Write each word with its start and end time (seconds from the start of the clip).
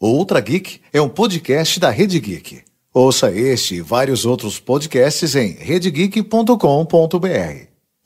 O 0.00 0.10
Ultra 0.10 0.40
Geek 0.40 0.80
é 0.92 1.02
um 1.02 1.08
podcast 1.08 1.80
da 1.80 1.90
Rede 1.90 2.20
Geek. 2.20 2.60
Ouça 2.94 3.32
este 3.32 3.74
e 3.74 3.80
vários 3.80 4.24
outros 4.24 4.60
podcasts 4.60 5.34
em 5.34 5.56
redegeek.com.br. 5.58 6.54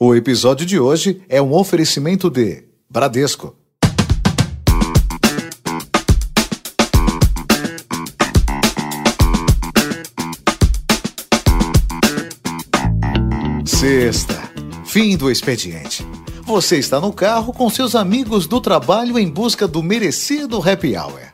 O 0.01 0.15
episódio 0.15 0.65
de 0.65 0.81
hoje 0.81 1.21
é 1.29 1.43
um 1.43 1.53
oferecimento 1.53 2.31
de 2.31 2.65
Bradesco. 2.89 3.55
Sexta. 13.67 14.51
Fim 14.87 15.15
do 15.19 15.31
expediente. 15.31 16.07
Você 16.47 16.79
está 16.79 16.99
no 16.99 17.13
carro 17.13 17.53
com 17.53 17.69
seus 17.69 17.95
amigos 17.95 18.47
do 18.47 18.63
trabalho 18.63 19.19
em 19.19 19.29
busca 19.29 19.69
do 19.69 19.83
merecido 19.83 20.57
happy 20.57 20.97
hour. 20.97 21.33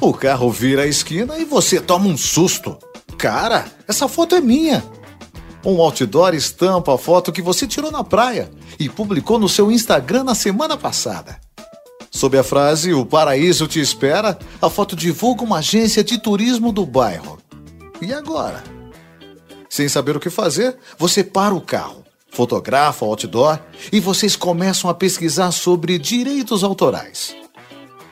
O 0.00 0.12
carro 0.12 0.50
vira 0.50 0.82
a 0.82 0.86
esquina 0.86 1.38
e 1.38 1.44
você 1.44 1.80
toma 1.80 2.06
um 2.06 2.16
susto. 2.16 2.76
Cara, 3.16 3.64
essa 3.88 4.06
foto 4.06 4.34
é 4.34 4.40
minha. 4.40 4.84
Um 5.64 5.80
outdoor 5.80 6.34
estampa 6.34 6.94
a 6.94 6.98
foto 6.98 7.32
que 7.32 7.42
você 7.42 7.66
tirou 7.66 7.90
na 7.90 8.04
praia 8.04 8.50
e 8.78 8.88
publicou 8.88 9.38
no 9.38 9.48
seu 9.48 9.70
Instagram 9.70 10.22
na 10.22 10.34
semana 10.34 10.76
passada. 10.76 11.40
Sob 12.10 12.38
a 12.38 12.44
frase 12.44 12.92
O 12.92 13.04
paraíso 13.04 13.66
te 13.66 13.80
espera, 13.80 14.38
a 14.60 14.70
foto 14.70 14.94
divulga 14.94 15.42
uma 15.42 15.58
agência 15.58 16.04
de 16.04 16.18
turismo 16.18 16.72
do 16.72 16.86
bairro. 16.86 17.38
E 18.00 18.12
agora? 18.12 18.62
Sem 19.68 19.88
saber 19.88 20.16
o 20.16 20.20
que 20.20 20.30
fazer, 20.30 20.76
você 20.98 21.24
para 21.24 21.54
o 21.54 21.60
carro, 21.60 22.04
fotografa 22.30 23.04
o 23.04 23.08
outdoor 23.08 23.58
e 23.90 23.98
vocês 23.98 24.36
começam 24.36 24.88
a 24.88 24.94
pesquisar 24.94 25.50
sobre 25.50 25.98
direitos 25.98 26.62
autorais. 26.62 27.34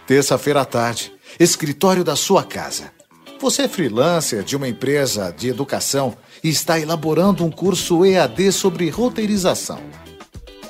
Terça-feira 0.06 0.62
à 0.62 0.64
tarde, 0.64 1.13
escritório 1.38 2.04
da 2.04 2.16
sua 2.16 2.42
casa. 2.42 2.92
Você 3.40 3.62
é 3.62 3.68
freelancer 3.68 4.42
de 4.42 4.56
uma 4.56 4.68
empresa 4.68 5.30
de 5.36 5.48
educação 5.48 6.16
e 6.42 6.48
está 6.48 6.78
elaborando 6.78 7.44
um 7.44 7.50
curso 7.50 8.04
EAD 8.04 8.52
sobre 8.52 8.88
roteirização. 8.88 9.80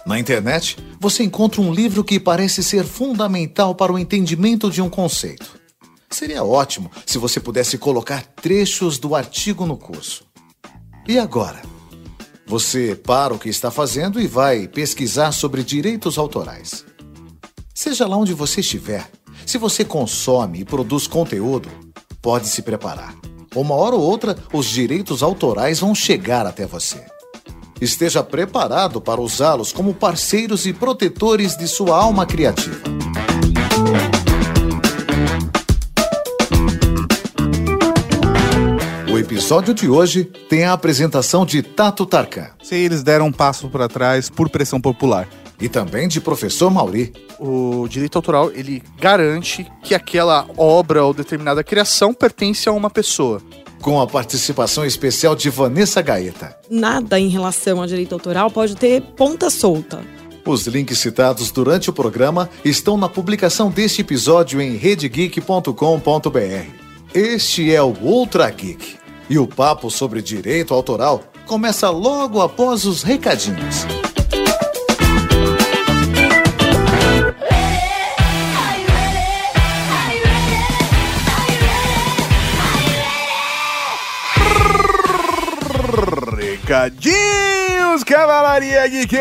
Na 0.07 0.19
internet, 0.19 0.77
você 1.01 1.23
encontra 1.23 1.61
um 1.61 1.73
livro 1.73 2.05
que 2.05 2.21
parece 2.21 2.63
ser 2.63 2.85
fundamental 2.85 3.75
para 3.75 3.93
o 3.93 3.99
entendimento 3.99 4.71
de 4.71 4.83
um 4.83 4.91
conceito. 4.91 5.59
Seria 6.11 6.45
ótimo 6.45 6.91
se 7.07 7.19
você 7.19 7.41
pudesse 7.41 7.79
colocar 7.79 8.25
trechos 8.25 8.99
do 8.99 9.15
artigo 9.15 9.67
no 9.67 9.77
curso. 9.77 10.25
E 11.09 11.19
agora? 11.19 11.63
Você 12.47 12.95
para 12.95 13.33
o 13.33 13.39
que 13.39 13.49
está 13.49 13.71
fazendo 13.71 14.21
e 14.21 14.27
vai 14.27 14.69
pesquisar 14.69 15.33
sobre 15.33 15.63
direitos 15.63 16.19
autorais. 16.19 16.85
Seja 17.75 18.07
lá 18.07 18.17
onde 18.17 18.35
você 18.35 18.61
estiver, 18.61 19.11
se 19.47 19.59
você 19.59 19.85
consome 19.85 20.61
e 20.61 20.65
produz 20.65 21.07
conteúdo, 21.07 21.69
pode 22.21 22.49
se 22.49 22.63
preparar. 22.63 23.15
Uma 23.55 23.75
hora 23.75 23.95
ou 23.95 24.03
outra, 24.03 24.37
os 24.53 24.67
direitos 24.67 25.23
autorais 25.23 25.81
vão 25.81 25.95
chegar 25.95 26.47
até 26.47 26.67
você. 26.67 27.05
Esteja 27.81 28.23
preparado 28.23 29.01
para 29.01 29.21
usá-los 29.21 29.73
como 29.73 29.95
parceiros 29.95 30.67
e 30.67 30.73
protetores 30.73 31.57
de 31.57 31.69
sua 31.69 31.97
alma 31.97 32.25
criativa. 32.25 32.81
O 39.13 39.19
episódio 39.19 39.73
de 39.73 39.89
hoje 39.89 40.25
tem 40.49 40.65
a 40.65 40.73
apresentação 40.73 41.47
de 41.47 41.63
Tato 41.63 42.05
Tarkan 42.05 42.49
Se 42.63 42.75
eles 42.75 43.03
deram 43.03 43.27
um 43.27 43.33
passo 43.33 43.69
para 43.69 43.89
trás 43.89 44.29
por 44.29 44.49
pressão 44.49 44.81
popular. 44.81 45.29
E 45.61 45.69
também 45.69 46.09
de 46.09 46.21
Professor 46.21 46.71
Mauri. 46.71 47.13
O 47.39 47.87
direito 47.89 48.17
autoral, 48.17 48.51
ele 48.53 48.83
garante 48.99 49.67
que 49.83 49.95
aquela 49.95 50.47
obra 50.57 51.05
ou 51.05 51.15
determinada 51.15 51.63
criação 51.65 52.13
pertence 52.15 52.69
a 52.69 52.73
uma 52.73 52.91
pessoa. 52.91 53.43
com 53.81 54.01
a 54.01 54.07
participação 54.07 54.85
especial 54.87 55.37
de 55.37 55.51
Vanessa 55.51 56.01
Gaeta. 56.01 56.57
nada 56.71 57.21
em 57.21 57.29
relação 57.29 57.83
a 57.83 57.87
direito 57.87 58.15
autoral 58.15 58.51
pode 58.51 58.75
ter 58.77 59.03
ponta 59.15 59.51
solta. 59.51 60.01
Os 60.47 60.67
links 60.67 60.99
citados 60.99 61.51
durante 61.51 61.91
o 61.91 61.93
programa 61.93 62.49
estão 62.65 62.97
na 62.97 63.11
publicação 63.11 63.71
deste 63.71 64.01
episódio 64.01 64.59
em 64.61 64.77
redegeek.com.br. 64.77 66.67
Este 67.13 67.75
é 67.75 67.83
o 67.83 67.95
Ultra 68.01 68.51
Geek 68.51 68.97
e 69.29 69.39
o 69.39 69.47
papo 69.47 69.91
sobre 69.91 70.23
direito 70.23 70.73
autoral 70.73 71.23
começa 71.47 71.91
logo 71.91 72.41
após 72.41 72.85
os 72.87 73.03
recadinhos. 73.03 73.87
Recadinhos, 86.65 88.03
Cavalaria 88.05 88.89
Geek! 88.89 89.15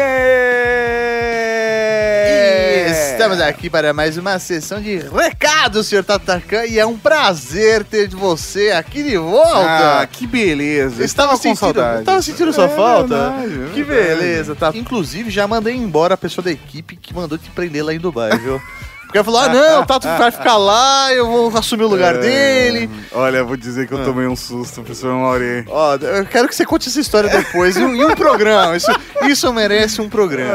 Estamos 3.11 3.41
aqui 3.41 3.69
para 3.69 3.93
mais 3.93 4.17
uma 4.17 4.39
sessão 4.39 4.81
de 4.81 4.95
recados, 5.13 5.87
senhor 5.87 6.05
Tatacan, 6.05 6.63
e 6.65 6.79
é 6.79 6.85
um 6.85 6.97
prazer 6.97 7.83
ter 7.83 8.07
você 8.07 8.71
aqui 8.71 9.03
de 9.03 9.17
volta. 9.17 9.99
Ah, 9.99 10.07
que 10.09 10.25
beleza. 10.25 11.03
Estava 11.03 11.31
com 11.31 11.37
sentindo, 11.37 11.59
saudade. 11.59 12.05
Tava 12.05 12.21
sentindo 12.21 12.53
sua 12.53 12.65
É 12.65 12.69
falta? 12.69 13.29
verdade, 13.31 13.63
é 13.71 13.73
que 13.73 13.83
verdade. 13.83 14.19
beleza, 14.21 14.55
tá? 14.55 14.71
Inclusive, 14.73 15.29
já 15.29 15.45
mandei 15.45 15.75
embora 15.75 16.13
a 16.13 16.17
pessoa 16.17 16.45
da 16.45 16.51
equipe 16.51 16.95
que 16.95 17.13
mandou 17.13 17.37
te 17.37 17.49
prender 17.49 17.83
lá 17.83 17.93
em 17.93 17.99
Dubai, 17.99 18.37
viu? 18.37 18.61
Porque 19.13 19.23
falou: 19.23 19.41
ah, 19.41 19.49
não, 19.49 19.81
o 19.83 19.85
Tato 19.85 20.07
vai 20.07 20.31
ficar 20.31 20.57
lá, 20.57 21.13
eu 21.13 21.27
vou 21.27 21.55
assumir 21.55 21.83
o 21.83 21.87
lugar 21.87 22.15
É, 22.15 22.17
dele. 22.17 22.89
Olha, 23.11 23.43
vou 23.43 23.55
dizer 23.55 23.87
que 23.87 23.93
eu 23.93 24.03
tomei 24.03 24.25
um 24.25 24.35
susto, 24.35 24.81
professor 24.81 25.13
Mauri. 25.13 25.63
Ó, 25.67 25.95
eu 25.97 26.25
quero 26.25 26.47
que 26.47 26.55
você 26.55 26.65
conte 26.65 26.89
essa 26.89 26.99
história 26.99 27.29
depois 27.29 27.77
em 27.77 27.85
um, 27.85 28.15
programa. 28.15 28.75
Isso, 28.75 28.91
isso 29.29 29.53
merece 29.53 30.01
um 30.01 30.09
programa. 30.09 30.51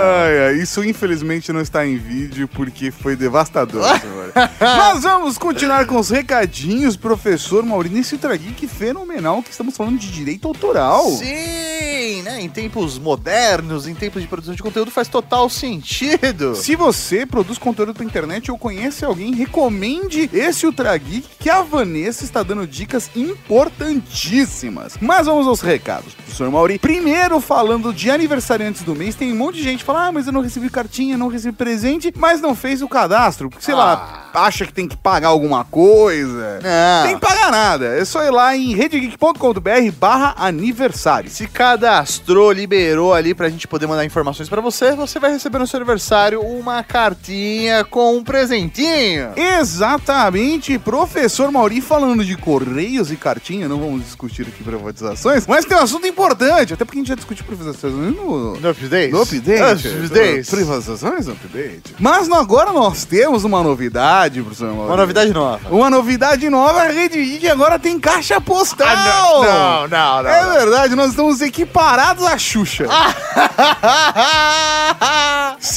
Isso 0.60 0.82
infelizmente 0.82 1.52
não 1.52 1.60
está 1.60 1.86
em 1.86 1.97
vídeo 1.97 2.48
porque 2.48 2.91
foi 2.91 3.14
devastador. 3.14 3.84
Mas 4.60 5.02
vamos 5.04 5.38
continuar 5.38 5.86
com 5.86 5.97
os 5.97 6.10
recadinhos, 6.10 6.97
professor 6.97 7.64
Mauri, 7.64 7.88
nesse 7.88 8.16
Geek 8.16 8.66
fenomenal 8.66 9.41
que 9.41 9.52
estamos 9.52 9.76
falando 9.76 9.98
de 9.98 10.10
direito 10.10 10.48
autoral. 10.48 11.08
Sim, 11.12 12.22
né? 12.22 12.41
Em 12.41 12.48
tempos 12.48 12.98
modernos, 12.98 13.86
em 13.86 13.94
tempos 13.94 14.20
de 14.20 14.26
produção 14.26 14.54
de 14.54 14.62
conteúdo, 14.62 14.91
faz 14.91 15.06
total 15.06 15.48
sentido. 15.48 16.56
Se 16.56 16.74
você 16.74 17.24
produz 17.24 17.56
conteúdo 17.56 17.94
pra 17.94 18.04
internet 18.04 18.47
ou 18.50 18.59
conhece 18.59 19.04
alguém, 19.04 19.34
recomende 19.34 20.28
esse 20.32 20.66
Ultra 20.66 20.97
Geek 20.97 21.28
que 21.38 21.50
a 21.50 21.62
Vanessa 21.62 22.25
está 22.25 22.42
dando 22.42 22.66
dicas 22.66 23.10
importantíssimas. 23.14 24.94
Mas 25.00 25.26
vamos 25.26 25.47
aos 25.47 25.60
recados, 25.60 26.14
professor 26.14 26.50
Mauri. 26.50 26.78
Primeiro, 26.78 27.41
falando 27.41 27.92
de 27.92 28.10
aniversariantes 28.10 28.82
do 28.82 28.94
mês, 28.94 29.14
tem 29.14 29.32
um 29.32 29.36
monte 29.36 29.56
de 29.56 29.62
gente 29.62 29.78
que 29.81 29.84
fala: 29.84 30.09
ah, 30.09 30.12
mas 30.12 30.26
eu 30.26 30.32
não 30.32 30.41
recebi 30.41 30.69
cartinha, 30.70 31.16
não 31.16 31.28
recebi 31.28 31.56
presente, 31.56 32.12
mas 32.16 32.41
não 32.41 32.54
fez 32.54 32.82
o 32.82 32.88
cadastro. 32.88 33.50
Porque, 33.50 33.64
sei 33.64 33.75
lá, 33.75 34.31
acha 34.34 34.66
que 34.66 34.72
tem 34.72 34.88
que 34.88 34.97
pagar 34.97 35.28
alguma 35.28 35.65
coisa. 35.65 36.60
Não. 36.62 37.06
Tem 37.06 37.15
que 37.15 37.26
pagar 37.26 37.50
nada. 37.50 37.86
É 37.98 38.04
só 38.04 38.22
ir 38.25 38.30
lá 38.30 38.56
em 38.56 38.75
redegeek.com.br 38.75 39.92
barra 39.98 40.34
aniversário. 40.36 41.30
Se 41.30 41.47
cadastrou, 41.47 42.53
liberou 42.53 43.15
ali 43.15 43.34
pra 43.34 43.48
gente 43.48 43.66
poder 43.66 43.86
mandar 43.86 44.04
informações 44.04 44.48
pra 44.48 44.60
você, 44.60 44.92
você 44.92 45.19
vai 45.19 45.32
receber 45.32 45.59
no 45.59 45.66
seu 45.66 45.78
aniversário 45.78 46.41
uma 46.41 46.82
cartinha 46.82 47.84
com 47.84 48.16
um 48.16 48.25
presentinho. 48.38 49.31
Exatamente, 49.37 50.78
professor 50.78 51.50
Mauri 51.50 51.81
falando 51.81 52.25
de 52.25 52.37
correios 52.37 53.10
e 53.10 53.16
cartinha, 53.16 53.69
não 53.69 53.78
vamos 53.81 54.04
discutir 54.04 54.43
aqui 54.43 54.62
privatizações, 54.62 55.44
mas 55.47 55.65
tem 55.65 55.76
um 55.76 55.81
assunto 55.81 56.06
importante, 56.06 56.72
até 56.72 56.84
porque 56.84 56.98
a 56.98 57.00
gente 57.00 57.09
já 57.09 57.15
discutiu 57.16 57.44
privatizações 57.44 57.93
no, 57.94 58.54
No 58.54 58.69
update? 58.71 59.12
no 59.12 59.22
update. 59.22 59.88
No 59.88 60.04
update. 60.04 60.50
Privatizações 60.50 61.27
no 61.27 61.32
update. 61.32 61.97
Mas 61.98 62.31
agora 62.31 62.72
nós 62.72 63.04
temos 63.04 63.43
uma 63.43 63.60
novidade, 63.62 64.41
professor 64.41 64.72
Mauri. 64.72 64.88
Uma 64.91 64.97
novidade 64.97 65.32
nova. 65.32 65.69
Uma 65.71 65.91
novidade 65.91 66.48
nova, 66.48 66.82
a 66.82 66.88
Rede 66.88 67.21
Geek 67.22 67.48
agora 67.48 67.78
tem 67.78 67.98
caixa 67.98 68.41
postal. 68.41 68.86
Ah, 68.89 69.89
não, 69.91 69.98
não, 69.98 70.22
não. 70.22 70.30
É 70.30 70.59
verdade, 70.59 70.95
nós 70.95 71.10
estamos 71.10 71.41
equiparados 71.41 72.24
à 72.24 72.39
Xuxa. 72.39 72.86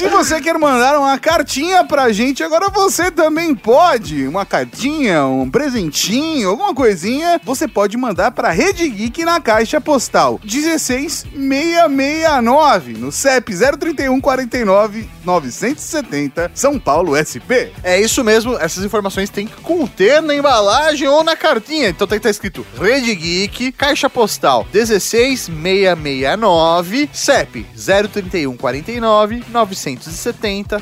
Se 0.01 0.07
você 0.07 0.41
quer 0.41 0.57
mandar 0.57 0.97
uma 0.97 1.19
cartinha 1.19 1.83
pra 1.83 2.11
gente, 2.11 2.43
agora 2.43 2.69
você 2.69 3.11
também 3.11 3.53
pode. 3.53 4.27
Uma 4.27 4.43
cartinha, 4.43 5.27
um 5.27 5.47
presentinho, 5.47 6.49
alguma 6.49 6.73
coisinha, 6.73 7.39
você 7.43 7.67
pode 7.67 7.95
mandar 7.97 8.31
pra 8.31 8.49
Rede 8.49 8.89
Geek 8.89 9.23
na 9.23 9.39
caixa 9.39 9.79
postal 9.79 10.39
16669, 10.43 12.93
no 12.93 13.11
CEP 13.11 13.53
031 13.55 14.19
49 14.19 15.07
970, 15.23 16.49
São 16.55 16.79
Paulo 16.79 17.13
SP. 17.13 17.69
É 17.83 18.01
isso 18.01 18.23
mesmo, 18.23 18.57
essas 18.57 18.83
informações 18.83 19.29
tem 19.29 19.45
que 19.45 19.61
conter 19.61 20.19
na 20.19 20.33
embalagem 20.33 21.07
ou 21.07 21.23
na 21.23 21.35
cartinha. 21.35 21.89
Então 21.89 22.07
tem 22.07 22.17
que 22.17 22.27
estar 22.27 22.31
escrito 22.31 22.65
Rede 22.75 23.13
Geek, 23.13 23.71
caixa 23.73 24.09
postal 24.09 24.65
16669 24.73 27.07
6669, 27.07 27.09
CEP 27.13 27.67
03149 27.75 29.43
970, 29.47 29.90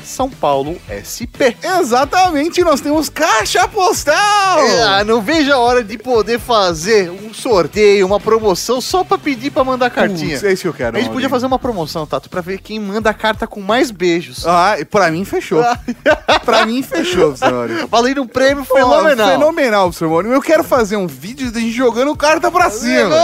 São 0.04 0.28
Paulo, 0.28 0.76
SP. 0.88 1.56
Exatamente, 1.62 2.62
nós 2.62 2.80
temos 2.80 3.08
caixa 3.08 3.66
postal! 3.68 4.60
Ah, 4.86 5.04
não 5.04 5.20
vejo 5.20 5.52
a 5.52 5.58
hora 5.58 5.82
de 5.82 5.96
poder 5.98 6.38
fazer 6.38 7.10
um 7.10 7.32
sorteio, 7.32 8.06
uma 8.06 8.20
promoção 8.20 8.80
só 8.80 9.04
pra 9.04 9.18
pedir 9.18 9.50
pra 9.50 9.64
mandar 9.64 9.90
cartinha. 9.90 10.34
Putz, 10.34 10.44
é 10.44 10.52
isso 10.52 10.62
que 10.62 10.68
eu 10.68 10.74
quero. 10.74 10.96
a 10.96 11.00
gente 11.00 11.12
podia 11.12 11.28
fazer 11.28 11.46
uma 11.46 11.58
promoção, 11.58 12.06
Tato, 12.06 12.28
pra 12.28 12.40
ver 12.40 12.60
quem 12.60 12.78
manda 12.78 13.10
a 13.10 13.14
carta 13.14 13.46
com 13.46 13.60
mais 13.60 13.90
beijos. 13.90 14.46
Ah, 14.46 14.76
e 14.78 14.84
pra 14.84 15.10
mim 15.10 15.24
fechou. 15.24 15.62
pra 16.44 16.66
mim 16.66 16.82
fechou, 16.82 17.36
senhor. 17.36 17.68
Valendo 17.88 18.22
um 18.22 18.26
prêmio 18.26 18.64
fenomenal. 18.64 19.28
Fenomenal, 19.28 19.92
senhor 19.92 20.10
Maurinho. 20.10 20.34
Eu 20.34 20.42
quero 20.42 20.64
fazer 20.64 20.96
um 20.96 21.06
vídeo 21.06 21.50
da 21.50 21.60
gente 21.60 21.72
jogando 21.72 22.14
carta 22.16 22.50
pra 22.50 22.70
cima. 22.70 23.14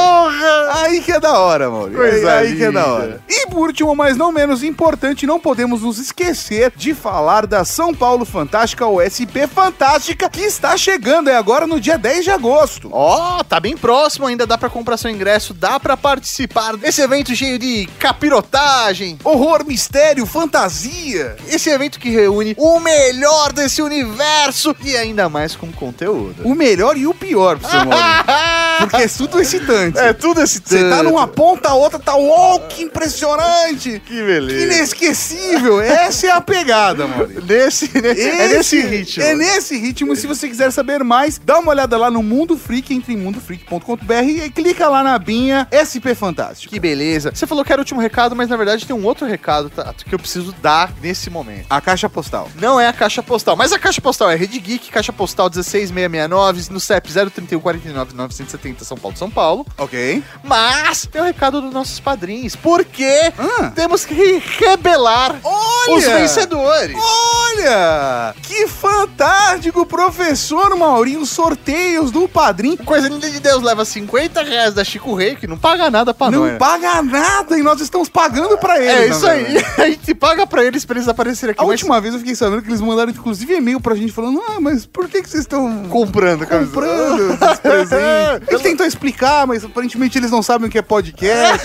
Aí 0.75 1.01
que 1.01 1.13
é 1.13 1.21
da 1.21 1.39
hora. 1.39 1.69
Coisa 1.71 2.33
aí, 2.33 2.49
aí 2.49 2.57
que 2.57 2.65
é 2.65 2.73
da 2.73 2.87
hora. 2.87 3.21
E 3.29 3.47
por 3.47 3.67
último, 3.67 3.95
mas 3.95 4.17
não 4.17 4.33
menos 4.33 4.63
importante, 4.63 5.27
não 5.27 5.41
podemos 5.41 5.76
nos 5.83 5.99
esquecer 5.99 6.73
de 6.77 6.95
falar 6.95 7.47
da 7.47 7.65
São 7.65 7.95
Paulo 7.95 8.25
Fantástica, 8.25 8.87
ou 8.87 9.01
SP 9.01 9.47
Fantástica, 9.47 10.29
que 10.29 10.41
está 10.41 10.77
chegando, 10.77 11.31
é 11.31 11.37
agora 11.37 11.67
no 11.67 11.81
dia 11.81 11.99
10 11.99 12.25
de 12.25 12.31
agosto. 12.31 12.89
Ó, 12.93 13.43
tá 13.43 13.61
bem 13.61 13.77
próximo, 13.77 14.27
ainda 14.27 14.47
dá 14.47 14.57
pra 14.59 14.71
comprar 14.71 14.97
seu 14.97 15.11
ingresso, 15.11 15.55
dá 15.55 15.79
pra 15.79 15.97
participar 15.97 16.77
desse 16.77 17.01
evento 17.01 17.35
cheio 17.35 17.59
de 17.59 17.87
capirotagem. 17.99 19.19
Horror, 19.25 19.65
mistério, 19.65 20.27
fantasia. 20.27 21.37
Esse 21.47 21.71
evento 21.71 21.99
que 21.99 22.11
reúne 22.11 22.55
o 22.59 22.79
melhor 22.81 23.53
desse 23.53 23.83
universo 23.83 24.75
e 24.83 24.97
ainda 24.97 25.29
mais 25.29 25.57
com 25.57 25.73
conteúdo. 25.73 26.43
O 26.45 26.55
melhor 26.55 26.97
e 26.97 27.07
o 27.07 27.15
pior, 27.15 27.59
pro 27.59 27.71
seu. 27.71 27.81
Porque 28.79 28.97
é 28.97 29.09
tudo 29.09 29.41
excitante. 29.41 29.99
É 29.99 30.13
tudo 30.13 30.43
esse 30.43 30.61
Você 30.65 30.89
tá 30.91 31.03
numa 31.03 31.27
ponta, 31.27 31.71
a 31.71 31.75
outra 31.75 31.99
tá, 31.99 32.15
uau, 32.15 32.61
que 32.69 32.83
impressionante. 32.83 34.01
Que 34.05 34.23
beleza. 34.23 34.59
Que 34.59 34.75
inesquecível. 34.75 35.56
Essa 35.81 36.27
é 36.27 36.31
a 36.31 36.41
pegada, 36.41 37.07
Maurício. 37.07 37.43
Nesse, 37.47 38.01
né? 38.01 38.11
é 38.11 38.49
nesse 38.49 38.81
ritmo. 38.81 39.23
É 39.23 39.35
nesse 39.35 39.77
ritmo. 39.77 40.13
E 40.13 40.17
se 40.17 40.27
você 40.27 40.49
quiser 40.49 40.71
saber 40.71 41.03
mais, 41.05 41.39
dá 41.39 41.59
uma 41.59 41.71
olhada 41.71 41.97
lá 41.97 42.11
no 42.11 42.23
Mundo 42.23 42.57
Freak, 42.57 42.93
entre 42.95 43.15
em 43.15 43.17
mundofreak.com.br 43.17 44.13
e 44.45 44.51
clica 44.51 44.89
lá 44.89 45.03
na 45.03 45.19
binha 45.19 45.67
SP 45.73 46.15
Fantástico. 46.15 46.73
Que 46.73 46.81
beleza. 46.81 47.31
Você 47.35 47.47
falou 47.47 47.65
que 47.65 47.73
era 47.73 47.81
o 47.81 47.83
último 47.83 48.01
recado, 48.01 48.35
mas 48.37 48.49
na 48.49 48.57
verdade 48.57 48.87
tem 48.87 48.95
um 48.95 49.05
outro 49.05 49.27
recado 49.27 49.71
Tato, 49.71 50.05
que 50.05 50.15
eu 50.15 50.19
preciso 50.19 50.55
dar 50.63 50.93
nesse 51.03 51.31
momento. 51.31 51.67
A 51.71 51.81
caixa 51.81 52.09
postal. 52.09 52.49
Não 52.61 52.81
é 52.81 52.89
a 52.89 52.93
caixa 52.93 53.23
postal, 53.23 53.57
mas 53.57 53.73
a 53.73 53.79
caixa 53.79 54.01
postal 54.01 54.31
é 54.31 54.35
Rede 54.37 54.59
Geek, 54.59 54.91
caixa 54.91 55.13
postal 55.13 55.49
16669, 55.51 56.71
no 56.71 56.81
CEP 56.81 57.09
03149 57.13 58.15
970 58.15 58.85
São 58.85 58.97
Paulo, 58.97 59.17
São 59.17 59.31
Paulo. 59.31 59.67
Ok. 59.79 60.23
Mas 60.45 61.07
tem 61.07 61.21
o 61.21 61.25
recado 61.25 61.61
dos 61.61 61.73
nossos 61.73 61.99
padrinhos, 62.01 62.55
porque 62.57 63.33
Ah. 63.39 63.71
temos 63.75 64.05
que 64.05 64.43
revelar 64.59 65.37
Olha! 65.47 65.97
os 65.97 66.05
vencedores. 66.05 66.97
Olha! 66.99 68.35
Que 68.43 68.67
fantástico, 68.67 69.87
professor 69.87 70.77
Maurinho. 70.77 71.25
Sorteios 71.25 72.11
do 72.11 72.29
Padrim. 72.29 72.77
Coisa 72.77 73.09
linda 73.09 73.31
de 73.31 73.41
Deus 73.41 73.63
leva 73.63 73.85
50 73.85 74.43
reais 74.43 74.75
da 74.75 74.83
Chico 74.85 75.15
Rei, 75.15 75.37
que 75.37 75.47
não 75.47 75.57
paga 75.57 75.91
nada 75.91 76.13
pra 76.13 76.31
Não 76.31 76.47
nós. 76.47 76.59
paga 76.59 77.03
nada 77.03 77.59
e 77.59 77.63
nós 77.63 77.81
estamos 77.81 78.09
pagando 78.09 78.59
pra 78.59 78.79
eles. 78.81 78.95
É 78.95 79.07
isso 79.09 79.27
aí. 79.27 79.65
A 79.79 79.89
gente 79.89 80.15
paga 80.15 80.47
pra 80.47 80.65
eles 80.65 80.85
pra 80.85 80.97
eles 80.97 81.09
aparecerem 81.09 81.53
aqui. 81.53 81.61
A 81.61 81.65
mas 81.65 81.73
última 81.81 82.01
vez 82.01 82.15
eu 82.15 82.21
fiquei 82.21 82.35
sabendo 82.35 82.63
que 82.63 82.69
eles 82.69 82.81
mandaram 82.81 83.11
inclusive 83.11 83.55
e-mail 83.55 83.81
pra 83.81 83.95
gente 83.95 84.13
falando: 84.13 84.43
Ah, 84.49 84.61
mas 84.61 84.85
por 84.87 85.09
que, 85.09 85.23
que 85.23 85.29
vocês 85.31 85.43
estão 85.43 85.85
comprando 85.89 86.47
camiseta. 86.47 86.67
comprando 86.75 87.33
esses 87.43 87.61
presentes? 87.61 88.49
A 88.49 88.53
gente 88.53 88.63
tentou 88.63 88.87
explicar, 88.87 89.47
mas 89.47 89.65
aparentemente 89.65 90.19
eles 90.19 90.31
não 90.31 90.43
sabem 90.43 90.69
o 90.69 90.71
que 90.71 90.79
é 90.79 90.83
podcast. 90.83 91.65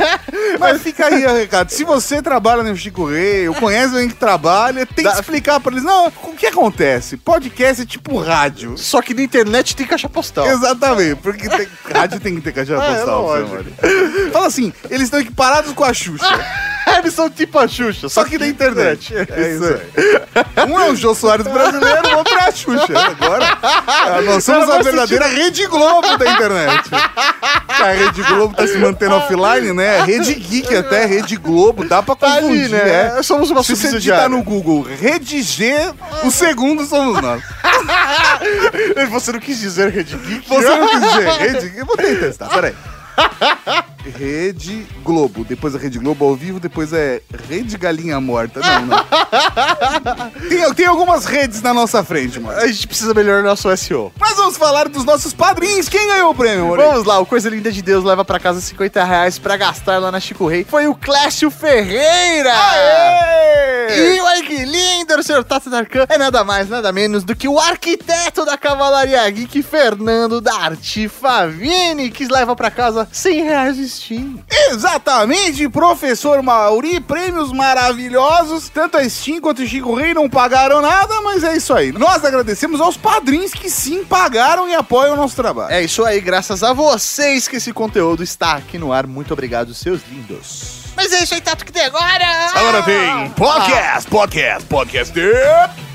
mas 0.58 0.82
fica 0.82 1.06
aí 1.06 1.26
recado. 1.26 1.70
Se 1.70 1.84
você 1.84 2.20
trabalha 2.22 2.62
no 2.62 2.76
Chico 2.76 3.06
Rei, 3.06 3.21
ou 3.48 3.54
conhece 3.54 3.92
alguém 3.94 4.08
que 4.08 4.14
trabalha, 4.14 4.86
tem 4.86 5.04
que 5.04 5.10
explicar 5.12 5.60
pra 5.60 5.72
eles. 5.72 5.84
Não, 5.84 6.06
o 6.08 6.34
que 6.36 6.46
acontece? 6.46 7.16
Podcast 7.16 7.82
é 7.82 7.86
tipo 7.86 8.18
rádio. 8.18 8.76
Só 8.76 9.00
que 9.02 9.14
na 9.14 9.22
internet 9.22 9.74
tem 9.76 9.86
caixa 9.86 10.08
postal. 10.08 10.46
Exatamente, 10.46 11.16
porque 11.16 11.48
tem- 11.48 11.68
rádio 11.94 12.20
tem 12.20 12.34
que 12.36 12.40
ter 12.40 12.52
caixa 12.52 12.76
Ah, 12.80 12.84
é 12.84 12.94
postal. 12.96 13.04
seu 13.04 13.46
lógico. 13.46 13.50
Mário. 13.54 14.32
Fala 14.32 14.46
assim, 14.46 14.72
eles 14.90 15.04
estão 15.04 15.20
equiparados 15.20 15.72
com 15.72 15.84
a 15.84 15.92
Xuxa. 15.92 16.26
Eles 16.98 17.14
são 17.14 17.30
tipo 17.30 17.58
a 17.58 17.66
Xuxa, 17.66 18.08
Só 18.08 18.24
que 18.24 18.36
da 18.36 18.46
internet. 18.46 19.14
É 19.16 19.54
isso 19.54 19.64
aí. 19.64 20.64
Um 20.70 20.78
é 20.80 20.90
o 20.90 20.96
Jô 20.96 21.14
Soares 21.14 21.46
brasileiro, 21.46 22.08
o 22.12 22.16
outro 22.18 22.34
é 22.36 22.48
a 22.48 22.52
Xuxa. 22.52 22.92
Agora, 22.98 24.22
nós 24.22 24.44
somos 24.44 24.64
a 24.68 24.72
faz 24.74 24.84
verdadeira 24.86 25.26
Rede 25.26 25.66
Globo 25.68 26.18
da 26.18 26.26
internet. 26.30 26.90
A 26.92 27.92
Rede 27.92 28.22
Globo 28.24 28.54
tá 28.54 28.66
se 28.66 28.76
mantendo 28.78 29.14
offline, 29.14 29.72
né? 29.72 30.02
Rede 30.02 30.34
Geek 30.34 30.74
até, 30.76 31.06
Rede 31.06 31.36
Globo, 31.36 31.84
dá 31.88 32.02
pra 32.02 32.14
Tá 32.16 32.32
confundir, 32.40 32.64
ali, 32.64 32.72
né? 32.74 33.11
É. 33.18 33.22
Somos 33.22 33.50
uma 33.50 33.62
Se 33.62 33.74
você 33.74 33.92
digitar 33.92 34.28
no 34.28 34.42
Google 34.42 34.82
Rede 34.82 35.42
G, 35.42 35.92
o 36.24 36.30
segundo 36.30 36.84
somos 36.86 37.20
nós. 37.20 37.42
Você 39.10 39.32
não 39.32 39.40
quis 39.40 39.58
dizer 39.58 39.90
Rede 39.90 40.16
Geek? 40.16 40.48
Você 40.48 40.76
não 40.76 40.88
quis 40.88 41.00
dizer 41.00 41.28
Rede 41.38 41.68
Geek? 41.68 41.78
Eu 41.78 41.86
vou 41.86 41.96
tentar 41.96 42.20
testar, 42.20 42.48
peraí. 42.48 42.74
Rede 44.10 44.86
Globo, 45.04 45.44
depois 45.44 45.74
é 45.74 45.78
Rede 45.78 45.98
Globo 45.98 46.24
ao 46.24 46.34
vivo, 46.34 46.58
depois 46.58 46.92
é 46.92 47.22
Rede 47.48 47.76
Galinha 47.76 48.20
Morta. 48.20 48.60
Não, 48.60 48.86
não. 48.86 49.02
Tem, 50.48 50.74
tem 50.74 50.86
algumas 50.86 51.24
redes 51.24 51.62
na 51.62 51.72
nossa 51.72 52.02
frente, 52.04 52.38
mano. 52.38 52.58
A 52.58 52.66
gente 52.66 52.86
precisa 52.86 53.14
melhorar 53.14 53.42
nosso 53.42 53.74
SEO. 53.76 54.12
Mas 54.18 54.36
vamos 54.36 54.56
falar 54.56 54.88
dos 54.88 55.04
nossos 55.04 55.32
padrinhos. 55.32 55.88
Quem 55.88 56.06
ganhou 56.06 56.30
o 56.30 56.34
prêmio, 56.34 56.66
Maurício? 56.66 56.90
Vamos 56.90 57.06
lá, 57.06 57.18
o 57.18 57.26
Coisa 57.26 57.48
Linda 57.48 57.70
de 57.70 57.80
Deus 57.80 58.04
leva 58.04 58.24
pra 58.24 58.38
casa 58.38 58.60
50 58.60 59.02
reais 59.04 59.38
pra 59.38 59.56
gastar 59.56 59.98
lá 59.98 60.10
na 60.10 60.20
Chico 60.20 60.46
Rei. 60.46 60.64
Foi 60.64 60.86
o 60.86 60.94
Clécio 60.94 61.50
Ferreira! 61.50 62.52
Aê! 62.52 64.16
E 64.16 64.20
olha 64.20 64.42
que 64.42 64.64
lindo, 64.64 65.14
o 65.18 65.22
senhor 65.22 65.44
Tato 65.44 65.68
Darkan 65.68 66.06
é 66.08 66.18
nada 66.18 66.44
mais, 66.44 66.68
nada 66.68 66.92
menos 66.92 67.24
do 67.24 67.34
que 67.34 67.48
o 67.48 67.58
arquiteto 67.58 68.44
da 68.44 68.56
Cavalaria 68.56 69.28
Geek, 69.30 69.62
Fernando 69.62 70.40
Darti 70.40 71.08
Favini, 71.08 72.10
que 72.10 72.26
leva 72.26 72.54
pra 72.56 72.70
casa 72.70 73.08
100 73.10 73.42
reais 73.42 73.76
de 73.76 73.88
Steam. 73.96 74.38
Exatamente, 74.70 75.68
professor 75.68 76.42
Mauri, 76.42 77.00
prêmios 77.00 77.52
maravilhosos. 77.52 78.68
Tanto 78.68 78.96
a 78.96 79.08
Steam 79.08 79.40
quanto 79.40 79.62
o 79.62 79.66
Chico 79.66 79.94
Rei 79.94 80.14
não 80.14 80.28
pagaram 80.28 80.80
nada, 80.80 81.20
mas 81.22 81.44
é 81.44 81.56
isso 81.56 81.72
aí. 81.74 81.92
Nós 81.92 82.24
agradecemos 82.24 82.80
aos 82.80 82.96
padrinhos 82.96 83.52
que 83.52 83.68
sim 83.70 84.04
pagaram 84.04 84.68
e 84.68 84.74
apoiam 84.74 85.14
o 85.14 85.16
nosso 85.16 85.36
trabalho. 85.36 85.72
É 85.72 85.82
isso 85.82 86.04
aí, 86.04 86.20
graças 86.20 86.62
a 86.62 86.72
vocês 86.72 87.46
que 87.48 87.56
esse 87.56 87.72
conteúdo 87.72 88.22
está 88.22 88.54
aqui 88.54 88.78
no 88.78 88.92
ar. 88.92 89.06
Muito 89.06 89.32
obrigado, 89.32 89.74
seus 89.74 90.00
lindos. 90.08 90.82
Mas 90.96 91.12
é 91.12 91.22
isso 91.22 91.34
aí, 91.34 91.40
Tato, 91.40 91.64
que 91.64 91.72
tem 91.72 91.84
agora! 91.84 92.24
Agora 92.54 92.82
tem 92.82 93.30
podcast, 93.30 94.08
podcast, 94.10 94.66
podcast, 94.66 95.14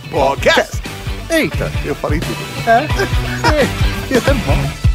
podcast. 0.10 0.78
Eita, 1.30 1.72
Eu 1.86 1.94
falei 1.96 2.20
tudo. 2.20 2.38
é. 2.68 4.14
é 4.14 4.18
até 4.18 4.34
bom. 4.34 4.87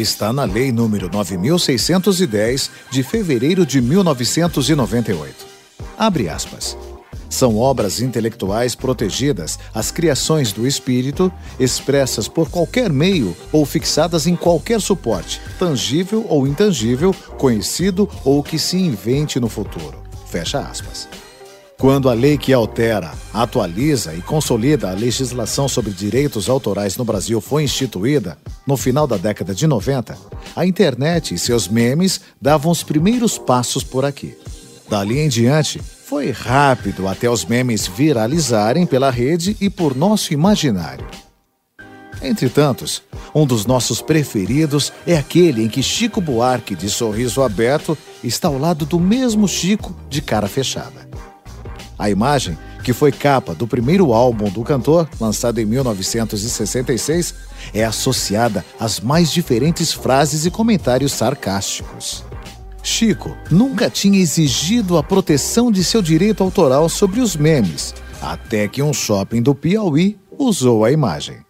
Está 0.00 0.32
na 0.32 0.44
Lei 0.44 0.72
número 0.72 1.10
9610 1.12 2.70
de 2.90 3.02
fevereiro 3.02 3.66
de 3.66 3.82
1998. 3.82 5.46
Abre 5.98 6.26
aspas. 6.26 6.74
São 7.28 7.58
obras 7.58 8.00
intelectuais 8.00 8.74
protegidas 8.74 9.58
as 9.74 9.90
criações 9.90 10.54
do 10.54 10.66
espírito, 10.66 11.30
expressas 11.58 12.28
por 12.28 12.48
qualquer 12.48 12.90
meio 12.90 13.36
ou 13.52 13.66
fixadas 13.66 14.26
em 14.26 14.34
qualquer 14.34 14.80
suporte, 14.80 15.38
tangível 15.58 16.24
ou 16.30 16.46
intangível, 16.46 17.14
conhecido 17.36 18.08
ou 18.24 18.42
que 18.42 18.58
se 18.58 18.78
invente 18.78 19.38
no 19.38 19.50
futuro. 19.50 20.02
Fecha 20.26 20.60
aspas. 20.60 21.08
Quando 21.80 22.10
a 22.10 22.12
lei 22.12 22.36
que 22.36 22.52
altera, 22.52 23.10
atualiza 23.32 24.14
e 24.14 24.20
consolida 24.20 24.90
a 24.90 24.94
legislação 24.94 25.66
sobre 25.66 25.92
direitos 25.92 26.50
autorais 26.50 26.94
no 26.98 27.06
Brasil 27.06 27.40
foi 27.40 27.62
instituída, 27.62 28.36
no 28.66 28.76
final 28.76 29.06
da 29.06 29.16
década 29.16 29.54
de 29.54 29.66
90, 29.66 30.14
a 30.54 30.66
internet 30.66 31.32
e 31.32 31.38
seus 31.38 31.68
memes 31.68 32.20
davam 32.38 32.70
os 32.70 32.82
primeiros 32.82 33.38
passos 33.38 33.82
por 33.82 34.04
aqui. 34.04 34.36
Dali 34.90 35.20
em 35.20 35.28
diante, 35.30 35.78
foi 35.78 36.30
rápido 36.30 37.08
até 37.08 37.30
os 37.30 37.46
memes 37.46 37.86
viralizarem 37.86 38.84
pela 38.84 39.08
rede 39.08 39.56
e 39.58 39.70
por 39.70 39.96
nosso 39.96 40.34
imaginário. 40.34 41.06
Entre 42.20 42.50
tantos, 42.50 43.02
um 43.34 43.46
dos 43.46 43.64
nossos 43.64 44.02
preferidos 44.02 44.92
é 45.06 45.16
aquele 45.16 45.64
em 45.64 45.68
que 45.68 45.82
Chico 45.82 46.20
Buarque, 46.20 46.74
de 46.74 46.90
sorriso 46.90 47.40
aberto, 47.40 47.96
está 48.22 48.48
ao 48.48 48.58
lado 48.58 48.84
do 48.84 49.00
mesmo 49.00 49.48
Chico, 49.48 49.96
de 50.10 50.20
cara 50.20 50.46
fechada. 50.46 51.09
A 52.00 52.08
imagem, 52.08 52.56
que 52.82 52.94
foi 52.94 53.12
capa 53.12 53.54
do 53.54 53.66
primeiro 53.66 54.14
álbum 54.14 54.48
do 54.48 54.62
cantor, 54.62 55.06
lançado 55.20 55.58
em 55.58 55.66
1966, 55.66 57.34
é 57.74 57.84
associada 57.84 58.64
às 58.80 59.00
mais 59.00 59.30
diferentes 59.30 59.92
frases 59.92 60.46
e 60.46 60.50
comentários 60.50 61.12
sarcásticos. 61.12 62.24
Chico 62.82 63.36
nunca 63.50 63.90
tinha 63.90 64.18
exigido 64.18 64.96
a 64.96 65.02
proteção 65.02 65.70
de 65.70 65.84
seu 65.84 66.00
direito 66.00 66.42
autoral 66.42 66.88
sobre 66.88 67.20
os 67.20 67.36
memes, 67.36 67.94
até 68.22 68.66
que 68.66 68.82
um 68.82 68.94
shopping 68.94 69.42
do 69.42 69.54
Piauí 69.54 70.18
usou 70.38 70.86
a 70.86 70.90
imagem. 70.90 71.44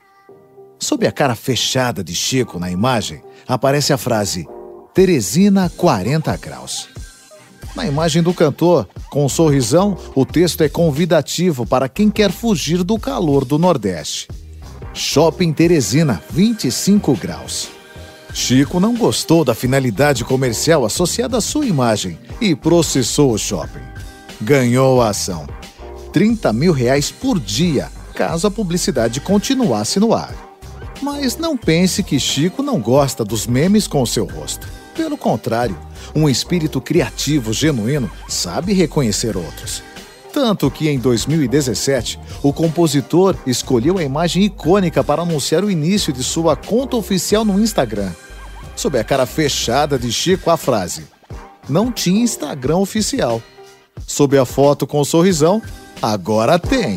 Sob 0.80 1.06
a 1.06 1.12
cara 1.12 1.36
fechada 1.36 2.02
de 2.02 2.12
Chico 2.12 2.58
na 2.58 2.72
imagem, 2.72 3.22
aparece 3.46 3.92
a 3.92 3.96
frase 3.96 4.48
Teresina 4.92 5.70
40 5.76 6.36
graus. 6.38 6.88
Na 7.74 7.86
imagem 7.86 8.22
do 8.22 8.34
cantor, 8.34 8.88
com 9.10 9.24
um 9.24 9.28
sorrisão, 9.28 9.96
o 10.14 10.26
texto 10.26 10.62
é 10.62 10.68
convidativo 10.68 11.64
para 11.64 11.88
quem 11.88 12.10
quer 12.10 12.32
fugir 12.32 12.82
do 12.82 12.98
calor 12.98 13.44
do 13.44 13.58
Nordeste. 13.58 14.28
Shopping 14.92 15.52
Teresina, 15.52 16.22
25 16.30 17.14
graus. 17.14 17.68
Chico 18.34 18.78
não 18.78 18.94
gostou 18.94 19.44
da 19.44 19.54
finalidade 19.54 20.24
comercial 20.24 20.84
associada 20.84 21.36
à 21.36 21.40
sua 21.40 21.66
imagem 21.66 22.18
e 22.40 22.54
processou 22.54 23.32
o 23.32 23.38
shopping. 23.38 23.82
Ganhou 24.40 25.00
a 25.00 25.10
ação. 25.10 25.46
30 26.12 26.52
mil 26.52 26.72
reais 26.72 27.10
por 27.10 27.38
dia, 27.38 27.88
caso 28.14 28.46
a 28.46 28.50
publicidade 28.50 29.20
continuasse 29.20 30.00
no 30.00 30.14
ar. 30.14 30.34
Mas 31.02 31.36
não 31.36 31.56
pense 31.56 32.02
que 32.02 32.20
Chico 32.20 32.62
não 32.62 32.80
gosta 32.80 33.24
dos 33.24 33.46
memes 33.46 33.86
com 33.86 34.04
seu 34.04 34.26
rosto. 34.26 34.66
Pelo 34.94 35.16
contrário, 35.16 35.78
um 36.14 36.28
espírito 36.28 36.80
criativo 36.80 37.52
genuíno 37.52 38.10
sabe 38.28 38.72
reconhecer 38.72 39.36
outros. 39.36 39.82
Tanto 40.32 40.70
que 40.70 40.88
em 40.88 40.98
2017, 40.98 42.18
o 42.42 42.52
compositor 42.52 43.36
escolheu 43.46 43.98
a 43.98 44.02
imagem 44.02 44.44
icônica 44.44 45.02
para 45.02 45.22
anunciar 45.22 45.64
o 45.64 45.70
início 45.70 46.12
de 46.12 46.22
sua 46.22 46.54
conta 46.54 46.96
oficial 46.96 47.44
no 47.44 47.60
Instagram. 47.60 48.10
Sob 48.76 48.98
a 48.98 49.04
cara 49.04 49.26
fechada 49.26 49.98
de 49.98 50.12
Chico, 50.12 50.50
a 50.50 50.56
frase: 50.56 51.04
Não 51.68 51.90
tinha 51.90 52.22
Instagram 52.22 52.78
oficial. 52.78 53.42
Sob 54.06 54.38
a 54.38 54.44
foto 54.44 54.86
com 54.86 55.00
o 55.00 55.04
sorrisão, 55.04 55.60
agora 56.00 56.58
tem. 56.58 56.96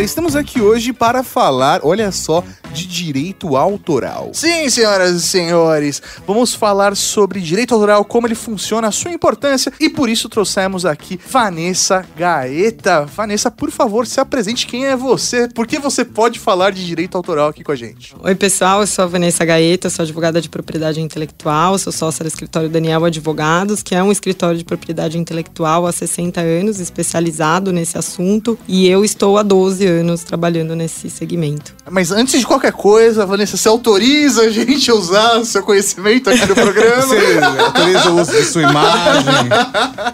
Estamos 0.00 0.34
aqui 0.36 0.60
hoje 0.60 0.92
para 0.92 1.22
falar, 1.22 1.80
olha 1.82 2.10
só, 2.10 2.42
de 2.72 2.86
direito 2.86 3.56
autoral. 3.56 4.30
Sim, 4.32 4.68
senhoras 4.68 5.16
e 5.16 5.22
senhores, 5.22 6.02
vamos 6.26 6.54
falar 6.54 6.96
sobre 6.96 7.40
direito 7.40 7.74
autoral, 7.74 8.04
como 8.04 8.26
ele 8.26 8.34
funciona, 8.34 8.88
a 8.88 8.92
sua 8.92 9.12
importância 9.12 9.72
e 9.78 9.88
por 9.88 10.08
isso 10.08 10.28
trouxemos 10.28 10.84
aqui 10.84 11.20
Vanessa 11.28 12.04
Gaeta. 12.16 13.04
Vanessa, 13.04 13.50
por 13.50 13.70
favor, 13.70 14.06
se 14.06 14.20
apresente. 14.20 14.66
Quem 14.66 14.86
é 14.86 14.96
você? 14.96 15.48
Por 15.48 15.66
que 15.66 15.78
você 15.78 16.04
pode 16.04 16.38
falar 16.38 16.70
de 16.70 16.84
direito 16.84 17.16
autoral 17.16 17.48
aqui 17.48 17.62
com 17.62 17.72
a 17.72 17.76
gente? 17.76 18.14
Oi, 18.20 18.34
pessoal, 18.34 18.80
eu 18.80 18.86
sou 18.86 19.04
a 19.04 19.08
Vanessa 19.08 19.44
Gaeta, 19.44 19.90
sou 19.90 20.02
advogada 20.02 20.40
de 20.40 20.48
propriedade 20.48 21.00
intelectual, 21.00 21.78
sou 21.78 21.92
sócia 21.92 22.24
do 22.24 22.28
escritório 22.28 22.68
Daniel 22.68 23.04
Advogados, 23.04 23.82
que 23.82 23.94
é 23.94 24.02
um 24.02 24.12
escritório 24.12 24.56
de 24.56 24.64
propriedade 24.64 25.18
intelectual 25.18 25.86
há 25.86 25.92
60 25.92 26.40
anos, 26.40 26.80
especializado 26.80 27.72
nesse 27.72 27.98
assunto, 27.98 28.58
e 28.68 28.88
eu 28.88 29.04
estou 29.04 29.36
há 29.36 29.42
12 29.42 29.86
anos 29.86 30.22
trabalhando 30.22 30.76
nesse 30.76 31.10
segmento. 31.10 31.74
Mas 31.90 32.12
antes 32.12 32.38
de 32.38 32.46
qualquer 32.46 32.61
coisa, 32.70 33.24
Vanessa, 33.26 33.56
você 33.56 33.68
autoriza 33.68 34.42
a 34.42 34.50
gente 34.50 34.90
a 34.90 34.94
usar 34.94 35.38
o 35.38 35.44
seu 35.44 35.62
conhecimento 35.62 36.30
aqui 36.30 36.46
no 36.46 36.54
programa? 36.54 36.92
Você 37.02 37.40
autoriza 37.58 38.10
o 38.10 38.20
uso 38.20 38.30
de 38.32 38.44
sua 38.44 38.62
imagem, 38.62 39.48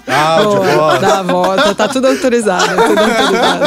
áudio, 0.07 0.63
voz. 0.63 1.01
dá 1.01 1.19
a 1.19 1.23
volta, 1.23 1.75
tá 1.75 1.89
tudo 1.89 2.07
autorizado, 2.07 2.65
tudo 2.65 3.01
autorizado. 3.01 3.65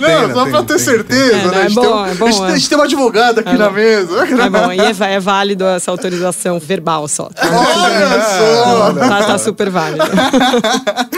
Não, 0.00 0.08
Tem, 0.08 0.34
só 0.34 0.42
tem, 0.42 0.52
pra 0.52 0.62
ter 0.62 0.66
tem, 0.74 0.78
certeza, 0.78 1.30
tem. 1.30 1.48
né? 1.48 1.56
É, 1.58 1.62
a, 1.64 1.68
gente 1.68 1.78
é 1.78 1.80
tem 1.80 1.90
bom, 1.90 1.96
um, 2.02 2.06
é 2.06 2.14
bom, 2.14 2.26
a, 2.26 2.30
gente, 2.30 2.42
é. 2.42 2.46
a 2.46 2.56
gente 2.56 2.68
tem 2.68 2.78
um 2.78 2.82
advogado 2.82 3.38
aqui 3.40 3.48
É 3.50 3.58
na 3.58 3.70
mesa. 3.70 4.24
É 4.24 4.50
bom, 4.50 4.72
e 4.72 4.80
é, 4.80 5.14
é 5.14 5.20
válido 5.20 5.64
essa 5.66 5.90
autorização 5.90 6.58
verbal 6.58 7.06
só. 7.06 7.28
Tá, 7.28 7.42
Olha 7.48 8.22
só! 8.22 8.92
tá, 8.94 9.22
tá 9.24 9.38
super 9.38 9.70
válido. 9.70 10.04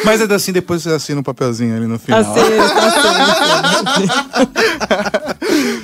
Mas 0.04 0.20
é 0.20 0.34
assim, 0.34 0.52
depois 0.52 0.82
você 0.82 0.90
assina 0.90 1.20
um 1.20 1.22
papelzinho 1.22 1.76
ali 1.76 1.86
no 1.86 1.98
final. 1.98 2.20
Assim, 2.20 2.40
assim. 3.88 4.08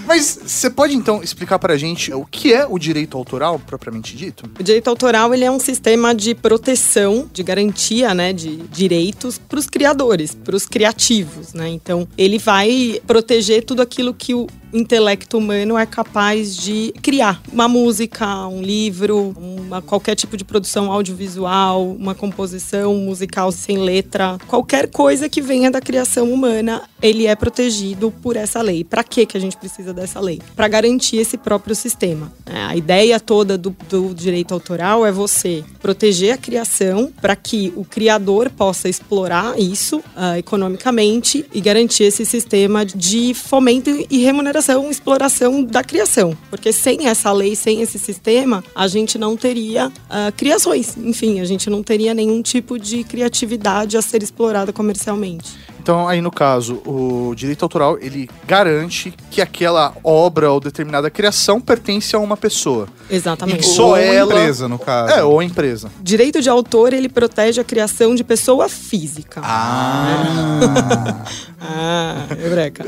Mas 0.07 0.39
você 0.47 0.71
pode 0.71 0.95
então 1.07 1.23
explicar 1.23 1.61
pra 1.61 1.77
gente 1.77 2.13
o 2.13 2.25
que 2.25 2.53
é 2.53 2.67
o 2.67 2.77
direito 2.81 3.17
autoral, 3.17 3.61
propriamente 3.61 4.17
dito? 4.17 4.51
O 4.59 4.63
direito 4.63 4.89
autoral 4.89 5.33
ele 5.33 5.45
é 5.45 5.51
um 5.51 5.61
sistema 5.61 6.13
de 6.13 6.35
proteção, 6.35 7.31
de 7.33 7.45
garantia, 7.45 8.13
né, 8.13 8.33
de 8.33 8.57
direitos 8.57 9.39
para 9.39 9.57
os 9.57 9.69
criadores, 9.69 10.35
para 10.35 10.57
os 10.57 10.67
criativos, 10.67 11.55
né? 11.55 11.69
Então 11.69 12.09
ele 12.19 12.39
vai 12.39 13.01
proteger 13.07 13.63
tudo 13.63 13.83
aquilo 13.83 14.13
que 14.13 14.35
o 14.35 14.49
intelecto 14.73 15.39
humano 15.39 15.77
é 15.79 15.87
capaz 15.87 16.57
de 16.57 16.93
criar, 17.03 17.41
uma 17.53 17.69
música, 17.69 18.47
um 18.49 18.63
livro, 18.63 19.35
uma, 19.37 19.81
qualquer 19.81 20.15
tipo 20.15 20.37
de 20.37 20.45
produção 20.45 20.91
audiovisual, 20.91 21.89
uma 21.91 22.15
composição 22.15 22.95
musical 22.97 23.51
sem 23.53 23.79
letra, 23.79 24.39
qualquer 24.47 24.89
coisa 24.89 25.29
que 25.29 25.41
venha 25.41 25.71
da 25.71 25.81
criação 25.81 26.33
humana, 26.33 26.83
ele 27.01 27.27
é 27.27 27.35
protegido 27.35 28.11
por 28.23 28.37
essa 28.37 28.61
lei. 28.63 28.85
Para 28.85 29.05
que 29.05 29.27
que 29.27 29.37
a 29.37 29.41
gente 29.41 29.57
precisa 29.57 29.93
dessa 29.93 30.21
lei? 30.21 30.41
Para 30.55 30.69
garantir 30.69 31.17
esse 31.17 31.37
próprio 31.37 31.75
sistema. 31.75 32.33
É, 32.47 32.59
a 32.59 32.77
ideia 32.77 33.19
toda 33.21 33.57
do, 33.57 33.75
do 33.89 34.15
direito 34.15 34.53
autoral 34.53 35.07
é 35.07 35.13
você 35.13 35.65
proteger 35.81 36.35
a 36.35 36.37
criação 36.37 37.13
para 37.21 37.37
que 37.37 37.73
o 37.77 37.85
criador 37.85 38.51
possa 38.51 38.89
explorar 38.89 39.59
isso 39.59 40.03
ah, 40.15 40.39
economicamente 40.39 41.45
e 41.53 41.61
garantir 41.61 42.05
esse 42.05 42.25
sistema 42.25 42.85
de 42.85 43.35
fomento 43.35 43.91
e 44.11 44.19
remuneração, 44.19 44.56
exploração 44.91 45.63
da 45.63 45.83
criação. 45.83 46.37
Porque 46.51 46.73
sem 46.73 47.09
essa 47.09 47.33
lei, 47.33 47.57
sem 47.57 47.83
esse 47.83 47.99
sistema, 47.99 48.63
a 48.75 48.87
gente 48.87 49.19
não 49.19 49.37
teria 49.37 49.93
ah, 50.09 50.33
criações. 50.37 50.97
Enfim, 50.97 51.41
a 51.41 51.45
gente 51.45 51.69
não 51.71 51.83
teria 51.83 52.15
nenhum 52.15 52.43
tipo 52.43 52.79
de 52.79 53.05
criatividade 53.05 53.97
a 53.97 54.03
ser 54.03 54.23
explorada 54.23 54.73
comercialmente. 54.73 55.57
Então, 55.87 56.09
aí 56.09 56.21
no 56.21 56.33
caso, 56.33 56.83
o 56.85 57.33
direito 57.37 57.63
autoral, 57.63 57.97
ele 58.01 58.29
garante 58.45 59.15
que 59.31 59.41
aquela 59.41 59.95
obra 60.03 60.51
ou 60.51 60.59
determinada 60.59 61.09
criação 61.09 61.61
pertence 61.61 62.17
a 62.17 62.19
uma 62.19 62.37
pessoa. 62.37 62.89
Exatamente. 63.09 63.61
E 63.61 63.63
só 63.69 63.91
Ou 63.91 63.97
ela- 63.97 64.35
empresa, 64.35 64.67
no 64.67 64.81
caso. 64.81 65.13
É, 65.15 65.23
ou 65.23 65.39
a 65.39 65.45
empresa. 65.45 65.89
Direito 66.03 66.43
de 66.43 66.49
autor, 66.51 66.93
ele 66.93 67.09
protege 67.09 67.61
a 67.61 67.65
criação 67.65 68.17
de 68.17 68.25
pessoa 68.25 68.69
física. 68.69 69.41
Ah. 69.45 71.25
Ah, 71.69 72.27
eureka. 72.45 72.85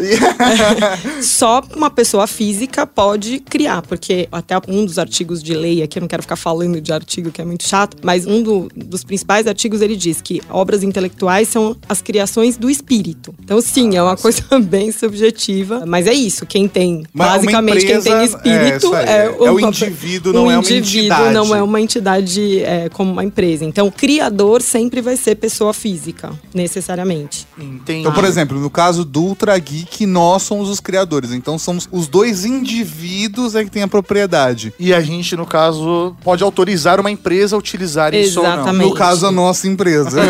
Só 1.23 1.63
uma 1.75 1.91
pessoa 1.91 2.27
física 2.27 2.87
pode 2.87 3.41
criar, 3.41 3.83
porque 3.83 4.29
até 4.31 4.55
um 4.69 4.85
dos 4.85 4.99
artigos 4.99 5.43
de 5.43 5.55
lei, 5.55 5.83
aqui 5.83 5.99
eu 5.99 6.03
não 6.03 6.07
quero 6.09 6.23
ficar 6.23 6.37
falando 6.37 6.81
de 6.81 6.93
artigo 6.93 7.31
que 7.33 7.41
é 7.41 7.45
muito 7.45 7.65
chato, 7.67 7.97
mas 8.03 8.27
um 8.27 8.43
do- 8.43 8.69
dos 8.77 9.03
principais 9.03 9.47
artigos 9.47 9.81
ele 9.81 9.97
diz 9.97 10.21
que 10.21 10.41
obras 10.51 10.83
intelectuais 10.83 11.49
são 11.49 11.75
as 11.89 12.01
criações 12.03 12.57
do 12.57 12.69
espírito. 12.71 12.88
Então, 13.43 13.61
sim, 13.61 13.97
é 13.97 14.03
uma 14.03 14.17
coisa 14.17 14.43
bem 14.61 14.91
subjetiva, 14.91 15.85
mas 15.87 16.07
é 16.07 16.13
isso. 16.13 16.47
Quem 16.47 16.67
tem, 16.67 17.05
Mas 17.13 17.29
uma 17.29 17.37
basicamente, 17.37 17.87
quem 17.87 18.01
tem 18.01 18.13
empresa, 18.13 18.21
é, 18.21 18.25
espírito 18.25 18.87
isso 18.87 18.95
aí, 18.95 19.07
é, 19.07 19.25
é 19.25 19.51
o 19.51 19.61
indivíduo, 19.61 20.33
não 20.33 20.45
um 20.45 20.51
é 20.51 20.55
uma 20.55 20.61
indivíduo, 20.61 21.01
entidade. 21.01 21.35
não 21.35 21.55
é 21.55 21.63
uma 21.63 21.81
entidade 21.81 22.61
é, 22.61 22.89
como 22.89 23.13
uma 23.13 23.25
empresa. 23.25 23.65
Então, 23.65 23.91
criador 23.91 24.63
sempre 24.63 25.01
vai 25.01 25.17
ser 25.17 25.35
pessoa 25.35 25.73
física, 25.73 26.31
necessariamente. 26.55 27.47
Entendi. 27.59 28.01
Então, 28.01 28.13
por 28.13 28.25
exemplo, 28.25 28.59
no 28.59 28.71
caso 28.71 29.05
do 29.05 29.23
Ultra 29.23 29.59
Geek, 29.59 30.07
nós 30.07 30.43
somos 30.43 30.69
os 30.69 30.81
criadores. 30.81 31.33
Então, 31.33 31.59
somos 31.59 31.89
os 31.91 32.07
dois 32.07 32.45
indivíduos 32.45 33.55
é 33.55 33.65
que 33.65 33.71
tem 33.71 33.83
a 33.83 33.89
propriedade. 33.89 34.73
E 34.79 34.95
a 34.95 35.01
gente, 35.01 35.37
no 35.37 35.47
caso, 35.47 36.17
pode 36.23 36.43
autorizar 36.43 37.01
uma 37.01 37.11
empresa 37.11 37.57
a 37.57 37.59
utilizar 37.59 38.15
isso 38.15 38.41
ou 38.41 38.47
não. 38.47 38.55
Exatamente. 38.55 38.89
No 38.89 38.95
caso, 38.95 39.27
a 39.27 39.31
nossa 39.31 39.67
empresa. 39.69 40.21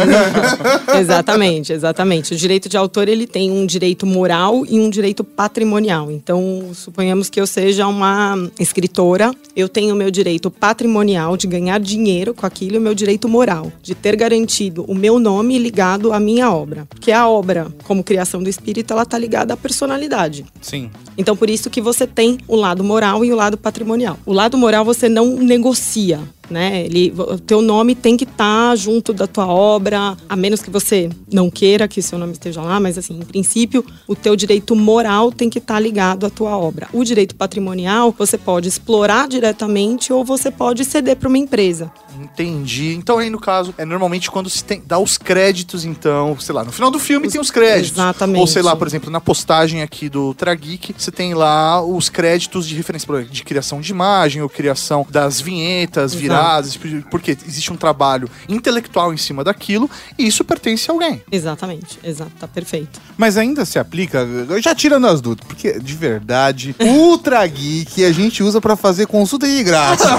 exatamente, 0.99 1.73
exatamente. 1.73 2.35
O 2.35 2.37
direito 2.49 2.67
de 2.67 2.79
autor 2.79 3.09
ele 3.09 3.27
tem 3.27 3.51
um 3.51 3.67
direito 3.67 4.07
moral 4.07 4.65
e 4.67 4.81
um 4.81 4.89
direito 4.89 5.23
patrimonial. 5.23 6.11
Então, 6.11 6.71
suponhamos 6.73 7.29
que 7.29 7.39
eu 7.39 7.47
seja 7.47 7.87
uma 7.87 8.51
escritora, 8.59 9.35
eu 9.55 9.69
tenho 9.69 9.95
o 9.95 9.99
meu 9.99 10.11
direito 10.11 10.51
patrimonial 10.51 11.37
de 11.37 11.47
ganhar 11.47 11.79
dinheiro 11.79 12.33
com 12.33 12.47
aquilo 12.47 12.77
e 12.77 12.79
o 12.79 12.81
meu 12.81 12.95
direito 12.95 13.29
moral 13.29 13.71
de 13.83 13.95
ter 13.95 14.17
garantido 14.17 14.83
o 14.89 14.95
meu 14.95 15.19
nome 15.19 15.59
ligado 15.59 16.11
à 16.11 16.19
minha 16.19 16.51
obra. 16.51 16.87
Porque 16.89 17.13
a 17.13 17.29
obra, 17.29 17.67
como 17.85 18.03
criação 18.03 18.43
do 18.43 18.49
espírito, 18.49 18.95
ela 18.95 19.05
tá 19.05 19.19
ligada 19.19 19.53
à 19.53 19.57
personalidade. 19.57 20.47
Sim. 20.63 20.91
Então, 21.19 21.37
por 21.37 21.51
isso 21.51 21.69
que 21.69 21.83
você 21.83 22.07
tem 22.07 22.39
o 22.49 22.57
lado 22.57 22.83
moral 22.83 23.23
e 23.27 23.31
o 23.31 23.37
lado 23.37 23.59
patrimonial. 23.59 24.19
O 24.25 24.33
lado 24.33 24.57
moral 24.57 24.87
você 24.87 25.07
não 25.07 25.37
negocia. 25.37 26.19
Né? 26.51 26.85
Ele, 26.85 27.13
o 27.17 27.39
teu 27.39 27.61
nome 27.61 27.95
tem 27.95 28.17
que 28.17 28.25
estar 28.25 28.77
junto 28.77 29.13
da 29.13 29.27
tua 29.27 29.47
obra, 29.47 30.17
a 30.29 30.37
menos 30.37 30.63
que 30.63 30.71
você 30.71 31.11
não 31.33 31.51
queira 31.51 31.89
que 31.89 32.01
seu 32.03 32.19
nome 32.19 32.33
esteja 32.33 32.61
lá, 32.63 32.81
mas 32.81 32.99
assim, 32.99 33.19
em 33.19 33.25
princípio, 33.25 33.85
o 34.07 34.15
teu 34.15 34.35
direito 34.37 34.75
moral 34.75 35.31
tem 35.31 35.51
que 35.51 35.59
estar 35.59 35.79
ligado 35.79 36.27
à 36.27 36.31
tua 36.31 36.57
obra. 36.57 36.89
O 36.93 37.05
direito 37.05 37.35
patrimonial, 37.35 38.15
você 38.17 38.39
pode 38.39 38.69
explorar 38.69 39.29
diretamente 39.29 40.13
ou 40.13 40.25
você 40.25 40.51
pode 40.51 40.85
ceder 40.85 41.17
para 41.17 41.29
uma 41.29 41.39
empresa. 41.39 41.91
Entendi. 42.21 42.95
Então 42.95 43.19
aí 43.19 43.31
no 43.31 43.39
caso, 43.39 43.75
é 43.79 43.85
normalmente 43.85 44.31
quando 44.31 44.51
se 44.51 44.65
tem, 44.65 44.83
dá 44.85 44.99
os 44.99 45.17
créditos, 45.17 45.85
então, 45.85 46.39
sei 46.41 46.55
lá, 46.55 46.65
no 46.65 46.73
final 46.73 46.91
do 46.91 46.99
filme 46.99 47.31
tem 47.31 47.41
os 47.41 47.51
créditos. 47.51 47.93
Exatamente. 47.93 48.41
Ou 48.41 48.47
sei 48.47 48.63
lá, 48.63 48.75
por 48.75 48.87
exemplo, 48.87 49.11
na 49.11 49.21
postagem 49.21 49.83
aqui 49.83 50.09
do 50.09 50.35
Trageek, 50.35 50.95
você 50.97 51.11
tem 51.11 51.35
lá 51.35 51.83
os 51.83 52.09
créditos 52.09 52.67
de 52.67 52.75
referência 52.75 53.09
de 53.25 53.45
criação 53.45 53.81
de 53.81 53.93
imagem 53.93 54.43
ou 54.43 54.49
criação 54.49 55.07
das 55.09 55.41
vinhetas 55.41 56.13
Exato. 56.13 56.21
Viradas, 56.43 56.79
porque 57.11 57.37
existe 57.47 57.73
um 57.73 57.77
trabalho 57.77 58.29
intelectual 58.49 59.13
em 59.13 59.17
cima 59.17 59.43
daquilo 59.45 59.91
e 60.19 60.27
isso 60.27 60.45
pertence 60.45 60.91
a 60.91 60.95
alguém. 60.95 61.23
Exatamente, 61.31 61.99
exato, 62.03 62.31
tá 62.39 62.47
perfeito. 62.49 63.01
Mas 63.17 63.37
ainda 63.37 63.65
se 63.65 63.79
aplica, 63.79 64.27
já 64.61 64.75
tirando 64.75 65.07
as 65.07 65.21
dúvidas, 65.21 65.47
porque 65.47 65.79
de 65.79 65.95
verdade, 65.95 66.75
o 66.79 66.85
Ultra 66.85 67.47
Geek 67.47 68.05
a 68.05 68.13
gente 68.13 68.43
usa 68.43 68.61
pra 68.61 68.77
fazer 68.77 69.07
consulta 69.07 69.47
de 69.47 69.63
graça. 69.63 70.19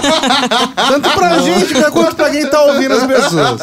Tanto 0.76 1.10
pra 1.10 1.38
gente 1.38 1.74
quanto 1.90 2.16
pra 2.16 2.30
quem 2.30 2.46
tá 2.48 2.62
ouvindo 2.62 2.94
as 2.94 3.06
pessoas. 3.06 3.60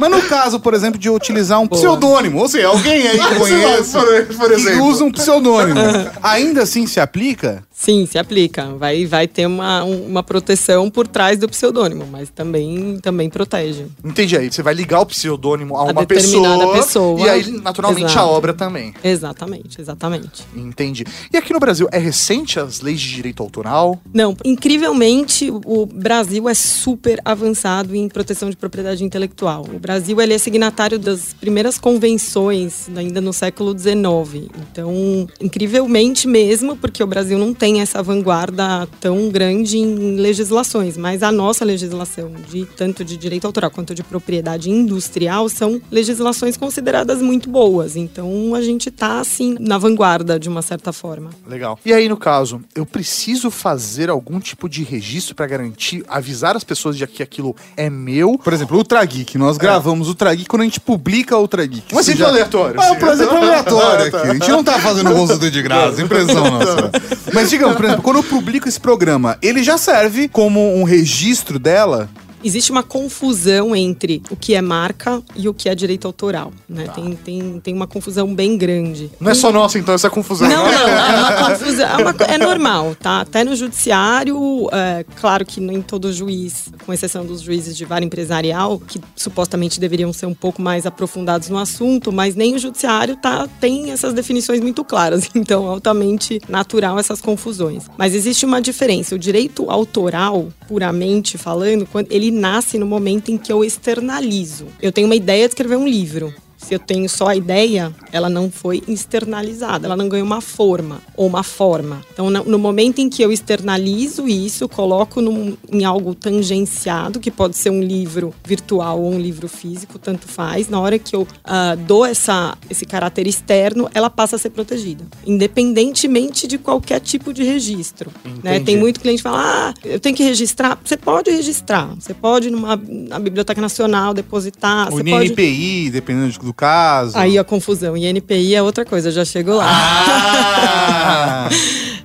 Mas 0.00 0.10
no 0.10 0.22
caso, 0.22 0.60
por 0.60 0.74
exemplo, 0.74 0.98
de 0.98 1.08
utilizar 1.10 1.60
um 1.60 1.66
pseudônimo, 1.66 2.38
ou 2.40 2.48
seja, 2.48 2.68
alguém 2.68 3.06
aí 3.08 3.18
que 3.18 3.34
conhece, 3.38 3.92
por- 3.92 4.36
por 4.36 4.56
que 4.56 4.72
usa 4.80 5.04
um 5.04 5.10
pseudônimo, 5.12 5.80
ainda 6.22 6.62
assim 6.62 6.86
se 6.86 7.00
aplica? 7.00 7.62
Sim, 7.80 8.06
se 8.06 8.18
aplica. 8.18 8.74
Vai, 8.76 9.06
vai 9.06 9.28
ter 9.28 9.46
uma, 9.46 9.84
um- 9.84 10.04
uma 10.06 10.22
proteção 10.22 10.90
por 10.90 11.06
trás 11.06 11.38
do 11.38 11.48
pseudônimo, 11.48 12.04
mas 12.10 12.28
também, 12.28 12.98
também 13.00 13.30
protege. 13.30 13.86
Entendi 14.04 14.36
aí. 14.36 14.50
Você 14.50 14.64
vai 14.64 14.74
ligar 14.74 15.00
o 15.00 15.06
pseudônimo 15.06 15.76
a 15.76 15.84
uma 15.84 16.04
determinada 16.04 16.66
pessoa, 16.72 16.74
pessoa. 16.74 17.20
e 17.20 17.30
aí, 17.30 17.50
naturalmente, 17.60 18.06
a 18.06 18.10
Exato. 18.10 18.28
obra 18.28 18.52
também. 18.52 18.92
Exatamente, 19.02 19.80
exatamente. 19.80 20.44
Entendi. 20.56 21.04
E 21.32 21.36
aqui 21.36 21.52
no 21.52 21.60
Brasil, 21.60 21.86
é 21.92 21.98
recente 21.98 22.58
as 22.58 22.80
leis 22.80 23.00
de 23.00 23.14
direito 23.14 23.44
autoral? 23.44 24.00
Não, 24.12 24.36
incrivelmente, 24.44 25.48
o 25.50 25.86
Brasil 25.86 26.48
é 26.48 26.54
super 26.54 27.20
avançado 27.24 27.94
em 27.94 28.08
proteção 28.08 28.50
de 28.50 28.56
propriedade 28.56 29.04
intelectual. 29.04 29.64
O 29.72 29.78
Brasil 29.78 30.20
ele 30.20 30.34
é 30.34 30.38
signatário 30.38 30.98
das 30.98 31.32
primeiras 31.32 31.78
convenções 31.78 32.88
ainda 32.96 33.20
no 33.20 33.32
século 33.32 33.72
XIX. 33.78 34.48
Então, 34.72 35.28
incrivelmente 35.40 36.26
mesmo, 36.26 36.76
porque 36.76 37.02
o 37.04 37.06
Brasil 37.06 37.38
não 37.38 37.54
tem 37.54 37.67
essa 37.76 38.02
vanguarda 38.02 38.88
tão 39.00 39.28
grande 39.28 39.78
em 39.78 40.16
legislações, 40.16 40.96
mas 40.96 41.22
a 41.22 41.30
nossa 41.30 41.64
legislação, 41.64 42.32
de 42.50 42.64
tanto 42.76 43.04
de 43.04 43.16
direito 43.16 43.46
autoral 43.46 43.70
quanto 43.70 43.94
de 43.94 44.02
propriedade 44.02 44.70
industrial, 44.70 45.48
são 45.48 45.80
legislações 45.90 46.56
consideradas 46.56 47.20
muito 47.22 47.48
boas. 47.50 47.94
Então, 47.96 48.54
a 48.54 48.62
gente 48.62 48.88
está 48.88 49.20
assim 49.20 49.56
na 49.60 49.76
vanguarda 49.78 50.38
de 50.38 50.48
uma 50.48 50.62
certa 50.62 50.92
forma. 50.92 51.30
Legal. 51.46 51.78
E 51.84 51.92
aí, 51.92 52.08
no 52.08 52.16
caso, 52.16 52.60
eu 52.74 52.84
preciso 52.86 53.50
fazer 53.50 54.08
algum 54.10 54.40
tipo 54.40 54.68
de 54.68 54.82
registro 54.82 55.34
pra 55.34 55.46
garantir, 55.46 56.02
avisar 56.08 56.56
as 56.56 56.64
pessoas 56.64 56.96
de 56.96 57.06
que 57.06 57.22
aquilo 57.22 57.54
é 57.76 57.88
meu? 57.90 58.38
Por 58.38 58.52
exemplo, 58.52 58.76
o 58.76 58.78
Ultra 58.78 59.04
Geek. 59.04 59.36
Nós 59.38 59.56
gravamos 59.58 60.08
o 60.08 60.10
Ultra 60.10 60.34
Geek 60.34 60.48
quando 60.48 60.62
a 60.62 60.64
gente 60.64 60.80
publica 60.80 61.36
o 61.36 61.40
Ultra 61.40 61.64
Geek. 61.66 61.94
Um 61.94 62.00
Isso 62.00 62.10
exemplo 62.10 62.26
aleatório, 62.26 62.80
Ah, 62.80 62.84
sim. 62.98 63.04
um 63.04 63.10
exemplo 63.10 63.36
aleatório 63.38 64.06
aqui. 64.06 64.28
A 64.28 64.32
gente 64.34 64.48
não 64.50 64.64
tá 64.64 64.78
fazendo 64.78 65.12
consulta 65.12 65.50
de 65.50 65.62
graça, 65.62 66.00
impressão 66.02 66.50
nossa. 66.50 66.90
Mas 67.32 67.48
digamos, 67.58 67.76
por 67.76 67.84
exemplo, 67.84 68.02
quando 68.02 68.16
eu 68.18 68.22
publico 68.22 68.68
esse 68.68 68.80
programa, 68.80 69.36
ele 69.42 69.62
já 69.62 69.76
serve 69.76 70.28
como 70.28 70.76
um 70.76 70.84
registro 70.84 71.58
dela? 71.58 72.08
Existe 72.42 72.70
uma 72.70 72.82
confusão 72.82 73.74
entre 73.74 74.22
o 74.30 74.36
que 74.36 74.54
é 74.54 74.62
marca 74.62 75.22
e 75.36 75.48
o 75.48 75.54
que 75.54 75.68
é 75.68 75.74
direito 75.74 76.06
autoral. 76.06 76.52
Né? 76.68 76.88
Tem, 76.94 77.14
tem, 77.16 77.60
tem 77.60 77.74
uma 77.74 77.86
confusão 77.86 78.34
bem 78.34 78.56
grande. 78.56 79.10
Não 79.20 79.30
é 79.30 79.34
só 79.34 79.52
nossa, 79.52 79.78
então, 79.78 79.94
essa 79.94 80.10
confusão. 80.10 80.48
Não, 80.48 80.64
não, 80.64 80.88
é 80.88 81.18
uma 81.18 81.32
confusão. 81.50 81.88
É, 81.88 81.96
uma 81.96 82.14
é 82.28 82.38
normal, 82.38 82.96
tá? 83.00 83.20
Até 83.20 83.44
no 83.44 83.56
judiciário, 83.56 84.68
é, 84.72 85.04
claro 85.16 85.44
que 85.44 85.60
nem 85.60 85.82
todo 85.82 86.12
juiz, 86.12 86.70
com 86.84 86.92
exceção 86.92 87.24
dos 87.24 87.40
juízes 87.40 87.76
de 87.76 87.84
vara 87.84 88.04
empresarial, 88.04 88.78
que 88.78 89.00
supostamente 89.16 89.80
deveriam 89.80 90.12
ser 90.12 90.26
um 90.26 90.34
pouco 90.34 90.60
mais 90.62 90.86
aprofundados 90.86 91.48
no 91.48 91.58
assunto, 91.58 92.12
mas 92.12 92.34
nem 92.34 92.54
o 92.54 92.58
judiciário 92.58 93.16
tá, 93.16 93.48
tem 93.60 93.90
essas 93.90 94.12
definições 94.12 94.60
muito 94.60 94.84
claras. 94.84 95.28
Então, 95.38 95.66
altamente 95.66 96.40
natural 96.48 96.98
essas 96.98 97.20
confusões. 97.20 97.84
Mas 97.96 98.12
existe 98.12 98.44
uma 98.44 98.60
diferença. 98.60 99.14
O 99.14 99.18
direito 99.18 99.70
autoral, 99.70 100.48
puramente 100.66 101.38
falando, 101.38 101.86
quando 101.86 102.10
ele 102.10 102.27
nasce 102.30 102.78
no 102.78 102.86
momento 102.86 103.30
em 103.30 103.38
que 103.38 103.52
eu 103.52 103.64
externalizo. 103.64 104.66
Eu 104.80 104.92
tenho 104.92 105.06
uma 105.06 105.16
ideia 105.16 105.46
de 105.46 105.52
escrever 105.52 105.76
um 105.76 105.86
livro. 105.86 106.34
Se 106.58 106.74
eu 106.74 106.78
tenho 106.78 107.08
só 107.08 107.28
a 107.28 107.36
ideia, 107.36 107.92
ela 108.12 108.28
não 108.28 108.50
foi 108.50 108.82
externalizada, 108.88 109.86
ela 109.86 109.96
não 109.96 110.08
ganhou 110.08 110.26
uma 110.26 110.40
forma 110.40 111.00
ou 111.16 111.26
uma 111.26 111.42
forma. 111.42 112.02
Então, 112.12 112.28
no 112.30 112.58
momento 112.58 112.98
em 112.98 113.08
que 113.08 113.22
eu 113.22 113.32
externalizo 113.32 114.28
isso, 114.28 114.68
coloco 114.68 115.20
num- 115.22 115.56
em 115.72 115.84
algo 115.84 116.14
tangenciado, 116.14 117.20
que 117.20 117.30
pode 117.30 117.56
ser 117.56 117.70
um 117.70 117.80
livro 117.82 118.34
virtual 118.44 119.00
ou 119.00 119.12
um 119.12 119.18
livro 119.20 119.48
físico, 119.48 119.98
tanto 119.98 120.26
faz. 120.28 120.68
Na 120.68 120.80
hora 120.80 120.98
que 120.98 121.14
eu 121.14 121.26
ah, 121.44 121.74
dou 121.76 122.04
essa, 122.04 122.56
esse 122.68 122.84
caráter 122.84 123.26
externo, 123.26 123.88
ela 123.94 124.10
passa 124.10 124.36
a 124.36 124.38
ser 124.38 124.50
protegida, 124.50 125.04
independentemente 125.24 126.46
de 126.46 126.58
qualquer 126.58 127.00
tipo 127.00 127.32
de 127.32 127.42
registro. 127.42 128.10
Né? 128.42 128.60
Tem 128.60 128.76
muito 128.76 129.00
cliente 129.00 129.18
que 129.18 129.22
fala: 129.22 129.70
ah, 129.70 129.74
eu 129.84 129.98
tenho 130.00 130.14
que 130.14 130.22
registrar. 130.22 130.78
Você 130.84 130.96
pode 130.96 131.30
registrar, 131.30 131.94
você 131.94 132.12
pode 132.12 132.48
ir 132.48 132.50
numa, 132.50 132.76
na 132.76 133.18
Biblioteca 133.18 133.60
Nacional 133.60 134.12
depositar, 134.12 134.88
O 134.88 134.96
você 134.96 135.04
pode. 135.04 135.28
NPI, 135.30 135.90
dependendo 135.90 136.28
do 136.48 136.54
caso. 136.54 137.16
Aí 137.16 137.38
a 137.38 137.44
confusão. 137.44 137.96
E 137.96 138.06
NPI 138.06 138.54
é 138.54 138.62
outra 138.62 138.84
coisa, 138.84 139.10
já 139.10 139.24
chego 139.24 139.54
lá. 139.54 139.66
Ah! 139.68 141.48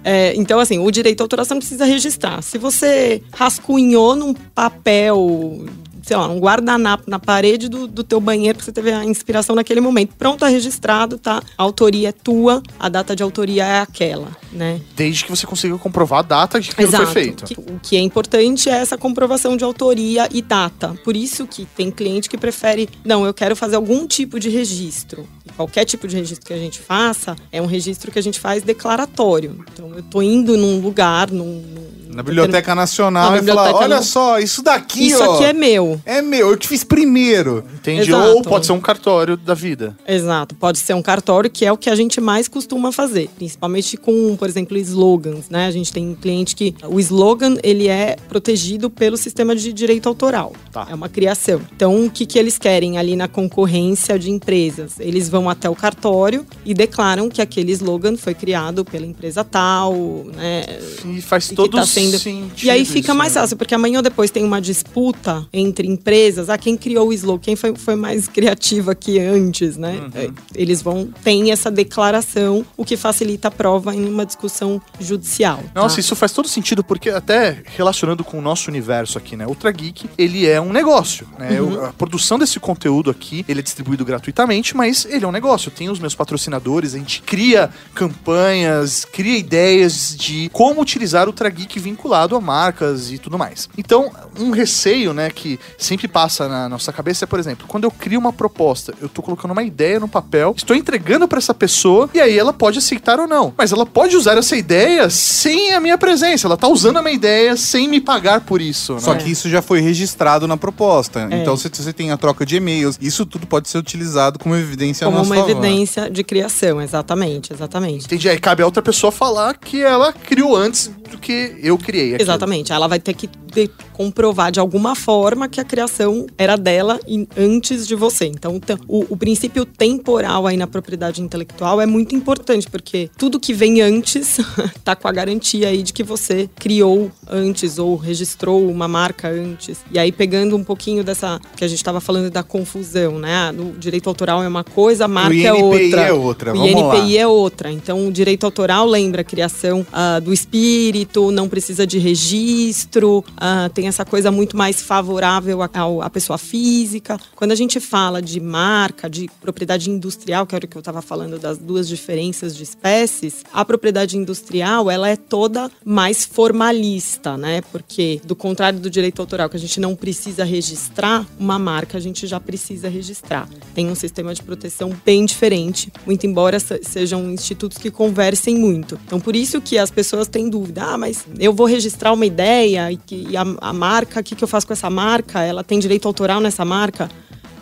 É, 0.06 0.34
então, 0.36 0.60
assim, 0.60 0.79
o 0.79 0.91
direito 0.91 1.21
à 1.21 1.23
não 1.53 1.60
precisa 1.60 1.86
registrar. 1.86 2.41
Se 2.41 2.58
você 2.58 3.23
rascunhou 3.32 4.17
num 4.17 4.34
papel, 4.34 5.63
sei 6.04 6.16
lá, 6.18 6.28
um 6.28 6.38
guardanapo 6.39 7.06
na 7.10 7.18
parede 7.18 7.68
do, 7.68 7.88
do 7.88 8.04
teu 8.04 8.20
banheiro, 8.20 8.58
porque 8.58 8.66
você 8.66 8.72
teve 8.72 8.92
a 8.92 9.04
inspiração 9.04 9.56
naquele 9.56 9.82
momento, 9.82 10.13
pronto, 10.18 10.39
tá 10.42 10.48
registrado, 10.50 11.18
tá? 11.18 11.42
A 11.58 11.63
autoria 11.63 12.10
é 12.10 12.12
tua, 12.12 12.62
a 12.80 12.89
data 12.89 13.16
de 13.16 13.24
autoria 13.24 13.63
é 13.66 13.80
aquela, 13.80 14.28
né? 14.52 14.80
Desde 14.96 15.24
que 15.26 15.32
você 15.32 15.48
consiga 15.48 15.78
comprovar 15.78 16.20
a 16.20 16.24
data 16.24 16.60
de 16.60 16.68
que 16.76 16.84
aquilo 16.84 16.92
foi 16.92 17.06
feito. 17.08 17.46
Que- 17.46 17.54
O 17.60 17.80
que 17.82 17.96
é 17.96 18.00
importante 18.02 18.70
é 18.70 18.74
essa 18.74 18.98
comprovação 18.98 19.58
de 19.58 19.63
autoria 19.63 20.28
e 20.32 20.42
data. 20.42 20.94
Por 21.04 21.16
isso 21.16 21.48
que 21.48 21.66
tem 21.66 21.89
cliente 21.89 22.30
que 22.30 22.38
prefere, 22.38 22.88
não, 23.04 23.26
eu 23.26 23.34
quero 23.34 23.56
fazer 23.56 23.76
algum 23.78 24.06
tipo 24.06 24.39
de 24.39 24.50
registro. 24.50 25.28
E 25.46 25.52
qualquer 25.54 25.86
tipo 25.86 26.08
de 26.08 26.16
registro 26.16 26.46
que 26.46 26.54
a 26.54 26.58
gente 26.58 26.80
faça 26.80 27.36
é 27.52 27.62
um 27.62 27.66
registro 27.66 28.12
que 28.12 28.20
a 28.20 28.22
gente 28.24 28.39
faz 28.39 28.62
declaratório. 28.63 29.63
Então 29.74 29.92
eu 29.96 30.04
tô 30.04 30.22
indo 30.22 30.58
num 30.58 30.80
lugar, 30.80 31.32
num, 31.32 31.46
num- 31.62 31.94
Na 32.13 32.22
Biblioteca 32.22 32.76
Nacional 32.76 33.32
Na 33.32 33.38
e 33.38 33.42
falar, 33.42 33.63
biblioteca 33.63 33.84
olha 33.86 33.96
não- 33.96 34.04
só, 34.04 34.38
isso 34.39 34.62
daqui, 34.62 35.08
Isso 35.08 35.24
ó, 35.24 35.34
aqui 35.36 35.46
é 35.46 35.54
meu. 35.54 35.92
É 36.06 36.21
meu, 36.21 36.51
eu 36.51 36.58
que 36.58 36.67
fiz 36.67 36.84
primeiro. 36.84 37.63
Entendi. 37.75 38.10
Exato. 38.10 38.36
Ou 38.36 38.41
pode 38.41 38.65
ser 38.65 38.71
um 38.73 38.79
cartório 38.82 39.38
da 39.38 39.53
vida. 39.53 39.95
Exato, 40.08 40.56
pode 40.56 40.79
ser 40.79 40.93
um 40.93 41.01
cartório, 41.01 41.49
que 41.49 41.65
é 41.65 41.71
o 41.71 41.77
que 41.77 41.89
a 41.89 41.95
gente 41.95 42.19
mais 42.21 42.47
costuma 42.47 42.91
fazer, 42.91 43.29
principalmente 43.36 43.97
com, 43.97 44.36
por 44.36 44.47
exemplo, 44.47 44.77
slogans, 44.77 45.49
né? 45.49 45.67
A 45.67 45.71
gente 45.71 45.91
tem 45.91 46.13
cliente 46.15 46.56
que 46.56 46.75
o 46.88 46.99
slogan, 46.99 47.58
ele 47.63 47.88
é 47.88 48.15
protegido 48.29 48.89
pelo 48.89 49.17
sistema 49.17 49.56
de 49.56 49.71
direito 49.73 50.08
autoral. 50.08 50.53
Tá. 50.71 50.88
É 50.89 50.95
uma 50.95 51.10
criação. 51.10 51.62
Então, 51.75 52.06
o 52.06 52.10
que, 52.10 52.25
que 52.25 52.38
eles 52.39 52.58
querem 52.58 52.97
ali 52.97 53.15
na 53.15 53.27
concorrência 53.27 54.17
de 54.17 54.29
empresas? 54.32 54.99
Eles 54.99 55.29
vão 55.29 55.49
até 55.49 55.69
o 55.69 55.75
cartório 55.75 56.45
e 56.65 56.73
declaram 56.73 57.29
que 57.29 57.41
aquele 57.41 57.71
slogan 57.71 58.15
foi 58.17 58.34
criado 58.34 58.84
pela 58.86 59.06
empresa 59.06 59.43
tal, 59.43 59.93
né? 60.36 60.65
E 61.06 61.21
faz 61.21 61.45
e 61.45 61.49
que 61.49 61.56
todo 61.56 61.77
tá 61.77 61.86
sendo- 61.86 62.17
sentido. 62.17 62.65
E 62.65 62.69
aí 62.69 62.86
fica 62.86 63.10
isso, 63.12 63.17
mais 63.17 63.34
né? 63.34 63.41
fácil, 63.41 63.58
porque 63.58 63.73
amanhã 63.75 63.97
ou 63.99 64.03
depois 64.03 64.32
tem 64.32 64.43
uma 64.43 64.62
disputa 64.62 65.45
entre 65.53 65.83
empresas. 65.84 66.50
Ah, 66.50 66.58
quem 66.58 66.78
criou 66.78 67.10
o 67.10 67.13
slogan? 67.13 67.41
Quem 67.41 67.56
foi, 67.56 67.76
foi 67.76 67.96
mais 67.96 68.28
criativo 68.28 68.91
aqui 68.91 69.19
antes, 69.19 69.78
né? 69.78 70.00
Uhum. 70.02 70.12
É, 70.15 70.30
Eles 70.56 70.82
vão 70.82 71.10
tem 71.24 71.52
essa 71.52 71.69
declaração, 71.72 72.65
o 72.76 72.86
que 72.86 72.98
facilita 72.98 73.48
a 73.48 73.52
prova 73.52 73.93
em 73.96 74.06
uma 74.06 74.26
discussão 74.26 74.82
judicial. 75.00 75.63
Nossa, 75.74 75.96
tá? 75.96 76.00
isso 76.00 76.15
faz 76.15 76.32
todo 76.32 76.48
sentido, 76.48 76.84
porque 76.84 77.10
até 77.10 77.63
relacionando 77.65 78.24
com 78.24 78.38
o 78.38 78.41
nosso 78.41 78.69
universo 78.69 79.17
aqui, 79.17 79.36
né? 79.36 79.46
Ultra 79.48 79.72
Geek, 79.72 80.10
ele 80.17 80.48
é 80.48 80.60
um 80.60 80.72
negócio, 80.72 81.28
né? 81.38 81.62
Uhum. 81.62 81.86
A 81.86 81.93
produção 81.93 82.38
desse 82.39 82.60
conteúdo 82.60 83.10
aqui, 83.10 83.46
ele 83.48 83.60
é 83.60 83.63
distribuído 83.63 84.06
gratuitamente, 84.06 84.76
mas 84.76 85.06
ele 85.06 85.26
é 85.26 85.28
um 85.28 85.32
negócio. 85.32 85.72
Tenho 85.72 85.91
os 85.91 86.00
meus 86.00 86.15
patrocinadores, 86.15 86.93
a 86.93 86.98
gente 86.98 87.22
cria 87.22 87.69
campanhas, 87.93 89.06
cria 89.06 89.38
ideias 89.38 90.15
de 90.15 90.50
como 90.52 90.82
utilizar 90.82 91.26
o 91.26 91.28
Ultra 91.28 91.50
Geek 91.50 91.80
vinculado 91.80 92.36
a 92.36 92.41
marcas 92.41 93.12
e 93.12 93.17
tudo 93.17 93.38
mais. 93.38 93.69
Então, 93.78 94.12
um 94.39 94.52
receio, 94.52 95.13
né, 95.13 95.30
que 95.30 95.60
sempre 95.78 96.08
passa 96.08 96.48
na 96.48 96.70
nossa 96.70 96.92
cabeça 96.92 97.26
é, 97.26 97.28
por 97.28 97.40
exemplo, 97.40 97.66
quando 97.68 97.84
eu 97.84 97.92
crio 97.92 98.20
uma 98.20 98.34
proposta, 98.34 98.94
eu 99.02 99.08
tô 99.10 99.22
colocando 99.22 99.52
uma 99.52 99.64
ideia 99.64 100.00
no 100.00 100.08
papel, 100.08 100.54
estou 100.56 100.76
entregando 100.76 101.28
para 101.28 101.38
essa 101.38 101.54
pessoa 101.54 102.10
e 102.14 102.20
aí 102.20 102.38
ela 102.38 102.54
pode 102.54 102.80
aceitar 102.80 103.20
ou 103.20 103.28
não. 103.28 103.54
Mas 103.58 103.72
ela 103.72 103.86
pode 103.86 104.16
usar 104.16 104.38
essa 104.38 104.56
ideia 104.56 105.10
sem 105.10 105.74
a 105.74 105.80
minha 105.80 105.98
presença. 105.98 106.48
Ela 106.48 106.58
tá 106.58 106.68
usando 106.68 106.98
a 106.98 107.02
minha 107.02 107.14
ideia 107.14 107.56
sem 107.56 107.88
me 107.88 108.02
pagar 108.02 108.42
por 108.42 108.62
isso, 108.62 108.94
né? 108.96 109.00
Só 109.00 109.16
que 109.16 109.30
isso 109.30 109.50
já 109.50 109.62
foi 109.62 109.80
registrado 109.80 110.48
na 110.48 110.58
proposta. 110.58 111.28
É. 111.32 111.42
Então, 111.42 111.56
se 111.56 111.70
você 111.70 111.94
tem 111.94 112.12
a 112.12 112.18
troca 112.18 112.46
de 112.46 112.56
e-mails, 112.58 112.98
isso 113.02 113.26
tudo 113.26 113.48
pode 113.48 113.70
ser 113.70 113.78
utilizado 113.78 114.40
como 114.40 114.56
evidência 114.56 115.06
Como 115.06 115.18
uma 115.18 115.36
favor. 115.36 115.50
evidência 115.50 116.10
de 116.10 116.24
criação, 116.24 116.82
exatamente, 116.82 117.54
exatamente. 117.54 118.06
Entendi. 118.06 118.30
Aí 118.30 118.40
cabe 118.40 118.64
a 118.64 118.66
outra 118.66 118.82
pessoa 118.82 119.12
falar 119.12 119.58
que 119.58 119.82
ela 119.82 120.14
criou 120.14 120.56
antes 120.56 120.92
do 121.10 121.18
que 121.18 121.56
eu 121.62 121.78
criei. 121.78 122.16
aquilo. 122.16 122.22
Exatamente. 122.24 122.72
Ela 122.72 122.88
vai 122.88 123.00
ter 123.00 123.14
que 123.14 123.30
de- 123.54 123.70
comprovar 123.94 124.52
de 124.52 124.60
alguma 124.60 124.96
forma 124.96 125.48
que 125.48 125.62
a 125.62 125.63
criação 125.63 126.26
era 126.38 126.56
dela 126.58 127.00
antes 127.38 127.88
de 127.88 127.94
você. 127.96 128.26
Então, 128.26 128.60
o, 128.88 129.06
o 129.13 129.18
princípio 129.18 129.66
temporal 129.66 130.48
aí 130.48 130.58
na 130.58 130.66
propriedade 130.68 131.22
intelectual 131.22 131.80
é 131.80 131.86
muito 131.86 132.16
importante, 132.16 132.70
porque 132.70 133.10
tudo 133.18 133.39
que 133.39 133.54
vem 133.54 133.82
antes 133.82 134.38
tá 134.84 134.96
com 134.96 135.08
a 135.08 135.12
garantia 135.12 135.68
aí 135.68 135.84
de 135.84 135.94
que 135.94 136.04
você 136.04 136.50
criou 136.56 137.12
antes 137.30 137.78
ou 137.78 137.96
registrou 137.96 138.68
uma 138.70 138.88
marca 138.88 139.30
antes. 139.30 139.80
E 139.92 140.00
aí, 140.00 140.12
pegando 140.12 140.56
um 140.56 140.63
pouquinho 140.63 141.04
dessa 141.04 141.39
que 141.56 141.63
a 141.63 141.68
gente 141.68 141.78
estava 141.78 142.02
falando 142.02 142.30
da 142.32 142.42
confusão, 142.44 143.20
né? 143.20 143.34
Ah, 143.34 143.54
O 143.58 143.78
direito 143.78 144.08
autoral 144.10 144.42
é 144.44 144.48
uma 144.48 144.63
coisa, 144.63 145.06
a 145.06 145.08
marca 145.08 145.36
é 145.36 145.50
INPI 145.50 145.62
outra. 145.63 146.02
é 146.02 146.13
outra, 146.13 146.54
O 146.54 146.68
INPI 146.68 147.18
é 147.18 147.28
outra. 147.28 147.72
Então, 147.72 148.08
o 148.08 148.12
direito 148.12 148.44
autoral 148.46 148.88
lembra 148.88 149.22
a 149.22 149.24
criação 149.24 149.86
ah, 149.94 150.20
do 150.20 150.34
espírito, 150.34 151.32
não 151.32 151.48
precisa 151.48 151.86
de 151.86 152.00
registro, 152.00 153.24
ah, 153.45 153.69
tem 153.73 153.89
essa 153.89 154.06
coisa 154.06 154.32
muito 154.32 154.56
mais 154.56 154.82
favorável 154.82 155.62
à, 155.62 156.10
pessoa 156.10 156.38
física. 156.38 157.19
Quando 157.36 157.51
a 157.51 157.56
gente 157.56 157.77
fala 157.82 158.21
de 158.21 158.39
marca, 158.39 159.10
de 159.10 159.29
propriedade 159.41 159.89
industrial, 159.89 160.47
que 160.47 160.56
era 160.56 160.63
o 160.65 160.67
que 160.67 160.77
eu 160.77 160.79
estava 160.79 161.01
falando 161.01 161.38
das 161.38 161.58
duas 161.58 161.86
diferenças 161.86 162.56
de 162.56 162.63
espécies, 162.63 163.43
a 163.51 163.65
propriedade 163.65 164.17
industrial 164.17 164.89
ela 164.89 165.10
é 165.10 165.17
toda 165.17 165.69
mais 165.84 166.23
formalista, 166.23 167.36
né? 167.36 167.62
Porque 167.69 168.21
do 168.23 168.34
contrário 168.34 168.79
do 168.79 168.89
direito 168.89 169.21
autoral, 169.21 169.49
que 169.49 169.58
a 169.58 169.60
gente 169.60 169.77
não 169.77 169.93
precisa 169.93 170.45
registrar, 170.45 171.27
uma 171.38 171.60
marca 171.60 171.97
a 171.97 172.01
gente 172.01 172.25
já 172.25 172.39
precisa 172.39 172.88
registrar. 172.88 173.49
Tem 173.75 173.89
um 173.89 173.95
sistema 173.95 174.34
de 174.34 174.41
proteção 174.41 174.95
bem 175.06 175.25
diferente, 175.25 175.91
muito 176.06 176.25
embora 176.25 176.62
se- 176.62 176.79
sejam 176.84 177.29
institutos 177.29 177.77
que 177.77 177.91
conversem 177.91 178.58
muito. 178.58 178.97
Então, 179.06 179.19
por 179.19 179.36
isso 179.36 179.60
que 179.60 179.77
as 179.77 179.91
pessoas 179.91 180.29
têm 180.29 180.49
dúvida. 180.49 180.82
Ah, 180.84 180.97
mas 180.97 181.25
eu 181.38 181.51
vou 181.51 181.65
registrar 181.67 182.13
uma 182.13 182.25
ideia 182.25 182.89
e, 182.89 182.95
que, 182.95 183.33
e 183.34 183.38
a, 183.38 183.43
a 183.62 183.74
marca, 183.74 184.19
o 184.19 184.24
que, 184.24 184.36
que 184.36 184.43
eu 184.43 184.48
faço 184.48 184.67
com 184.67 184.74
essa 184.74 184.91
marca? 184.91 185.41
Ela 185.41 185.63
tem 185.63 185.80
direito 185.80 186.08
autoral 186.08 186.39
nessa 186.39 186.63
marca? 186.63 187.10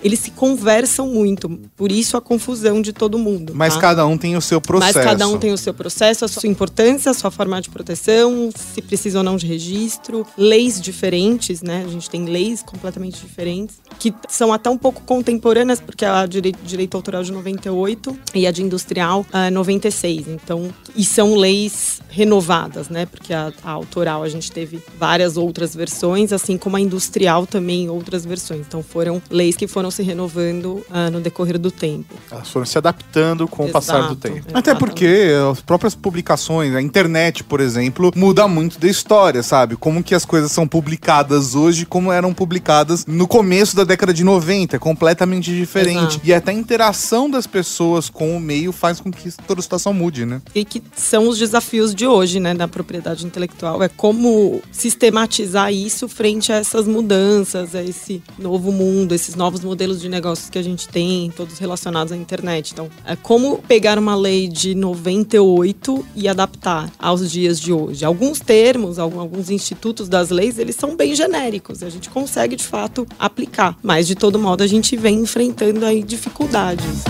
Eles 0.03 0.19
se 0.19 0.31
conversam 0.31 1.07
muito, 1.07 1.49
por 1.75 1.91
isso 1.91 2.17
a 2.17 2.21
confusão 2.21 2.81
de 2.81 2.91
todo 2.91 3.17
mundo. 3.17 3.53
Mas 3.55 3.75
tá? 3.75 3.81
cada 3.81 4.05
um 4.05 4.17
tem 4.17 4.35
o 4.35 4.41
seu 4.41 4.59
processo. 4.59 4.97
Mas 4.97 5.05
cada 5.05 5.27
um 5.27 5.37
tem 5.37 5.53
o 5.53 5.57
seu 5.57 5.73
processo, 5.73 6.25
a 6.25 6.27
sua 6.27 6.49
importância, 6.49 7.11
a 7.11 7.13
sua 7.13 7.29
forma 7.29 7.61
de 7.61 7.69
proteção, 7.69 8.49
se 8.55 8.81
precisa 8.81 9.19
ou 9.19 9.23
não 9.23 9.37
de 9.37 9.45
registro, 9.45 10.25
leis 10.37 10.81
diferentes, 10.81 11.61
né? 11.61 11.83
A 11.85 11.89
gente 11.89 12.09
tem 12.09 12.25
leis 12.25 12.63
completamente 12.63 13.21
diferentes, 13.21 13.79
que 13.99 14.13
são 14.27 14.51
até 14.51 14.69
um 14.69 14.77
pouco 14.77 15.01
contemporâneas, 15.01 15.79
porque 15.79 16.05
a 16.05 16.25
direito, 16.25 16.59
direito 16.63 16.95
autoral 16.95 17.23
de 17.23 17.31
98 17.31 18.17
e 18.33 18.47
a 18.47 18.51
de 18.51 18.63
industrial 18.63 19.25
ah, 19.31 19.51
96. 19.51 20.27
Então, 20.27 20.73
e 20.95 21.03
são 21.03 21.35
leis 21.35 22.01
renovadas, 22.09 22.89
né? 22.89 23.05
Porque 23.05 23.33
a, 23.33 23.53
a 23.63 23.71
autoral 23.71 24.23
a 24.23 24.29
gente 24.29 24.51
teve 24.51 24.81
várias 24.97 25.37
outras 25.37 25.75
versões, 25.75 26.33
assim 26.33 26.57
como 26.57 26.75
a 26.77 26.81
industrial 26.81 27.45
também 27.45 27.89
outras 27.89 28.25
versões. 28.25 28.61
Então, 28.61 28.81
foram 28.81 29.21
leis 29.29 29.55
que 29.55 29.67
foram 29.67 29.90
se 29.91 30.03
renovando 30.03 30.85
ah, 30.89 31.09
no 31.09 31.19
decorrer 31.19 31.57
do 31.57 31.71
tempo. 31.71 32.15
Elas 32.31 32.49
foram 32.49 32.65
se 32.65 32.77
adaptando 32.77 33.47
com 33.47 33.65
o 33.65 33.69
passar 33.69 33.99
do 33.99 34.05
Exato. 34.05 34.15
tempo. 34.15 34.47
Até 34.53 34.71
Exatamente. 34.71 34.79
porque 34.79 35.31
as 35.51 35.61
próprias 35.61 35.95
publicações, 35.95 36.73
a 36.75 36.81
internet, 36.81 37.43
por 37.43 37.59
exemplo, 37.59 38.11
muda 38.15 38.47
muito 38.47 38.79
da 38.79 38.87
história, 38.87 39.43
sabe? 39.43 39.75
Como 39.75 40.03
que 40.03 40.15
as 40.15 40.25
coisas 40.25 40.51
são 40.51 40.67
publicadas 40.67 41.55
hoje, 41.55 41.85
como 41.85 42.11
eram 42.11 42.33
publicadas 42.33 43.05
no 43.05 43.27
começo 43.27 43.75
da 43.75 43.83
década 43.83 44.13
de 44.13 44.23
90, 44.23 44.75
é 44.75 44.79
completamente 44.79 45.55
diferente. 45.55 46.15
Exato. 46.15 46.21
E 46.23 46.33
até 46.33 46.51
a 46.51 46.53
interação 46.53 47.29
das 47.29 47.45
pessoas 47.45 48.09
com 48.09 48.35
o 48.35 48.39
meio 48.39 48.71
faz 48.71 48.99
com 48.99 49.11
que 49.11 49.31
toda 49.45 49.59
a 49.59 49.63
situação 49.63 49.93
mude, 49.93 50.25
né? 50.25 50.41
e 50.53 50.65
que 50.65 50.81
são 50.95 51.27
os 51.27 51.37
desafios 51.37 51.93
de 51.93 52.05
hoje, 52.05 52.39
né, 52.39 52.53
da 52.53 52.67
propriedade 52.67 53.25
intelectual. 53.25 53.81
É 53.81 53.89
como 53.89 54.61
sistematizar 54.71 55.73
isso 55.73 56.07
frente 56.07 56.51
a 56.51 56.57
essas 56.57 56.87
mudanças, 56.87 57.75
a 57.75 57.83
esse 57.83 58.21
novo 58.37 58.71
mundo, 58.71 59.13
esses 59.13 59.35
novos 59.35 59.61
modelos 59.61 59.80
de 59.81 60.07
negócios 60.07 60.49
que 60.49 60.59
a 60.59 60.61
gente 60.61 60.87
tem, 60.87 61.31
todos 61.31 61.57
relacionados 61.57 62.13
à 62.13 62.15
internet. 62.15 62.71
Então, 62.71 62.89
é 63.03 63.15
como 63.15 63.57
pegar 63.63 63.97
uma 63.97 64.15
lei 64.15 64.47
de 64.47 64.75
98 64.75 66.05
e 66.15 66.27
adaptar 66.27 66.91
aos 66.99 67.31
dias 67.31 67.59
de 67.59 67.73
hoje. 67.73 68.05
Alguns 68.05 68.39
termos, 68.39 68.99
alguns 68.99 69.49
institutos 69.49 70.07
das 70.07 70.29
leis, 70.29 70.59
eles 70.59 70.75
são 70.75 70.95
bem 70.95 71.15
genéricos. 71.15 71.81
A 71.81 71.89
gente 71.89 72.09
consegue, 72.09 72.55
de 72.55 72.63
fato, 72.63 73.07
aplicar. 73.17 73.75
Mas, 73.81 74.05
de 74.05 74.13
todo 74.13 74.37
modo, 74.37 74.61
a 74.61 74.67
gente 74.67 74.95
vem 74.95 75.21
enfrentando 75.21 75.83
aí 75.83 76.03
dificuldades. 76.03 77.03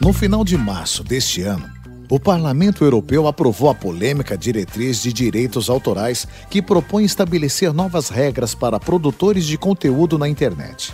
No 0.00 0.12
final 0.12 0.42
de 0.42 0.58
março 0.58 1.04
deste 1.04 1.42
ano, 1.42 1.79
o 2.10 2.18
Parlamento 2.18 2.84
Europeu 2.84 3.28
aprovou 3.28 3.70
a 3.70 3.74
polêmica 3.74 4.36
diretriz 4.36 5.00
de 5.00 5.12
direitos 5.12 5.70
autorais 5.70 6.26
que 6.50 6.60
propõe 6.60 7.04
estabelecer 7.04 7.72
novas 7.72 8.08
regras 8.08 8.52
para 8.52 8.80
produtores 8.80 9.46
de 9.46 9.56
conteúdo 9.56 10.18
na 10.18 10.28
internet. 10.28 10.92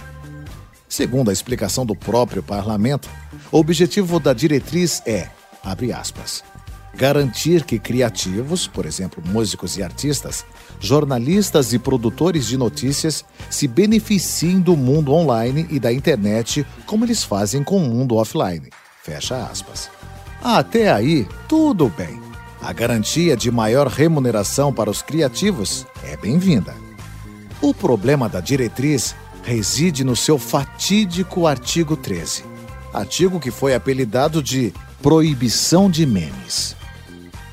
Segundo 0.86 1.30
a 1.30 1.32
explicação 1.32 1.86
do 1.86 1.96
próprio 1.96 2.42
parlamento, 2.42 3.08
o 3.50 3.58
objetivo 3.58 4.20
da 4.20 4.34
diretriz 4.34 5.02
é, 5.06 5.28
abre 5.64 5.90
aspas, 5.90 6.44
garantir 6.94 7.64
que 7.64 7.78
criativos, 7.78 8.66
por 8.66 8.84
exemplo, 8.84 9.22
músicos 9.26 9.78
e 9.78 9.82
artistas, 9.82 10.44
jornalistas 10.78 11.72
e 11.72 11.78
produtores 11.78 12.46
de 12.46 12.58
notícias 12.58 13.24
se 13.48 13.66
beneficiem 13.66 14.60
do 14.60 14.76
mundo 14.76 15.14
online 15.14 15.66
e 15.70 15.80
da 15.80 15.90
internet 15.90 16.66
como 16.84 17.06
eles 17.06 17.24
fazem 17.24 17.64
com 17.64 17.78
o 17.78 17.88
mundo 17.88 18.16
offline. 18.16 18.68
Fecha 19.02 19.46
aspas. 19.46 19.95
Até 20.48 20.92
aí, 20.92 21.26
tudo 21.48 21.88
bem. 21.88 22.20
A 22.62 22.72
garantia 22.72 23.36
de 23.36 23.50
maior 23.50 23.88
remuneração 23.88 24.72
para 24.72 24.88
os 24.88 25.02
criativos 25.02 25.84
é 26.04 26.16
bem-vinda. 26.16 26.72
O 27.60 27.74
problema 27.74 28.28
da 28.28 28.38
diretriz 28.38 29.16
reside 29.42 30.04
no 30.04 30.14
seu 30.14 30.38
fatídico 30.38 31.48
artigo 31.48 31.96
13. 31.96 32.44
Artigo 32.94 33.40
que 33.40 33.50
foi 33.50 33.74
apelidado 33.74 34.40
de 34.40 34.72
proibição 35.02 35.90
de 35.90 36.06
memes. 36.06 36.76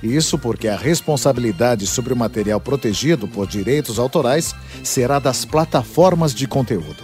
Isso 0.03 0.37
porque 0.37 0.67
a 0.67 0.77
responsabilidade 0.77 1.87
sobre 1.87 2.13
o 2.13 2.17
material 2.17 2.59
protegido 2.59 3.27
por 3.27 3.47
direitos 3.47 3.97
autorais 3.97 4.53
será 4.83 5.17
das 5.17 5.45
plataformas 5.45 6.31
de 6.31 6.45
conteúdo. 6.45 7.01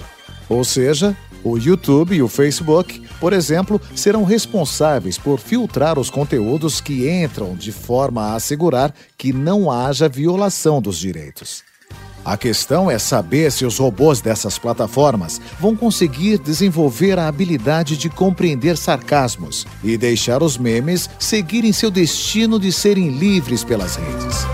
Ou 0.47 0.63
seja, 0.63 1.17
o 1.43 1.57
YouTube 1.57 2.15
e 2.15 2.21
o 2.21 2.27
Facebook, 2.27 3.01
por 3.19 3.33
exemplo, 3.33 3.81
serão 3.95 4.23
responsáveis 4.23 5.17
por 5.17 5.39
filtrar 5.39 5.99
os 5.99 6.09
conteúdos 6.09 6.81
que 6.81 7.09
entram 7.09 7.55
de 7.55 7.71
forma 7.71 8.21
a 8.21 8.35
assegurar 8.35 8.93
que 9.17 9.33
não 9.33 9.69
haja 9.69 10.07
violação 10.07 10.81
dos 10.81 10.97
direitos. 10.97 11.63
A 12.23 12.37
questão 12.37 12.91
é 12.91 12.99
saber 12.99 13.51
se 13.51 13.65
os 13.65 13.77
robôs 13.77 14.21
dessas 14.21 14.57
plataformas 14.57 15.39
vão 15.59 15.75
conseguir 15.75 16.37
desenvolver 16.37 17.17
a 17.17 17.27
habilidade 17.27 17.97
de 17.97 18.09
compreender 18.09 18.77
sarcasmos 18.77 19.65
e 19.83 19.97
deixar 19.97 20.43
os 20.43 20.57
memes 20.57 21.09
seguirem 21.17 21.71
seu 21.71 21.89
destino 21.89 22.59
de 22.59 22.71
serem 22.71 23.09
livres 23.09 23.63
pelas 23.63 23.95
redes. 23.95 24.45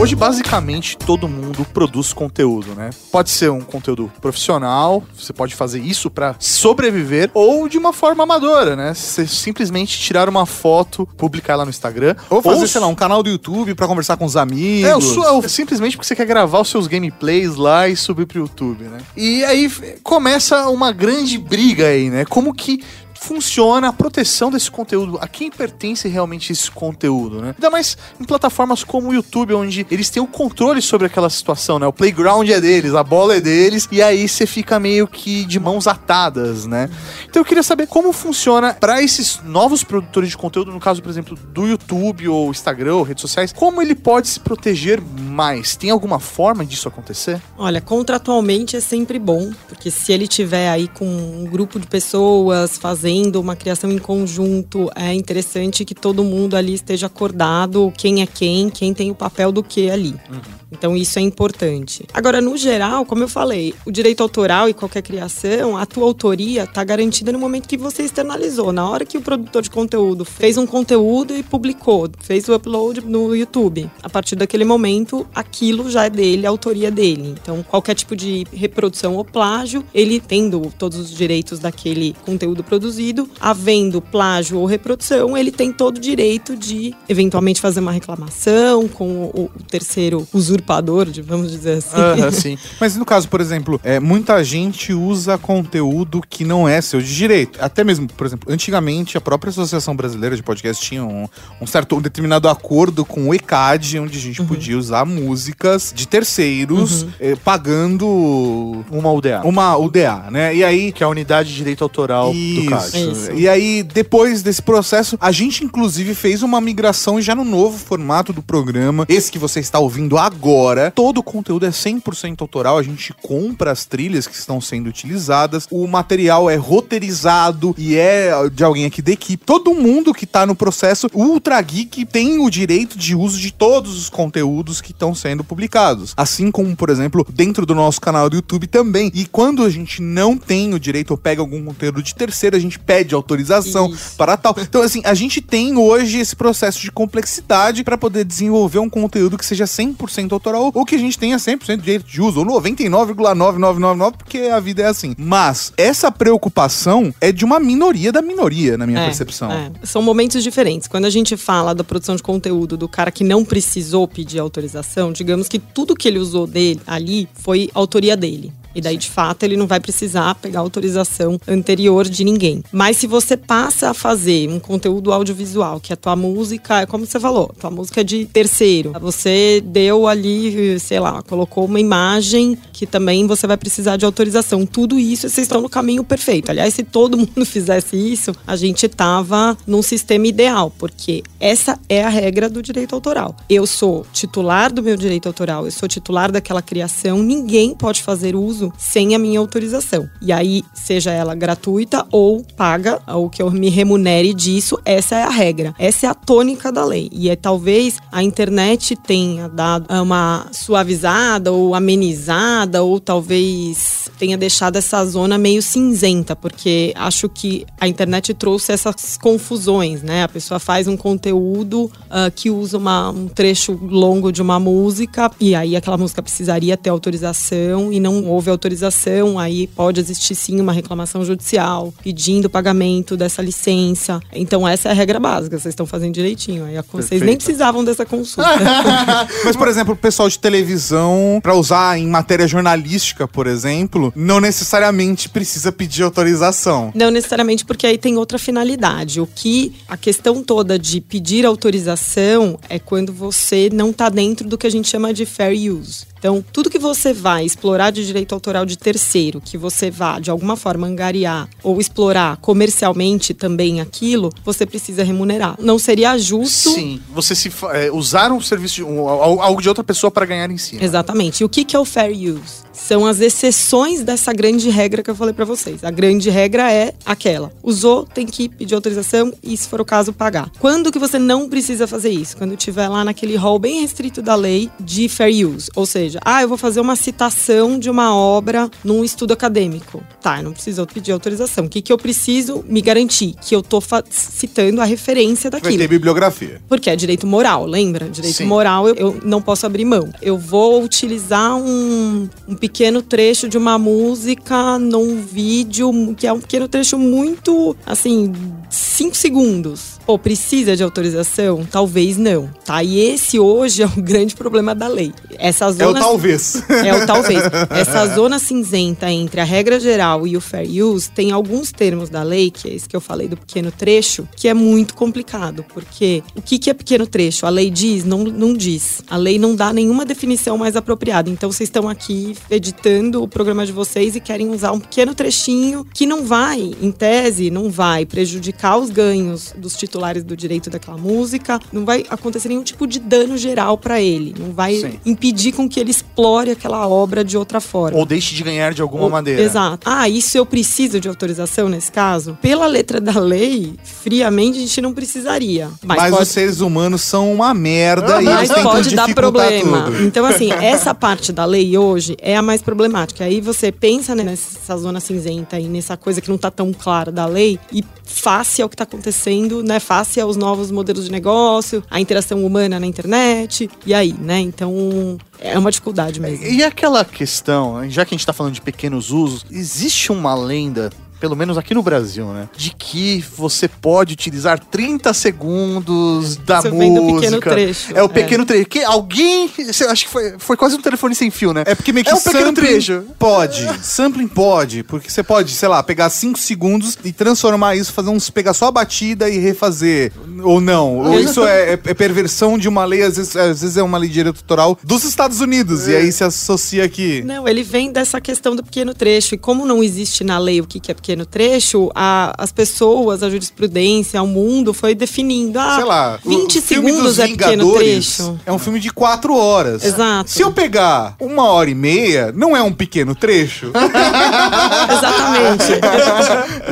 Hoje, 0.00 0.16
basicamente, 0.16 0.96
todo 0.96 1.28
mundo 1.28 1.64
produz 1.72 2.12
conteúdo, 2.12 2.74
né? 2.74 2.90
Pode 3.12 3.30
ser 3.30 3.52
um 3.52 3.60
conteúdo 3.60 4.10
profissional, 4.20 5.04
você 5.16 5.32
pode 5.32 5.54
fazer 5.54 5.78
isso 5.80 6.10
pra 6.10 6.34
sobreviver, 6.40 7.30
ou 7.32 7.68
de 7.68 7.78
uma 7.78 7.92
forma 7.92 8.24
amadora, 8.24 8.74
né? 8.74 8.94
Você 8.94 9.28
simplesmente 9.28 9.96
tirar 10.00 10.28
uma 10.28 10.44
foto, 10.44 11.06
publicar 11.16 11.54
lá 11.54 11.64
no 11.64 11.70
Instagram. 11.70 12.16
Ou 12.28 12.42
fazer, 12.42 12.66
sei 12.66 12.80
lá, 12.80 12.88
um 12.88 12.96
canal 12.96 13.22
do 13.22 13.30
YouTube 13.30 13.76
pra 13.76 13.86
conversar 13.86 14.16
com 14.16 14.24
os 14.24 14.36
amigos. 14.36 14.90
É, 14.90 14.96
o 14.96 15.00
su- 15.00 15.22
é 15.22 15.30
o- 15.30 15.48
simplesmente 15.48 15.96
porque 15.96 16.08
você 16.08 16.16
quer 16.16 16.26
gravar 16.26 16.60
os 16.60 16.68
seus 16.68 16.88
gameplays 16.88 17.54
lá 17.54 17.86
e 17.88 17.94
subir 17.94 18.26
pro 18.26 18.40
YouTube, 18.40 18.84
né? 18.84 18.98
E 19.16 19.44
aí 19.44 19.70
começa 20.02 20.68
uma 20.68 20.90
grande 20.90 21.38
briga 21.38 21.86
aí, 21.86 22.10
né? 22.10 22.24
Como 22.24 22.52
que 22.52 22.82
funciona 23.22 23.88
a 23.88 23.92
proteção 23.92 24.50
desse 24.50 24.70
conteúdo, 24.70 25.16
a 25.20 25.28
quem 25.28 25.48
pertence 25.48 26.08
realmente 26.08 26.52
esse 26.52 26.68
conteúdo, 26.70 27.40
né? 27.40 27.54
Ainda 27.56 27.70
mais 27.70 27.96
em 28.20 28.24
plataformas 28.24 28.82
como 28.82 29.10
o 29.10 29.14
YouTube, 29.14 29.54
onde 29.54 29.86
eles 29.90 30.10
têm 30.10 30.20
o 30.20 30.26
controle 30.26 30.82
sobre 30.82 31.06
aquela 31.06 31.30
situação, 31.30 31.78
né? 31.78 31.86
O 31.86 31.92
playground 31.92 32.48
é 32.48 32.60
deles, 32.60 32.94
a 32.94 33.04
bola 33.04 33.36
é 33.36 33.40
deles, 33.40 33.88
e 33.92 34.02
aí 34.02 34.28
você 34.28 34.44
fica 34.44 34.80
meio 34.80 35.06
que 35.06 35.44
de 35.44 35.60
mãos 35.60 35.86
atadas, 35.86 36.66
né? 36.66 36.90
Então 37.28 37.40
eu 37.40 37.46
queria 37.46 37.62
saber 37.62 37.86
como 37.86 38.12
funciona 38.12 38.74
para 38.74 39.00
esses 39.00 39.40
novos 39.44 39.84
produtores 39.84 40.30
de 40.30 40.36
conteúdo, 40.36 40.72
no 40.72 40.80
caso, 40.80 41.00
por 41.00 41.08
exemplo, 41.08 41.36
do 41.36 41.66
YouTube 41.66 42.28
ou 42.28 42.50
Instagram 42.50 42.96
ou 42.96 43.02
redes 43.04 43.20
sociais, 43.20 43.52
como 43.52 43.80
ele 43.80 43.94
pode 43.94 44.28
se 44.28 44.40
proteger 44.40 45.00
mais? 45.00 45.76
Tem 45.76 45.90
alguma 45.90 46.18
forma 46.18 46.66
disso 46.66 46.88
acontecer? 46.88 47.40
Olha, 47.56 47.80
contratualmente 47.80 48.76
é 48.76 48.80
sempre 48.80 49.18
bom, 49.18 49.52
porque 49.68 49.90
se 49.92 50.12
ele 50.12 50.26
tiver 50.26 50.68
aí 50.68 50.88
com 50.88 51.06
um 51.06 51.44
grupo 51.44 51.78
de 51.78 51.86
pessoas 51.86 52.76
fazendo 52.78 53.11
uma 53.40 53.56
criação 53.56 53.90
em 53.90 53.98
conjunto, 53.98 54.90
é 54.94 55.12
interessante 55.12 55.84
que 55.84 55.94
todo 55.94 56.24
mundo 56.24 56.56
ali 56.56 56.74
esteja 56.74 57.06
acordado 57.06 57.92
quem 57.96 58.22
é 58.22 58.26
quem, 58.26 58.70
quem 58.70 58.94
tem 58.94 59.10
o 59.10 59.14
papel 59.14 59.52
do 59.52 59.62
que 59.62 59.90
ali. 59.90 60.14
Uhum. 60.30 60.62
Então 60.72 60.96
isso 60.96 61.18
é 61.18 61.22
importante. 61.22 62.04
Agora, 62.14 62.40
no 62.40 62.56
geral, 62.56 63.04
como 63.04 63.22
eu 63.22 63.28
falei, 63.28 63.74
o 63.84 63.90
direito 63.90 64.22
autoral 64.22 64.68
e 64.68 64.74
qualquer 64.74 65.02
criação, 65.02 65.76
a 65.76 65.84
tua 65.84 66.04
autoria 66.04 66.64
está 66.64 66.82
garantida 66.82 67.30
no 67.30 67.38
momento 67.38 67.68
que 67.68 67.76
você 67.76 68.02
externalizou. 68.02 68.72
Na 68.72 68.88
hora 68.88 69.04
que 69.04 69.18
o 69.18 69.20
produtor 69.20 69.62
de 69.62 69.70
conteúdo 69.70 70.24
fez 70.24 70.56
um 70.56 70.66
conteúdo 70.66 71.36
e 71.36 71.42
publicou, 71.42 72.08
fez 72.20 72.48
o 72.48 72.54
upload 72.54 73.02
no 73.02 73.36
YouTube. 73.36 73.88
A 74.02 74.08
partir 74.08 74.34
daquele 74.34 74.64
momento, 74.64 75.26
aquilo 75.34 75.90
já 75.90 76.06
é 76.06 76.10
dele, 76.10 76.46
a 76.46 76.50
autoria 76.50 76.90
dele. 76.90 77.34
Então, 77.40 77.62
qualquer 77.62 77.94
tipo 77.94 78.16
de 78.16 78.46
reprodução 78.52 79.16
ou 79.16 79.24
plágio, 79.24 79.84
ele 79.92 80.20
tendo 80.20 80.72
todos 80.78 80.98
os 80.98 81.10
direitos 81.10 81.58
daquele 81.58 82.16
conteúdo 82.24 82.64
produzido, 82.64 83.01
havendo 83.40 84.00
plágio 84.00 84.58
ou 84.58 84.66
reprodução, 84.66 85.36
ele 85.36 85.50
tem 85.50 85.72
todo 85.72 85.96
o 85.96 86.00
direito 86.00 86.56
de 86.56 86.94
eventualmente 87.08 87.60
fazer 87.60 87.80
uma 87.80 87.92
reclamação 87.92 88.88
com 88.88 89.24
o, 89.24 89.50
terceiro 89.68 90.26
usurpador, 90.32 91.08
vamos 91.24 91.50
dizer 91.50 91.78
assim. 91.78 91.96
Uh 91.96 92.16
-huh, 92.28 92.32
sim. 92.32 92.58
Mas 92.80 92.96
no 92.96 93.04
caso, 93.04 93.28
por 93.28 93.40
exemplo, 93.40 93.80
é, 93.82 93.98
muita 93.98 94.42
gente 94.44 94.92
usa 94.92 95.38
conteúdo 95.38 96.20
que 96.28 96.44
não 96.44 96.68
é 96.68 96.80
seu 96.80 97.00
de 97.00 97.14
direito. 97.14 97.58
Até 97.60 97.84
mesmo, 97.84 98.06
por 98.08 98.26
exemplo, 98.26 98.52
antigamente 98.52 99.16
a 99.16 99.20
própria 99.20 99.50
Associação 99.50 99.94
Brasileira 99.96 100.36
de 100.36 100.42
Podcast 100.42 100.82
tinha 100.84 101.04
um, 101.04 101.26
um 101.60 101.66
certo 101.66 101.96
um 101.96 102.00
determinado 102.00 102.48
acordo 102.48 103.04
com 103.04 103.28
o 103.28 103.34
ECAD, 103.34 103.98
onde 103.98 104.18
a 104.18 104.20
gente 104.20 104.40
uhum. 104.40 104.46
podia 104.46 104.76
usar 104.76 105.04
músicas 105.04 105.92
de 105.94 106.06
terceiros 106.06 107.02
uhum. 107.02 107.10
eh, 107.20 107.36
pagando 107.44 108.84
uma 108.90 109.12
UDA. 109.12 109.42
Uma 109.44 109.76
UDA, 109.76 110.30
né? 110.30 110.54
E 110.54 110.64
aí. 110.64 110.92
Que 110.92 111.02
é 111.02 111.06
a 111.06 111.08
unidade 111.08 111.50
de 111.50 111.56
direito 111.56 111.82
autoral 111.82 112.32
Isso. 112.32 112.62
do 112.62 112.70
Isso. 112.98 113.32
E 113.32 113.48
aí, 113.48 113.82
depois 113.82 114.42
desse 114.42 114.62
processo, 114.62 115.16
a 115.20 115.32
gente 115.32 115.64
inclusive 115.64 116.14
fez 116.14 116.42
uma 116.42 116.60
migração 116.60 117.20
já 117.20 117.34
no 117.34 117.44
novo 117.44 117.78
formato 117.78 118.32
do 118.32 118.42
programa. 118.42 119.06
Esse 119.08 119.30
que 119.30 119.38
você 119.38 119.60
está 119.60 119.78
ouvindo 119.78 120.18
agora. 120.18 120.90
Todo 120.90 121.18
o 121.18 121.22
conteúdo 121.22 121.66
é 121.66 121.70
100% 121.70 122.40
autoral. 122.40 122.78
A 122.78 122.82
gente 122.82 123.12
compra 123.22 123.70
as 123.72 123.84
trilhas 123.84 124.26
que 124.26 124.34
estão 124.34 124.60
sendo 124.60 124.88
utilizadas. 124.88 125.66
O 125.70 125.86
material 125.86 126.48
é 126.48 126.56
roteirizado 126.56 127.74
e 127.78 127.96
é 127.96 128.32
de 128.50 128.64
alguém 128.64 128.84
aqui 128.84 129.02
da 129.02 129.12
equipe. 129.12 129.44
Todo 129.44 129.74
mundo 129.74 130.14
que 130.14 130.24
está 130.24 130.46
no 130.46 130.54
processo, 130.54 131.08
Ultra 131.14 131.60
Geek 131.60 132.04
tem 132.06 132.38
o 132.38 132.50
direito 132.50 132.98
de 132.98 133.14
uso 133.14 133.38
de 133.38 133.52
todos 133.52 133.96
os 133.98 134.08
conteúdos 134.08 134.80
que 134.80 134.92
estão 134.92 135.14
sendo 135.14 135.44
publicados. 135.44 136.14
Assim 136.16 136.50
como, 136.50 136.74
por 136.76 136.90
exemplo, 136.90 137.26
dentro 137.32 137.66
do 137.66 137.74
nosso 137.74 138.00
canal 138.00 138.28
do 138.28 138.36
YouTube 138.36 138.66
também. 138.66 139.10
E 139.14 139.26
quando 139.26 139.62
a 139.62 139.70
gente 139.70 140.02
não 140.02 140.36
tem 140.36 140.74
o 140.74 140.80
direito 140.80 141.12
ou 141.12 141.16
pega 141.16 141.40
algum 141.40 141.64
conteúdo 141.64 142.02
de 142.02 142.14
terceiro, 142.14 142.56
a 142.56 142.60
gente 142.60 142.71
pede 142.78 143.14
autorização 143.14 143.90
Isso. 143.90 144.16
para 144.16 144.36
tal. 144.36 144.54
Então, 144.58 144.82
assim, 144.82 145.02
a 145.04 145.14
gente 145.14 145.40
tem 145.40 145.76
hoje 145.76 146.18
esse 146.18 146.36
processo 146.36 146.80
de 146.80 146.90
complexidade 146.90 147.84
para 147.84 147.98
poder 147.98 148.24
desenvolver 148.24 148.78
um 148.78 148.88
conteúdo 148.88 149.38
que 149.38 149.44
seja 149.44 149.64
100% 149.64 150.32
autoral 150.32 150.70
ou 150.74 150.84
que 150.84 150.94
a 150.94 150.98
gente 150.98 151.18
tenha 151.18 151.36
100% 151.36 151.76
de 151.76 151.82
direito 151.82 152.06
de 152.06 152.20
uso, 152.20 152.40
ou 152.40 152.46
99,9999, 152.46 154.14
porque 154.16 154.38
a 154.38 154.60
vida 154.60 154.82
é 154.82 154.86
assim. 154.86 155.14
Mas 155.18 155.72
essa 155.76 156.10
preocupação 156.10 157.14
é 157.20 157.32
de 157.32 157.44
uma 157.44 157.58
minoria 157.58 158.12
da 158.12 158.22
minoria, 158.22 158.76
na 158.76 158.86
minha 158.86 159.00
é, 159.00 159.04
percepção. 159.04 159.50
É. 159.50 159.70
São 159.82 160.02
momentos 160.02 160.42
diferentes. 160.42 160.88
Quando 160.88 161.04
a 161.04 161.10
gente 161.10 161.36
fala 161.36 161.74
da 161.74 161.84
produção 161.84 162.16
de 162.16 162.22
conteúdo 162.22 162.76
do 162.76 162.88
cara 162.88 163.10
que 163.10 163.24
não 163.24 163.44
precisou 163.44 164.06
pedir 164.06 164.38
autorização, 164.38 165.12
digamos 165.12 165.48
que 165.48 165.58
tudo 165.58 165.94
que 165.94 166.08
ele 166.08 166.18
usou 166.18 166.46
dele 166.46 166.80
ali 166.86 167.28
foi 167.34 167.70
autoria 167.74 168.16
dele. 168.16 168.52
E 168.74 168.80
daí, 168.80 168.96
de 168.96 169.10
fato, 169.10 169.42
ele 169.42 169.56
não 169.56 169.66
vai 169.66 169.80
precisar 169.80 170.34
pegar 170.36 170.60
autorização 170.60 171.38
anterior 171.46 172.08
de 172.08 172.24
ninguém. 172.24 172.62
Mas 172.72 172.96
se 172.96 173.06
você 173.06 173.36
passa 173.36 173.90
a 173.90 173.94
fazer 173.94 174.48
um 174.48 174.58
conteúdo 174.58 175.12
audiovisual, 175.12 175.80
que 175.80 175.92
a 175.92 175.96
tua 175.96 176.16
música, 176.16 176.80
é 176.80 176.86
como 176.86 177.06
você 177.06 177.20
falou, 177.20 177.52
tua 177.58 177.70
música 177.70 178.00
é 178.00 178.04
de 178.04 178.24
terceiro. 178.26 178.92
Você 179.00 179.62
deu 179.64 180.06
ali, 180.06 180.78
sei 180.80 181.00
lá, 181.00 181.22
colocou 181.22 181.64
uma 181.64 181.80
imagem 181.80 182.56
que 182.72 182.86
também 182.86 183.26
você 183.26 183.46
vai 183.46 183.56
precisar 183.56 183.96
de 183.96 184.04
autorização. 184.04 184.66
Tudo 184.66 184.98
isso, 184.98 185.28
vocês 185.28 185.46
estão 185.46 185.60
no 185.60 185.68
caminho 185.68 186.04
perfeito. 186.04 186.50
Aliás, 186.50 186.74
se 186.74 186.82
todo 186.82 187.16
mundo 187.18 187.44
fizesse 187.44 187.96
isso, 187.96 188.32
a 188.46 188.56
gente 188.56 188.88
tava 188.88 189.56
num 189.66 189.82
sistema 189.82 190.26
ideal, 190.26 190.72
porque 190.78 191.22
essa 191.38 191.78
é 191.88 192.02
a 192.02 192.08
regra 192.08 192.48
do 192.48 192.62
direito 192.62 192.94
autoral. 192.94 193.36
Eu 193.48 193.66
sou 193.66 194.06
titular 194.12 194.72
do 194.72 194.82
meu 194.82 194.96
direito 194.96 195.26
autoral, 195.26 195.64
eu 195.64 195.72
sou 195.72 195.88
titular 195.88 196.30
daquela 196.30 196.62
criação, 196.62 197.22
ninguém 197.22 197.74
pode 197.74 198.02
fazer 198.02 198.34
uso 198.34 198.61
uso 198.62 198.72
sem 198.78 199.14
a 199.14 199.18
minha 199.18 199.40
autorização. 199.40 200.08
E 200.20 200.32
aí, 200.32 200.62
seja 200.72 201.10
ela 201.10 201.34
gratuita 201.34 202.06
ou 202.10 202.44
paga, 202.56 203.00
ou 203.08 203.28
que 203.28 203.42
eu 203.42 203.50
me 203.50 203.68
remunere 203.68 204.32
disso, 204.32 204.78
essa 204.84 205.16
é 205.16 205.22
a 205.22 205.30
regra. 205.30 205.74
Essa 205.78 206.06
é 206.06 206.08
a 206.08 206.14
tônica 206.14 206.70
da 206.70 206.84
lei. 206.84 207.08
E 207.12 207.28
é 207.28 207.36
talvez 207.36 207.98
a 208.10 208.22
internet 208.22 208.94
tenha 208.96 209.48
dado 209.48 209.86
uma 210.02 210.46
suavizada 210.52 211.50
ou 211.50 211.74
amenizada, 211.74 212.82
ou 212.82 213.00
talvez 213.00 214.10
tenha 214.18 214.36
deixado 214.36 214.76
essa 214.76 215.04
zona 215.04 215.36
meio 215.36 215.62
cinzenta, 215.62 216.36
porque 216.36 216.92
acho 216.94 217.28
que 217.28 217.66
a 217.80 217.88
internet 217.88 218.32
trouxe 218.34 218.72
essas 218.72 219.16
confusões, 219.16 220.02
né? 220.02 220.22
A 220.22 220.28
pessoa 220.28 220.60
faz 220.60 220.86
um 220.86 220.96
conteúdo 220.96 221.84
uh, 221.84 222.30
que 222.34 222.50
usa 222.50 222.78
uma, 222.78 223.10
um 223.10 223.26
trecho 223.26 223.72
longo 223.82 224.30
de 224.30 224.40
uma 224.40 224.60
música, 224.60 225.30
e 225.40 225.54
aí 225.54 225.74
aquela 225.74 225.96
música 225.96 226.22
precisaria 226.22 226.76
ter 226.76 226.90
autorização 226.90 227.92
e 227.92 227.98
não 227.98 228.26
houve 228.26 228.50
autorização, 228.52 229.38
aí 229.38 229.66
pode 229.66 230.00
existir 230.00 230.34
sim 230.34 230.60
uma 230.60 230.72
reclamação 230.72 231.24
judicial 231.24 231.92
pedindo 232.02 232.46
o 232.46 232.50
pagamento 232.50 233.16
dessa 233.16 233.42
licença. 233.42 234.20
Então 234.32 234.66
essa 234.66 234.88
é 234.88 234.92
a 234.92 234.94
regra 234.94 235.18
básica, 235.18 235.58
vocês 235.58 235.72
estão 235.72 235.86
fazendo 235.86 236.14
direitinho. 236.14 236.64
Aí 236.64 236.76
vocês 236.92 237.22
nem 237.22 237.36
precisavam 237.36 237.84
dessa 237.84 238.04
consulta. 238.04 238.48
Mas, 239.44 239.56
por 239.56 239.68
exemplo, 239.68 239.94
o 239.94 239.96
pessoal 239.96 240.28
de 240.28 240.38
televisão, 240.38 241.40
para 241.42 241.54
usar 241.54 241.98
em 241.98 242.06
matéria 242.06 242.46
jornalística, 242.46 243.26
por 243.26 243.46
exemplo, 243.46 244.12
não 244.14 244.40
necessariamente 244.40 245.28
precisa 245.28 245.72
pedir 245.72 246.02
autorização. 246.02 246.92
Não 246.94 247.10
necessariamente, 247.10 247.64
porque 247.64 247.86
aí 247.86 247.98
tem 247.98 248.16
outra 248.16 248.38
finalidade. 248.38 249.20
O 249.20 249.26
que 249.26 249.72
a 249.88 249.96
questão 249.96 250.42
toda 250.42 250.78
de 250.78 251.00
pedir 251.00 251.46
autorização 251.46 252.58
é 252.68 252.78
quando 252.78 253.12
você 253.12 253.70
não 253.72 253.90
está 253.90 254.08
dentro 254.08 254.48
do 254.48 254.58
que 254.58 254.66
a 254.66 254.70
gente 254.70 254.88
chama 254.88 255.12
de 255.12 255.24
fair 255.26 255.72
use. 255.72 256.11
Então, 256.22 256.44
tudo 256.52 256.70
que 256.70 256.78
você 256.78 257.12
vai 257.12 257.44
explorar 257.44 257.90
de 257.90 258.06
direito 258.06 258.32
autoral 258.32 258.64
de 258.64 258.78
terceiro, 258.78 259.40
que 259.40 259.58
você 259.58 259.90
vá 259.90 260.20
de 260.20 260.30
alguma 260.30 260.54
forma 260.54 260.86
angariar 260.86 261.48
ou 261.64 261.80
explorar 261.80 262.36
comercialmente 262.36 263.34
também 263.34 263.80
aquilo, 263.80 264.30
você 264.44 264.64
precisa 264.64 265.02
remunerar. 265.02 265.56
Não 265.58 265.80
seria 265.80 266.16
justo. 266.16 266.70
Sim, 266.70 267.00
você 267.12 267.34
se 267.34 267.50
é, 267.72 267.90
usar 267.90 268.30
um 268.30 268.40
serviço 268.40 268.76
de, 268.76 268.84
um, 268.84 269.08
algo 269.08 269.60
de 269.60 269.68
outra 269.68 269.82
pessoa 269.82 270.12
para 270.12 270.24
ganhar 270.24 270.48
em 270.48 270.58
cima. 270.58 270.84
Exatamente. 270.84 271.40
E 271.40 271.44
o 271.44 271.48
que, 271.48 271.64
que 271.64 271.74
é 271.74 271.78
o 271.80 271.84
fair 271.84 272.12
use? 272.12 272.62
São 272.72 273.04
as 273.04 273.20
exceções 273.20 274.02
dessa 274.02 274.32
grande 274.32 274.70
regra 274.70 275.02
que 275.02 275.10
eu 275.10 275.16
falei 275.16 275.34
para 275.34 275.44
vocês. 275.44 275.82
A 275.82 275.90
grande 275.90 276.30
regra 276.30 276.72
é 276.72 276.94
aquela: 277.04 277.52
usou, 277.64 278.04
tem 278.04 278.26
que 278.26 278.48
pedir 278.48 278.74
autorização 278.74 279.32
e, 279.42 279.56
se 279.56 279.68
for 279.68 279.80
o 279.80 279.84
caso, 279.84 280.12
pagar. 280.12 280.50
Quando 280.58 280.90
que 280.90 280.98
você 280.98 281.18
não 281.18 281.48
precisa 281.48 281.86
fazer 281.86 282.10
isso? 282.10 282.36
Quando 282.36 282.56
tiver 282.56 282.88
lá 282.88 283.04
naquele 283.04 283.36
rol 283.36 283.58
bem 283.58 283.80
restrito 283.80 284.22
da 284.22 284.34
lei 284.34 284.70
de 284.80 285.08
fair 285.08 285.46
use, 285.46 285.68
ou 285.74 285.84
seja 285.84 286.11
seja, 286.12 286.20
ah, 286.24 286.42
eu 286.42 286.48
vou 286.48 286.58
fazer 286.58 286.80
uma 286.80 286.96
citação 286.96 287.78
de 287.78 287.88
uma 287.88 288.14
obra 288.14 288.70
num 288.84 289.04
estudo 289.04 289.32
acadêmico. 289.32 290.02
Tá, 290.20 290.38
eu 290.38 290.44
não 290.44 290.52
preciso 290.52 290.86
pedir 290.86 291.12
autorização. 291.12 291.64
O 291.64 291.68
que, 291.68 291.80
que 291.80 291.92
eu 291.92 291.98
preciso 291.98 292.64
me 292.68 292.80
garantir? 292.80 293.34
Que 293.40 293.54
eu 293.54 293.62
tô 293.62 293.82
citando 294.10 294.80
a 294.80 294.84
referência 294.84 295.50
daquilo. 295.50 295.70
Vai 295.70 295.78
ter 295.78 295.88
bibliografia. 295.88 296.60
Porque 296.68 296.90
é 296.90 296.96
direito 296.96 297.26
moral, 297.26 297.66
lembra? 297.66 298.08
Direito 298.08 298.36
Sim. 298.36 298.44
moral 298.44 298.88
eu, 298.88 298.94
eu, 298.94 299.20
não 299.24 299.40
posso 299.40 299.66
abrir 299.66 299.84
mão. 299.84 300.12
Eu 300.20 300.36
vou 300.36 300.82
utilizar 300.82 301.56
um, 301.56 302.28
um 302.46 302.54
pequeno 302.54 303.02
trecho 303.02 303.48
de 303.48 303.56
uma 303.56 303.78
música 303.78 304.78
num 304.78 305.20
vídeo, 305.22 306.14
que 306.16 306.26
é 306.26 306.32
um 306.32 306.40
pequeno 306.40 306.68
trecho 306.68 306.98
muito, 306.98 307.76
assim, 307.86 308.32
cinco 308.70 309.16
segundos. 309.16 310.00
Pô, 310.12 310.18
precisa 310.18 310.76
de 310.76 310.82
autorização? 310.82 311.64
Talvez 311.64 312.18
não, 312.18 312.46
tá? 312.66 312.84
E 312.84 313.00
esse 313.00 313.38
hoje 313.38 313.82
é 313.82 313.86
o 313.86 313.96
grande 314.02 314.36
problema 314.36 314.74
da 314.74 314.86
lei. 314.86 315.10
Essa 315.38 315.64
É 315.64 315.68
o 315.68 315.72
zona 315.72 316.00
talvez. 316.00 316.62
é 316.68 316.94
o 316.94 317.06
talvez. 317.06 317.42
Essa 317.70 318.14
zona 318.14 318.38
cinzenta 318.38 319.10
entre 319.10 319.40
a 319.40 319.44
regra 319.44 319.80
geral 319.80 320.26
e 320.26 320.36
o 320.36 320.40
fair 320.40 320.84
use 320.84 321.10
tem 321.10 321.32
alguns 321.32 321.72
termos 321.72 322.10
da 322.10 322.22
lei, 322.22 322.50
que 322.50 322.68
é 322.68 322.74
esse 322.74 322.86
que 322.86 322.94
eu 322.94 323.00
falei 323.00 323.26
do 323.26 323.38
pequeno 323.38 323.72
trecho, 323.72 324.28
que 324.36 324.48
é 324.48 324.52
muito 324.52 324.94
complicado, 324.94 325.64
porque 325.72 326.22
o 326.36 326.42
que, 326.42 326.58
que 326.58 326.68
é 326.68 326.74
pequeno 326.74 327.06
trecho? 327.06 327.46
A 327.46 327.48
lei 327.48 327.70
diz? 327.70 328.04
Não, 328.04 328.18
não 328.18 328.52
diz. 328.52 329.00
A 329.08 329.16
lei 329.16 329.38
não 329.38 329.56
dá 329.56 329.72
nenhuma 329.72 330.04
definição 330.04 330.58
mais 330.58 330.76
apropriada. 330.76 331.30
Então 331.30 331.50
vocês 331.50 331.68
estão 331.68 331.88
aqui 331.88 332.36
editando 332.50 333.22
o 333.22 333.28
programa 333.28 333.64
de 333.64 333.72
vocês 333.72 334.14
e 334.14 334.20
querem 334.20 334.50
usar 334.50 334.72
um 334.72 334.80
pequeno 334.80 335.14
trechinho 335.14 335.86
que 335.94 336.04
não 336.04 336.22
vai, 336.26 336.60
em 336.82 336.92
tese, 336.92 337.50
não 337.50 337.70
vai 337.70 338.04
prejudicar 338.04 338.76
os 338.76 338.90
ganhos 338.90 339.54
dos 339.56 339.74
titulares 339.74 340.01
do 340.24 340.36
direito 340.36 340.68
daquela 340.68 340.96
música, 340.98 341.60
não 341.72 341.84
vai 341.84 342.04
acontecer 342.10 342.48
nenhum 342.48 342.62
tipo 342.62 342.86
de 342.86 342.98
dano 342.98 343.36
geral 343.36 343.78
para 343.78 344.00
ele, 344.00 344.34
não 344.38 344.52
vai 344.52 344.74
Sim. 344.76 344.98
impedir 345.06 345.52
com 345.52 345.68
que 345.68 345.78
ele 345.78 345.90
explore 345.90 346.50
aquela 346.50 346.86
obra 346.88 347.24
de 347.24 347.36
outra 347.36 347.60
forma. 347.60 347.96
Ou 347.98 348.04
deixe 348.04 348.34
de 348.34 348.42
ganhar 348.42 348.74
de 348.74 348.82
alguma 348.82 349.04
Ou- 349.04 349.10
maneira. 349.10 349.40
Exato. 349.42 349.88
Ah, 349.88 350.08
isso 350.08 350.36
eu 350.36 350.44
preciso 350.44 350.98
de 351.00 351.08
autorização 351.08 351.68
nesse 351.68 351.90
caso? 351.92 352.36
Pela 352.42 352.66
letra 352.66 353.00
da 353.00 353.18
lei, 353.20 353.74
friamente 353.84 354.58
a 354.58 354.60
gente 354.60 354.80
não 354.80 354.92
precisaria. 354.92 355.70
Mas, 355.84 355.98
Mas, 355.98 356.10
pode, 356.10 356.22
os 356.22 356.28
seres 356.28 356.60
humanos 356.60 357.02
são 357.02 357.32
uma 357.32 357.54
merda 357.54 358.20
e 358.20 358.24
mas 358.24 358.50
eles 358.50 358.62
pode 358.62 358.94
dar 358.94 359.14
problema. 359.14 359.82
tudo. 359.84 360.02
Então, 360.02 360.24
assim, 360.26 360.50
essa 360.52 360.94
parte 360.94 361.32
da 361.32 361.44
lei 361.44 361.76
hoje 361.76 362.16
é 362.20 362.36
a 362.36 362.42
mais 362.42 362.60
problemática. 362.62 363.24
Aí 363.24 363.40
você 363.40 363.70
pensa 363.70 364.14
né, 364.14 364.22
nessa 364.24 364.76
zona 364.76 365.00
cinzenta 365.00 365.58
e 365.58 365.68
nessa 365.68 365.96
coisa 365.96 366.20
que 366.20 366.28
não 366.28 366.38
tá 366.38 366.50
tão 366.50 366.72
clara 366.72 367.10
da 367.12 367.26
lei 367.26 367.58
e 367.72 367.84
face 368.04 368.60
ao 368.62 368.68
que 368.68 368.76
tá 368.76 368.84
acontecendo, 368.84 369.62
né? 369.62 369.80
Face 369.82 370.20
aos 370.20 370.36
novos 370.36 370.70
modelos 370.70 371.06
de 371.06 371.10
negócio, 371.10 371.82
a 371.90 372.00
interação 372.00 372.44
humana 372.44 372.78
na 372.78 372.86
internet. 372.86 373.68
E 373.84 373.92
aí, 373.92 374.12
né? 374.12 374.38
Então, 374.38 375.18
é 375.38 375.58
uma 375.58 375.70
dificuldade 375.70 376.20
mesmo. 376.20 376.46
E 376.46 376.62
aquela 376.62 377.04
questão, 377.04 377.88
já 377.90 378.04
que 378.04 378.14
a 378.14 378.16
gente 378.16 378.24
tá 378.26 378.32
falando 378.32 378.54
de 378.54 378.60
pequenos 378.60 379.10
usos, 379.10 379.44
existe 379.50 380.12
uma 380.12 380.34
lenda. 380.34 380.90
Pelo 381.22 381.36
menos 381.36 381.56
aqui 381.56 381.72
no 381.72 381.84
Brasil, 381.84 382.26
né? 382.32 382.48
De 382.56 382.74
que 382.76 383.24
você 383.36 383.68
pode 383.68 384.12
utilizar 384.12 384.58
30 384.58 385.14
segundos 385.14 386.36
da 386.36 386.60
Você 386.60 386.68
vem 386.72 386.92
do 386.92 387.00
música. 387.00 387.20
pequeno 387.20 387.40
trecho, 387.40 387.92
É 387.96 388.02
o 388.02 388.06
é. 388.06 388.08
pequeno 388.08 388.44
trecho. 388.44 388.66
Que 388.66 388.82
alguém. 388.82 389.48
Acho 389.88 390.04
que 390.04 390.10
foi, 390.10 390.34
foi 390.36 390.56
quase 390.56 390.74
um 390.74 390.80
telefone 390.80 391.14
sem 391.14 391.30
fio, 391.30 391.52
né? 391.52 391.62
É 391.64 391.76
porque 391.76 391.92
meio 391.92 392.04
que 392.04 392.10
É 392.10 392.14
um 392.14 392.20
pequeno 392.20 392.52
trecho. 392.52 393.04
Pode. 393.20 393.68
Sampling 393.84 394.26
pode. 394.26 394.82
Porque 394.82 395.08
você 395.08 395.22
pode, 395.22 395.52
sei 395.52 395.68
lá, 395.68 395.80
pegar 395.80 396.10
5 396.10 396.36
segundos 396.40 396.98
e 397.04 397.12
transformar 397.12 397.76
isso, 397.76 397.92
fazer 397.92 398.10
uns. 398.10 398.28
pegar 398.28 398.52
só 398.52 398.66
a 398.66 398.72
batida 398.72 399.28
e 399.28 399.38
refazer. 399.38 400.12
Ou 400.42 400.60
não. 400.60 400.98
Ou 400.98 401.20
isso 401.20 401.46
é, 401.46 401.74
é- 401.74 401.80
é 401.84 401.94
perversão 401.94 402.58
de 402.58 402.68
uma 402.68 402.84
lei, 402.84 403.02
às 403.04 403.16
vezes, 403.16 403.36
às 403.36 403.60
vezes 403.60 403.76
é 403.76 403.82
uma 403.84 403.96
lei 403.96 404.08
de 404.08 404.14
direito 404.14 404.38
autoral 404.38 404.76
dos 404.82 405.04
Estados 405.04 405.40
Unidos. 405.40 405.86
E 405.86 405.94
aí 405.94 406.10
se 406.10 406.24
associa 406.24 406.82
aqui. 406.82 407.22
Não, 407.22 407.46
ele 407.46 407.62
vem 407.62 407.92
dessa 407.92 408.20
questão 408.20 408.56
do 408.56 408.64
pequeno 408.64 408.92
trecho. 408.92 409.36
E 409.36 409.38
como 409.38 409.64
não 409.64 409.84
existe 409.84 410.24
na 410.24 410.36
lei 410.38 410.60
o 410.60 410.66
que 410.66 410.80
que 410.80 410.90
é 410.90 410.94
pequeno 410.94 411.11
trecho, 411.26 411.90
a- 411.94 412.32
as 412.38 412.50
pessoas, 412.52 413.22
a 413.22 413.30
jurisprudência, 413.30 414.22
o 414.22 414.26
mundo 414.26 414.72
foi 414.74 414.94
definindo. 414.94 415.58
Ah, 415.58 415.76
sei 415.76 415.84
lá, 415.84 416.18
o- 416.24 416.28
20 416.28 416.58
o 416.58 416.62
filme 416.62 416.88
segundos 416.90 417.16
dos 417.16 417.18
é 417.18 417.28
pequeno 417.28 417.72
trecho. 417.74 418.40
É 418.46 418.52
um 418.52 418.58
filme 418.58 418.80
de 418.80 418.90
4 418.90 419.36
horas. 419.36 419.84
Exato. 419.84 420.30
Se 420.30 420.42
eu 420.42 420.50
pegar 420.52 421.14
uma 421.20 421.44
hora 421.50 421.68
e 421.70 421.74
meia, 421.74 422.32
não 422.34 422.56
é 422.56 422.62
um 422.62 422.72
pequeno 422.72 423.14
trecho? 423.14 423.70
Exatamente. 424.92 425.72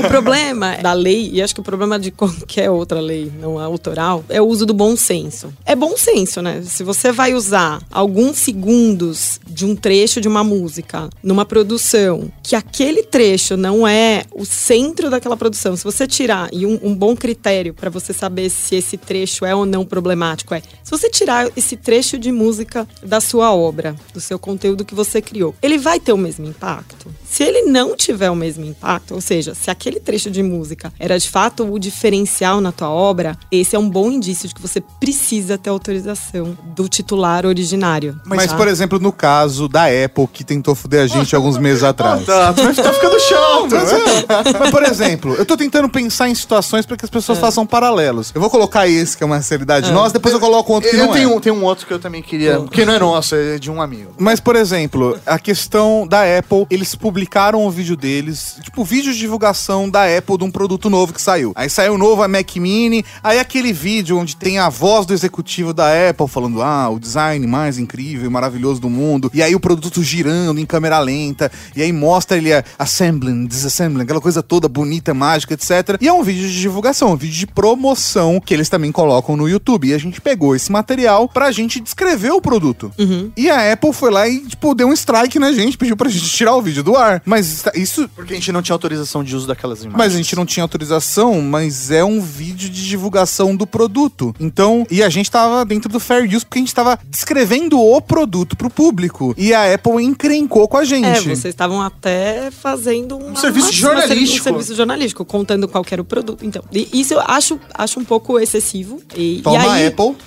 o 0.04 0.08
problema 0.08 0.76
da 0.82 0.92
lei, 0.92 1.30
e 1.32 1.42
acho 1.42 1.54
que 1.54 1.60
o 1.60 1.64
problema 1.64 1.98
de 1.98 2.10
qualquer 2.10 2.70
outra 2.70 3.00
lei 3.00 3.30
não 3.40 3.58
autoral, 3.58 4.24
é 4.28 4.40
o 4.40 4.46
uso 4.46 4.66
do 4.66 4.74
bom 4.74 4.96
senso. 4.96 5.52
É 5.64 5.74
bom 5.76 5.96
senso, 5.96 6.40
né? 6.42 6.62
Se 6.64 6.82
você 6.82 7.12
vai 7.12 7.34
usar 7.34 7.80
alguns 7.90 8.38
segundos 8.38 9.40
de 9.46 9.64
um 9.64 9.74
trecho 9.76 10.20
de 10.20 10.28
uma 10.28 10.42
música 10.44 11.08
numa 11.22 11.44
produção, 11.44 12.30
que 12.42 12.54
aquele 12.56 13.02
trecho 13.02 13.56
não 13.56 13.86
é 13.86 14.22
o 14.34 14.44
centro 14.44 15.10
daquela 15.10 15.36
produção, 15.36 15.76
se 15.76 15.84
você 15.84 16.06
tirar, 16.06 16.48
e 16.52 16.66
um, 16.66 16.78
um 16.82 16.94
bom 16.94 17.16
critério 17.16 17.74
para 17.74 17.90
você 17.90 18.12
saber 18.12 18.50
se 18.50 18.74
esse 18.76 18.96
trecho 18.96 19.44
é 19.44 19.54
ou 19.54 19.66
não 19.66 19.84
problemático 19.84 20.54
é, 20.54 20.62
se 20.82 20.90
você 20.90 21.08
tirar 21.08 21.48
esse 21.56 21.76
trecho 21.76 22.18
de 22.18 22.32
música 22.32 22.86
da 23.02 23.20
sua 23.20 23.54
obra, 23.54 23.94
do 24.12 24.20
seu 24.20 24.38
conteúdo 24.38 24.84
que 24.84 24.94
você 24.94 25.20
criou, 25.20 25.54
ele 25.62 25.78
vai 25.78 26.00
ter 26.00 26.12
o 26.12 26.18
mesmo 26.18 26.46
impacto? 26.46 27.12
Se 27.24 27.44
ele 27.44 27.62
não 27.62 27.96
tiver 27.96 28.30
o 28.30 28.34
mesmo 28.34 28.64
impacto, 28.64 29.14
ou 29.14 29.20
seja, 29.20 29.54
se 29.54 29.70
aquele 29.70 30.00
trecho 30.00 30.30
de 30.30 30.42
música 30.42 30.92
era 30.98 31.18
de 31.18 31.28
fato 31.28 31.64
o 31.64 31.78
diferencial 31.78 32.60
na 32.60 32.72
tua 32.72 32.90
obra, 32.90 33.38
esse 33.52 33.76
é 33.76 33.78
um 33.78 33.88
bom 33.88 34.10
indício 34.10 34.48
de 34.48 34.54
que 34.54 34.60
você 34.60 34.80
precisa 34.98 35.56
ter 35.56 35.70
autorização 35.70 36.58
do 36.74 36.88
titular 36.88 37.46
originário. 37.46 38.20
Mas, 38.24 38.50
tá? 38.50 38.56
por 38.56 38.66
exemplo, 38.66 38.98
no 38.98 39.12
caso 39.12 39.68
da 39.68 39.84
Apple, 39.84 40.26
que 40.32 40.42
tentou 40.42 40.74
fuder 40.74 41.04
a 41.04 41.06
gente 41.06 41.34
alguns 41.36 41.56
meses 41.56 41.82
atrás. 41.82 42.24
Tá, 42.24 42.50
vai 42.50 42.74
ficar 42.74 42.92
ficando 42.92 43.20
chato. 43.20 44.19
Mas, 44.28 44.54
é. 44.68 44.70
Por 44.70 44.82
exemplo, 44.82 45.34
eu 45.34 45.44
tô 45.46 45.56
tentando 45.56 45.88
pensar 45.88 46.28
em 46.28 46.34
situações 46.34 46.86
para 46.86 46.96
que 46.96 47.04
as 47.04 47.10
pessoas 47.10 47.38
façam 47.38 47.66
paralelos. 47.66 48.30
Eu 48.34 48.40
vou 48.40 48.50
colocar 48.50 48.86
esse, 48.88 49.16
que 49.16 49.22
é 49.22 49.26
uma 49.26 49.38
realidade 49.38 49.90
nossa, 49.92 50.12
depois 50.14 50.32
eu 50.34 50.40
coloco 50.40 50.72
outro 50.72 50.88
que 50.90 50.96
Eu 50.96 51.06
não 51.06 51.12
tenho, 51.12 51.30
é. 51.30 51.36
um- 51.36 51.40
tenho 51.40 51.54
um 51.56 51.64
outro 51.64 51.86
que 51.86 51.92
eu 51.92 51.98
também 51.98 52.22
queria. 52.22 52.60
Que 52.70 52.84
não 52.84 52.94
é 52.94 52.98
nosso, 52.98 53.34
é 53.34 53.58
de 53.58 53.70
um 53.70 53.80
amigo. 53.80 54.12
Mas, 54.18 54.40
por 54.40 54.56
exemplo, 54.56 55.18
a 55.26 55.38
questão 55.38 56.06
da 56.06 56.22
Apple, 56.38 56.66
eles 56.70 56.94
publicaram 56.94 57.64
o 57.66 57.70
vídeo 57.70 57.96
deles, 57.96 58.56
tipo, 58.62 58.84
vídeo 58.84 59.12
de 59.12 59.18
divulgação 59.18 59.88
da 59.88 60.04
Apple 60.16 60.38
de 60.38 60.44
um 60.44 60.50
produto 60.50 60.88
novo 60.90 61.12
que 61.12 61.20
saiu. 61.20 61.52
Aí 61.54 61.68
saiu 61.70 61.96
novo 61.98 62.22
a 62.22 62.28
Mac 62.28 62.56
Mini, 62.56 63.04
aí 63.22 63.38
aquele 63.38 63.72
vídeo 63.72 64.18
onde 64.18 64.36
tem 64.36 64.58
a 64.58 64.68
voz 64.68 65.06
do 65.06 65.12
executivo 65.12 65.72
da 65.72 65.86
Apple 66.08 66.28
falando, 66.28 66.62
ah, 66.62 66.88
o 66.88 66.98
design 66.98 67.46
mais 67.46 67.78
incrível 67.78 68.26
e 68.26 68.32
maravilhoso 68.32 68.80
do 68.80 68.88
mundo, 68.90 69.30
e 69.34 69.42
aí 69.42 69.54
o 69.54 69.60
produto 69.60 70.02
girando 70.02 70.58
em 70.60 70.66
câmera 70.66 70.98
lenta, 70.98 71.50
e 71.74 71.82
aí 71.82 71.92
mostra 71.92 72.36
ele 72.36 72.50
assembling, 72.78 73.46
disassembling, 73.46 74.04
aquela 74.10 74.20
coisa 74.20 74.42
toda 74.42 74.68
bonita, 74.68 75.14
mágica, 75.14 75.54
etc. 75.54 75.96
E 76.00 76.08
é 76.08 76.12
um 76.12 76.22
vídeo 76.22 76.48
de 76.48 76.60
divulgação, 76.60 77.12
um 77.12 77.16
vídeo 77.16 77.36
de 77.38 77.46
promoção 77.46 78.40
que 78.44 78.52
eles 78.52 78.68
também 78.68 78.90
colocam 78.92 79.36
no 79.36 79.48
YouTube. 79.48 79.88
E 79.88 79.94
a 79.94 79.98
gente 79.98 80.20
pegou 80.20 80.54
esse 80.56 80.70
material 80.72 81.28
pra 81.28 81.50
gente 81.52 81.80
descrever 81.80 82.30
o 82.32 82.40
produto. 82.40 82.92
E 83.36 83.48
a 83.48 83.72
Apple 83.72 83.92
foi 83.92 84.10
lá 84.10 84.28
e, 84.28 84.40
tipo, 84.40 84.74
deu 84.74 84.88
um 84.88 84.92
strike 84.92 85.38
na 85.38 85.52
gente, 85.52 85.78
pediu 85.78 85.96
pra 85.96 86.08
gente 86.08 86.28
tirar 86.30 86.54
o 86.56 86.62
vídeo 86.62 86.82
do 86.82 86.96
ar. 86.96 87.22
Mas 87.24 87.64
isso. 87.74 88.08
Porque 88.14 88.32
a 88.32 88.36
gente 88.36 88.52
não 88.52 88.62
tinha 88.62 88.74
autorização 88.74 89.22
de 89.22 89.34
uso 89.36 89.46
daquelas 89.46 89.80
imagens. 89.80 89.96
Mas 89.98 90.14
a 90.14 90.16
gente 90.16 90.34
não 90.36 90.44
tinha 90.44 90.64
autorização, 90.64 91.40
mas 91.40 91.90
é 91.90 92.04
um 92.04 92.20
vídeo 92.20 92.68
de 92.68 92.86
divulgação 92.86 93.54
do 93.54 93.66
produto. 93.66 94.34
Então, 94.40 94.86
e 94.90 95.02
a 95.02 95.08
gente 95.08 95.30
tava 95.30 95.64
dentro 95.64 95.88
do 95.90 96.00
fair 96.00 96.24
use 96.28 96.44
porque 96.44 96.58
a 96.58 96.62
gente 96.62 96.74
tava 96.74 96.98
descrevendo 97.08 97.80
o 97.80 98.00
produto 98.00 98.56
pro 98.56 98.68
público. 98.70 99.34
E 99.38 99.54
a 99.54 99.72
Apple 99.74 100.02
encrencou 100.04 100.66
com 100.68 100.76
a 100.76 100.84
gente. 100.84 101.06
É, 101.06 101.20
vocês 101.20 101.44
estavam 101.46 101.80
até 101.80 102.50
fazendo 102.50 103.16
uma- 103.16 103.36
serviço 103.36 103.68
uma- 103.68 103.72
jornalístico. 103.98 104.40
Um 104.40 104.52
serviço 104.52 104.74
jornalístico, 104.74 105.24
contando 105.24 105.68
qual 105.68 105.82
que 105.84 105.94
era 105.94 106.02
o 106.02 106.04
produto. 106.04 106.44
Então, 106.44 106.62
isso 106.72 107.14
eu 107.14 107.20
acho, 107.20 107.58
acho 107.74 108.00
um 108.00 108.04
pouco 108.04 108.38
excessivo. 108.38 109.00
E, 109.16 109.40
Toma 109.42 109.56
e 109.56 109.68
aí, 109.68 109.86
Apple. 109.88 110.16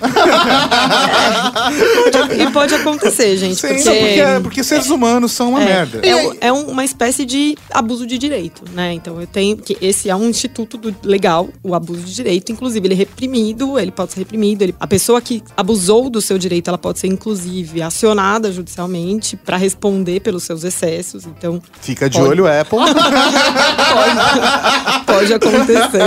Pode, 2.12 2.42
e 2.42 2.50
pode 2.52 2.74
acontecer, 2.74 3.36
gente. 3.36 3.56
Sim, 3.60 3.68
porque, 3.68 3.82
porque, 3.84 4.40
porque 4.42 4.64
seres 4.64 4.88
humanos 4.90 5.32
são 5.32 5.50
uma 5.50 5.62
é, 5.62 5.64
merda. 5.64 6.00
É, 6.06 6.16
um- 6.16 6.34
é 6.40 6.52
um- 6.52 6.66
uma 6.70 6.84
espécie 6.84 7.24
de 7.24 7.56
abuso 7.70 8.06
de 8.06 8.18
direito, 8.18 8.62
né? 8.72 8.92
Então 8.92 9.20
eu 9.20 9.26
tenho 9.26 9.56
que 9.56 9.76
esse 9.80 10.08
é 10.10 10.16
um 10.16 10.28
instituto 10.28 10.76
do- 10.76 10.94
legal, 11.04 11.48
o 11.62 11.74
abuso 11.74 12.02
de 12.02 12.14
direito, 12.14 12.52
inclusive 12.52 12.86
ele 12.86 12.94
é 12.94 12.96
reprimido, 12.96 13.78
ele 13.78 13.90
pode 13.90 14.12
ser 14.12 14.20
reprimido, 14.20 14.62
ele- 14.62 14.74
a 14.78 14.86
pessoa 14.86 15.20
que 15.20 15.42
abusou 15.56 16.08
do 16.10 16.20
seu 16.20 16.38
direito, 16.38 16.68
ela 16.68 16.78
pode 16.78 16.98
ser 16.98 17.06
inclusive 17.08 17.82
acionada 17.82 18.50
judicialmente 18.52 19.36
para 19.36 19.56
responder 19.56 20.20
pelos 20.20 20.42
seus 20.44 20.64
excessos. 20.64 21.24
Então 21.26 21.60
Fica 21.80 22.08
de 22.08 22.18
Pode. 22.18 22.30
olho, 22.30 22.46
Apple. 22.46 22.78
pode, 25.04 25.04
pode 25.06 25.34
acontecer. 25.34 26.02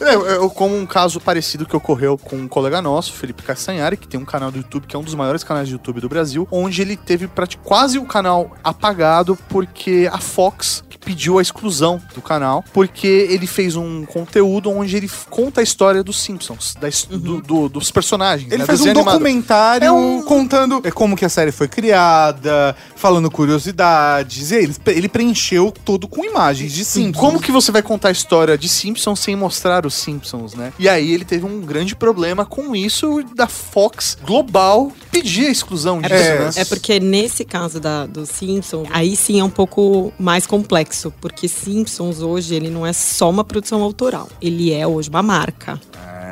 É, 0.00 0.14
eu- 0.36 0.50
como 0.50 0.76
um 0.76 0.86
caso 0.86 1.20
parecido 1.20 1.66
que 1.66 1.76
ocorreu 1.76 2.16
com 2.18 2.36
um 2.36 2.48
colega 2.48 2.80
nosso, 2.82 3.12
Felipe 3.12 3.42
Castanhari, 3.42 3.96
que 3.96 4.06
tem 4.06 4.18
um 4.20 4.24
canal 4.24 4.50
do 4.50 4.58
YouTube, 4.58 4.86
que 4.86 4.94
é 4.94 4.98
um 4.98 5.02
dos 5.02 5.14
maiores 5.14 5.42
canais 5.42 5.66
de 5.68 5.74
YouTube 5.74 6.00
do 6.00 6.08
Brasil, 6.08 6.46
onde 6.50 6.82
ele 6.82 6.96
teve 6.96 7.28
quase 7.62 7.98
o 7.98 8.04
canal 8.04 8.52
apagado 8.62 9.36
porque 9.48 10.08
a 10.12 10.18
Fox 10.18 10.82
pediu 11.04 11.38
a 11.38 11.42
exclusão 11.42 12.00
do 12.14 12.22
canal, 12.22 12.64
porque 12.72 13.06
ele 13.28 13.46
fez 13.46 13.76
um 13.76 14.06
conteúdo 14.06 14.70
onde 14.70 14.96
ele 14.96 15.10
conta 15.28 15.60
a 15.60 15.62
história 15.62 16.02
dos 16.02 16.18
Simpsons, 16.18 16.74
da 16.80 16.88
his- 16.88 17.04
do- 17.04 17.42
do- 17.42 17.68
dos 17.68 17.90
personagens. 17.90 18.50
Ele 18.50 18.62
né, 18.62 18.64
fez 18.66 18.80
um 18.80 18.84
animado. 18.84 19.04
documentário 19.12 19.84
É 19.84 19.92
um- 19.92 20.22
contando 20.22 20.80
é, 20.82 20.90
como 20.90 21.14
que 21.14 21.26
a 21.26 21.28
série 21.28 21.52
foi 21.52 21.68
criada, 21.68 22.74
falando 22.96 23.30
curiosidades. 23.30 24.50
E 24.50 24.54
aí, 24.56 24.62
ele, 24.64 24.74
ele 24.86 25.08
preencheu 25.10 25.74
tudo 25.84 26.08
com 26.08 26.24
imagens 26.34 26.72
de 26.72 26.84
Simpsons. 26.84 27.20
Como 27.20 27.40
que 27.40 27.52
você 27.52 27.70
vai 27.70 27.82
contar 27.82 28.08
a 28.08 28.12
história 28.12 28.58
de 28.58 28.68
Simpsons 28.68 29.20
sem 29.20 29.36
mostrar 29.36 29.86
os 29.86 29.94
Simpsons, 29.94 30.54
né? 30.54 30.72
E 30.78 30.88
aí 30.88 31.12
ele 31.12 31.24
teve 31.24 31.46
um 31.46 31.60
grande 31.60 31.94
problema 31.94 32.44
com 32.44 32.74
isso 32.74 33.22
da 33.34 33.46
Fox 33.46 34.18
Global 34.24 34.90
pedir 35.12 35.46
a 35.46 35.50
exclusão 35.50 36.00
disso, 36.02 36.14
É, 36.14 36.38
né? 36.40 36.50
É 36.56 36.64
porque 36.64 36.98
nesse 36.98 37.44
caso 37.44 37.78
da, 37.78 38.06
do 38.06 38.26
Simpsons, 38.26 38.88
aí 38.90 39.14
sim 39.14 39.38
é 39.38 39.44
um 39.44 39.50
pouco 39.50 40.12
mais 40.18 40.46
complexo, 40.46 41.12
porque 41.20 41.46
Simpsons 41.46 42.20
hoje 42.20 42.54
ele 42.54 42.68
não 42.68 42.84
é 42.84 42.92
só 42.92 43.30
uma 43.30 43.44
produção 43.44 43.82
autoral, 43.82 44.28
ele 44.42 44.72
é 44.72 44.86
hoje 44.86 45.08
uma 45.08 45.22
marca. 45.22 45.80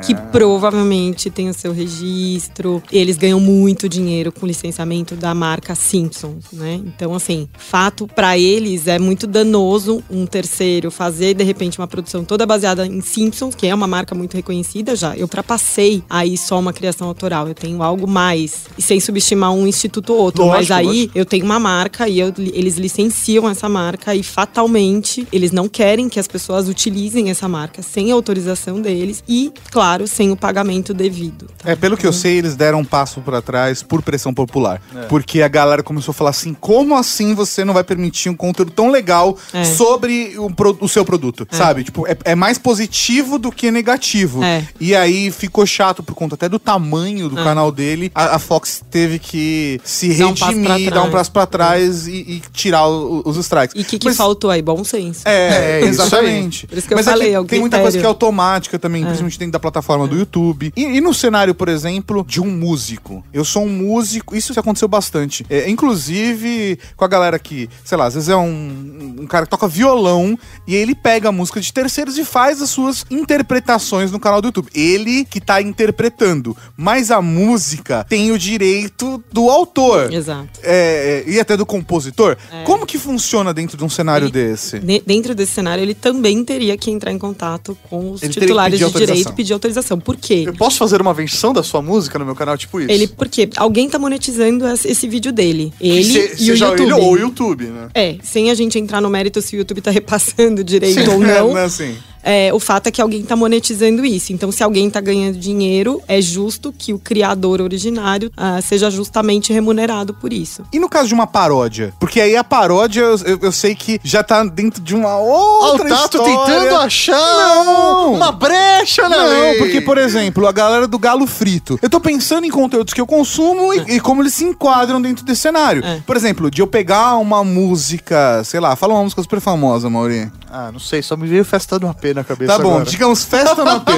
Que 0.05 0.13
provavelmente 0.13 1.29
tem 1.29 1.47
o 1.49 1.53
seu 1.53 1.71
registro. 1.71 2.83
Eles 2.91 3.15
ganham 3.17 3.39
muito 3.39 3.87
dinheiro 3.87 4.33
com 4.33 4.45
o 4.45 4.47
licenciamento 4.47 5.15
da 5.15 5.33
marca 5.33 5.75
Simpsons, 5.75 6.45
né? 6.51 6.81
Então, 6.85 7.15
assim, 7.15 7.47
fato 7.57 8.05
pra 8.05 8.37
eles 8.37 8.85
é 8.87 8.99
muito 8.99 9.25
danoso 9.25 10.03
um 10.11 10.25
terceiro 10.25 10.91
fazer 10.91 11.33
de 11.33 11.43
repente 11.45 11.79
uma 11.79 11.87
produção 11.87 12.25
toda 12.25 12.45
baseada 12.45 12.85
em 12.85 12.99
Simpsons, 12.99 13.55
que 13.55 13.65
é 13.65 13.73
uma 13.73 13.87
marca 13.87 14.13
muito 14.13 14.33
reconhecida 14.35 14.93
já. 14.93 15.15
Eu 15.15 15.21
ultrapassei 15.23 16.03
aí 16.09 16.37
só 16.37 16.59
uma 16.59 16.73
criação 16.73 17.07
autoral. 17.07 17.47
Eu 17.47 17.55
tenho 17.55 17.81
algo 17.81 18.05
mais. 18.05 18.65
E 18.77 18.81
sem 18.81 18.99
subestimar 18.99 19.53
um 19.53 19.65
instituto 19.65 20.11
ou 20.13 20.19
outro. 20.19 20.43
Lógico, 20.43 20.57
mas 20.59 20.71
aí 20.71 20.85
lógico. 20.85 21.17
eu 21.17 21.25
tenho 21.25 21.45
uma 21.45 21.59
marca 21.59 22.09
e 22.09 22.19
eu- 22.19 22.33
eles 22.37 22.75
licenciam 22.75 23.47
essa 23.49 23.69
marca 23.69 24.13
e 24.13 24.21
fatalmente 24.21 25.25
eles 25.31 25.51
não 25.53 25.69
querem 25.69 26.09
que 26.09 26.19
as 26.19 26.27
pessoas 26.27 26.67
utilizem 26.67 27.29
essa 27.29 27.47
marca 27.47 27.81
sem 27.81 28.11
autorização 28.11 28.81
deles 28.81 29.23
e, 29.29 29.51
claro, 29.71 29.92
sem 30.07 30.31
o 30.31 30.35
pagamento 30.35 30.93
devido. 30.93 31.47
tá? 31.57 31.71
É, 31.71 31.75
pelo 31.75 31.95
que 31.97 32.05
eu 32.05 32.13
sei, 32.13 32.37
eles 32.37 32.55
deram 32.55 32.79
um 32.79 32.85
passo 32.85 33.21
pra 33.21 33.41
trás 33.41 33.81
por 33.83 34.01
pressão 34.01 34.33
popular. 34.33 34.81
Porque 35.09 35.41
a 35.41 35.47
galera 35.47 35.83
começou 35.83 36.11
a 36.11 36.15
falar 36.15 36.29
assim: 36.31 36.53
como 36.53 36.95
assim 36.97 37.33
você 37.33 37.63
não 37.63 37.73
vai 37.73 37.83
permitir 37.83 38.29
um 38.29 38.35
conteúdo 38.35 38.71
tão 38.71 38.89
legal 38.89 39.37
É. 39.53 39.63
sobre 39.63 40.35
o, 40.37 40.49
o 40.81 40.87
seu 40.89 41.03
produto? 41.05 41.47
Sabe? 41.51 41.83
Tipo, 41.83 42.07
é, 42.07 42.17
é 42.25 42.35
mais 42.35 42.57
positivo 42.57 43.37
do 43.39 43.51
que 43.51 43.69
negativo. 43.71 44.43
É. 44.43 44.65
E 44.79 44.95
aí 44.95 45.31
ficou 45.31 45.65
chato 45.65 46.01
por 46.03 46.15
conta 46.15 46.35
até 46.35 46.47
do 46.49 46.59
tamanho 46.59 47.29
do 47.29 47.39
É. 47.39 47.43
canal 47.43 47.71
dele. 47.71 48.11
A, 48.15 48.35
a 48.35 48.39
Fox 48.39 48.83
teve 48.89 49.19
que 49.19 49.79
se 49.83 50.13
Dar 50.15 50.27
um 50.27 50.35
passo 50.35 50.39
pra 50.61 50.73
redimir, 50.73 50.89
dar 50.93 50.99
um 51.01 51.09
trás. 51.09 51.13
passo 51.13 51.31
pra 51.31 51.45
trás 51.45 52.07
e, 52.07 52.11
e 52.13 52.41
tirar 52.51 52.87
o- 52.87 53.21
os 53.25 53.37
strikes. 53.37 53.75
E 53.75 53.81
o 53.81 53.85
que, 53.85 53.99
que 53.99 54.07
Mas- 54.07 54.17
faltou 54.17 54.49
aí? 54.49 54.61
Bom 54.61 54.83
senso. 54.83 55.21
é, 55.25 55.81
É, 55.81 55.85
exatamente. 55.85 56.67
Por 56.67 56.77
isso 56.77 56.87
que 56.87 56.93
eu 56.93 56.97
Mas 56.97 57.05
falei, 57.05 57.35
é 57.35 57.39
é 57.39 57.43
tem 57.43 57.59
muita 57.59 57.79
coisa 57.79 57.97
que 57.97 58.03
é 58.03 58.07
automática 58.07 58.77
também, 58.79 59.03
principalmente 59.03 59.37
dentro 59.39 59.51
da 59.53 59.59
plataforma 59.59 59.82
do 60.07 60.17
YouTube. 60.17 60.71
E, 60.75 60.81
e 60.81 61.01
no 61.01 61.13
cenário, 61.13 61.53
por 61.53 61.69
exemplo, 61.69 62.25
de 62.27 62.41
um 62.41 62.49
músico. 62.49 63.23
Eu 63.33 63.45
sou 63.45 63.65
um 63.65 63.69
músico, 63.69 64.35
isso 64.35 64.57
aconteceu 64.59 64.87
bastante. 64.87 65.45
É, 65.49 65.69
inclusive 65.69 66.79
com 66.95 67.05
a 67.05 67.07
galera 67.07 67.37
que, 67.37 67.69
sei 67.83 67.97
lá, 67.97 68.05
às 68.05 68.13
vezes 68.13 68.29
é 68.29 68.35
um, 68.35 69.15
um 69.19 69.27
cara 69.27 69.45
que 69.45 69.51
toca 69.51 69.67
violão 69.67 70.37
e 70.67 70.75
ele 70.75 70.95
pega 70.95 71.29
a 71.29 71.31
música 71.31 71.59
de 71.59 71.71
terceiros 71.71 72.17
e 72.17 72.23
faz 72.25 72.61
as 72.61 72.69
suas 72.69 73.05
interpretações 73.11 74.11
no 74.11 74.19
canal 74.19 74.41
do 74.41 74.47
YouTube. 74.47 74.69
Ele 74.73 75.25
que 75.25 75.39
tá 75.41 75.61
interpretando, 75.61 76.55
mas 76.77 77.11
a 77.11 77.21
música 77.21 78.05
tem 78.07 78.31
o 78.31 78.37
direito 78.37 79.23
do 79.31 79.49
autor. 79.49 80.11
Exato. 80.11 80.59
É, 80.63 81.23
é, 81.27 81.29
e 81.29 81.39
até 81.39 81.57
do 81.57 81.65
compositor. 81.65 82.37
É. 82.51 82.63
Como 82.63 82.85
que 82.85 82.97
funciona 82.97 83.53
dentro 83.53 83.77
de 83.77 83.83
um 83.83 83.89
cenário 83.89 84.25
Ele- 84.25 84.31
desse? 84.31 84.79
Dentro 84.79 85.35
desse 85.35 85.51
cenário, 85.51 85.81
ele 85.81 85.93
também 85.93 86.43
teria 86.43 86.77
que 86.77 86.89
entrar 86.89 87.11
em 87.11 87.17
contato 87.19 87.77
com 87.89 88.11
os 88.11 88.23
Ele 88.23 88.33
titulares 88.33 88.79
de 88.79 88.91
direito 88.91 89.29
e 89.29 89.33
pedir 89.33 89.53
autorização. 89.53 89.72
Por 90.01 90.15
quê? 90.17 90.43
Eu 90.45 90.53
posso 90.53 90.77
fazer 90.77 91.01
uma 91.01 91.13
versão 91.13 91.53
da 91.53 91.63
sua 91.63 91.81
música 91.81 92.19
no 92.19 92.25
meu 92.25 92.35
canal, 92.35 92.57
tipo 92.57 92.79
isso? 92.79 92.91
Ele, 92.91 93.07
porque 93.07 93.49
alguém 93.57 93.89
tá 93.89 93.97
monetizando 93.97 94.65
esse 94.67 95.07
vídeo 95.07 95.31
dele. 95.31 95.73
Ele 95.81 96.03
se- 96.03 96.43
e 96.43 96.51
o 96.51 96.55
YouTube. 96.55 96.81
ele 96.83 96.93
ou 96.93 97.11
o 97.13 97.17
YouTube, 97.17 97.65
né? 97.65 97.87
É, 97.93 98.15
sem 98.21 98.51
a 98.51 98.53
gente 98.53 98.77
entrar 98.77 99.01
no 99.01 99.09
mérito 99.09 99.41
se 99.41 99.55
o 99.55 99.57
YouTube 99.57 99.81
tá 99.81 99.91
repassando 99.91 100.63
direito 100.63 101.01
Sim, 101.01 101.09
ou 101.09 101.19
não. 101.21 101.53
né, 101.53 101.63
assim. 101.63 101.95
É, 102.23 102.53
o 102.53 102.59
fato 102.59 102.87
é 102.87 102.91
que 102.91 103.01
alguém 103.01 103.21
tá 103.23 103.35
monetizando 103.35 104.05
isso. 104.05 104.31
Então, 104.33 104.51
se 104.51 104.63
alguém 104.63 104.89
tá 104.89 105.01
ganhando 105.01 105.37
dinheiro, 105.37 106.01
é 106.07 106.21
justo 106.21 106.73
que 106.75 106.93
o 106.93 106.99
criador 106.99 107.61
originário 107.61 108.31
ah, 108.37 108.61
seja 108.61 108.89
justamente 108.89 109.51
remunerado 109.51 110.13
por 110.13 110.31
isso. 110.31 110.63
E 110.71 110.79
no 110.79 110.87
caso 110.87 111.07
de 111.09 111.13
uma 111.13 111.27
paródia? 111.27 111.93
Porque 111.99 112.21
aí 112.21 112.35
a 112.35 112.43
paródia, 112.43 113.01
eu, 113.01 113.17
eu- 113.25 113.39
eu 113.43 113.51
sei 113.51 113.75
que 113.75 113.99
já 114.03 114.23
tá 114.23 114.43
dentro 114.43 114.81
de 114.81 114.95
uma 114.95 115.17
outra 115.17 115.89
Tato 115.89 116.17
história. 116.17 116.37
tentando 116.59 116.75
achar 116.77 117.13
Não. 117.55 118.13
uma 118.13 118.31
brecha 118.31 119.09
na 119.09 119.17
Não, 119.17 119.29
lei. 119.29 119.57
porque, 119.57 119.81
por 119.81 119.97
exemplo, 119.97 120.47
a 120.47 120.51
galera 120.51 120.87
do 120.87 120.97
Galo 120.97 121.27
Frito. 121.27 121.77
Eu 121.81 121.89
tô 121.89 121.99
pensando 121.99 122.45
em 122.45 122.49
conteúdos 122.49 122.93
que 122.93 123.01
eu 123.01 123.05
consumo 123.07 123.73
e, 123.73 123.95
e 123.95 123.99
como 123.99 124.21
eles 124.21 124.33
se 124.33 124.45
enquadram 124.45 125.01
dentro 125.01 125.25
desse 125.25 125.41
cenário. 125.41 125.83
É. 125.85 125.99
Por 126.05 126.15
exemplo, 126.15 126.49
de 126.49 126.61
eu 126.61 126.67
pegar 126.67 127.17
uma 127.17 127.43
música, 127.43 128.43
sei 128.43 128.59
lá, 128.59 128.75
fala 128.75 128.93
uma 128.93 129.03
música 129.03 129.21
super 129.21 129.39
famosa, 129.41 129.89
Mauri. 129.89 130.31
Ah, 130.49 130.69
não 130.71 130.79
sei, 130.79 131.01
só 131.01 131.17
me 131.17 131.27
veio 131.27 131.43
Festa 131.43 131.79
do 131.79 131.87
AP 132.13 132.15
na 132.15 132.23
cabeça 132.23 132.53
Tá 132.53 132.59
bom, 132.63 132.71
agora. 132.75 132.85
digamos 132.85 133.23
Festa 133.23 133.63
no 133.63 133.69
AP, 133.71 133.89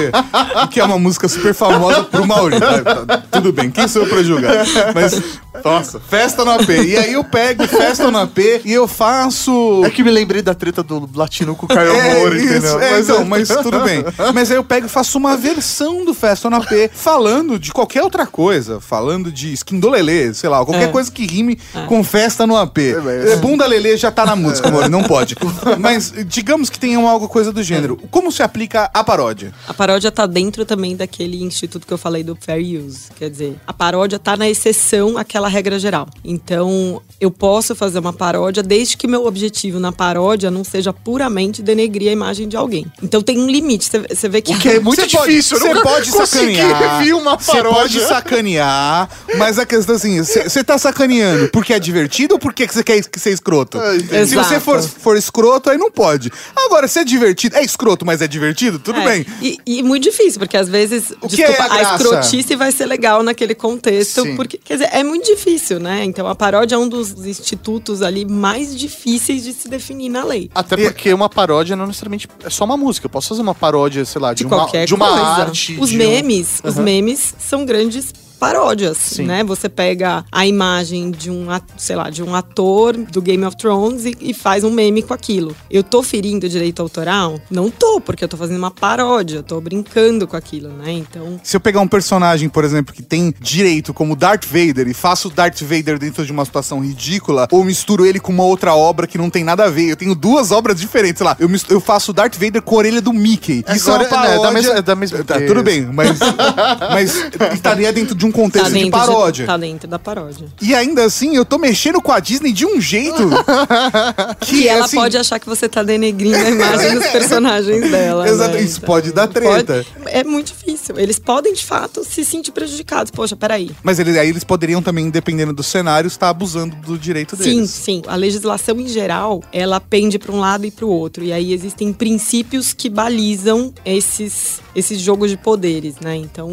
que 0.70 0.80
é 0.80 0.84
uma 0.84 0.98
música 0.98 1.28
super 1.28 1.54
famosa 1.54 2.04
pro 2.04 2.26
Mauri. 2.26 2.56
Tá, 2.60 3.04
tá, 3.06 3.22
tudo 3.30 3.52
bem, 3.52 3.70
quem 3.70 3.86
sou 3.88 4.02
eu 4.02 4.08
pra 4.08 4.22
julgar? 4.22 4.64
Mas, 4.94 5.22
nossa, 5.64 6.00
Festa 6.00 6.44
no 6.44 6.50
AP. 6.52 6.68
E 6.70 6.96
aí 6.96 7.12
eu 7.12 7.24
pego 7.24 7.66
Festa 7.66 8.10
no 8.10 8.18
AP 8.18 8.38
e 8.64 8.72
eu 8.72 8.86
faço... 8.88 9.82
É 9.84 9.90
que 9.90 10.02
me 10.02 10.10
lembrei 10.10 10.42
da 10.42 10.54
treta 10.54 10.82
do 10.82 11.08
Latino 11.14 11.54
com 11.54 11.66
o 11.66 11.68
Caio 11.68 11.90
É, 11.92 12.14
Moura, 12.14 12.36
isso, 12.36 12.46
entendeu? 12.46 12.80
é, 12.80 13.00
então, 13.00 13.24
mas 13.24 13.48
tudo 13.48 13.80
bem. 13.80 14.04
Mas 14.34 14.50
aí 14.50 14.56
eu 14.56 14.64
pego 14.64 14.86
e 14.86 14.88
faço 14.88 15.18
uma 15.18 15.36
versão 15.36 16.04
do 16.04 16.14
Festa 16.14 16.48
no 16.50 16.56
AP, 16.56 16.90
falando 16.92 17.58
de 17.58 17.72
qualquer 17.72 18.02
outra 18.02 18.26
coisa, 18.26 18.80
falando 18.80 19.30
de 19.30 19.52
skin 19.52 19.78
do 19.80 19.88
Lelê, 19.90 20.32
sei 20.34 20.48
lá, 20.48 20.64
qualquer 20.64 20.88
É. 20.88 20.92
coisa 20.92 21.10
que 21.10 21.26
rime 21.26 21.58
com 21.88 22.02
Festa 22.04 22.46
no 22.46 22.56
AP. 22.56 22.78
É, 22.78 23.36
bunda 23.36 23.66
Lelê 23.66 23.96
já 23.96 24.10
tá 24.10 24.24
na 24.26 24.36
música, 24.36 24.68
amor, 24.68 24.88
não 24.88 25.02
pode. 25.02 25.36
Mas 25.78 26.12
digamos 26.26 26.70
que 26.70 26.78
tenha 26.78 26.98
alguma 26.98 27.28
coisa 27.28 27.52
do 27.52 27.62
gênero. 27.62 27.98
Como 28.10 28.30
se 28.32 28.42
aplica 28.42 28.90
a 28.92 29.02
paródia? 29.04 29.52
A 29.68 29.74
paródia 29.74 30.10
tá 30.10 30.26
dentro 30.26 30.64
também 30.64 30.96
daquele 30.96 31.42
instituto 31.42 31.86
que 31.86 31.92
eu 31.92 31.98
falei 31.98 32.22
do 32.22 32.36
fair 32.36 32.80
use. 32.84 33.08
Quer 33.16 33.30
dizer, 33.30 33.56
a 33.66 33.72
paródia 33.72 34.18
tá 34.18 34.36
na 34.36 34.48
exceção 34.48 35.16
àquela 35.18 35.48
regra 35.48 35.78
geral. 35.78 36.08
Então, 36.24 37.00
eu 37.20 37.30
posso 37.30 37.74
fazer 37.74 37.98
uma 37.98 38.12
paródia 38.12 38.62
desde 38.62 38.96
que 38.96 39.06
meu 39.06 39.26
objetivo 39.26 39.78
na 39.80 39.92
paródia 39.92 40.50
não 40.50 40.62
seja 40.64 40.92
puramente 40.92 41.62
denegrir 41.62 42.08
a 42.10 42.12
imagem 42.12 42.48
de 42.48 42.56
alguém. 42.56 42.86
Então 43.02 43.22
tem 43.22 43.38
um 43.38 43.46
limite. 43.48 43.88
Você- 44.10 44.28
vê 44.28 44.40
que. 44.42 44.52
O 44.52 44.58
que 44.60 44.68
é 44.68 44.80
muito 44.80 45.00
pode- 45.08 45.28
difícil, 45.30 45.58
Você 45.58 45.74
pode 45.80 46.10
consegui 46.10 46.56
sacanear. 46.56 47.02
Você 47.38 47.62
pode 47.62 48.00
sacanear, 48.00 49.08
mas 49.38 49.58
a 49.58 49.64
questão 49.66 49.94
é 49.94 49.96
assim, 49.96 50.22
você 50.22 50.62
tá 50.64 50.76
sacaneando 50.78 51.48
porque 51.50 51.72
é 51.72 51.78
divertido 51.78 52.34
ou 52.34 52.38
porque 52.40 52.66
você 52.66 52.82
quer 52.82 53.02
ser 53.16 53.30
escroto? 53.30 53.78
Ah. 53.78 54.26
Se 54.26 54.34
você 54.34 54.60
for, 54.60 54.82
for 54.82 55.16
escroto, 55.16 55.70
aí 55.70 55.78
não 55.78 55.90
pode. 55.90 56.30
Agora, 56.54 56.86
se 56.88 56.98
é 56.98 57.04
divertido, 57.04 57.56
é 57.56 57.62
escroto, 57.64 57.95
mas 58.04 58.20
é 58.20 58.28
divertido, 58.28 58.78
tudo 58.78 58.98
É, 59.00 59.04
bem. 59.04 59.26
E, 59.40 59.58
e 59.66 59.82
muito 59.82 60.02
difícil, 60.04 60.38
porque 60.38 60.56
às 60.56 60.68
vezes, 60.68 61.12
O 61.20 61.28
que 61.28 61.36
desculpa, 61.36 61.62
é 61.62 61.82
a 61.84 61.92
a, 61.92 61.96
escrotice 61.96 62.56
vai 62.56 62.72
ser 62.72 62.86
legal 62.86 63.22
naquele 63.22 63.54
contexto, 63.54 64.22
Sim. 64.22 64.36
porque, 64.36 64.58
quer 64.62 64.74
dizer, 64.74 64.88
é 64.92 65.02
muito 65.04 65.24
difícil, 65.26 65.78
né? 65.80 66.04
Então 66.04 66.26
a 66.26 66.34
paródia 66.34 66.74
é 66.74 66.78
um 66.78 66.88
dos 66.88 67.12
institutos 67.26 68.02
ali 68.02 68.24
mais 68.24 68.76
difíceis 68.76 69.44
de 69.44 69.52
se 69.52 69.68
definir 69.68 70.08
na 70.08 70.24
lei. 70.24 70.50
Até 70.54 70.76
porque 70.76 71.12
uma 71.14 71.28
paródia 71.28 71.76
não 71.76 71.86
necessariamente 71.86 72.28
é 72.44 72.50
só 72.50 72.64
uma 72.64 72.76
música. 72.76 73.06
Eu 73.06 73.10
posso 73.10 73.28
fazer 73.28 73.42
uma 73.42 73.54
paródia, 73.54 74.04
sei 74.04 74.20
lá, 74.20 74.32
de, 74.34 74.38
de 74.38 74.46
uma, 74.46 74.56
qualquer 74.56 74.86
de 74.86 74.94
uma 74.94 75.06
coisa. 75.08 75.22
arte. 75.22 75.76
Os 75.80 75.90
de 75.90 75.96
um- 75.96 75.98
memes, 75.98 76.60
os 76.64 76.76
memes 76.76 77.34
são 77.38 77.64
grandes 77.64 78.12
paródias, 78.36 78.96
Sim. 78.98 79.24
né? 79.24 79.42
Você 79.44 79.68
pega 79.68 80.24
a 80.30 80.46
imagem 80.46 81.10
de 81.10 81.30
um, 81.30 81.46
sei 81.76 81.96
lá, 81.96 82.10
de 82.10 82.22
um 82.22 82.34
ator 82.34 82.96
do 82.96 83.20
Game 83.22 83.44
of 83.44 83.56
Thrones 83.56 84.04
e, 84.04 84.16
e 84.20 84.34
faz 84.34 84.62
um 84.64 84.70
meme 84.70 85.02
com 85.02 85.14
aquilo. 85.14 85.54
Eu 85.70 85.82
tô 85.82 86.02
ferindo 86.02 86.48
direito 86.48 86.80
autoral? 86.82 87.40
Não 87.50 87.70
tô, 87.70 88.00
porque 88.00 88.22
eu 88.24 88.28
tô 88.28 88.36
fazendo 88.36 88.58
uma 88.58 88.70
paródia, 88.70 89.42
tô 89.42 89.60
brincando 89.60 90.26
com 90.26 90.36
aquilo, 90.36 90.68
né? 90.68 90.92
Então, 90.92 91.40
Se 91.42 91.56
eu 91.56 91.60
pegar 91.60 91.80
um 91.80 91.88
personagem, 91.88 92.48
por 92.48 92.64
exemplo, 92.64 92.94
que 92.94 93.02
tem 93.02 93.34
direito 93.40 93.92
como 93.94 94.14
Darth 94.14 94.44
Vader 94.44 94.86
e 94.88 94.94
faço 94.94 95.28
o 95.28 95.30
Darth 95.30 95.60
Vader 95.62 95.98
dentro 95.98 96.24
de 96.24 96.32
uma 96.32 96.44
situação 96.44 96.80
ridícula, 96.80 97.48
ou 97.50 97.64
misturo 97.64 98.04
ele 98.04 98.20
com 98.20 98.32
uma 98.32 98.44
outra 98.44 98.74
obra 98.74 99.06
que 99.06 99.16
não 99.18 99.30
tem 99.30 99.42
nada 99.44 99.64
a 99.64 99.70
ver, 99.70 99.90
eu 99.90 99.96
tenho 99.96 100.14
duas 100.14 100.50
obras 100.52 100.78
diferentes, 100.80 101.18
sei 101.18 101.26
lá, 101.26 101.36
eu, 101.38 101.48
mis- 101.48 101.64
eu 101.68 101.80
faço 101.80 102.10
o 102.10 102.14
Darth 102.14 102.36
Vader 102.36 102.60
com 102.62 102.74
a 102.74 102.78
orelha 102.78 103.00
do 103.00 103.12
Mickey. 103.12 103.64
Isso 103.74 103.90
Agora, 103.90 104.08
é 104.08 104.14
uma 104.14 104.22
né, 104.22 104.26
é 104.26 104.30
da 104.30 104.36
paródia. 104.40 104.52
mesma- 104.52 104.74
é 104.78 104.82
da 104.82 104.94
mesma 104.96 105.24
Tá, 105.24 105.40
tudo 105.40 105.62
bem, 105.62 105.86
mas, 105.86 106.18
mas 106.92 107.14
estaria 107.54 107.92
dentro 107.92 108.14
de 108.14 108.25
um 108.26 108.32
contexto 108.32 108.72
tá 108.72 108.78
de 108.78 108.90
paródia. 108.90 109.46
tá 109.46 109.56
dentro 109.56 109.88
da 109.88 109.98
paródia. 109.98 110.48
E 110.60 110.74
ainda 110.74 111.04
assim, 111.04 111.36
eu 111.36 111.44
tô 111.44 111.58
mexendo 111.58 112.00
com 112.00 112.12
a 112.12 112.20
Disney 112.20 112.52
de 112.52 112.66
um 112.66 112.80
jeito 112.80 113.22
que, 114.40 114.62
Que 114.62 114.68
ela 114.68 114.84
assim, 114.84 114.96
pode 114.96 115.16
achar 115.16 115.38
que 115.38 115.46
você 115.46 115.68
tá 115.68 115.82
denegrindo 115.82 116.36
a 116.36 116.50
imagem 116.50 116.94
dos 116.94 117.06
personagens 117.10 117.90
dela. 117.90 118.28
Exato, 118.28 118.54
né? 118.54 118.60
isso 118.62 118.80
pode 118.80 119.12
dar 119.12 119.26
treta. 119.28 119.84
pode- 119.84 120.14
é 120.14 120.24
muito 120.24 120.48
difícil. 120.48 120.98
Eles 120.98 121.18
podem, 121.18 121.52
de 121.52 121.64
fato, 121.64 122.04
se 122.04 122.24
sentir 122.24 122.52
prejudicados. 122.52 123.10
Poxa, 123.10 123.36
peraí. 123.36 123.70
Mas 123.82 123.98
eles, 123.98 124.16
aí 124.16 124.28
eles 124.28 124.44
poderiam 124.44 124.82
também, 124.82 125.10
dependendo 125.10 125.52
do 125.52 125.62
cenário, 125.62 126.08
estar 126.08 126.28
abusando 126.28 126.74
do 126.76 126.98
direito 126.98 127.36
Sim, 127.36 127.42
deles. 127.42 127.70
sim. 127.70 128.02
A 128.06 128.16
legislação 128.16 128.78
em 128.80 128.88
geral, 128.88 129.42
ela 129.52 129.80
pende 129.80 130.18
para 130.18 130.32
um 130.32 130.40
lado 130.40 130.64
e 130.66 130.70
para 130.70 130.84
o 130.84 130.90
outro. 130.90 131.24
E 131.24 131.32
aí 131.32 131.52
existem 131.52 131.92
princípios 131.92 132.72
que 132.72 132.88
balizam 132.88 133.72
esses, 133.84 134.60
esses 134.74 135.00
jogos 135.00 135.30
de 135.30 135.36
poderes, 135.36 135.96
né? 136.00 136.16
Então, 136.16 136.48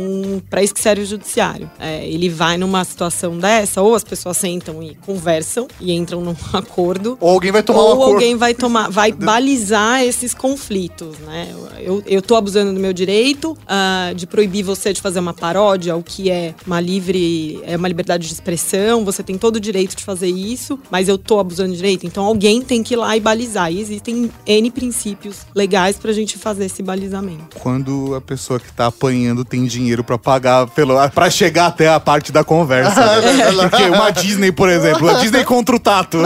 para 0.49 0.63
isso 0.63 0.73
que 0.73 0.79
serve 0.81 1.03
o 1.03 1.05
judiciário. 1.05 1.62
Contrário. 1.63 1.71
É, 1.79 2.05
ele 2.07 2.29
vai 2.29 2.57
numa 2.57 2.83
situação 2.83 3.37
dessa, 3.37 3.81
ou 3.81 3.95
as 3.95 4.03
pessoas 4.03 4.37
sentam 4.37 4.81
e 4.81 4.95
conversam 4.95 5.67
e 5.79 5.91
entram 5.91 6.21
num 6.21 6.35
acordo. 6.53 7.17
Ou 7.19 7.29
alguém 7.29 7.51
vai 7.51 7.63
tomar 7.63 7.79
ou 7.79 7.89
um 7.89 7.93
acordo. 7.93 8.13
alguém 8.13 8.35
vai 8.35 8.53
tomar, 8.53 8.89
vai 8.89 9.11
balizar 9.13 10.03
esses 10.03 10.33
conflitos, 10.33 11.17
né? 11.19 11.53
Eu, 11.79 12.03
eu 12.05 12.21
tô 12.21 12.35
abusando 12.35 12.73
do 12.73 12.79
meu 12.79 12.93
direito 12.93 13.57
ah, 13.67 14.11
de 14.15 14.25
proibir 14.25 14.63
você 14.63 14.93
de 14.93 15.01
fazer 15.01 15.19
uma 15.19 15.33
paródia, 15.33 15.95
o 15.95 16.03
que 16.03 16.29
é 16.29 16.55
uma 16.65 16.79
livre, 16.79 17.61
é 17.63 17.75
uma 17.75 17.87
liberdade 17.87 18.27
de 18.27 18.33
expressão, 18.33 19.03
você 19.03 19.23
tem 19.23 19.37
todo 19.37 19.57
o 19.57 19.59
direito 19.59 19.95
de 19.95 20.03
fazer 20.03 20.27
isso, 20.27 20.79
mas 20.89 21.07
eu 21.07 21.17
tô 21.17 21.39
abusando 21.39 21.69
do 21.69 21.75
direito, 21.75 22.05
então 22.05 22.23
alguém 22.23 22.61
tem 22.61 22.83
que 22.83 22.93
ir 22.93 22.97
lá 22.97 23.15
e 23.15 23.19
balizar. 23.19 23.71
E 23.71 23.79
existem 23.79 24.31
N 24.45 24.71
princípios 24.71 25.45
legais 25.53 25.97
pra 25.97 26.11
gente 26.11 26.37
fazer 26.37 26.65
esse 26.65 26.81
balizamento. 26.81 27.57
Quando 27.59 28.15
a 28.15 28.21
pessoa 28.21 28.59
que 28.59 28.71
tá 28.71 28.87
apanhando 28.87 29.43
tem 29.43 29.65
dinheiro 29.65 30.03
pra 30.03 30.17
pagar 30.17 30.67
pelo 30.67 30.93
para 31.09 31.29
chegar 31.29 31.52
até 31.59 31.87
a 31.89 31.99
parte 31.99 32.31
da 32.31 32.43
conversa. 32.43 32.93
né? 32.99 33.69
Porque 33.69 33.83
uma 33.83 34.11
Disney, 34.11 34.51
por 34.51 34.69
exemplo, 34.69 35.09
a 35.09 35.13
Disney 35.15 35.43
contra 35.43 35.75
o 35.75 35.79
Tato. 35.79 36.21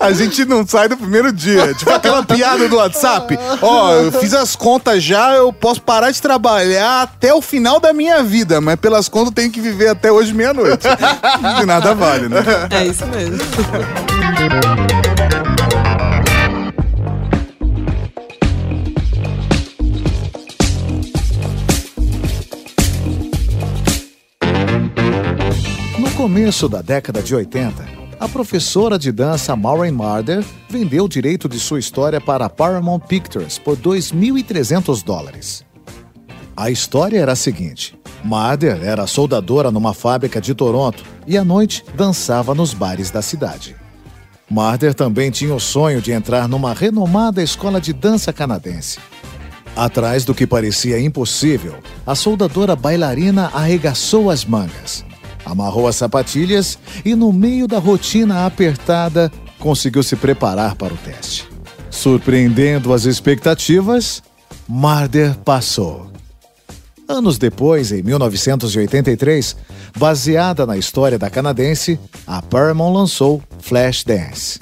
a 0.00 0.12
gente 0.12 0.44
não 0.44 0.66
sai 0.66 0.88
do 0.88 0.96
primeiro 0.96 1.32
dia. 1.32 1.74
Tipo 1.74 1.90
aquela 1.92 2.22
piada 2.22 2.68
do 2.68 2.76
WhatsApp. 2.76 3.38
Ó, 3.60 3.92
eu 3.92 4.12
fiz 4.12 4.32
as 4.34 4.54
contas 4.56 5.02
já, 5.02 5.32
eu 5.34 5.52
posso 5.52 5.80
parar 5.80 6.10
de 6.10 6.20
trabalhar 6.20 7.02
até 7.02 7.32
o 7.34 7.40
final 7.42 7.78
da 7.80 7.92
minha 7.92 8.22
vida, 8.22 8.60
mas 8.60 8.76
pelas 8.76 9.08
contas 9.08 9.28
eu 9.28 9.34
tenho 9.34 9.50
que 9.50 9.60
viver 9.60 9.88
até 9.88 10.10
hoje 10.10 10.32
meia-noite. 10.32 10.86
De 11.58 11.66
nada 11.66 11.94
vale, 11.94 12.28
né? 12.28 12.42
É 12.70 12.86
isso 12.86 13.06
mesmo. 13.06 13.38
Começo 26.14 26.68
da 26.68 26.80
década 26.80 27.20
de 27.20 27.34
80, 27.34 27.84
a 28.20 28.28
professora 28.28 28.96
de 28.96 29.10
dança 29.10 29.56
Maureen 29.56 29.90
Marder 29.90 30.44
vendeu 30.70 31.06
o 31.06 31.08
direito 31.08 31.48
de 31.48 31.58
sua 31.58 31.80
história 31.80 32.20
para 32.20 32.46
a 32.46 32.48
Paramount 32.48 33.00
Pictures 33.00 33.58
por 33.58 33.76
2.300 33.76 35.02
dólares. 35.02 35.64
A 36.56 36.70
história 36.70 37.18
era 37.18 37.32
a 37.32 37.36
seguinte: 37.36 37.98
Marder 38.24 38.80
era 38.84 39.08
soldadora 39.08 39.72
numa 39.72 39.92
fábrica 39.92 40.40
de 40.40 40.54
Toronto 40.54 41.02
e 41.26 41.36
à 41.36 41.44
noite 41.44 41.84
dançava 41.96 42.54
nos 42.54 42.72
bares 42.72 43.10
da 43.10 43.20
cidade. 43.20 43.74
Marder 44.48 44.94
também 44.94 45.32
tinha 45.32 45.54
o 45.54 45.60
sonho 45.60 46.00
de 46.00 46.12
entrar 46.12 46.48
numa 46.48 46.72
renomada 46.72 47.42
escola 47.42 47.80
de 47.80 47.92
dança 47.92 48.32
canadense. 48.32 49.00
Atrás 49.74 50.24
do 50.24 50.32
que 50.32 50.46
parecia 50.46 51.00
impossível, 51.00 51.74
a 52.06 52.14
soldadora 52.14 52.76
bailarina 52.76 53.50
arregaçou 53.52 54.30
as 54.30 54.44
mangas, 54.44 55.04
amarrou 55.44 55.86
as 55.86 55.96
sapatilhas 55.96 56.78
e, 57.04 57.14
no 57.14 57.32
meio 57.32 57.66
da 57.66 57.78
rotina 57.78 58.46
apertada, 58.46 59.30
conseguiu 59.58 60.02
se 60.02 60.16
preparar 60.16 60.74
para 60.76 60.94
o 60.94 60.96
teste. 60.96 61.48
Surpreendendo 61.90 62.92
as 62.92 63.04
expectativas, 63.04 64.22
Marder 64.68 65.36
passou. 65.38 66.10
Anos 67.06 67.36
depois, 67.36 67.92
em 67.92 68.02
1983, 68.02 69.56
baseada 69.96 70.64
na 70.64 70.76
história 70.76 71.18
da 71.18 71.28
canadense, 71.28 72.00
a 72.26 72.40
Paramount 72.40 72.92
lançou 72.92 73.42
Flashdance. 73.60 74.58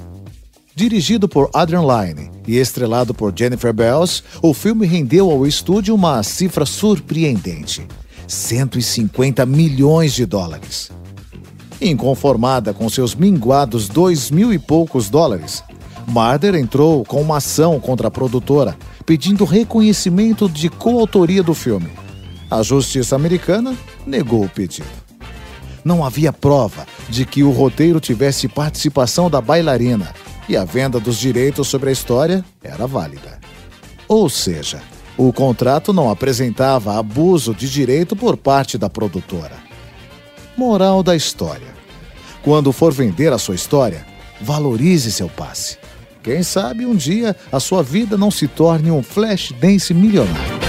Dirigido 0.75 1.29
por 1.29 1.49
Adrian 1.53 1.83
Lyne 1.83 2.31
e 2.47 2.57
estrelado 2.57 3.13
por 3.13 3.31
Jennifer 3.35 3.71
Bells, 3.71 4.23
o 4.41 4.53
filme 4.53 4.85
rendeu 4.85 5.29
ao 5.31 5.45
estúdio 5.45 5.95
uma 5.95 6.21
cifra 6.23 6.65
surpreendente: 6.65 7.87
150 8.27 9.45
milhões 9.45 10.13
de 10.13 10.25
dólares. 10.25 10.91
Inconformada 11.81 12.73
com 12.73 12.89
seus 12.89 13.13
minguados 13.13 13.87
dois 13.87 14.31
mil 14.31 14.53
e 14.53 14.59
poucos 14.59 15.09
dólares, 15.09 15.63
Marder 16.07 16.55
entrou 16.55 17.03
com 17.03 17.21
uma 17.21 17.37
ação 17.37 17.79
contra 17.79 18.07
a 18.07 18.11
produtora, 18.11 18.77
pedindo 19.05 19.45
reconhecimento 19.45 20.49
de 20.49 20.69
coautoria 20.69 21.43
do 21.43 21.53
filme. 21.53 21.89
A 22.49 22.61
justiça 22.61 23.15
americana 23.15 23.75
negou 24.05 24.43
o 24.43 24.49
pedido. 24.49 24.87
Não 25.83 26.05
havia 26.05 26.31
prova 26.31 26.85
de 27.09 27.25
que 27.25 27.43
o 27.43 27.51
roteiro 27.51 27.99
tivesse 27.99 28.47
participação 28.47 29.29
da 29.29 29.41
bailarina 29.41 30.13
e 30.47 30.55
a 30.55 30.63
venda 30.63 30.99
dos 30.99 31.17
direitos 31.17 31.67
sobre 31.67 31.89
a 31.89 31.93
história 31.93 32.43
era 32.63 32.87
válida. 32.87 33.39
Ou 34.07 34.29
seja, 34.29 34.81
o 35.17 35.31
contrato 35.31 35.93
não 35.93 36.09
apresentava 36.09 36.97
abuso 36.97 37.53
de 37.53 37.69
direito 37.69 38.15
por 38.15 38.35
parte 38.35 38.77
da 38.77 38.89
produtora. 38.89 39.55
Moral 40.57 41.03
da 41.03 41.15
história: 41.15 41.73
quando 42.41 42.71
for 42.71 42.91
vender 42.91 43.31
a 43.31 43.37
sua 43.37 43.55
história, 43.55 44.05
valorize 44.41 45.11
seu 45.11 45.29
passe. 45.29 45.77
Quem 46.23 46.41
sabe 46.41 46.85
um 46.85 46.95
dia 46.95 47.35
a 47.51 47.59
sua 47.59 47.83
vida 47.83 48.17
não 48.17 48.31
se 48.31 48.47
torne 48.47 48.89
um 48.89 49.03
flash 49.03 49.51
dance 49.59 49.93
milionário. 49.93 50.62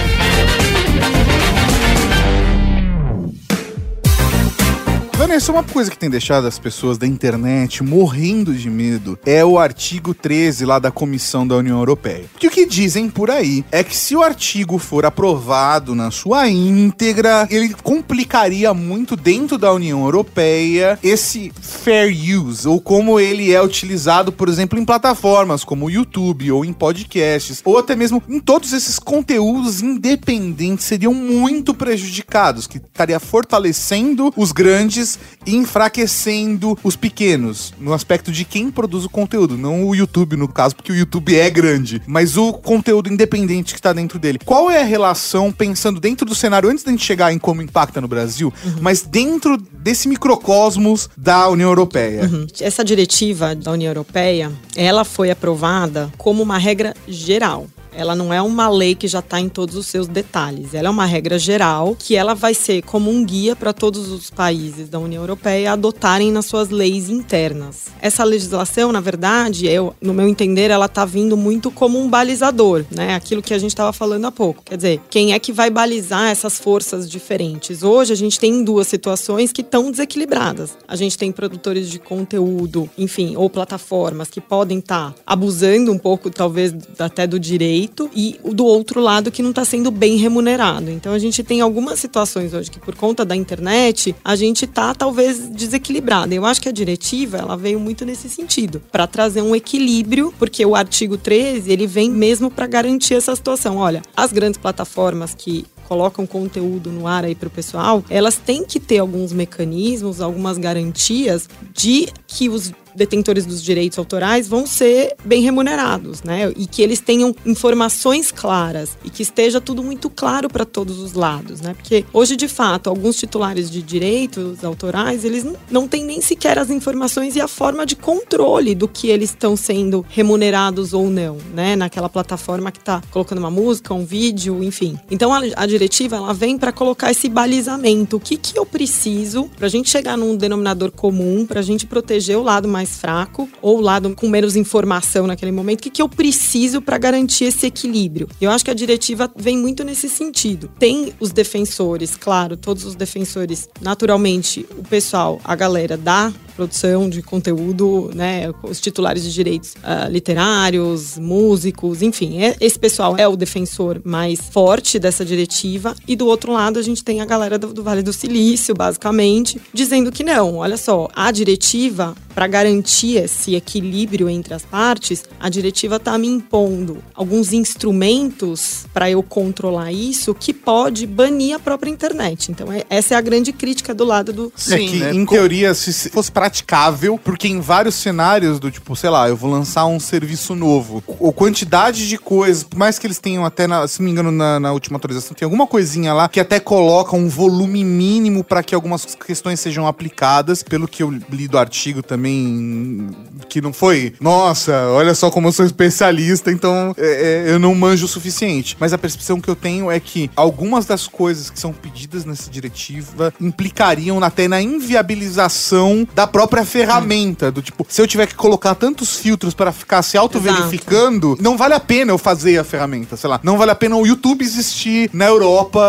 Vanessa, 5.35 5.51
uma 5.51 5.65
coisa 5.65 5.91
que 5.91 5.99
tem 5.99 6.09
deixado 6.09 6.47
as 6.47 6.61
pessoas 6.61 6.97
da 6.97 7.09
internet 7.09 7.83
morrendo 7.83 8.55
de 8.55 8.71
medo 8.71 9.19
é 9.27 9.45
o 9.45 9.59
artigo 9.59 10.15
13 10.15 10.65
lá 10.65 10.79
da 10.79 10.93
Comissão 10.93 11.45
da 11.45 11.57
União 11.57 11.77
Europeia. 11.77 12.27
Que 12.39 12.47
o 12.47 12.51
que 12.53 12.65
dizem 12.65 13.11
por 13.11 13.33
aí 13.33 13.65
é 13.73 13.83
que 13.83 13.97
se 13.97 14.15
o 14.15 14.23
artigo 14.23 14.79
for 14.79 15.05
aprovado 15.05 15.93
na 15.93 16.13
sua 16.13 16.49
íntegra, 16.49 17.49
ele 17.51 17.75
complicaria 17.83 18.73
muito 18.73 19.17
dentro 19.17 19.59
da 19.59 19.73
União 19.73 20.05
Europeia 20.05 20.97
esse 21.03 21.51
fair 21.61 22.15
use, 22.39 22.69
ou 22.69 22.81
como 22.81 23.19
ele 23.19 23.53
é 23.53 23.61
utilizado, 23.61 24.31
por 24.31 24.49
exemplo, 24.49 24.79
em 24.79 24.85
plataformas 24.85 25.65
como 25.65 25.87
o 25.87 25.91
YouTube 25.91 26.53
ou 26.53 26.65
em 26.65 26.73
podcasts, 26.73 27.61
ou 27.65 27.77
até 27.77 27.97
mesmo 27.97 28.23
em 28.29 28.39
todos 28.39 28.73
esses 28.73 29.01
conteúdos 29.01 29.83
independentes 29.83 30.85
seriam 30.85 31.13
muito 31.13 31.75
prejudicados, 31.75 32.69
que 32.69 32.77
estaria 32.77 33.19
fortalecendo 33.19 34.33
os 34.37 34.53
grandes 34.53 35.19
enfraquecendo 35.47 36.79
os 36.83 36.97
pequenos, 36.97 37.75
no 37.79 37.93
aspecto 37.93 38.33
de 38.33 38.45
quem 38.45 38.71
produz 38.71 39.05
o 39.05 39.11
conteúdo, 39.11 39.57
não 39.57 39.85
o 39.87 39.95
YouTube 39.95 40.37
no 40.37 40.49
caso, 40.49 40.75
porque 40.75 40.93
o 40.93 40.97
YouTube 40.97 41.37
é 41.37 41.51
grande, 41.51 42.01
mas 42.07 42.37
o 42.37 42.53
conteúdo 42.53 43.13
independente 43.13 43.73
que 43.73 43.79
está 43.79 43.93
dentro 43.93 44.19
dele. 44.19 44.39
Qual 44.45 44.71
é 44.71 44.81
a 44.81 44.85
relação, 44.85 45.53
pensando 45.53 46.01
dentro 46.01 46.27
do 46.27 46.35
cenário, 46.35 46.69
antes 46.69 46.85
da 46.85 46.91
gente 46.91 47.05
chegar 47.05 47.33
em 47.33 47.39
como 47.39 47.63
impacta 47.63 48.01
no 48.01 48.09
Brasil, 48.09 48.53
mas 48.81 49.03
dentro 49.03 49.57
desse 49.57 50.09
microcosmos 50.09 51.09
da 51.17 51.49
União 51.49 51.69
Europeia? 51.69 52.31
Essa 52.61 52.85
diretiva 52.85 53.55
da 53.55 53.73
União 53.73 53.91
Europeia, 53.91 54.53
ela 54.77 55.05
foi 55.05 55.31
aprovada 55.31 56.11
como 56.17 56.43
uma 56.43 56.59
regra 56.59 56.95
geral. 57.07 57.67
Ela 57.97 58.15
não 58.15 58.33
é 58.33 58.43
uma 58.43 58.69
lei 58.69 58.95
que 58.95 59.07
já 59.07 59.21
está 59.21 59.41
em 59.41 59.49
todos 59.49 59.77
os 59.77 59.87
seus 59.87 60.09
detalhes. 60.09 60.75
Ela 60.75 60.89
é 60.89 60.91
uma 60.91 61.07
regra 61.07 61.39
geral 61.39 61.97
que 61.99 62.17
ela 62.17 62.35
vai 62.35 62.53
ser 62.53 62.83
como 62.83 63.11
um 63.11 63.25
guia 63.25 63.55
para 63.55 63.73
todos 63.73 64.11
os 64.11 64.31
países 64.31 64.89
da 64.89 64.99
União 64.99 65.23
Europeia 65.23 65.73
adotarem 65.73 66.33
nas 66.33 66.47
suas 66.47 66.71
leis 66.71 67.09
internas. 67.09 67.87
Essa 68.01 68.25
legislação, 68.25 68.91
na 68.91 69.01
verdade, 69.01 69.67
eu, 69.67 69.95
no 70.01 70.13
meu 70.13 70.29
entender, 70.29 70.71
ela 70.71 70.87
está 70.87 71.05
vindo 71.05 71.37
muito 71.37 71.71
como 71.71 71.99
um 71.99 72.09
balizador, 72.09 72.85
né? 72.91 73.15
Aquilo 73.15 73.43
que 73.43 73.55
a 73.55 73.59
gente 73.59 73.71
estava 73.71 73.93
falando 73.93 74.25
há 74.25 74.33
pouco. 74.33 74.63
Quer 74.65 74.77
dizer, 74.77 75.01
quem 75.09 75.33
é 75.33 75.39
que 75.39 75.53
vai 75.53 75.71
balizar 75.71 76.31
essas 76.31 76.59
forças 76.59 77.09
diferentes? 77.09 77.83
Hoje 77.83 78.13
a 78.13 78.17
gente 78.17 78.39
tem 78.41 78.65
duas 78.65 78.89
situações 78.89 79.53
que 79.53 79.61
estão 79.61 79.91
desequilibradas. 79.91 80.77
A 80.89 80.97
gente 80.97 81.17
tem 81.17 81.31
produtores 81.31 81.89
de 81.89 81.99
conteúdo, 81.99 82.91
enfim, 82.99 83.37
ou 83.37 83.49
plataformas 83.49 84.29
que 84.29 84.41
podem 84.41 84.79
estar 84.79 85.15
abusando 85.25 85.93
um 85.93 85.99
pouco, 85.99 86.31
talvez, 86.31 86.75
até 86.99 87.27
do 87.27 87.39
direito 87.39 87.84
e 88.15 88.39
o 88.43 88.53
do 88.53 88.65
outro 88.65 89.01
lado 89.01 89.31
que 89.31 89.43
não 89.43 89.51
está 89.51 89.65
sendo 89.65 89.91
bem 89.91 90.17
remunerado. 90.17 90.91
Então 90.91 91.13
a 91.13 91.19
gente 91.19 91.43
tem 91.43 91.61
algumas 91.61 91.99
situações 91.99 92.53
hoje 92.55 92.71
que 92.71 92.79
por 92.79 92.95
conta 92.95 93.25
da 93.25 93.35
internet 93.35 94.15
a 94.25 94.37
gente 94.37 94.67
tá 94.67 94.95
talvez 94.95 95.39
desequilibrado. 95.49 96.33
Eu 96.33 96.45
acho 96.45 96.61
que 96.61 96.69
a 96.69 96.73
diretiva 96.73 97.39
ela 97.39 97.57
veio 97.57 97.81
muito 97.81 98.05
nesse 98.05 98.29
sentido, 98.29 98.81
para 98.93 99.07
trazer 99.07 99.43
um 99.43 99.55
equilíbrio, 99.55 100.33
porque 100.39 100.65
o 100.65 100.75
artigo 100.75 101.17
13, 101.17 101.71
ele 101.71 101.87
vem 101.87 102.11
mesmo 102.11 102.51
para 102.51 102.67
garantir 102.67 103.15
essa 103.15 103.35
situação. 103.35 103.77
Olha, 103.77 104.03
as 104.17 104.33
grandes 104.33 104.59
plataformas 104.59 105.35
que 105.35 105.65
colocam 105.89 106.27
conteúdo 106.27 106.91
no 106.91 107.07
ar 107.07 107.25
aí 107.25 107.35
para 107.35 107.49
o 107.49 107.51
pessoal, 107.51 108.03
elas 108.09 108.37
têm 108.37 108.65
que 108.65 108.81
ter 108.81 108.99
alguns 108.99 109.33
mecanismos, 109.33 110.21
algumas 110.21 110.59
garantias 110.59 111.49
de 111.73 112.09
que 112.27 112.49
os 112.49 112.73
detentores 112.95 113.47
dos 113.47 113.63
direitos 113.63 113.99
autorais 113.99 114.49
vão 114.49 114.67
ser 114.67 115.15
bem 115.25 115.43
remunerados, 115.43 116.23
né? 116.23 116.53
E 116.57 116.67
que 116.67 116.83
eles 116.83 117.01
tenham 117.01 117.35
informações 117.45 118.31
claras 118.31 118.97
e 119.05 119.11
que 119.11 119.23
esteja 119.23 119.61
tudo 119.61 119.83
muito 119.83 120.09
claro 120.09 120.49
para 120.49 120.65
todos 120.65 120.99
os 120.99 121.13
lados, 121.13 121.61
né? 121.61 121.75
Porque 121.75 122.05
hoje, 122.13 122.37
de 122.37 122.49
fato, 122.49 122.89
alguns 122.89 123.17
titulares 123.17 123.71
de 123.71 123.83
direitos 123.83 124.65
autorais, 124.65 125.25
eles 125.25 125.47
não 125.71 125.89
têm 125.89 126.05
nem 126.05 126.21
sequer 126.21 126.59
as 126.59 126.71
informações 126.71 127.37
e 127.37 127.41
a 127.41 127.49
forma 127.49 127.85
de 127.85 127.97
controle 127.97 128.75
do 128.75 128.89
que 128.89 129.09
eles 129.09 129.31
estão 129.31 129.57
sendo 129.57 130.05
remunerados 130.09 130.93
ou 130.93 131.11
não, 131.11 131.39
né? 131.55 131.77
Naquela 131.77 132.09
plataforma 132.09 132.71
que 132.71 132.79
está 132.79 133.03
colocando 133.11 133.39
uma 133.39 133.51
música, 133.51 133.95
um 133.95 134.05
vídeo, 134.05 134.63
enfim. 134.63 134.99
Então 135.11 135.33
a, 135.33 135.41
a 135.57 135.67
diretiva 135.67 136.17
ela 136.17 136.33
vem 136.33 136.59
para 136.59 136.73
colocar 136.73 137.11
esse 137.11 137.29
balizamento. 137.29 138.17
O 138.17 138.21
que, 138.21 138.37
que 138.37 138.59
eu 138.59 138.65
preciso 138.65 139.51
para 139.57 139.67
a 139.67 139.71
gente 139.71 139.91
chegar 139.91 140.17
num 140.17 140.37
denominador 140.37 140.91
comum, 140.91 141.47
para 141.47 141.61
a 141.61 141.63
gente 141.63 141.87
proteger 141.87 142.37
o 142.37 142.43
lado 142.43 142.69
mais 142.69 142.84
fraco 142.87 143.49
ou 143.61 143.81
lado 143.81 144.15
com 144.15 144.29
menos 144.29 144.57
informação 144.57 145.27
naquele 145.27 145.53
momento? 145.53 145.81
O 145.81 145.83
que, 145.83 145.91
que 145.91 146.03
eu 146.03 146.09
preciso 146.09 146.81
para 146.81 146.99
garantir 146.99 147.45
esse 147.45 147.67
equilíbrio? 147.67 148.29
Eu 148.41 148.51
acho 148.51 148.65
que 148.65 148.71
a 148.71 148.75
diretiva 148.75 149.31
vem 149.37 149.59
muito 149.59 149.85
nesse 149.85 150.09
sentido. 150.09 150.71
Tem 150.79 151.13
os 151.21 151.33
defensores, 151.33 152.17
claro, 152.17 152.57
todos 152.57 152.85
os 152.85 152.95
defensores, 152.95 153.69
naturalmente, 153.81 154.67
o 154.77 154.83
pessoal, 154.83 155.41
a 155.45 155.55
galera 155.55 155.97
da 155.97 156.33
produção 156.57 157.09
de 157.09 157.23
conteúdo, 157.23 158.11
né, 158.15 158.53
os 158.63 158.81
titulares 158.81 159.23
de 159.23 159.33
direitos 159.33 159.75
uh, 159.75 160.11
literários, 160.11 161.19
músicos, 161.19 162.03
enfim, 162.03 162.43
é, 162.43 162.57
esse 162.61 162.79
pessoal 162.79 163.17
é 163.17 163.27
o 163.27 163.37
defensor 163.37 164.01
mais 164.05 164.41
forte 164.41 164.99
dessa 164.99 165.25
diretiva 165.25 165.95
e 166.07 166.17
do 166.17 166.27
outro 166.27 166.53
lado 166.53 166.79
a 166.79 166.83
gente 166.83 167.03
tem 167.03 167.21
a 167.21 167.25
galera 167.25 167.59
do, 167.59 167.73
do 167.73 167.83
Vale 167.83 168.03
do 168.03 168.13
Silício, 168.13 168.75
basicamente, 168.75 169.61
dizendo 169.73 170.13
que 170.13 170.23
não, 170.23 170.57
olha 170.57 170.77
só, 170.77 171.09
a 171.15 171.31
diretiva 171.31 172.15
para 172.35 172.47
garantir 172.47 173.17
esse 173.17 173.55
equilíbrio 173.55 174.29
entre 174.29 174.53
as 174.55 174.63
partes, 174.63 175.25
a 175.39 175.49
diretiva 175.49 175.97
está 175.97 176.19
me 176.19 176.27
impondo 176.27 176.99
alguns 177.15 177.53
instrumentos 177.53 178.87
para 178.93 179.09
eu 179.09 179.23
controlar 179.23 179.93
isso 179.93 180.35
que 180.35 180.53
pode 180.53 181.07
banir 181.07 181.55
a 181.55 181.59
própria 181.59 181.91
internet. 181.91 182.51
Então, 182.51 182.73
é, 182.73 182.85
essa 182.91 183.15
é 183.15 183.17
a 183.17 183.21
grande 183.21 183.53
crítica 183.53 183.95
do 183.95 184.05
lado 184.05 184.33
do. 184.33 184.53
Sim, 184.57 184.75
é 184.75 184.79
que, 184.79 184.97
né? 184.97 185.15
em 185.15 185.25
teoria, 185.25 185.73
se 185.75 186.11
fosse 186.11 186.33
praticável, 186.45 187.19
porque 187.19 187.49
em 187.49 187.59
vários 187.59 187.95
cenários 187.95 188.61
do 188.61 188.71
tipo, 188.71 188.95
sei 188.95 189.09
lá, 189.09 189.27
eu 189.27 189.35
vou 189.35 189.51
lançar 189.51 189.87
um 189.87 189.99
serviço 189.99 190.55
novo, 190.55 191.03
ou 191.19 191.33
quantidade 191.33 192.07
de 192.07 192.19
coisas, 192.19 192.63
por 192.63 192.79
mais 192.79 192.99
que 192.99 193.07
eles 193.07 193.19
tenham 193.19 193.47
até, 193.47 193.67
na, 193.67 193.89
se 193.89 193.99
não 193.99 194.05
me 194.05 194.11
engano, 194.11 194.31
na, 194.31 194.61
na 194.61 194.71
última 194.71 194.99
atualização, 194.99 195.35
tem 195.35 195.47
alguma 195.47 195.67
coisinha 195.67 196.13
lá 196.13 196.29
que 196.29 196.39
até 196.39 196.61
coloca 196.61 197.17
um 197.17 197.31
volume 197.31 197.83
mínimo 197.83 198.45
para 198.45 198.63
que 198.63 198.75
algumas 198.75 199.15
questões 199.15 199.59
sejam 199.59 199.87
aplicadas, 199.87 200.63
pelo 200.63 200.87
que 200.87 201.03
eu 201.03 201.11
li 201.11 201.49
do 201.49 201.57
artigo 201.57 202.03
também 202.03 203.09
que 203.49 203.63
não 203.63 203.73
foi, 203.73 204.13
nossa, 204.21 204.89
olha 204.89 205.15
só 205.15 205.31
como 205.31 205.49
eu 205.49 205.53
sou 205.53 205.65
especialista, 205.65 206.53
então 206.53 206.95
é, 206.99 207.47
é, 207.47 207.53
eu 207.53 207.59
não 207.59 207.75
manjo 207.75 208.05
o 208.05 208.09
suficiente. 208.09 208.77
Mas 208.79 208.93
a 208.93 208.99
percepção 208.99 209.41
que 209.41 209.49
eu 209.49 209.57
tenho 209.57 209.91
é 209.91 209.99
que 209.99 210.31
algumas 210.37 210.85
das 210.85 211.07
coisas 211.07 211.49
que 211.49 211.59
são 211.59 211.73
pedidas 211.73 212.27
nessa 212.27 212.51
diretiva 212.51 213.33
implicariam 213.41 214.23
até 214.23 214.47
na 214.47 214.61
inviabilização 214.61 216.07
da 216.15 216.34
própria 216.35 216.65
ferramenta. 216.65 217.53
Do 217.53 217.63
tipo, 217.63 217.87
se 217.89 218.03
eu 218.03 218.09
tiver 218.09 218.27
que 218.27 218.35
colocar 218.35 218.75
tantos 218.75 219.17
filtros 219.17 219.55
para 219.55 219.71
ficar 219.71 220.03
se 220.03 220.19
auto-verificando, 220.19 221.39
não 221.41 221.57
vale 221.57 221.75
a 221.75 221.81
pena 221.81 222.11
eu 222.11 222.19
fazer 222.19 222.59
a 222.59 222.65
ferramenta, 222.65 223.17
sei 223.17 223.31
lá. 223.31 223.39
Não 223.45 223.57
vale 223.57 223.71
a 223.71 223.75
pena 223.77 223.97
o 223.97 224.05
YouTube 224.05 224.43
existir 224.43 225.09
na 225.13 225.27
Europa 225.27 225.81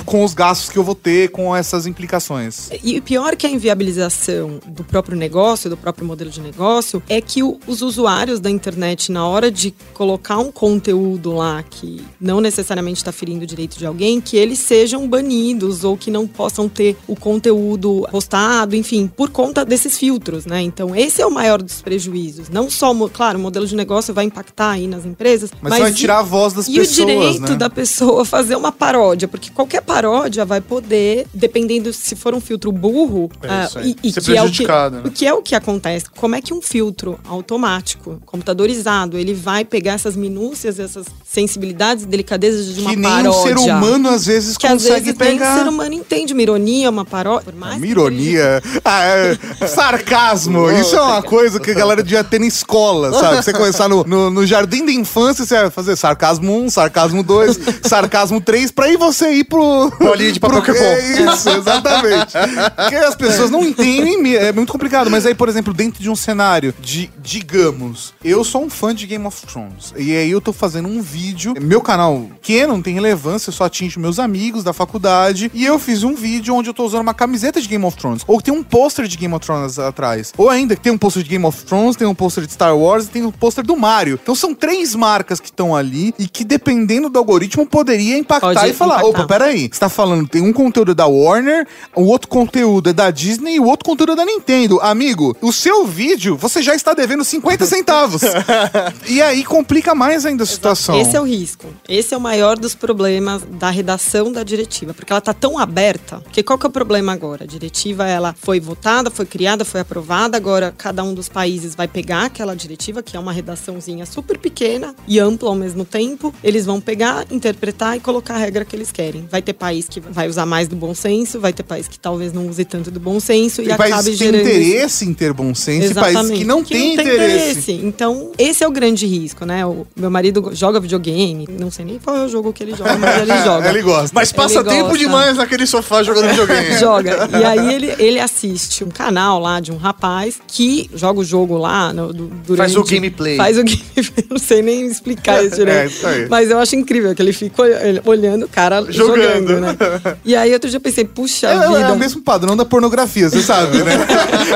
é. 0.00 0.02
com 0.04 0.24
os 0.24 0.34
gastos 0.34 0.70
que 0.70 0.76
eu 0.76 0.82
vou 0.82 0.96
ter 0.96 1.30
com 1.30 1.54
essas 1.54 1.86
implicações. 1.86 2.68
E 2.82 2.98
o 2.98 3.02
pior 3.02 3.36
que 3.36 3.46
a 3.46 3.50
inviabilização 3.50 4.58
do 4.66 4.82
próprio 4.82 5.16
negócio, 5.16 5.70
do 5.70 5.76
próprio 5.76 6.04
modelo 6.04 6.30
de 6.30 6.40
negócio, 6.40 7.00
é 7.08 7.20
que 7.20 7.44
o, 7.44 7.60
os 7.64 7.80
usuários 7.80 8.40
da 8.40 8.50
internet, 8.50 9.12
na 9.12 9.24
hora 9.24 9.52
de 9.52 9.72
colocar 9.94 10.38
um 10.38 10.50
conteúdo 10.50 11.30
lá 11.30 11.62
que 11.62 12.04
não 12.20 12.40
necessariamente 12.40 12.98
está 12.98 13.12
ferindo 13.12 13.44
o 13.44 13.46
direito 13.46 13.78
de 13.78 13.86
alguém, 13.86 14.20
que 14.20 14.36
eles 14.36 14.58
sejam 14.58 15.06
banidos 15.06 15.84
ou 15.84 15.96
que 15.96 16.10
não 16.10 16.26
possam 16.26 16.68
ter 16.68 16.96
o 17.06 17.14
conteúdo 17.14 18.04
postado, 18.10 18.74
enfim, 18.74 19.06
por 19.06 19.30
conta 19.30 19.64
desses 19.92 19.98
filtros, 19.98 20.46
né? 20.46 20.62
Então, 20.62 20.94
esse 20.96 21.20
é 21.20 21.26
o 21.26 21.30
maior 21.30 21.62
dos 21.62 21.82
prejuízos. 21.82 22.48
Não 22.48 22.70
só, 22.70 22.92
claro, 23.08 23.38
o 23.38 23.42
modelo 23.42 23.66
de 23.66 23.76
negócio 23.76 24.12
vai 24.14 24.24
impactar 24.24 24.70
aí 24.70 24.86
nas 24.86 25.04
empresas, 25.04 25.50
mas, 25.60 25.70
mas 25.70 25.80
vai 25.80 25.92
tirar 25.92 26.20
a 26.20 26.22
voz 26.22 26.52
das 26.52 26.66
e 26.68 26.74
pessoas. 26.74 26.98
E 26.98 27.02
o 27.02 27.06
direito 27.06 27.52
né? 27.52 27.56
da 27.56 27.70
pessoa 27.70 28.24
fazer 28.24 28.56
uma 28.56 28.72
paródia, 28.72 29.28
porque 29.28 29.50
qualquer 29.50 29.82
paródia 29.82 30.44
vai 30.44 30.60
poder, 30.60 31.26
dependendo 31.32 31.92
se 31.92 32.16
for 32.16 32.34
um 32.34 32.40
filtro 32.40 32.72
burro, 32.72 33.30
é 33.42 33.78
uh, 33.78 33.82
e, 33.84 34.08
e 34.08 34.12
que 34.12 34.36
é 34.36 34.42
o 34.42 34.50
que, 34.50 34.66
né? 34.66 35.02
o 35.04 35.10
que 35.10 35.26
é 35.26 35.34
o 35.34 35.42
que 35.42 35.54
acontece? 35.54 36.06
Como 36.16 36.34
é 36.34 36.40
que 36.40 36.54
um 36.54 36.62
filtro 36.62 37.18
automático, 37.28 38.20
computadorizado, 38.24 39.18
ele 39.18 39.34
vai 39.34 39.64
pegar 39.64 39.92
essas 39.92 40.16
minúcias, 40.16 40.78
essas 40.78 41.06
sensibilidades 41.24 42.04
e 42.04 42.06
delicadezas 42.06 42.74
de 42.74 42.80
uma 42.80 42.90
que 42.90 43.00
paródia? 43.00 43.22
Que 43.22 43.28
nem 43.28 43.54
um 43.54 43.58
ser 43.58 43.70
humano 43.70 44.08
às 44.08 44.26
vezes 44.26 44.56
que 44.56 44.66
consegue 44.66 44.94
às 44.94 45.02
vezes 45.02 45.18
pegar. 45.18 45.32
Nem 45.32 45.62
um 45.62 45.64
ser 45.64 45.68
humano 45.68 45.94
entende 45.94 46.32
uma 46.32 46.42
ironia, 46.42 46.90
uma 46.90 47.04
paródia. 47.04 47.52
Uma 47.52 47.76
ironia? 47.86 48.62
Ah, 48.84 49.02
é, 49.04 49.38
sarcasmo. 49.82 50.70
Isso 50.70 50.96
é 50.96 51.00
uma 51.00 51.22
coisa 51.22 51.58
que 51.58 51.70
a 51.70 51.74
galera 51.74 52.02
devia 52.02 52.22
ter 52.22 52.38
na 52.38 52.46
escola, 52.46 53.12
sabe? 53.12 53.42
Você 53.42 53.52
começar 53.52 53.88
no, 53.88 54.04
no, 54.04 54.30
no 54.30 54.46
jardim 54.46 54.86
da 54.86 54.92
infância, 54.92 55.44
você 55.44 55.60
vai 55.60 55.70
fazer 55.70 55.96
sarcasmo 55.96 56.56
1, 56.64 56.70
sarcasmo 56.70 57.22
2, 57.22 57.58
sarcasmo 57.82 58.40
3, 58.40 58.70
pra 58.70 58.86
aí 58.86 58.96
você 58.96 59.32
ir 59.32 59.44
pro... 59.44 59.90
Bolinha 59.98 60.32
de 60.32 60.38
papel 60.38 60.62
pro, 60.62 60.74
é 60.74 61.22
Isso, 61.22 61.48
exatamente. 61.48 62.32
Porque 62.76 62.94
as 62.94 63.14
pessoas 63.16 63.50
não 63.50 63.64
entendem, 63.64 64.36
é 64.36 64.52
muito 64.52 64.72
complicado. 64.72 65.10
Mas 65.10 65.26
aí, 65.26 65.34
por 65.34 65.48
exemplo, 65.48 65.74
dentro 65.74 66.02
de 66.02 66.08
um 66.08 66.16
cenário 66.16 66.72
de, 66.80 67.10
digamos, 67.18 68.14
eu 68.24 68.44
sou 68.44 68.64
um 68.64 68.70
fã 68.70 68.94
de 68.94 69.06
Game 69.06 69.26
of 69.26 69.46
Thrones. 69.46 69.92
E 69.96 70.16
aí 70.16 70.30
eu 70.30 70.40
tô 70.40 70.52
fazendo 70.52 70.88
um 70.88 71.02
vídeo. 71.02 71.54
Meu 71.60 71.80
canal, 71.80 72.28
que 72.40 72.64
não 72.66 72.80
tem 72.80 72.94
relevância, 72.94 73.50
só 73.50 73.64
atinge 73.64 73.98
meus 73.98 74.18
amigos 74.18 74.62
da 74.62 74.72
faculdade. 74.72 75.50
E 75.52 75.64
eu 75.64 75.78
fiz 75.78 76.04
um 76.04 76.14
vídeo 76.14 76.54
onde 76.54 76.70
eu 76.70 76.74
tô 76.74 76.84
usando 76.84 77.00
uma 77.00 77.14
camiseta 77.14 77.60
de 77.60 77.66
Game 77.68 77.84
of 77.84 77.96
Thrones. 77.96 78.22
Ou 78.26 78.40
tem 78.40 78.54
um 78.54 78.62
pôster 78.62 79.06
de 79.06 79.16
Game 79.16 79.34
of 79.34 79.44
Thrones 79.44 79.71
atrás. 79.78 80.32
Ou 80.36 80.48
ainda 80.48 80.76
tem 80.76 80.92
um 80.92 80.98
pôster 80.98 81.22
de 81.22 81.28
Game 81.28 81.44
of 81.44 81.64
Thrones, 81.64 81.96
tem 81.96 82.06
um 82.06 82.14
pôster 82.14 82.46
de 82.46 82.52
Star 82.52 82.76
Wars 82.76 83.06
e 83.06 83.08
tem 83.08 83.24
um 83.24 83.30
pôster 83.30 83.64
do 83.64 83.76
Mario. 83.76 84.18
Então 84.22 84.34
são 84.34 84.54
três 84.54 84.94
marcas 84.94 85.40
que 85.40 85.46
estão 85.46 85.74
ali 85.74 86.14
e 86.18 86.26
que, 86.26 86.44
dependendo 86.44 87.08
do 87.08 87.18
algoritmo, 87.18 87.66
poderia 87.66 88.18
impactar 88.18 88.54
Pode 88.54 88.70
e 88.70 88.74
falar: 88.74 89.00
impactar. 89.00 89.22
opa, 89.22 89.26
peraí, 89.26 89.68
você 89.70 89.80
tá 89.80 89.88
falando, 89.88 90.28
tem 90.28 90.42
um 90.42 90.52
conteúdo 90.52 90.94
da 90.94 91.06
Warner, 91.06 91.66
o 91.94 92.04
outro 92.04 92.28
conteúdo 92.28 92.90
é 92.90 92.92
da 92.92 93.10
Disney 93.10 93.56
e 93.56 93.60
o 93.60 93.66
outro 93.66 93.84
conteúdo 93.84 94.12
é 94.12 94.16
da 94.16 94.24
Nintendo. 94.24 94.80
Amigo, 94.80 95.36
o 95.40 95.52
seu 95.52 95.86
vídeo, 95.86 96.36
você 96.36 96.62
já 96.62 96.74
está 96.74 96.94
devendo 96.94 97.24
50 97.24 97.66
centavos. 97.66 98.22
e 99.08 99.20
aí 99.22 99.44
complica 99.44 99.94
mais 99.94 100.24
ainda 100.24 100.44
a 100.44 100.46
situação. 100.46 100.98
Esse 100.98 101.16
é 101.16 101.20
o 101.20 101.24
risco. 101.24 101.66
Esse 101.88 102.14
é 102.14 102.16
o 102.16 102.20
maior 102.20 102.58
dos 102.58 102.74
problemas 102.74 103.42
da 103.42 103.70
redação 103.70 104.32
da 104.32 104.42
diretiva, 104.42 104.94
porque 104.94 105.12
ela 105.12 105.20
tá 105.20 105.32
tão 105.32 105.58
aberta. 105.58 106.20
Porque 106.20 106.42
qual 106.42 106.58
que 106.58 106.66
é 106.66 106.68
o 106.68 106.72
problema 106.72 107.12
agora? 107.12 107.44
A 107.44 107.46
diretiva 107.46 108.06
ela 108.06 108.34
foi 108.38 108.60
votada, 108.60 109.10
foi 109.10 109.26
criada, 109.26 109.61
foi 109.64 109.80
aprovada, 109.80 110.36
agora 110.36 110.72
cada 110.76 111.02
um 111.02 111.14
dos 111.14 111.28
países 111.28 111.74
vai 111.74 111.86
pegar 111.88 112.24
aquela 112.24 112.54
diretiva, 112.54 113.02
que 113.02 113.16
é 113.16 113.20
uma 113.20 113.32
redaçãozinha 113.32 114.06
super 114.06 114.38
pequena 114.38 114.94
e 115.06 115.18
ampla 115.18 115.48
ao 115.48 115.54
mesmo 115.54 115.84
tempo. 115.84 116.34
Eles 116.42 116.64
vão 116.66 116.80
pegar, 116.80 117.26
interpretar 117.30 117.96
e 117.96 118.00
colocar 118.00 118.34
a 118.34 118.38
regra 118.38 118.64
que 118.64 118.74
eles 118.74 118.90
querem. 118.92 119.26
Vai 119.30 119.42
ter 119.42 119.52
país 119.52 119.88
que 119.88 120.00
vai 120.00 120.28
usar 120.28 120.46
mais 120.46 120.68
do 120.68 120.76
bom 120.76 120.94
senso, 120.94 121.38
vai 121.40 121.52
ter 121.52 121.62
país 121.62 121.88
que 121.88 121.98
talvez 121.98 122.32
não 122.32 122.46
use 122.48 122.64
tanto 122.64 122.90
do 122.90 123.00
bom 123.00 123.18
senso 123.20 123.56
tem 123.62 123.66
e 123.68 123.72
acabe 123.72 124.12
gerando 124.14 124.40
interesse 124.40 125.04
em 125.04 125.14
ter 125.14 125.32
bom 125.32 125.54
senso 125.54 125.86
Exatamente. 125.86 126.10
e 126.10 126.14
países 126.14 126.38
que 126.38 126.44
não 126.44 126.62
que 126.62 126.74
têm 126.74 126.96
não 126.96 127.04
tem 127.04 127.14
interesse. 127.14 127.50
interesse. 127.72 127.86
Então, 127.86 128.32
esse 128.38 128.64
é 128.64 128.68
o 128.68 128.70
grande 128.70 129.06
risco, 129.06 129.44
né? 129.44 129.64
O 129.66 129.86
meu 129.96 130.10
marido 130.10 130.50
joga 130.52 130.80
videogame, 130.80 131.46
não 131.58 131.70
sei 131.70 131.84
nem 131.84 131.98
qual 131.98 132.16
é 132.16 132.24
o 132.24 132.28
jogo 132.28 132.52
que 132.52 132.62
ele 132.62 132.74
joga, 132.74 132.96
mas 132.96 133.20
ele 133.22 133.36
joga. 133.44 133.68
ele 133.68 133.82
gosta. 133.82 134.10
Mas 134.14 134.32
passa 134.32 134.60
Ele 134.60 134.68
tempo 134.68 134.82
gosta. 134.88 134.98
demais 134.98 135.36
naquele 135.36 135.66
sofá 135.66 136.02
jogando 136.02 136.28
videogame. 136.30 136.78
joga. 136.78 137.28
E 137.38 137.44
aí 137.44 137.72
ele, 137.74 137.94
ele 137.98 138.20
assiste 138.20 138.84
um 138.84 138.88
canal 138.88 139.38
lá 139.38 139.51
de 139.60 139.72
um 139.72 139.76
rapaz 139.76 140.40
que 140.46 140.88
joga 140.94 141.20
o 141.20 141.24
jogo 141.24 141.56
lá 141.56 141.92
no, 141.92 142.12
du- 142.12 142.30
durante... 142.46 142.72
Faz 142.72 142.76
o 142.76 142.84
gameplay. 142.84 143.36
Faz 143.36 143.58
o 143.58 143.64
gameplay. 143.64 144.24
Não 144.30 144.38
sei 144.38 144.62
nem 144.62 144.86
explicar 144.86 145.44
isso 145.44 145.56
direito. 145.62 145.78
É, 145.78 145.86
isso 145.86 146.06
aí. 146.06 146.28
Mas 146.28 146.50
eu 146.50 146.58
acho 146.58 146.76
incrível 146.76 147.14
que 147.14 147.22
ele 147.22 147.32
fica 147.32 147.62
ol- 147.62 147.68
olhando 148.12 148.44
o 148.44 148.48
cara 148.48 148.84
Jogando. 148.90 149.48
jogando, 149.48 149.60
né? 149.60 149.76
E 150.24 150.34
aí 150.36 150.52
outro 150.52 150.68
dia 150.70 150.76
eu 150.76 150.80
pensei, 150.80 151.04
puxa 151.04 151.48
É, 151.48 151.66
vida. 151.68 151.80
é 151.80 151.92
o 151.92 151.98
mesmo 151.98 152.20
padrão 152.22 152.56
da 152.56 152.64
pornografia, 152.64 153.28
você 153.28 153.40
sabe, 153.42 153.78
né? 153.78 153.92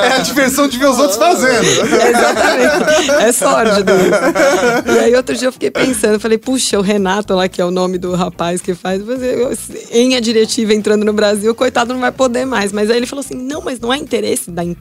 É 0.05 0.13
a 0.15 0.19
diversão 0.19 0.69
de 0.69 0.79
ver 0.79 0.87
os 0.89 0.99
outros 0.99 1.17
fazendo. 1.19 1.67
Exatamente. 1.67 3.11
É 3.23 3.33
sórdido 3.33 3.93
isso. 3.93 4.93
E 4.95 4.99
aí 4.99 5.15
outro 5.15 5.35
dia 5.37 5.49
eu 5.49 5.53
fiquei 5.53 5.71
pensando, 5.71 6.19
falei, 6.21 6.39
puxa, 6.39 6.79
o 6.79 6.83
Renato 6.83 7.35
lá, 7.35 7.49
que 7.49 7.61
é 7.61 7.65
o 7.65 7.71
nome 7.71 7.99
do 7.99 8.15
rapaz 8.15 8.61
que 8.61 8.75
faz, 8.75 9.03
você- 9.03 9.87
em 9.91 10.17
a 10.17 10.21
diretiva 10.21 10.75
entrando 10.75 11.05
no 11.05 11.13
Brasil, 11.13 11.55
coitado 11.55 11.93
não 11.93 12.01
vai 12.01 12.13
poder 12.13 12.45
mais. 12.45 12.73
Mas 12.73 12.91
aí 12.91 12.97
ele 12.97 13.07
falou 13.07 13.25
assim, 13.25 13.35
não, 13.37 13.61
mas 13.63 13.81
não 13.81 13.93
é 13.93 13.97
interesse 13.97 14.51
da, 14.51 14.63
empresa 14.65 14.76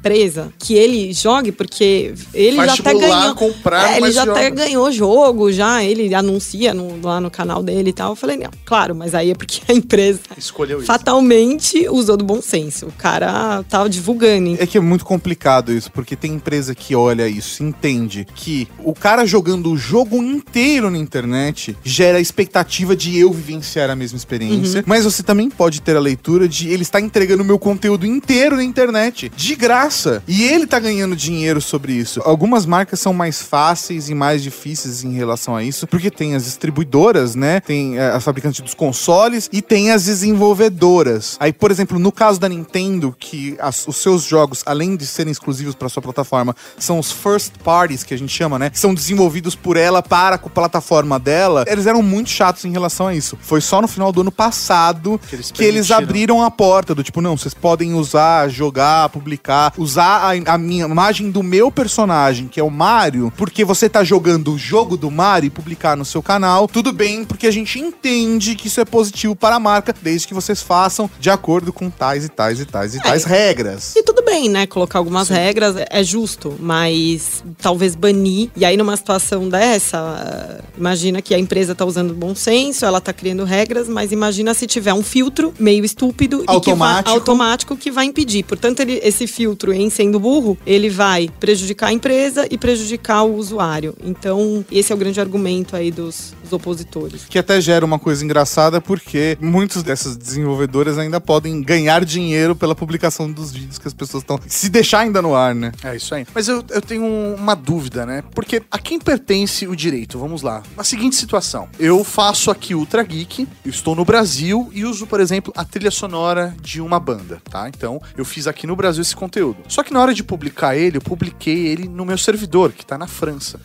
que 0.60 0.74
ele 0.76 1.12
jogue, 1.14 1.52
porque 1.52 2.14
ele 2.34 2.58
Faz 2.58 2.76
já 2.76 2.80
até 2.80 2.94
ganhou. 2.94 3.36
comprar 3.36 3.94
É, 3.94 3.98
ele 3.98 4.12
já 4.12 4.24
até 4.24 4.50
ganhou 4.52 4.92
jogo, 4.92 5.52
já, 5.52 5.84
ele 5.84 6.14
anuncia 6.14 6.74
no- 6.74 7.00
lá 7.02 7.20
no 7.20 7.32
canal 7.32 7.64
dele 7.64 7.90
e 7.90 7.94
tal. 7.94 8.12
Eu 8.12 8.16
falei, 8.16 8.38
não, 8.38 8.52
claro, 8.66 8.94
mas 8.96 9.16
aí 9.16 9.32
é 9.32 9.36
porque 9.36 9.62
a 9.68 9.74
empresa 9.74 10.20
Escolheu 10.38 10.78
isso. 10.78 10.88
fatalmente 10.88 11.88
usou 11.90 12.18
do 12.18 12.24
bom 12.24 12.42
senso. 12.42 12.88
O 12.88 12.92
cara 12.92 13.64
tava 13.70 13.90
divulgando. 13.90 14.56
É 14.60 14.66
que 14.68 14.78
é 14.78 14.82
muito 14.82 15.06
complicado 15.06 15.72
isso, 15.72 15.92
porque 15.92 16.16
tem 16.16 16.34
empresa 16.34 16.76
que 16.76 16.96
olha 16.96 17.28
isso, 17.28 17.64
entende 17.64 18.28
que 18.36 18.68
o 18.84 18.94
cara 18.94 19.26
jogando 19.26 19.72
o 19.72 19.78
jogo 19.78 20.18
inteiro 20.18 20.90
na 20.92 20.98
internet 20.98 21.76
gera 21.84 22.18
a 22.18 22.22
expectativa 22.22 22.96
de 22.96 23.18
eu 23.18 23.32
vivenciar 23.32 23.90
a 23.90 23.96
mesma 23.96 24.18
experiência, 24.18 24.84
mas 24.86 25.04
você 25.06 25.24
também 25.24 25.50
pode 25.50 25.82
ter 25.82 25.96
a 25.96 26.00
leitura 26.00 26.48
de 26.48 26.70
ele 26.70 26.84
está 26.84 27.00
entregando 27.00 27.44
o 27.44 27.46
meu 27.46 27.58
conteúdo 27.58 28.06
inteiro 28.06 28.56
na 28.56 28.64
internet, 28.64 29.32
de 29.36 29.56
graça, 29.56 29.85
e 30.28 30.44
ele 30.44 30.66
tá 30.68 30.80
ganhando 30.80 31.16
dinheiro 31.16 31.62
sobre 31.62 31.94
isso. 31.94 32.22
Algumas 32.26 32.66
marcas 32.66 33.00
são 33.00 33.14
mais 33.14 33.42
fáceis 33.42 34.10
e 34.10 34.16
mais 34.16 34.42
difíceis 34.44 35.04
em 35.04 35.14
relação 35.14 35.56
a 35.56 35.64
isso, 35.64 35.88
porque 35.88 36.10
tem 36.12 36.36
as 36.36 36.46
distribuidoras, 36.46 37.36
né? 37.36 37.60
Tem 37.60 37.98
eh, 37.98 38.12
as 38.12 38.24
fabricantes 38.24 38.62
dos 38.62 38.74
consoles 38.74 39.50
e 39.52 39.62
tem 39.62 39.92
as 39.92 40.06
desenvolvedoras. 40.06 41.36
Aí, 41.40 41.52
por 41.52 41.72
exemplo, 41.72 42.00
no 42.00 42.12
caso 42.12 42.40
da 42.40 42.48
Nintendo, 42.50 43.16
que 43.20 43.56
as- 43.60 43.88
os 43.88 43.98
seus 43.98 44.24
jogos, 44.24 44.64
além 44.66 44.96
de 44.96 45.06
serem 45.06 45.32
exclusivos 45.32 45.76
para 45.76 45.90
sua 45.90 46.02
plataforma, 46.02 46.56
são 46.78 47.00
os 47.00 47.12
first 47.12 47.54
parties 47.64 48.04
que 48.04 48.14
a 48.14 48.18
gente 48.18 48.32
chama, 48.34 48.58
né? 48.58 48.72
São 48.74 48.94
desenvolvidos 48.94 49.56
por 49.56 49.78
ela 49.78 50.02
para 50.02 50.36
a 50.36 50.40
plataforma 50.40 51.20
dela. 51.20 51.66
Eles 51.68 51.86
eram 51.86 52.02
muito 52.02 52.30
chatos 52.30 52.66
em 52.66 52.72
relação 52.72 53.08
a 53.08 53.16
isso. 53.16 53.38
Foi 53.42 53.62
só 53.62 53.82
no 53.82 53.88
final 53.88 54.12
do 54.12 54.22
ano 54.22 54.32
passado 54.32 55.20
Que 55.28 55.36
eles 55.36 55.52
que 55.52 55.64
eles 55.64 55.92
abriram 55.92 56.42
a 56.44 56.50
porta 56.52 56.96
do 56.96 57.04
tipo, 57.04 57.22
não, 57.22 57.38
vocês 57.38 57.54
podem 57.54 57.94
usar, 57.94 58.50
jogar, 58.50 59.10
publicar, 59.10 59.72
usar 59.78 60.32
a, 60.48 60.54
a 60.54 60.58
minha 60.58 60.86
imagem 60.86 61.30
do 61.32 61.42
meu 61.44 61.72
personagem, 61.72 62.48
que 62.48 62.60
é 62.60 62.64
o 62.64 62.70
Mario, 62.70 63.32
porque 63.38 63.64
você 63.66 63.90
tá 63.90 64.04
jogando 64.04 64.54
o 64.54 64.58
jogo 64.58 64.96
do 64.98 65.10
Mario 65.12 65.48
e 65.48 65.50
publicar 65.50 65.96
no 65.98 66.06
seu 66.06 66.22
canal. 66.22 66.68
Tudo 66.68 66.92
bem, 66.94 67.24
porque 67.26 67.48
a 67.48 67.52
gente 67.52 67.80
entende 67.80 68.56
que 68.56 68.68
isso 68.68 68.80
é 68.82 68.86
positivo 68.86 69.36
para 69.36 69.56
a 69.56 69.60
marca, 69.60 69.94
desde 70.02 70.28
que 70.28 70.34
vocês 70.34 70.62
façam 70.62 71.10
de 71.20 71.30
acordo 71.30 71.72
com 71.74 71.90
tais 71.90 72.26
e 72.26 72.30
tais 72.30 72.60
e 72.60 72.66
tais 72.66 72.96
e 72.96 73.02
tais 73.02 73.24
regras. 73.24 73.96
E 73.96 74.04
tudo 74.04 74.24
bem, 74.24 74.50
né? 74.50 74.66
Colocar 74.68 75.00
algumas 75.00 75.30
regras 75.30 75.76
é 75.90 76.04
justo, 76.04 76.56
mas 76.60 77.44
talvez 77.62 77.96
banir. 77.96 78.50
E 78.56 78.64
aí, 78.66 78.78
numa 78.78 78.96
situação 78.98 79.48
dessa, 79.50 80.64
imagina 80.78 81.22
que 81.22 81.34
a 81.34 81.40
empresa 81.40 81.76
tá 81.76 81.86
usando 81.86 82.14
bom 82.14 82.36
senso, 82.36 82.86
ela 82.86 83.00
tá 83.02 83.14
criando 83.14 83.44
regras, 83.44 83.88
mas 83.88 84.12
imagina 84.12 84.54
se 84.54 84.68
tiver 84.68 84.94
um 84.94 85.04
filtro 85.04 85.54
meio 85.60 85.84
estúpido 85.86 86.42
e 86.44 86.46
que 86.46 86.52
Automático. 86.52 87.04
vai, 87.10 87.14
automático 87.14 87.78
que 87.78 87.92
vai 87.92 88.06
impedir. 88.06 88.44
Portanto, 88.44 88.80
ele- 88.82 89.00
esse 89.04 89.28
filtro, 89.28 89.65
em 89.74 89.90
sendo 89.90 90.20
burro, 90.20 90.58
ele 90.66 90.90
vai 90.90 91.30
prejudicar 91.40 91.88
a 91.88 91.94
empresa 91.94 92.48
e 92.50 92.58
prejudicar 92.58 93.24
o 93.24 93.36
usuário. 93.36 93.96
Então, 94.04 94.66
esse 94.72 94.92
é 94.92 94.96
o 94.96 94.98
grande 94.98 95.20
argumento 95.20 95.76
aí 95.76 95.92
dos, 95.92 96.34
dos 96.44 96.54
opositores. 96.54 97.26
Que 97.26 97.40
até 97.40 97.60
gera 97.60 97.86
uma 97.86 98.00
coisa 98.00 98.24
engraçada, 98.24 98.80
porque 98.82 99.38
muitas 99.42 99.84
dessas 99.84 100.16
desenvolvedoras 100.16 100.98
ainda 100.98 101.20
podem 101.20 101.62
ganhar 101.62 102.04
dinheiro 102.06 102.56
pela 102.56 102.76
publicação 102.76 103.32
dos 103.32 103.52
vídeos 103.52 103.78
que 103.78 103.88
as 103.88 103.94
pessoas 103.94 104.24
estão. 104.24 104.40
Se 104.48 104.70
deixar 104.70 105.00
ainda 105.00 105.22
no 105.22 105.36
ar, 105.36 105.56
né? 105.56 105.72
É 105.84 105.96
isso 105.96 106.14
aí. 106.14 106.26
Mas 106.34 106.48
eu, 106.48 106.64
eu 106.70 106.82
tenho 106.82 107.06
uma 107.06 107.56
dúvida, 107.56 108.06
né? 108.06 108.24
Porque 108.34 108.62
a 108.70 108.80
quem 108.80 109.00
pertence 109.00 109.68
o 109.68 109.76
direito? 109.76 110.18
Vamos 110.18 110.42
lá. 110.42 110.64
Na 110.76 110.84
seguinte 110.84 111.16
situação. 111.16 111.68
Eu 111.80 112.04
faço 112.04 112.52
aqui 112.52 112.76
Ultra 112.76 113.04
Geek, 113.04 113.48
eu 113.66 113.70
estou 113.70 113.96
no 113.96 114.06
Brasil 114.06 114.70
e 114.74 114.86
uso, 114.86 115.08
por 115.08 115.20
exemplo, 115.20 115.54
a 115.56 115.64
trilha 115.64 115.92
sonora 115.92 116.56
de 116.62 116.82
uma 116.82 117.00
banda, 117.00 117.42
tá? 117.50 117.68
Então, 117.70 118.02
eu 118.18 118.26
fiz 118.26 118.48
aqui 118.48 118.68
no 118.68 118.76
Brasil 118.76 119.02
esse 119.02 119.16
conteúdo. 119.16 119.55
Só 119.68 119.82
que 119.84 119.92
na 119.94 120.00
hora 120.02 120.14
de 120.14 120.24
publicar 120.24 120.76
ele, 120.78 120.98
eu 120.98 121.02
publiquei 121.02 121.68
ele 121.68 121.88
no 121.88 122.06
meu 122.06 122.18
servidor, 122.18 122.72
que 122.72 122.86
tá 122.86 122.98
na 122.98 123.08
França. 123.08 123.60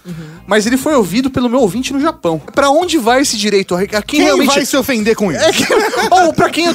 Mas 0.47 0.67
ele 0.67 0.77
foi 0.77 0.95
ouvido 0.95 1.31
pelo 1.31 1.49
meu 1.49 1.61
ouvinte 1.61 1.93
no 1.93 2.01
Japão. 2.01 2.39
Pra 2.55 2.71
onde 2.71 2.97
vai 2.99 3.21
esse 3.23 3.37
direito? 3.37 3.75
A 3.75 3.87
quem, 3.87 4.01
Quem 4.03 4.21
realmente 4.23 4.55
vai 4.55 4.65
se 4.65 4.77
ofender 4.77 5.15
com 5.15 5.31
isso? 5.33 5.41
é 5.43 5.53
que, 5.53 5.65
ou 6.11 6.33
pra 6.33 6.49
quem. 6.51 6.67
eu- 6.67 6.75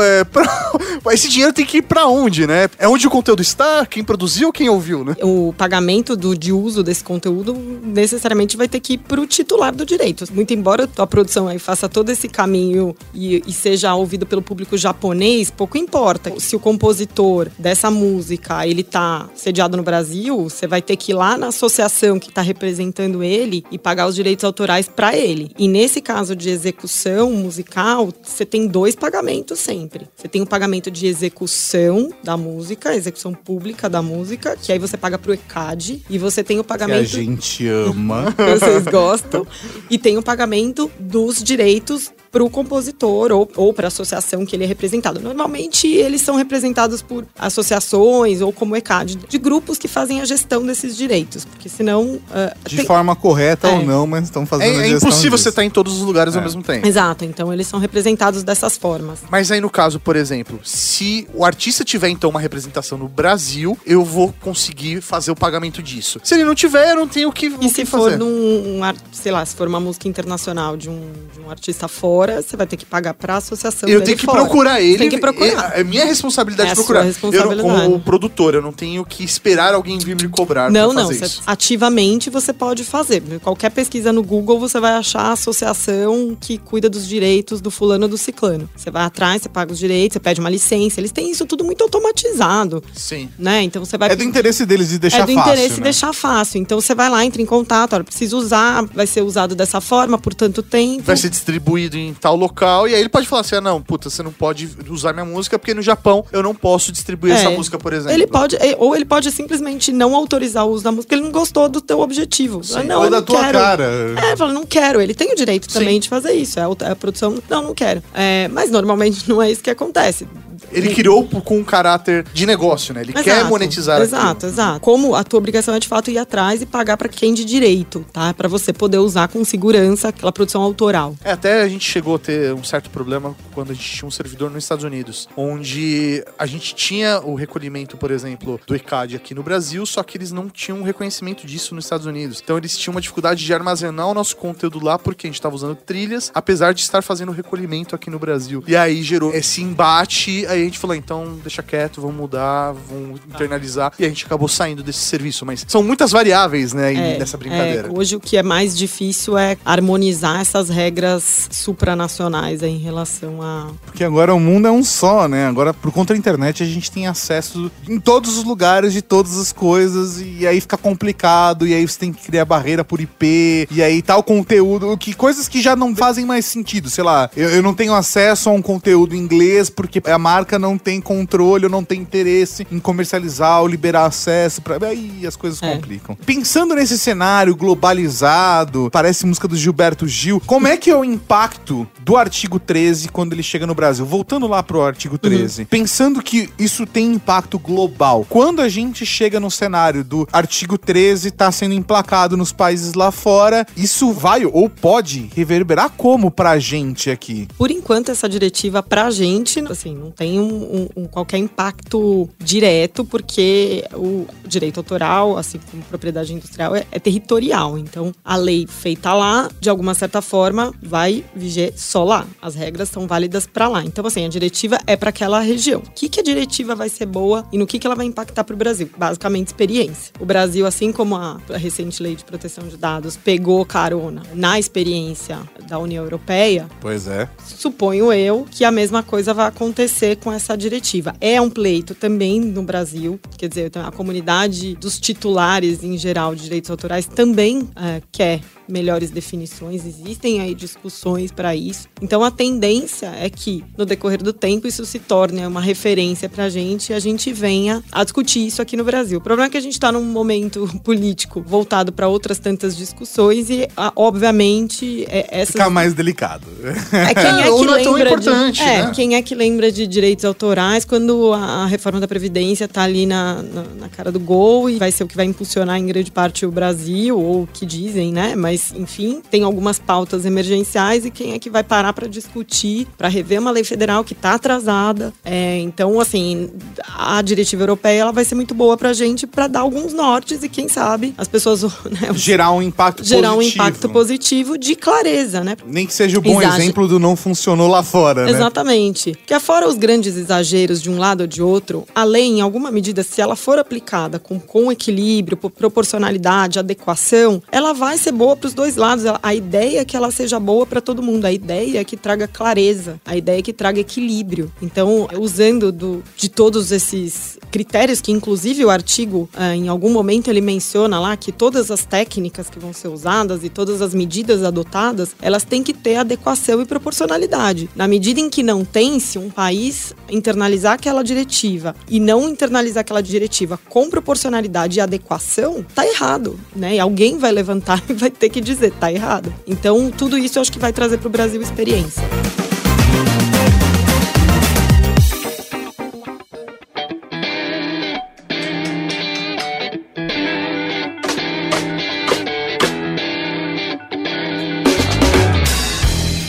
é, 0.00 0.20
é, 0.20 0.24
pra- 0.24 0.72
esse 1.12 1.28
dinheiro 1.28 1.52
tem 1.52 1.64
que 1.64 1.78
ir 1.78 1.82
pra 1.82 2.06
onde, 2.06 2.46
né? 2.46 2.68
É 2.78 2.88
onde 2.88 3.06
o 3.06 3.10
conteúdo 3.10 3.42
está, 3.42 3.86
quem 3.86 4.02
produziu 4.02 4.48
ou 4.48 4.52
quem 4.52 4.68
ouviu, 4.68 5.04
né? 5.04 5.14
o 5.22 5.54
pagamento 5.56 6.16
do, 6.16 6.36
de 6.36 6.52
uso 6.52 6.82
desse 6.82 7.04
conteúdo 7.04 7.54
necessariamente 7.82 8.56
vai 8.56 8.66
ter 8.68 8.80
que 8.80 8.94
ir 8.94 8.98
para 8.98 9.20
o 9.20 9.26
titular 9.26 9.74
do 9.74 9.86
direito. 9.86 10.24
Muito 10.32 10.52
embora 10.52 10.88
a 10.98 11.06
produção 11.06 11.46
aí 11.48 11.58
faça 11.58 11.88
todo 11.88 12.10
esse 12.10 12.28
caminho 12.28 12.94
e, 13.14 13.42
e 13.46 13.52
seja 13.52 13.94
ouvido 13.94 14.26
pelo 14.26 14.42
público 14.42 14.76
japonês, 14.76 15.50
pouco 15.50 15.78
importa. 15.78 16.32
Se 16.38 16.56
o 16.56 16.60
compositor 16.60 17.48
dessa 17.58 17.90
música 17.90 18.53
ele 18.64 18.82
tá 18.82 19.28
sediado 19.34 19.76
no 19.76 19.82
Brasil, 19.82 20.44
você 20.44 20.66
vai 20.66 20.82
ter 20.82 20.96
que 20.96 21.12
ir 21.12 21.14
lá 21.14 21.36
na 21.36 21.48
associação 21.48 22.18
que 22.18 22.28
está 22.28 22.42
representando 22.42 23.22
ele 23.22 23.64
e 23.70 23.78
pagar 23.78 24.06
os 24.06 24.14
direitos 24.14 24.44
autorais 24.44 24.88
para 24.88 25.16
ele. 25.16 25.50
E 25.58 25.68
nesse 25.68 26.00
caso 26.00 26.36
de 26.36 26.50
execução 26.50 27.32
musical, 27.32 28.08
você 28.22 28.44
tem 28.44 28.66
dois 28.66 28.94
pagamentos 28.94 29.58
sempre. 29.58 30.06
Você 30.16 30.28
tem 30.28 30.42
o 30.42 30.46
pagamento 30.46 30.90
de 30.90 31.06
execução 31.06 32.10
da 32.22 32.36
música, 32.36 32.94
execução 32.94 33.32
pública 33.32 33.88
da 33.88 34.02
música, 34.02 34.56
que 34.60 34.72
aí 34.72 34.78
você 34.78 34.96
paga 34.96 35.18
pro 35.18 35.32
ECAD, 35.32 36.02
e 36.08 36.18
você 36.18 36.42
tem 36.42 36.58
o 36.58 36.64
Que 36.64 36.72
a 36.72 36.78
pagamento 36.78 37.06
gente 37.06 37.66
ama. 37.68 38.34
vocês 38.36 38.84
gostam, 38.84 39.46
e 39.90 39.98
tem 39.98 40.18
o 40.18 40.22
pagamento 40.22 40.90
dos 40.98 41.42
direitos 41.42 42.12
pro 42.34 42.50
compositor 42.50 43.30
ou, 43.30 43.48
ou 43.54 43.72
para 43.72 43.86
a 43.86 43.88
associação 43.88 44.44
que 44.44 44.56
ele 44.56 44.64
é 44.64 44.66
representado. 44.66 45.20
Normalmente 45.20 45.86
eles 45.86 46.20
são 46.20 46.34
representados 46.34 47.00
por 47.00 47.24
associações 47.38 48.40
ou 48.40 48.52
como 48.52 48.74
ECAD, 48.74 49.14
de 49.28 49.38
grupos 49.38 49.78
que 49.78 49.86
fazem 49.86 50.20
a 50.20 50.24
gestão 50.24 50.66
desses 50.66 50.96
direitos, 50.96 51.44
porque 51.44 51.68
senão 51.68 52.18
ah, 52.32 52.52
De 52.66 52.78
tem- 52.78 52.86
forma 52.86 53.14
correta 53.14 53.68
É. 53.68 53.70
ou 53.70 53.84
não, 53.84 54.04
mas 54.04 54.24
estão 54.24 54.44
fazendo 54.44 54.66
É, 54.66 54.82
a 54.82 54.86
é 54.86 54.88
gestão 54.90 55.08
impossível 55.08 55.30
disso. 55.30 55.42
você 55.44 55.48
estar 55.50 55.64
em 55.64 55.70
todos 55.70 55.94
os 55.94 56.02
lugares 56.02 56.34
ao 56.34 56.40
É. 56.42 56.44
mesmo 56.44 56.60
tempo. 56.60 56.84
Exato, 56.86 57.24
então 57.24 57.52
eles 57.52 57.68
são 57.68 57.78
representados 57.78 58.42
dessas 58.42 58.76
formas. 58.76 59.20
Mas 59.30 59.52
aí 59.52 59.60
no 59.60 59.70
caso, 59.70 60.00
por 60.00 60.16
exemplo, 60.16 60.58
se 60.64 61.28
o 61.32 61.44
artista 61.44 61.84
tiver 61.84 62.08
então 62.08 62.30
uma 62.30 62.40
representação 62.40 62.98
no 62.98 63.06
Brasil, 63.08 63.78
eu 63.86 64.04
vou 64.04 64.34
conseguir 64.40 65.00
fazer 65.00 65.30
o 65.30 65.36
pagamento 65.36 65.80
disso. 65.80 66.20
Se 66.24 66.34
ele 66.34 66.44
não 66.44 66.54
tiver, 66.54 66.90
eu 66.90 66.96
não 66.96 67.06
tenho 67.06 67.28
o 67.28 67.32
que, 67.32 67.46
o 67.48 67.54
E 67.54 67.58
que 67.58 67.68
se 67.68 67.84
for 67.86 68.10
fazer. 68.10 68.16
num, 68.18 68.78
um 68.78 68.82
ar- 68.82 68.96
sei 69.12 69.30
lá, 69.30 69.46
se 69.46 69.54
for 69.54 69.68
uma 69.68 69.78
música 69.78 70.08
internacional 70.08 70.76
de 70.76 70.90
um, 70.90 71.00
de 71.32 71.40
um 71.40 71.50
artista 71.50 71.86
fora, 71.86 72.23
você 72.32 72.56
vai 72.56 72.66
ter 72.66 72.76
que 72.76 72.84
pagar 72.86 73.14
pra 73.14 73.36
associação 73.36 73.88
Eu 73.88 74.02
tenho 74.02 74.16
que 74.16 74.24
fora. 74.24 74.40
procurar 74.42 74.80
ele. 74.80 74.98
Tem 74.98 75.08
que 75.10 75.18
procurar. 75.18 75.72
É, 75.76 75.80
é 75.80 75.84
minha 75.84 76.04
responsabilidade 76.04 76.70
É 76.70 76.72
a 76.72 76.74
procurar. 76.76 77.02
responsabilidade. 77.02 77.60
Eu, 77.68 77.84
como 77.84 78.00
produtor, 78.00 78.54
eu 78.54 78.62
não 78.62 78.72
tenho 78.72 79.04
que 79.04 79.22
esperar 79.24 79.74
alguém 79.74 79.98
vir 79.98 80.16
me 80.20 80.28
cobrar 80.28 80.70
Não, 80.70 80.92
não. 80.92 81.06
você- 81.06 81.40
ativamente 81.46 82.30
você 82.30 82.52
pode 82.52 82.84
fazer. 82.84 83.22
Qualquer 83.42 83.70
pesquisa 83.70 84.12
no 84.12 84.22
Google 84.22 84.58
você 84.58 84.78
vai 84.80 84.92
achar 84.92 85.20
a 85.20 85.32
associação 85.32 86.36
que 86.40 86.58
cuida 86.58 86.88
dos 86.88 87.06
direitos 87.08 87.60
do 87.60 87.70
fulano 87.70 88.06
do 88.08 88.16
ciclano. 88.18 88.68
Você 88.76 88.90
vai 88.90 89.04
atrás, 89.04 89.42
você 89.42 89.48
paga 89.48 89.72
os 89.72 89.78
direitos, 89.78 90.14
você 90.14 90.20
pede 90.20 90.40
uma 90.40 90.50
licença. 90.50 91.00
Eles 91.00 91.12
têm 91.12 91.30
isso 91.30 91.44
tudo 91.46 91.64
muito 91.64 91.82
automatizado, 91.82 92.82
Sim. 92.94 93.28
né? 93.38 93.62
Então 93.62 93.84
você 93.84 93.96
vai. 93.98 94.10
É 94.10 94.16
do 94.16 94.22
interesse 94.24 94.64
deles 94.66 94.88
de 94.88 94.98
deixar 94.98 95.20
é 95.20 95.26
do 95.26 95.32
fácil, 95.34 95.52
interesse 95.52 95.76
né? 95.78 95.84
deixar 95.84 96.12
fácil. 96.12 96.60
Então 96.60 96.80
você 96.80 96.94
vai 96.94 97.08
lá, 97.10 97.24
entra 97.24 97.40
em 97.42 97.46
contato, 97.46 97.94
olha, 97.94 98.04
preciso 98.04 98.36
usar, 98.38 98.84
vai 98.94 99.06
ser 99.06 99.22
usado 99.22 99.54
dessa 99.54 99.80
forma 99.80 100.18
por 100.18 100.34
tanto 100.34 100.62
tempo. 100.62 101.02
Vai 101.04 101.16
ser 101.16 101.28
distribuído 101.30 101.96
em 101.96 102.13
tal 102.14 102.36
local. 102.36 102.88
E 102.88 102.94
aí 102.94 103.00
ele 103.00 103.08
pode 103.08 103.26
falar 103.26 103.40
assim: 103.42 103.56
ah, 103.56 103.60
não, 103.60 103.80
puta, 103.82 104.08
você 104.10 104.22
não 104.22 104.32
pode 104.32 104.68
usar 104.88 105.12
minha 105.12 105.24
música 105.24 105.58
porque 105.58 105.74
no 105.74 105.82
Japão 105.82 106.24
eu 106.32 106.42
não 106.42 106.54
posso 106.54 106.90
distribuir 106.92 107.34
É. 107.34 107.36
essa 107.38 107.50
música, 107.50 107.78
por 107.78 107.92
exemplo. 107.92 108.12
Ele 108.12 108.26
pode, 108.26 108.56
é, 108.56 108.74
ou 108.78 108.94
ele 108.94 109.04
pode 109.04 109.30
simplesmente 109.30 109.92
não 109.92 110.14
autorizar 110.14 110.66
o 110.66 110.70
uso 110.70 110.84
da 110.84 110.90
música, 110.90 111.04
porque 111.08 111.14
ele 111.14 111.22
não 111.24 111.32
gostou 111.32 111.68
do 111.68 111.80
teu 111.80 112.00
objetivo. 112.00 112.60
Ah, 112.74 112.82
não, 112.82 113.02
Ou 113.02 113.10
da 113.10 113.16
não 113.18 113.22
tua 113.24 113.40
quero. 113.40 113.58
cara. 113.58 113.84
É, 114.16 114.36
fala, 114.36 114.52
não 114.52 114.64
quero. 114.66 115.00
Ele 115.00 115.14
tem 115.14 115.32
o 115.32 115.36
direito 115.36 115.68
também 115.68 115.94
Sim. 115.94 116.00
de 116.00 116.08
fazer 116.08 116.32
isso. 116.32 116.58
É 116.58 116.62
a, 116.62 116.88
é 116.88 116.90
a 116.92 116.96
produção, 116.96 117.38
não, 117.48 117.62
não 117.62 117.74
quero. 117.74 118.02
É, 118.14 118.48
mas 118.48 118.70
normalmente 118.70 119.26
não 119.28 119.42
é 119.42 119.50
isso 119.50 119.62
que 119.62 119.70
acontece. 119.70 120.26
Ele 120.74 120.94
criou 120.94 121.24
com 121.24 121.58
um 121.58 121.64
caráter 121.64 122.24
de 122.32 122.46
negócio, 122.46 122.92
né? 122.94 123.00
Ele 123.02 123.12
quer 123.12 123.36
Exato, 123.36 123.46
monetizar 123.50 124.00
Exato, 124.00 124.24
aquilo. 124.46 124.52
exato. 124.52 124.80
Como 124.80 125.14
a 125.14 125.24
tua 125.24 125.38
obrigação 125.38 125.74
é 125.74 125.78
de 125.78 125.88
fato 125.88 126.10
ir 126.10 126.18
atrás 126.18 126.62
e 126.62 126.66
pagar 126.66 126.96
pra 126.96 127.08
quem 127.08 127.32
de 127.34 127.44
direito, 127.44 128.04
tá? 128.12 128.32
Pra 128.34 128.48
você 128.48 128.72
poder 128.72 128.98
usar 128.98 129.28
com 129.28 129.44
segurança 129.44 130.08
aquela 130.08 130.32
produção 130.32 130.62
autoral. 130.62 131.14
É, 131.24 131.32
até 131.32 131.62
a 131.62 131.68
gente 131.68 131.88
chegou 131.88 132.16
a 132.16 132.18
ter 132.18 132.52
um 132.54 132.64
certo 132.64 132.90
problema 132.90 133.34
quando 133.52 133.70
a 133.70 133.74
gente 133.74 133.88
tinha 133.88 134.06
um 134.08 134.10
servidor 134.10 134.50
nos 134.50 134.64
Estados 134.64 134.84
Unidos, 134.84 135.28
onde 135.36 136.24
a 136.38 136.46
gente 136.46 136.74
tinha 136.74 137.20
o 137.20 137.34
recolhimento, 137.34 137.96
por 137.96 138.10
exemplo, 138.10 138.60
do 138.66 138.74
ECAD 138.74 139.16
aqui 139.16 139.34
no 139.34 139.42
Brasil, 139.42 139.84
só 139.86 140.02
que 140.02 140.16
eles 140.16 140.32
não 140.32 140.48
tinham 140.48 140.78
um 140.78 140.82
reconhecimento 140.82 141.46
disso 141.46 141.74
nos 141.74 141.84
Estados 141.84 142.06
Unidos. 142.06 142.40
Então 142.42 142.56
eles 142.58 142.76
tinham 142.76 142.94
uma 142.94 143.00
dificuldade 143.00 143.44
de 143.44 143.54
armazenar 143.54 144.06
o 144.08 144.14
nosso 144.14 144.36
conteúdo 144.36 144.82
lá 144.82 144.98
porque 144.98 145.26
a 145.26 145.28
gente 145.28 145.36
estava 145.36 145.54
usando 145.54 145.76
trilhas, 145.76 146.30
apesar 146.34 146.72
de 146.72 146.80
estar 146.80 147.02
fazendo 147.02 147.32
recolhimento 147.32 147.94
aqui 147.94 148.10
no 148.10 148.18
Brasil. 148.18 148.62
E 148.66 148.74
aí 148.76 149.02
gerou 149.02 149.32
esse 149.34 149.62
embate, 149.62 150.46
aí 150.46 150.63
a 150.64 150.68
gente 150.68 150.78
falou, 150.78 150.96
então 150.96 151.38
deixa 151.42 151.62
quieto, 151.62 152.00
vamos 152.00 152.16
mudar, 152.16 152.72
vamos 152.88 153.20
internalizar. 153.28 153.92
E 153.98 154.04
a 154.04 154.08
gente 154.08 154.24
acabou 154.26 154.48
saindo 154.48 154.82
desse 154.82 155.00
serviço. 155.00 155.44
Mas 155.46 155.64
são 155.68 155.82
muitas 155.82 156.10
variáveis, 156.12 156.72
né, 156.72 156.94
É, 156.94 157.18
nessa 157.18 157.36
brincadeira. 157.36 157.88
é, 157.88 157.90
hoje 157.90 158.16
o 158.16 158.20
que 158.20 158.36
é 158.36 158.42
mais 158.42 158.76
difícil 158.76 159.36
é 159.38 159.56
harmonizar 159.64 160.40
essas 160.40 160.68
regras 160.68 161.48
supranacionais 161.50 162.62
em 162.62 162.78
relação 162.78 163.42
a. 163.42 163.68
Porque 163.84 164.02
agora 164.04 164.34
o 164.34 164.40
mundo 164.40 164.66
é 164.68 164.70
um 164.70 164.82
só, 164.82 165.28
né? 165.28 165.46
Agora, 165.46 165.74
por 165.74 165.92
conta 165.92 166.14
da 166.14 166.18
internet, 166.18 166.62
a 166.62 166.66
gente 166.66 166.90
tem 166.90 167.06
acesso 167.06 167.70
em 167.88 167.98
todos 168.00 168.36
os 168.38 168.44
lugares 168.44 168.92
de 168.92 169.02
todas 169.02 169.36
as 169.38 169.52
coisas. 169.52 170.20
E 170.20 170.46
aí 170.46 170.60
fica 170.60 170.76
complicado. 170.76 171.66
E 171.66 171.74
aí 171.74 171.86
você 171.86 171.98
tem 171.98 172.12
que 172.12 172.24
criar 172.24 172.44
barreira 172.44 172.84
por 172.84 173.00
IP. 173.00 173.68
E 173.70 173.82
aí 173.82 174.00
tal 174.02 174.22
conteúdo. 174.22 174.96
Que, 174.96 175.14
coisas 175.14 175.48
que 175.48 175.60
já 175.60 175.76
não 175.76 175.94
fazem 175.94 176.24
mais 176.24 176.44
sentido. 176.46 176.88
Sei 176.88 177.04
lá, 177.04 177.30
eu, 177.36 177.48
eu 177.50 177.62
não 177.62 177.74
tenho 177.74 177.94
acesso 177.94 178.48
a 178.48 178.52
um 178.52 178.62
conteúdo 178.62 179.14
em 179.14 179.18
inglês 179.18 179.68
porque 179.70 180.00
a 180.04 180.18
marca 180.18 180.53
não 180.58 180.76
tem 180.78 181.00
controle 181.00 181.64
ou 181.64 181.70
não 181.70 181.84
tem 181.84 182.00
interesse 182.00 182.66
em 182.70 182.78
comercializar 182.78 183.60
ou 183.60 183.66
liberar 183.68 184.06
acesso. 184.06 184.60
Pra... 184.62 184.76
Aí 184.86 185.26
as 185.26 185.36
coisas 185.36 185.62
É. 185.62 185.74
complicam. 185.74 186.16
Pensando 186.26 186.74
nesse 186.74 186.98
cenário 186.98 187.54
globalizado, 187.56 188.88
parece 188.92 189.26
música 189.26 189.48
do 189.48 189.56
Gilberto 189.56 190.06
Gil, 190.06 190.40
como 190.44 190.66
é 190.66 190.76
que 190.76 190.90
é 190.90 190.96
o 190.96 191.04
impacto 191.04 191.86
do 192.00 192.16
artigo 192.16 192.58
13 192.58 193.08
quando 193.08 193.32
ele 193.32 193.42
chega 193.42 193.66
no 193.66 193.74
Brasil? 193.74 194.04
Voltando 194.04 194.46
lá 194.46 194.62
pro 194.62 194.82
artigo 194.82 195.16
13, 195.18 195.64
pensando 195.64 196.22
que 196.22 196.50
isso 196.58 196.86
tem 196.86 197.12
impacto 197.12 197.58
global, 197.58 198.26
quando 198.28 198.60
a 198.60 198.68
gente 198.68 199.06
chega 199.06 199.40
no 199.40 199.50
cenário 199.50 200.04
do 200.04 200.28
artigo 200.32 200.76
13 200.76 201.30
tá 201.30 201.50
sendo 201.50 201.74
emplacado 201.74 202.36
nos 202.36 202.52
países 202.52 202.94
lá 202.94 203.10
fora, 203.10 203.66
isso 203.76 204.12
vai 204.12 204.44
ou 204.44 204.68
pode 204.68 205.30
reverberar 205.34 205.90
como 205.96 206.30
pra 206.30 206.58
gente 206.58 207.10
aqui? 207.10 207.48
Por 207.56 207.70
enquanto, 207.70 208.10
essa 208.10 208.28
diretiva 208.28 208.82
pra 208.82 209.10
gente, 209.10 209.60
assim, 209.70 209.94
não 209.94 210.10
tem 210.10 210.38
um, 210.44 210.88
um- 210.96 211.06
qualquer 211.06 211.38
impacto 211.38 212.28
direto, 212.38 213.04
porque 213.04 213.84
o 213.94 214.26
direito 214.46 214.78
autoral, 214.78 215.36
assim 215.36 215.58
como 215.70 215.82
propriedade 215.84 216.32
industrial, 216.32 216.74
é, 216.74 216.84
é 216.90 216.98
territorial. 216.98 217.78
Então, 217.78 218.12
a 218.24 218.36
lei 218.36 218.66
feita 218.66 219.12
lá, 219.12 219.48
de 219.60 219.68
alguma 219.70 219.94
certa 219.94 220.20
forma, 220.22 220.72
vai 220.82 221.24
viger 221.34 221.72
só 221.76 222.04
lá. 222.04 222.26
As 222.40 222.54
regras 222.54 222.88
são 222.88 223.06
válidas 223.06 223.46
pra 223.46 223.68
lá. 223.68 223.84
Então, 223.84 224.04
assim, 224.06 224.24
a 224.24 224.28
diretiva 224.28 224.78
é 224.86 224.96
pra 224.96 225.10
aquela 225.10 225.40
região. 225.40 225.80
O 225.80 225.90
que, 225.90 226.08
que 226.08 226.20
a 226.20 226.22
diretiva 226.22 226.74
vai 226.74 226.88
ser 226.88 227.06
boa 227.06 227.46
e 227.52 227.58
no 227.58 227.66
que, 227.66 227.78
que 227.78 227.86
ela 227.86 227.96
vai 227.96 228.06
impactar 228.06 228.44
pro 228.44 228.56
Brasil? 228.56 228.90
Basicamente, 228.96 229.48
experiência. 229.48 230.12
O 230.20 230.24
Brasil, 230.24 230.66
assim 230.66 230.92
como 230.92 231.16
a, 231.16 231.40
a 231.52 231.56
recente 231.56 232.02
lei 232.02 232.14
de 232.16 232.24
proteção 232.24 232.66
de 232.66 232.76
dados 232.76 233.16
pegou 233.16 233.64
carona 233.64 234.22
na 234.34 234.58
experiência 234.58 235.38
da 235.68 235.78
União 235.78 236.02
Europeia, 236.04 236.66
Pois 236.80 237.06
é. 237.06 237.28
suponho 237.44 238.12
eu 238.12 238.46
que 238.50 238.64
a 238.64 238.70
mesma 238.70 239.02
coisa 239.02 239.32
vai 239.32 239.46
acontecer 239.46 240.16
com 240.24 240.32
essa 240.32 240.56
diretiva. 240.56 241.14
É 241.20 241.38
um 241.38 241.50
pleito 241.50 241.94
também 241.94 242.40
no 242.40 242.62
Brasil, 242.62 243.20
quer 243.36 243.46
dizer, 243.46 243.70
a 243.76 243.92
comunidade 243.92 244.74
dos 244.76 244.98
titulares 244.98 245.84
em 245.84 245.98
geral 245.98 246.34
de 246.34 246.44
direitos 246.44 246.70
autorais 246.70 247.06
também 247.06 247.68
é, 247.76 248.00
quer 248.10 248.40
melhores 248.68 249.10
definições, 249.10 249.84
existem 249.84 250.40
aí 250.40 250.54
discussões 250.54 251.30
para 251.30 251.54
isso. 251.54 251.88
Então 252.00 252.22
a 252.22 252.30
tendência 252.30 253.12
é 253.18 253.28
que 253.28 253.64
no 253.76 253.84
decorrer 253.84 254.22
do 254.22 254.32
tempo 254.32 254.66
isso 254.66 254.84
se 254.84 254.98
torne 254.98 255.46
uma 255.46 255.60
referência 255.60 256.28
para 256.28 256.44
a 256.44 256.48
gente 256.48 256.90
e 256.90 256.94
a 256.94 257.00
gente 257.00 257.32
venha 257.32 257.82
a 257.90 258.04
discutir 258.04 258.46
isso 258.46 258.60
aqui 258.60 258.76
no 258.76 258.84
Brasil. 258.84 259.18
O 259.18 259.20
problema 259.20 259.48
é 259.48 259.50
que 259.50 259.56
a 259.56 259.60
gente 259.60 259.72
está 259.74 259.90
num 259.92 260.04
momento 260.04 260.68
político 260.82 261.42
voltado 261.46 261.92
para 261.92 262.08
outras 262.08 262.38
tantas 262.38 262.76
discussões 262.76 263.50
e, 263.50 263.68
obviamente, 263.96 265.04
é, 265.08 265.26
essas 265.30 265.52
Fica 265.52 265.70
mais 265.70 265.94
delicado. 265.94 266.46
é 266.92 267.14
quem 267.14 267.24
é 267.40 267.42
que 267.42 267.42
é 267.42 267.82
tão 267.82 267.92
lembra 267.92 268.16
de, 268.16 268.28
é, 268.60 268.82
né? 268.82 268.92
quem 268.94 269.14
é 269.14 269.22
que 269.22 269.34
lembra 269.34 269.70
de 269.70 269.86
direitos 269.86 270.24
autorais 270.24 270.84
quando 270.84 271.32
a, 271.32 271.66
reforma 271.66 272.00
da 272.00 272.08
previdência 272.08 272.68
tá 272.68 272.82
ali 272.82 273.06
na, 273.06 273.42
na, 273.42 273.62
na 273.80 273.88
cara 273.88 274.12
do 274.12 274.20
gol 274.20 274.68
e 274.68 274.78
vai 274.78 274.92
ser 274.92 275.04
o 275.04 275.06
que 275.06 275.16
vai 275.16 275.26
impulsionar 275.26 275.78
em 275.78 275.86
grande 275.86 276.10
parte 276.10 276.46
o 276.46 276.50
Brasil 276.50 277.18
ou 277.18 277.42
o 277.42 277.46
que 277.46 277.66
dizem, 277.66 278.12
né? 278.12 278.34
Mas 278.34 278.53
enfim, 278.74 279.20
tem 279.30 279.42
algumas 279.42 279.78
pautas 279.78 280.24
emergenciais 280.24 281.04
e 281.04 281.10
quem 281.10 281.32
é 281.32 281.38
que 281.38 281.50
vai 281.50 281.62
parar 281.62 281.92
para 281.92 282.06
discutir, 282.08 282.86
para 282.96 283.08
rever 283.08 283.40
uma 283.40 283.50
lei 283.50 283.64
federal 283.64 284.04
que 284.04 284.14
tá 284.14 284.34
atrasada. 284.34 285.12
É, 285.24 285.58
então, 285.58 286.00
assim, 286.00 286.50
a 286.96 287.20
diretiva 287.22 287.62
europeia 287.62 288.00
ela 288.00 288.12
vai 288.12 288.24
ser 288.24 288.34
muito 288.34 288.54
boa 288.54 288.76
pra 288.76 288.92
gente 288.92 289.26
para 289.26 289.46
dar 289.46 289.60
alguns 289.60 289.92
nortes 289.92 290.42
e 290.42 290.48
quem 290.48 290.68
sabe 290.68 291.14
as 291.16 291.28
pessoas 291.28 291.62
né, 291.90 292.12
Gerar 292.14 292.52
um 292.52 292.62
impacto 292.62 293.04
gerar 293.04 293.32
um 293.32 293.36
positivo. 293.36 293.54
impacto 293.64 293.88
positivo 293.88 294.58
de 294.58 294.74
clareza, 294.76 295.42
né? 295.42 295.56
Nem 295.66 295.86
que 295.86 295.94
seja 295.94 296.18
o 296.18 296.20
bom 296.22 296.40
Exager- 296.40 296.60
exemplo 296.60 296.88
do 296.88 296.98
não 296.98 297.16
funcionou 297.16 297.68
lá 297.68 297.82
fora, 297.82 298.24
né? 298.24 298.30
Exatamente. 298.30 299.12
Porque 299.12 299.38
fora 299.40 299.68
os 299.68 299.76
grandes 299.76 300.16
exageros 300.16 300.80
de 300.82 300.90
um 300.90 300.98
lado 300.98 301.22
ou 301.22 301.26
de 301.26 301.42
outro, 301.42 301.86
a 301.94 302.04
lei, 302.04 302.24
em 302.24 302.40
alguma 302.40 302.70
medida, 302.70 303.02
se 303.02 303.20
ela 303.20 303.36
for 303.36 303.58
aplicada 303.58 304.18
com, 304.18 304.38
com 304.38 304.70
equilíbrio, 304.72 305.36
por 305.36 305.50
proporcionalidade, 305.50 306.58
adequação, 306.58 307.42
ela 307.52 307.72
vai 307.72 307.98
ser 307.98 308.12
boa 308.12 308.34
para 308.44 308.48
os 308.48 308.54
dois 308.54 308.76
lados. 308.76 309.04
A 309.22 309.34
ideia 309.34 309.80
é 309.80 309.84
que 309.86 309.96
ela 309.96 310.10
seja 310.10 310.38
boa 310.38 310.66
para 310.66 310.80
todo 310.80 311.02
mundo. 311.02 311.24
A 311.24 311.32
ideia 311.32 311.80
é 311.80 311.84
que 311.84 311.96
traga 311.96 312.28
clareza. 312.28 313.00
A 313.04 313.16
ideia 313.16 313.38
é 313.38 313.42
que 313.42 313.52
traga 313.54 313.80
equilíbrio. 313.80 314.52
Então, 314.60 315.08
usando 315.18 315.72
do- 315.72 316.02
de 316.14 316.28
todos 316.28 316.70
esses 316.70 317.38
critérios, 317.50 318.00
que 318.02 318.12
inclusive 318.12 318.62
o 318.64 318.68
artigo, 318.70 319.28
ah, 319.34 319.54
em 319.56 319.68
algum 319.68 319.90
momento, 319.90 320.28
ele 320.28 320.40
menciona 320.42 321.00
lá 321.00 321.16
que 321.16 321.32
todas 321.32 321.70
as 321.70 321.84
técnicas 321.86 322.50
que 322.50 322.58
vão 322.58 322.72
ser 322.74 322.88
usadas 322.88 323.42
e 323.44 323.48
todas 323.48 323.80
as 323.80 323.94
medidas 323.94 324.42
adotadas, 324.42 325.10
elas 325.22 325.44
têm 325.44 325.62
que 325.62 325.72
ter 325.72 325.96
adequação 325.96 326.60
e 326.60 326.66
proporcionalidade. 326.66 327.70
Na 327.74 327.88
medida 327.88 328.20
em 328.20 328.28
que 328.28 328.42
não 328.42 328.62
tem, 328.64 329.00
se 329.00 329.18
um 329.18 329.30
país 329.30 329.94
internalizar 330.10 330.74
aquela 330.74 331.02
diretiva 331.02 331.74
e 331.88 331.98
não 331.98 332.28
internalizar 332.28 332.82
aquela 332.82 333.02
diretiva 333.02 333.58
com 333.70 333.88
proporcionalidade 333.88 334.78
e 334.78 334.80
adequação, 334.82 335.64
tá 335.74 335.86
errado, 335.86 336.38
né? 336.54 336.74
E 336.74 336.80
alguém 336.80 337.16
vai 337.18 337.32
levantar 337.32 337.82
e 337.88 337.92
vai 337.94 338.10
ter 338.10 338.28
que 338.28 338.33
dizer, 338.40 338.72
tá 338.72 338.92
errado. 338.92 339.32
Então, 339.46 339.90
tudo 339.90 340.16
isso 340.18 340.38
eu 340.38 340.42
acho 340.42 340.52
que 340.52 340.58
vai 340.58 340.72
trazer 340.72 340.98
para 340.98 341.08
o 341.08 341.10
Brasil 341.10 341.40
experiência. 341.40 342.02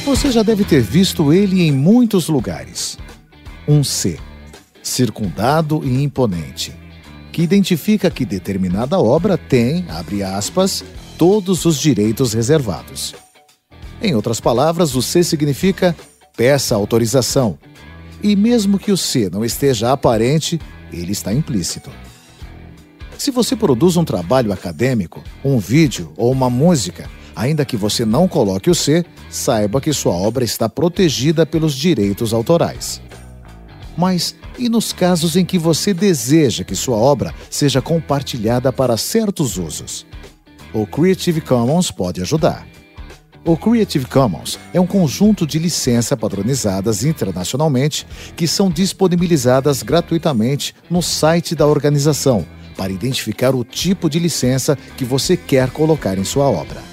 Você 0.06 0.32
já 0.32 0.42
deve 0.44 0.64
ter 0.64 0.82
visto 0.82 1.34
ele 1.34 1.62
em 1.62 1.72
muitos 1.72 2.30
lugares. 2.30 2.98
Um 3.68 3.84
C, 3.84 4.18
circundado 4.82 5.82
e 5.84 6.02
imponente, 6.02 6.74
que 7.32 7.42
identifica 7.42 8.10
que 8.10 8.26
determinada 8.26 8.98
obra 8.98 9.38
tem, 9.38 9.86
abre 9.90 10.24
aspas, 10.24 10.84
todos 11.18 11.66
os 11.66 11.80
direitos 11.80 12.34
reservados. 12.34 13.16
Em 14.02 14.14
outras 14.16 14.40
palavras, 14.40 14.96
o 14.96 15.02
C 15.02 15.24
significa 15.24 15.96
peça 16.36 16.76
autorização. 16.76 17.58
E 18.22 18.36
mesmo 18.36 18.78
que 18.78 18.92
o 18.92 18.98
C 18.98 19.30
não 19.30 19.44
esteja 19.44 19.92
aparente, 19.92 20.60
ele 20.92 21.12
está 21.12 21.34
implícito. 21.34 21.90
Se 23.18 23.32
você 23.32 23.56
produz 23.56 23.96
um 23.96 24.04
trabalho 24.04 24.52
acadêmico, 24.52 25.24
um 25.44 25.58
vídeo 25.58 26.12
ou 26.18 26.32
uma 26.32 26.50
música, 26.50 27.10
ainda 27.36 27.66
que 27.66 27.78
você 27.78 28.06
não 28.06 28.28
coloque 28.28 28.70
o 28.70 28.76
C, 28.76 29.06
saiba 29.30 29.80
que 29.80 29.94
sua 29.94 30.14
obra 30.14 30.44
está 30.44 30.68
protegida 30.68 31.46
pelos 31.46 31.74
direitos 31.74 32.34
autorais. 32.34 33.02
Mas 33.98 34.36
e 34.60 34.68
nos 34.68 34.92
casos 34.92 35.36
em 35.36 35.46
que 35.46 35.58
você 35.58 35.94
deseja 35.94 36.64
que 36.64 36.76
sua 36.76 36.98
obra 36.98 37.34
seja 37.50 37.82
compartilhada 37.82 38.72
para 38.72 38.98
certos 38.98 39.58
usos? 39.58 40.06
O 40.76 40.86
Creative 40.86 41.40
Commons 41.40 41.90
pode 41.90 42.22
ajudar. 42.22 42.68
O 43.46 43.56
Creative 43.56 44.06
Commons 44.08 44.60
é 44.74 44.82
um 44.82 44.86
conjunto 44.86 45.48
de 45.48 45.58
licenças 45.58 46.20
padronizadas 46.20 47.06
internacionalmente 47.06 48.06
que 48.36 48.46
são 48.46 48.70
disponibilizadas 48.70 49.82
gratuitamente 49.82 50.76
no 50.90 51.02
site 51.02 51.56
da 51.56 51.66
organização 51.66 52.46
para 52.76 52.92
identificar 52.92 53.56
o 53.56 53.64
tipo 53.64 54.10
de 54.10 54.20
licença 54.20 54.78
que 54.98 55.06
você 55.06 55.38
quer 55.38 55.72
colocar 55.72 56.18
em 56.18 56.26
sua 56.26 56.50
obra. 56.50 56.84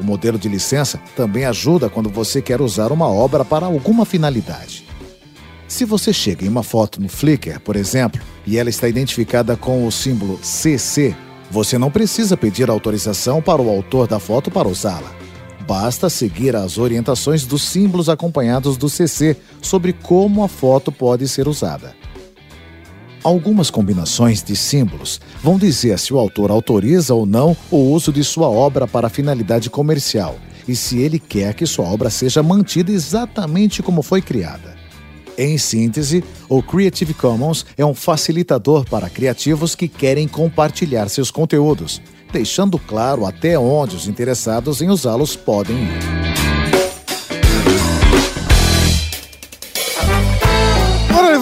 O 0.00 0.02
modelo 0.02 0.38
de 0.38 0.48
licença 0.48 0.98
também 1.14 1.44
ajuda 1.44 1.90
quando 1.90 2.08
você 2.08 2.40
quer 2.40 2.62
usar 2.62 2.92
uma 2.92 3.10
obra 3.10 3.44
para 3.44 3.66
alguma 3.66 4.06
finalidade. 4.06 4.86
Se 5.68 5.84
você 5.84 6.14
chega 6.14 6.46
em 6.46 6.48
uma 6.48 6.62
foto 6.62 6.98
no 6.98 7.10
Flickr, 7.10 7.60
por 7.60 7.76
exemplo, 7.76 8.22
e 8.46 8.56
ela 8.56 8.70
está 8.70 8.88
identificada 8.88 9.54
com 9.54 9.86
o 9.86 9.92
símbolo 9.92 10.40
CC, 10.42 11.14
você 11.54 11.78
não 11.78 11.88
precisa 11.88 12.36
pedir 12.36 12.68
autorização 12.68 13.40
para 13.40 13.62
o 13.62 13.70
autor 13.70 14.08
da 14.08 14.18
foto 14.18 14.50
para 14.50 14.66
usá-la. 14.66 15.14
Basta 15.64 16.10
seguir 16.10 16.56
as 16.56 16.78
orientações 16.78 17.46
dos 17.46 17.62
símbolos 17.62 18.08
acompanhados 18.08 18.76
do 18.76 18.88
CC 18.88 19.36
sobre 19.62 19.92
como 19.92 20.42
a 20.42 20.48
foto 20.48 20.90
pode 20.90 21.28
ser 21.28 21.46
usada. 21.46 21.94
Algumas 23.22 23.70
combinações 23.70 24.42
de 24.42 24.56
símbolos 24.56 25.20
vão 25.40 25.56
dizer 25.56 25.96
se 26.00 26.12
o 26.12 26.18
autor 26.18 26.50
autoriza 26.50 27.14
ou 27.14 27.24
não 27.24 27.56
o 27.70 27.76
uso 27.76 28.12
de 28.12 28.24
sua 28.24 28.48
obra 28.48 28.88
para 28.88 29.08
finalidade 29.08 29.70
comercial 29.70 30.34
e 30.66 30.74
se 30.74 30.98
ele 30.98 31.20
quer 31.20 31.54
que 31.54 31.66
sua 31.66 31.86
obra 31.86 32.10
seja 32.10 32.42
mantida 32.42 32.90
exatamente 32.90 33.80
como 33.80 34.02
foi 34.02 34.20
criada. 34.20 34.73
Em 35.36 35.58
síntese, 35.58 36.22
o 36.48 36.62
Creative 36.62 37.12
Commons 37.12 37.66
é 37.76 37.84
um 37.84 37.94
facilitador 37.94 38.84
para 38.88 39.10
criativos 39.10 39.74
que 39.74 39.88
querem 39.88 40.28
compartilhar 40.28 41.08
seus 41.08 41.30
conteúdos, 41.30 42.00
deixando 42.32 42.78
claro 42.78 43.26
até 43.26 43.58
onde 43.58 43.96
os 43.96 44.06
interessados 44.06 44.80
em 44.80 44.88
usá-los 44.88 45.34
podem 45.34 45.76
ir. 45.76 46.13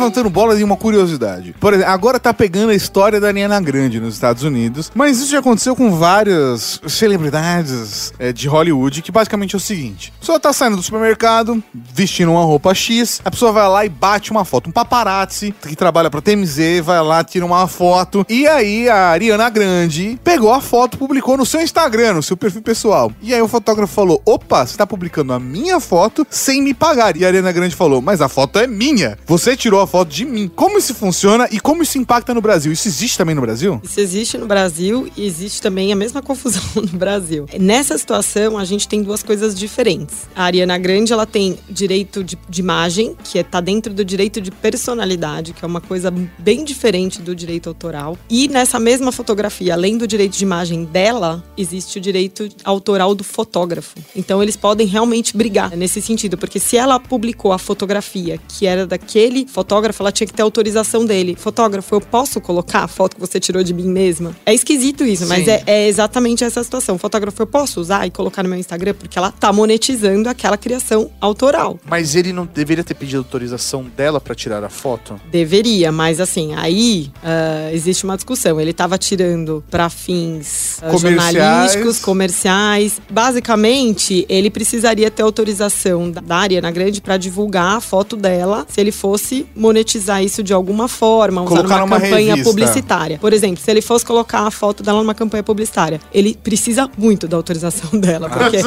Levantando 0.02 0.28
bola 0.28 0.56
de 0.56 0.64
uma 0.64 0.76
curiosidade. 0.76 1.54
Por 1.60 1.72
exemplo, 1.72 1.92
agora 1.92 2.18
tá 2.18 2.34
pegando 2.34 2.70
a 2.70 2.74
história 2.74 3.20
da 3.20 3.28
Ariana 3.28 3.60
Grande 3.60 4.00
nos 4.00 4.14
Estados 4.14 4.42
Unidos, 4.42 4.90
mas 4.94 5.18
isso 5.18 5.30
já 5.30 5.38
aconteceu 5.38 5.76
com 5.76 5.92
várias 5.92 6.80
celebridades 6.88 8.12
é, 8.18 8.32
de 8.32 8.48
Hollywood, 8.48 9.00
que 9.00 9.12
basicamente 9.12 9.54
é 9.54 9.58
o 9.58 9.60
seguinte: 9.60 10.12
a 10.16 10.20
pessoa 10.20 10.40
tá 10.40 10.52
saindo 10.52 10.76
do 10.76 10.82
supermercado, 10.82 11.62
vestindo 11.72 12.32
uma 12.32 12.44
roupa 12.44 12.74
X, 12.74 13.20
a 13.24 13.30
pessoa 13.30 13.52
vai 13.52 13.68
lá 13.68 13.86
e 13.86 13.88
bate 13.88 14.30
uma 14.32 14.44
foto. 14.44 14.68
Um 14.68 14.72
paparazzi 14.72 15.54
que 15.62 15.76
trabalha 15.76 16.10
pra 16.10 16.20
TMZ 16.20 16.80
vai 16.82 17.02
lá, 17.02 17.22
tira 17.22 17.46
uma 17.46 17.66
foto, 17.68 18.26
e 18.28 18.46
aí 18.46 18.88
a 18.88 19.10
Ariana 19.10 19.48
Grande 19.48 20.18
pegou 20.24 20.52
a 20.52 20.60
foto, 20.60 20.98
publicou 20.98 21.36
no 21.36 21.46
seu 21.46 21.60
Instagram, 21.60 22.14
no 22.14 22.22
seu 22.22 22.36
perfil 22.36 22.62
pessoal. 22.62 23.12
E 23.22 23.32
aí 23.32 23.40
o 23.40 23.48
fotógrafo 23.48 23.94
falou: 23.94 24.20
opa, 24.26 24.66
você 24.66 24.76
tá 24.76 24.86
publicando 24.86 25.32
a 25.32 25.38
minha 25.38 25.78
foto 25.78 26.26
sem 26.28 26.60
me 26.60 26.74
pagar. 26.74 27.16
E 27.16 27.24
a 27.24 27.28
Ariana 27.28 27.52
Grande 27.52 27.76
falou: 27.76 28.02
mas 28.02 28.20
a 28.20 28.28
foto 28.28 28.58
é 28.58 28.66
minha. 28.66 29.16
Você 29.26 29.56
tirou 29.56 29.80
a 29.80 29.86
foto 29.92 30.08
de 30.08 30.24
mim. 30.24 30.50
Como 30.56 30.78
isso 30.78 30.94
funciona 30.94 31.46
e 31.52 31.60
como 31.60 31.82
isso 31.82 31.98
impacta 31.98 32.32
no 32.32 32.40
Brasil? 32.40 32.72
Isso 32.72 32.88
existe 32.88 33.18
também 33.18 33.34
no 33.34 33.42
Brasil? 33.42 33.78
Isso 33.84 34.00
existe 34.00 34.38
no 34.38 34.46
Brasil 34.46 35.06
e 35.14 35.26
existe 35.26 35.60
também 35.60 35.92
a 35.92 35.96
mesma 35.96 36.22
confusão 36.24 36.62
no 36.76 36.98
Brasil. 36.98 37.44
Nessa 37.60 37.98
situação, 37.98 38.56
a 38.56 38.64
gente 38.64 38.88
tem 38.88 39.02
duas 39.02 39.22
coisas 39.22 39.54
diferentes. 39.54 40.26
A 40.34 40.44
Ariana 40.44 40.78
Grande, 40.78 41.12
ela 41.12 41.26
tem 41.26 41.58
direito 41.68 42.24
de, 42.24 42.38
de 42.48 42.60
imagem, 42.62 43.14
que 43.22 43.36
está 43.36 43.58
é, 43.58 43.60
dentro 43.60 43.92
do 43.92 44.02
direito 44.02 44.40
de 44.40 44.50
personalidade, 44.50 45.52
que 45.52 45.62
é 45.62 45.68
uma 45.68 45.80
coisa 45.82 46.10
bem 46.38 46.64
diferente 46.64 47.20
do 47.20 47.34
direito 47.34 47.68
autoral. 47.68 48.16
E 48.30 48.48
nessa 48.48 48.80
mesma 48.80 49.12
fotografia, 49.12 49.74
além 49.74 49.98
do 49.98 50.06
direito 50.06 50.38
de 50.38 50.42
imagem 50.42 50.86
dela, 50.86 51.44
existe 51.54 51.98
o 51.98 52.00
direito 52.00 52.48
autoral 52.64 53.14
do 53.14 53.22
fotógrafo. 53.22 53.96
Então, 54.16 54.42
eles 54.42 54.56
podem 54.56 54.86
realmente 54.86 55.36
brigar 55.36 55.76
nesse 55.76 56.00
sentido, 56.00 56.38
porque 56.38 56.58
se 56.58 56.78
ela 56.78 56.98
publicou 56.98 57.52
a 57.52 57.58
fotografia 57.58 58.40
que 58.48 58.66
era 58.66 58.86
daquele 58.86 59.46
fotógrafo, 59.46 59.81
fotógrafo, 59.82 60.02
ela 60.02 60.12
tinha 60.12 60.26
que 60.26 60.32
ter 60.32 60.42
autorização 60.42 61.04
dele. 61.04 61.36
Fotógrafo, 61.36 61.94
eu 61.94 62.00
posso 62.00 62.40
colocar 62.40 62.84
a 62.84 62.88
foto 62.88 63.16
que 63.16 63.20
você 63.20 63.40
tirou 63.40 63.62
de 63.64 63.74
mim 63.74 63.88
mesma? 63.88 64.36
É 64.46 64.54
esquisito 64.54 65.04
isso, 65.04 65.26
mas 65.26 65.48
é, 65.48 65.62
é, 65.66 65.88
exatamente 65.88 66.44
essa 66.44 66.62
situação. 66.62 66.96
Fotógrafo, 66.98 67.42
eu 67.42 67.46
posso 67.46 67.80
usar 67.80 68.06
e 68.06 68.10
colocar 68.10 68.42
no 68.42 68.48
meu 68.48 68.58
Instagram 68.58 68.94
porque 68.94 69.18
ela 69.18 69.32
tá 69.32 69.52
monetizando 69.52 70.28
aquela 70.28 70.56
criação 70.56 71.10
autoral. 71.20 71.78
Mas 71.84 72.14
ele 72.14 72.32
não 72.32 72.46
deveria 72.46 72.84
ter 72.84 72.94
pedido 72.94 73.18
autorização 73.18 73.84
dela 73.96 74.20
para 74.20 74.34
tirar 74.34 74.62
a 74.62 74.68
foto? 74.68 75.20
Deveria, 75.30 75.90
mas 75.90 76.20
assim, 76.20 76.54
aí 76.54 77.10
uh, 77.22 77.74
existe 77.74 78.04
uma 78.04 78.16
discussão. 78.16 78.60
Ele 78.60 78.72
tava 78.72 78.96
tirando 78.98 79.64
para 79.70 79.88
fins 79.90 80.78
uh, 80.82 80.98
jornalísticos, 80.98 81.98
comerciais. 81.98 83.00
Basicamente, 83.10 84.24
ele 84.28 84.50
precisaria 84.50 85.10
ter 85.10 85.22
autorização 85.22 86.10
da 86.10 86.36
Ariana 86.36 86.70
Grande 86.70 87.00
para 87.00 87.16
divulgar 87.16 87.76
a 87.76 87.80
foto 87.80 88.16
dela 88.16 88.66
se 88.68 88.80
ele 88.80 88.92
fosse 88.92 89.46
monetizar 89.72 90.22
isso 90.22 90.42
de 90.42 90.52
alguma 90.52 90.86
forma, 90.86 91.42
usar 91.42 91.56
Colocar 91.56 91.78
numa 91.80 91.98
campanha 91.98 92.34
revista. 92.34 92.50
publicitária. 92.50 93.18
Por 93.18 93.32
exemplo, 93.32 93.62
se 93.62 93.70
ele 93.70 93.80
fosse 93.80 94.04
colocar 94.04 94.40
a 94.40 94.50
foto 94.50 94.82
dela 94.82 94.98
numa 94.98 95.14
campanha 95.14 95.42
publicitária, 95.42 96.00
ele 96.12 96.38
precisa 96.42 96.88
muito 96.96 97.26
da 97.26 97.36
autorização 97.36 97.90
dela. 97.98 98.28
Ah, 98.30 98.38
porque, 98.38 98.58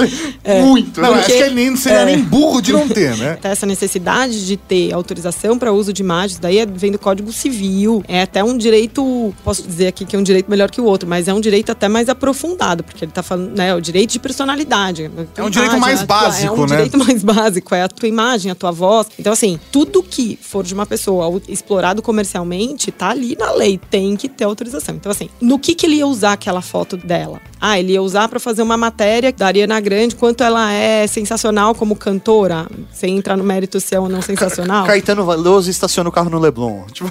é, 0.43 0.61
muito. 0.61 0.99
Não, 0.99 1.13
porque, 1.13 1.31
acho 1.31 1.37
que 1.37 1.43
ele 1.43 1.55
nem 1.55 1.75
seria 1.75 1.99
é, 1.99 2.05
nem 2.05 2.19
burro 2.21 2.61
de 2.61 2.73
não 2.73 2.87
ter, 2.89 3.15
né? 3.17 3.37
Essa 3.43 3.65
necessidade 3.65 4.45
de 4.45 4.57
ter 4.57 4.93
autorização 4.93 5.57
para 5.59 5.71
uso 5.71 5.93
de 5.93 6.01
imagens, 6.01 6.39
daí 6.39 6.57
é, 6.57 6.65
vem 6.65 6.91
do 6.91 6.99
Código 6.99 7.31
Civil. 7.31 8.03
É 8.07 8.23
até 8.23 8.43
um 8.43 8.57
direito, 8.57 9.33
posso 9.43 9.63
dizer 9.63 9.87
aqui 9.87 10.05
que 10.05 10.15
é 10.15 10.19
um 10.19 10.23
direito 10.23 10.49
melhor 10.49 10.71
que 10.71 10.81
o 10.81 10.85
outro, 10.85 11.07
mas 11.07 11.27
é 11.27 11.33
um 11.33 11.39
direito 11.39 11.71
até 11.71 11.87
mais 11.87 12.09
aprofundado, 12.09 12.83
porque 12.83 13.05
ele 13.05 13.11
está 13.11 13.21
falando, 13.21 13.55
né, 13.55 13.75
o 13.75 13.81
direito 13.81 14.11
de 14.11 14.19
personalidade. 14.19 15.11
É 15.37 15.43
um 15.43 15.49
direito 15.49 15.77
mais 15.77 16.01
básico, 16.01 16.55
tua, 16.55 16.55
é 16.55 16.59
um 16.59 16.61
né? 16.61 16.75
direito 16.75 16.97
mais 16.97 17.21
básico, 17.23 17.75
é 17.75 17.83
a 17.83 17.87
tua 17.87 18.09
imagem, 18.09 18.51
a 18.51 18.55
tua 18.55 18.71
voz. 18.71 19.07
Então, 19.19 19.31
assim, 19.31 19.59
tudo 19.71 20.01
que 20.01 20.39
for 20.41 20.63
de 20.63 20.73
uma 20.73 20.85
uma 20.85 20.94
pessoa 20.95 21.41
explorado 21.49 22.01
comercialmente, 22.01 22.89
tá 22.89 23.09
ali 23.09 23.35
na 23.37 23.51
lei, 23.51 23.77
tem 23.89 24.15
que 24.15 24.29
ter 24.29 24.45
autorização. 24.45 24.95
Então, 24.95 25.11
assim, 25.11 25.29
no 25.41 25.59
que, 25.59 25.75
que 25.75 25.85
ele 25.85 25.97
ia 25.97 26.07
usar 26.07 26.31
aquela 26.31 26.61
foto 26.61 26.95
dela? 26.95 27.41
Ah, 27.59 27.77
ele 27.77 27.93
ia 27.93 28.01
usar 28.01 28.29
para 28.29 28.39
fazer 28.39 28.61
uma 28.61 28.77
matéria 28.77 29.33
da 29.33 29.47
Ariana 29.47 29.79
Grande, 29.81 30.15
quanto 30.15 30.43
ela 30.43 30.71
é 30.71 31.05
sensacional 31.07 31.75
como 31.75 31.95
cantora, 31.95 32.67
sem 32.93 33.17
entrar 33.17 33.35
no 33.35 33.43
mérito 33.43 33.79
se 33.79 33.93
é 33.93 33.99
ou 33.99 34.07
não 34.07 34.21
sensacional. 34.21 34.85
Caetano 34.85 35.25
Veloso 35.25 35.69
estaciona 35.69 36.07
o 36.07 36.11
carro 36.11 36.29
no 36.29 36.39
Leblon. 36.39 36.85
Tipo, 36.93 37.09